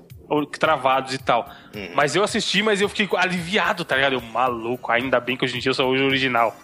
travados 0.59 1.15
e 1.15 1.19
tal. 1.19 1.51
Uhum. 1.75 1.91
Mas 1.95 2.17
eu 2.17 2.23
assisti, 2.23 2.63
mas 2.63 2.81
eu 2.81 2.89
fiquei 2.89 3.09
aliviado, 3.17 3.85
tá 3.85 3.97
ligado? 3.97 4.15
Eu, 4.15 4.21
maluco, 4.21 4.91
ainda 4.91 5.21
bem 5.21 5.37
que 5.37 5.45
hoje 5.45 5.57
em 5.57 5.61
dia 5.61 5.71
eu 5.71 5.75
sou 5.75 5.89
hoje 5.91 6.03
original. 6.03 6.57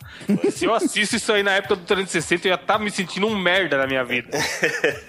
Se 0.51 0.65
eu 0.67 0.75
assisto 0.75 1.17
isso 1.17 1.33
aí 1.33 1.43
na 1.43 1.53
época 1.53 1.77
do 1.77 1.83
360, 1.83 2.47
eu 2.47 2.51
ia 2.51 2.55
estar 2.55 2.75
tá 2.75 2.79
me 2.79 2.91
sentindo 2.91 3.27
um 3.27 3.37
merda 3.37 3.79
na 3.79 3.87
minha 3.87 4.05
vida. 4.05 4.29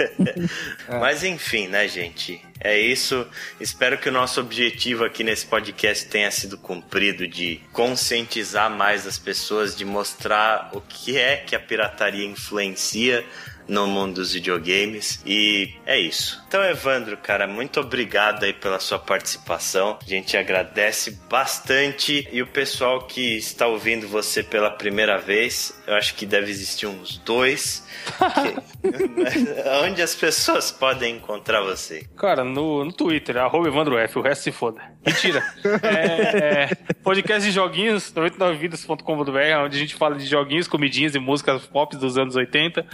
Mas 0.99 1.23
enfim, 1.23 1.67
né, 1.67 1.87
gente? 1.87 2.41
É 2.59 2.79
isso. 2.79 3.27
Espero 3.59 3.97
que 3.97 4.07
o 4.07 4.11
nosso 4.11 4.39
objetivo 4.39 5.03
aqui 5.03 5.23
nesse 5.23 5.45
podcast 5.45 6.07
tenha 6.07 6.31
sido 6.31 6.57
cumprido 6.57 7.27
de 7.27 7.59
conscientizar 7.71 8.69
mais 8.69 9.05
as 9.05 9.17
pessoas, 9.17 9.75
de 9.75 9.83
mostrar 9.83 10.69
o 10.73 10.81
que 10.81 11.17
é 11.17 11.37
que 11.37 11.55
a 11.55 11.59
pirataria 11.59 12.25
influencia 12.25 13.25
no 13.68 13.88
mundo 13.88 14.16
dos 14.16 14.34
videogames. 14.34 15.22
E 15.26 15.74
é 15.86 15.99
isso. 15.99 16.43
Então, 16.47 16.64
Evandro, 16.64 17.18
cara, 17.18 17.47
muito 17.47 17.80
obrigado 17.80 18.43
aí 18.43 18.53
pela 18.53 18.80
sua 18.80 18.99
participação. 18.99 19.97
A 20.01 20.09
gente 20.09 20.38
agradece 20.38 21.11
bastante. 21.30 22.28
E 22.32 22.41
o 22.41 22.47
pessoal 22.47 23.07
que 23.07 23.38
está 23.38 23.68
ouvindo 23.68 24.07
você 24.07 24.43
pela 24.43 24.70
primeira 24.70 25.18
vez, 25.18 25.82
eu 25.88 25.95
acho 25.95 26.16
que 26.16 26.26
deve 26.26 26.51
existir 26.51 26.88
uns 26.88 27.18
dois. 27.18 27.88
Onde 29.84 30.01
as 30.01 30.14
pessoas 30.16 30.72
podem 30.72 31.16
encontrar 31.16 31.61
você? 31.61 32.05
Cara, 32.18 32.43
no, 32.43 32.84
no 32.86 32.91
Twitter, 32.91 33.38
arroba 33.38 33.68
Evandro 33.68 33.97
F, 33.97 34.20
o 34.20 34.22
resto 34.22 34.43
se 34.43 34.51
foda. 34.51 34.82
Mentira. 35.05 35.43
é, 35.84 36.64
é, 36.64 36.70
podcast 37.03 37.47
de 37.47 37.53
joguinhos, 37.53 38.14
99vidas.com.br, 38.14 39.66
onde 39.66 39.78
a 39.78 39.80
gente 39.80 39.95
fala 39.95 40.16
de 40.16 40.26
joguinhos, 40.26 40.68
comidinhas 40.68 41.16
e 41.16 41.20
músicas 41.20 41.66
pop 41.66 41.95
dos 41.97 42.18
anos 42.18 42.36
80. 42.36 42.86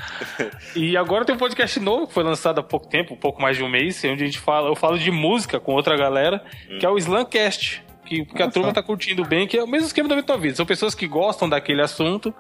E 0.76 0.96
agora 0.98 1.26
tem 1.26 1.36
um 1.36 1.38
podcast 1.38 1.80
novo 1.80 2.08
que 2.08 2.14
foi 2.14 2.24
lançado 2.24 2.60
há 2.60 2.64
pouco 2.64 2.88
tempo, 2.88 3.14
um 3.14 3.18
pouco 3.18 3.42
mais 3.42 3.58
de 3.58 3.64
um 3.64 3.70
mês, 3.70 4.04
onde 4.04 4.24
a 4.24 4.26
gente 4.26 4.40
fala, 4.40 4.70
eu 4.70 4.76
falo 4.76 4.98
de 4.98 5.12
música 5.12 5.60
com 5.60 5.74
outra 5.74 5.96
galera, 5.96 6.44
hum. 6.70 6.78
que 6.80 6.86
é 6.86 6.90
o 6.90 6.98
Slamcast. 6.98 7.84
Que, 8.06 8.26
que 8.26 8.42
a 8.42 8.50
turma 8.50 8.74
tá 8.74 8.82
curtindo 8.82 9.24
bem, 9.24 9.48
que 9.48 9.56
é 9.56 9.64
o 9.64 9.68
mesmo 9.68 9.86
esquema 9.86 10.10
da 10.10 10.16
Vitor 10.16 10.40
Vida. 10.40 10.56
São 10.56 10.66
pessoas 10.66 10.96
que 10.96 11.08
gostam 11.08 11.48
daquele 11.48 11.80
assunto, 11.80 12.34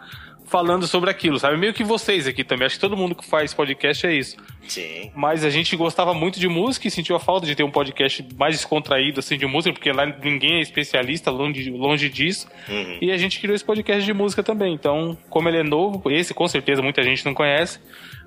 falando 0.49 0.87
sobre 0.87 1.09
aquilo, 1.09 1.39
sabe? 1.39 1.57
Meio 1.57 1.73
que 1.73 1.83
vocês 1.83 2.27
aqui 2.27 2.43
também. 2.43 2.65
Acho 2.65 2.75
que 2.75 2.81
todo 2.81 2.97
mundo 2.97 3.15
que 3.15 3.25
faz 3.25 3.53
podcast 3.53 4.05
é 4.05 4.13
isso. 4.13 4.35
Sim. 4.67 5.11
Mas 5.15 5.43
a 5.43 5.49
gente 5.49 5.75
gostava 5.75 6.13
muito 6.13 6.39
de 6.39 6.47
música 6.47 6.87
e 6.87 6.91
sentiu 6.91 7.15
a 7.15 7.19
falta 7.19 7.45
de 7.45 7.55
ter 7.55 7.63
um 7.63 7.71
podcast 7.71 8.25
mais 8.37 8.55
descontraído, 8.55 9.19
assim, 9.19 9.37
de 9.37 9.45
música, 9.45 9.73
porque 9.73 9.91
lá 9.91 10.05
ninguém 10.05 10.55
é 10.57 10.61
especialista, 10.61 11.29
longe, 11.31 11.69
longe 11.69 12.09
disso. 12.09 12.47
Uhum. 12.67 12.97
E 13.01 13.11
a 13.11 13.17
gente 13.17 13.39
criou 13.39 13.55
esse 13.55 13.63
podcast 13.63 14.03
de 14.03 14.13
música 14.13 14.43
também. 14.43 14.73
Então, 14.73 15.17
como 15.29 15.47
ele 15.47 15.59
é 15.59 15.63
novo, 15.63 16.09
esse 16.11 16.33
com 16.33 16.47
certeza 16.47 16.81
muita 16.81 17.03
gente 17.03 17.23
não 17.25 17.33
conhece. 17.33 17.79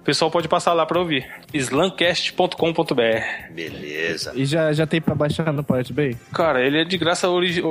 O 0.03 0.05
pessoal 0.05 0.33
pode 0.33 0.49
passar 0.49 0.73
lá 0.73 0.85
para 0.85 0.99
ouvir. 0.99 1.25
slamcast.com.br. 1.55 3.53
Beleza. 3.53 4.33
E 4.35 4.45
já, 4.45 4.73
já 4.73 4.85
tem 4.85 5.01
para 5.01 5.15
baixar 5.15 5.53
no 5.53 5.63
Pirate 5.63 5.93
Bay? 5.93 6.17
Cara, 6.35 6.61
ele 6.61 6.81
é 6.81 6.85
de 6.85 6.99
graça 6.99 7.29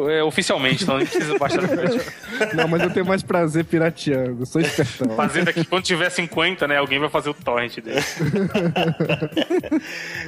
é, 0.09 0.23
oficialmente, 0.23 0.83
então 0.83 0.97
não 0.97 1.05
precisa 1.05 1.37
baixar 1.37 1.61
no 1.61 1.67
Pirate 1.67 1.97
Bay. 1.97 2.07
Não, 2.55 2.67
mas 2.69 2.81
eu 2.81 2.89
tenho 2.89 3.05
mais 3.05 3.21
prazer 3.21 3.65
pirateando, 3.65 4.45
sou 4.45 4.61
espertão. 4.61 5.15
Fazendo 5.15 5.49
aqui, 5.49 5.63
quando 5.65 5.83
tiver 5.83 6.09
50, 6.09 6.67
né, 6.67 6.77
alguém 6.77 6.99
vai 6.99 7.09
fazer 7.09 7.29
o 7.29 7.33
torrent 7.33 7.79
dele. 7.79 7.99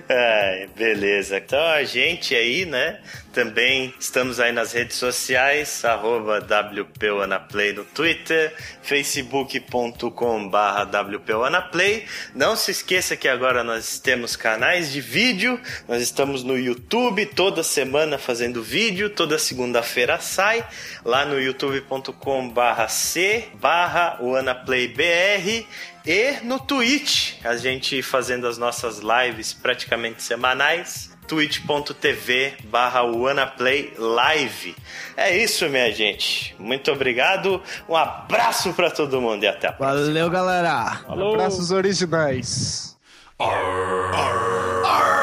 Ai, 0.09 0.69
beleza. 0.77 1.37
Então 1.37 1.59
a 1.59 1.83
gente 1.83 2.35
aí, 2.35 2.65
né, 2.65 2.99
também 3.33 3.93
estamos 3.99 4.39
aí 4.39 4.51
nas 4.51 4.73
redes 4.73 4.95
sociais, 4.95 5.83
arroba 5.83 6.39
WPOanaplay 6.39 7.73
no 7.73 7.83
Twitter, 7.83 8.53
facebook.com 8.83 10.47
barra 10.47 10.83
WPOanaplay. 10.83 12.05
Não 12.35 12.55
se 12.55 12.69
esqueça 12.69 13.17
que 13.17 13.27
agora 13.27 13.63
nós 13.63 13.97
temos 13.97 14.35
canais 14.35 14.91
de 14.91 15.01
vídeo, 15.01 15.59
nós 15.87 16.01
estamos 16.01 16.43
no 16.43 16.57
YouTube 16.57 17.25
toda 17.25 17.63
semana 17.63 18.19
fazendo 18.19 18.61
vídeo, 18.61 19.09
toda 19.09 19.39
segunda-feira 19.39 20.19
sai, 20.19 20.63
lá 21.03 21.25
no 21.25 21.41
youtube.com 21.41 22.49
barra 22.49 22.87
C 22.87 23.47
barra 23.55 24.19
WannaPlayBR 24.21 25.65
e 26.05 26.33
no 26.43 26.59
Twitch, 26.59 27.35
a 27.43 27.57
gente 27.57 28.01
fazendo 28.03 28.45
as 28.45 28.57
nossas 28.59 28.99
lives 28.99 29.53
praticamente 29.53 30.21
semanais 30.21 31.12
twitch.tv 31.27 32.53
barra 32.65 33.03
wannaplay 33.03 33.93
live. 33.97 34.75
É 35.15 35.35
isso, 35.37 35.67
minha 35.69 35.91
gente. 35.91 36.55
Muito 36.59 36.91
obrigado, 36.91 37.61
um 37.87 37.95
abraço 37.95 38.73
para 38.73 38.89
todo 38.89 39.21
mundo 39.21 39.43
e 39.43 39.47
até 39.47 39.67
a 39.67 39.73
próxima. 39.73 40.05
Valeu, 40.05 40.29
galera. 40.29 41.01
Falou. 41.07 41.33
Abraços 41.33 41.71
originais. 41.71 42.97
Arr, 43.39 44.13
arr, 44.13 44.85
arr, 44.85 45.13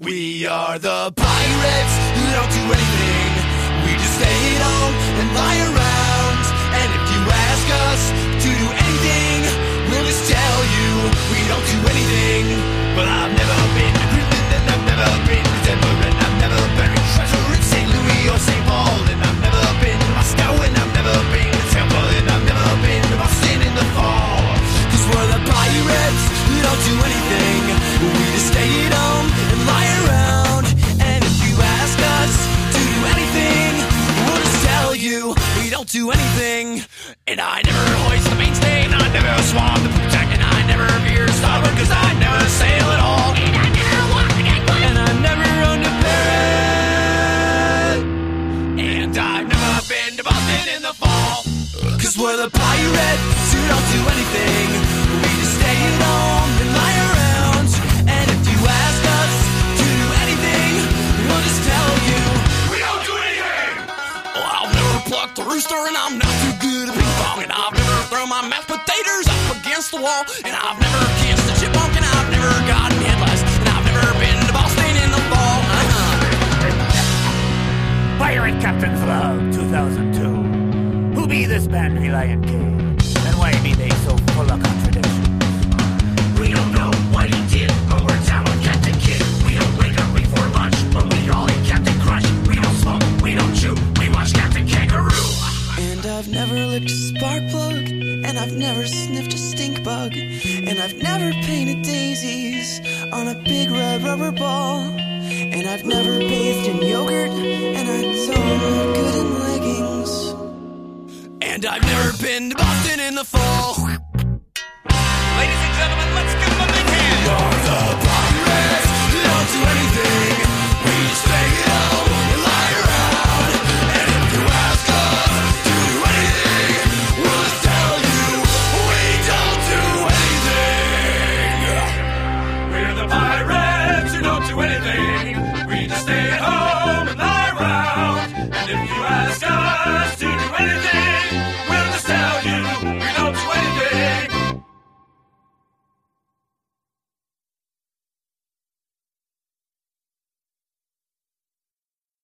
We 0.00 0.46
are 0.46 0.78
the 0.78 1.12
pirates 1.16 1.94
who 2.14 2.32
don't 2.34 2.50
do 2.50 2.72
anything 2.74 3.03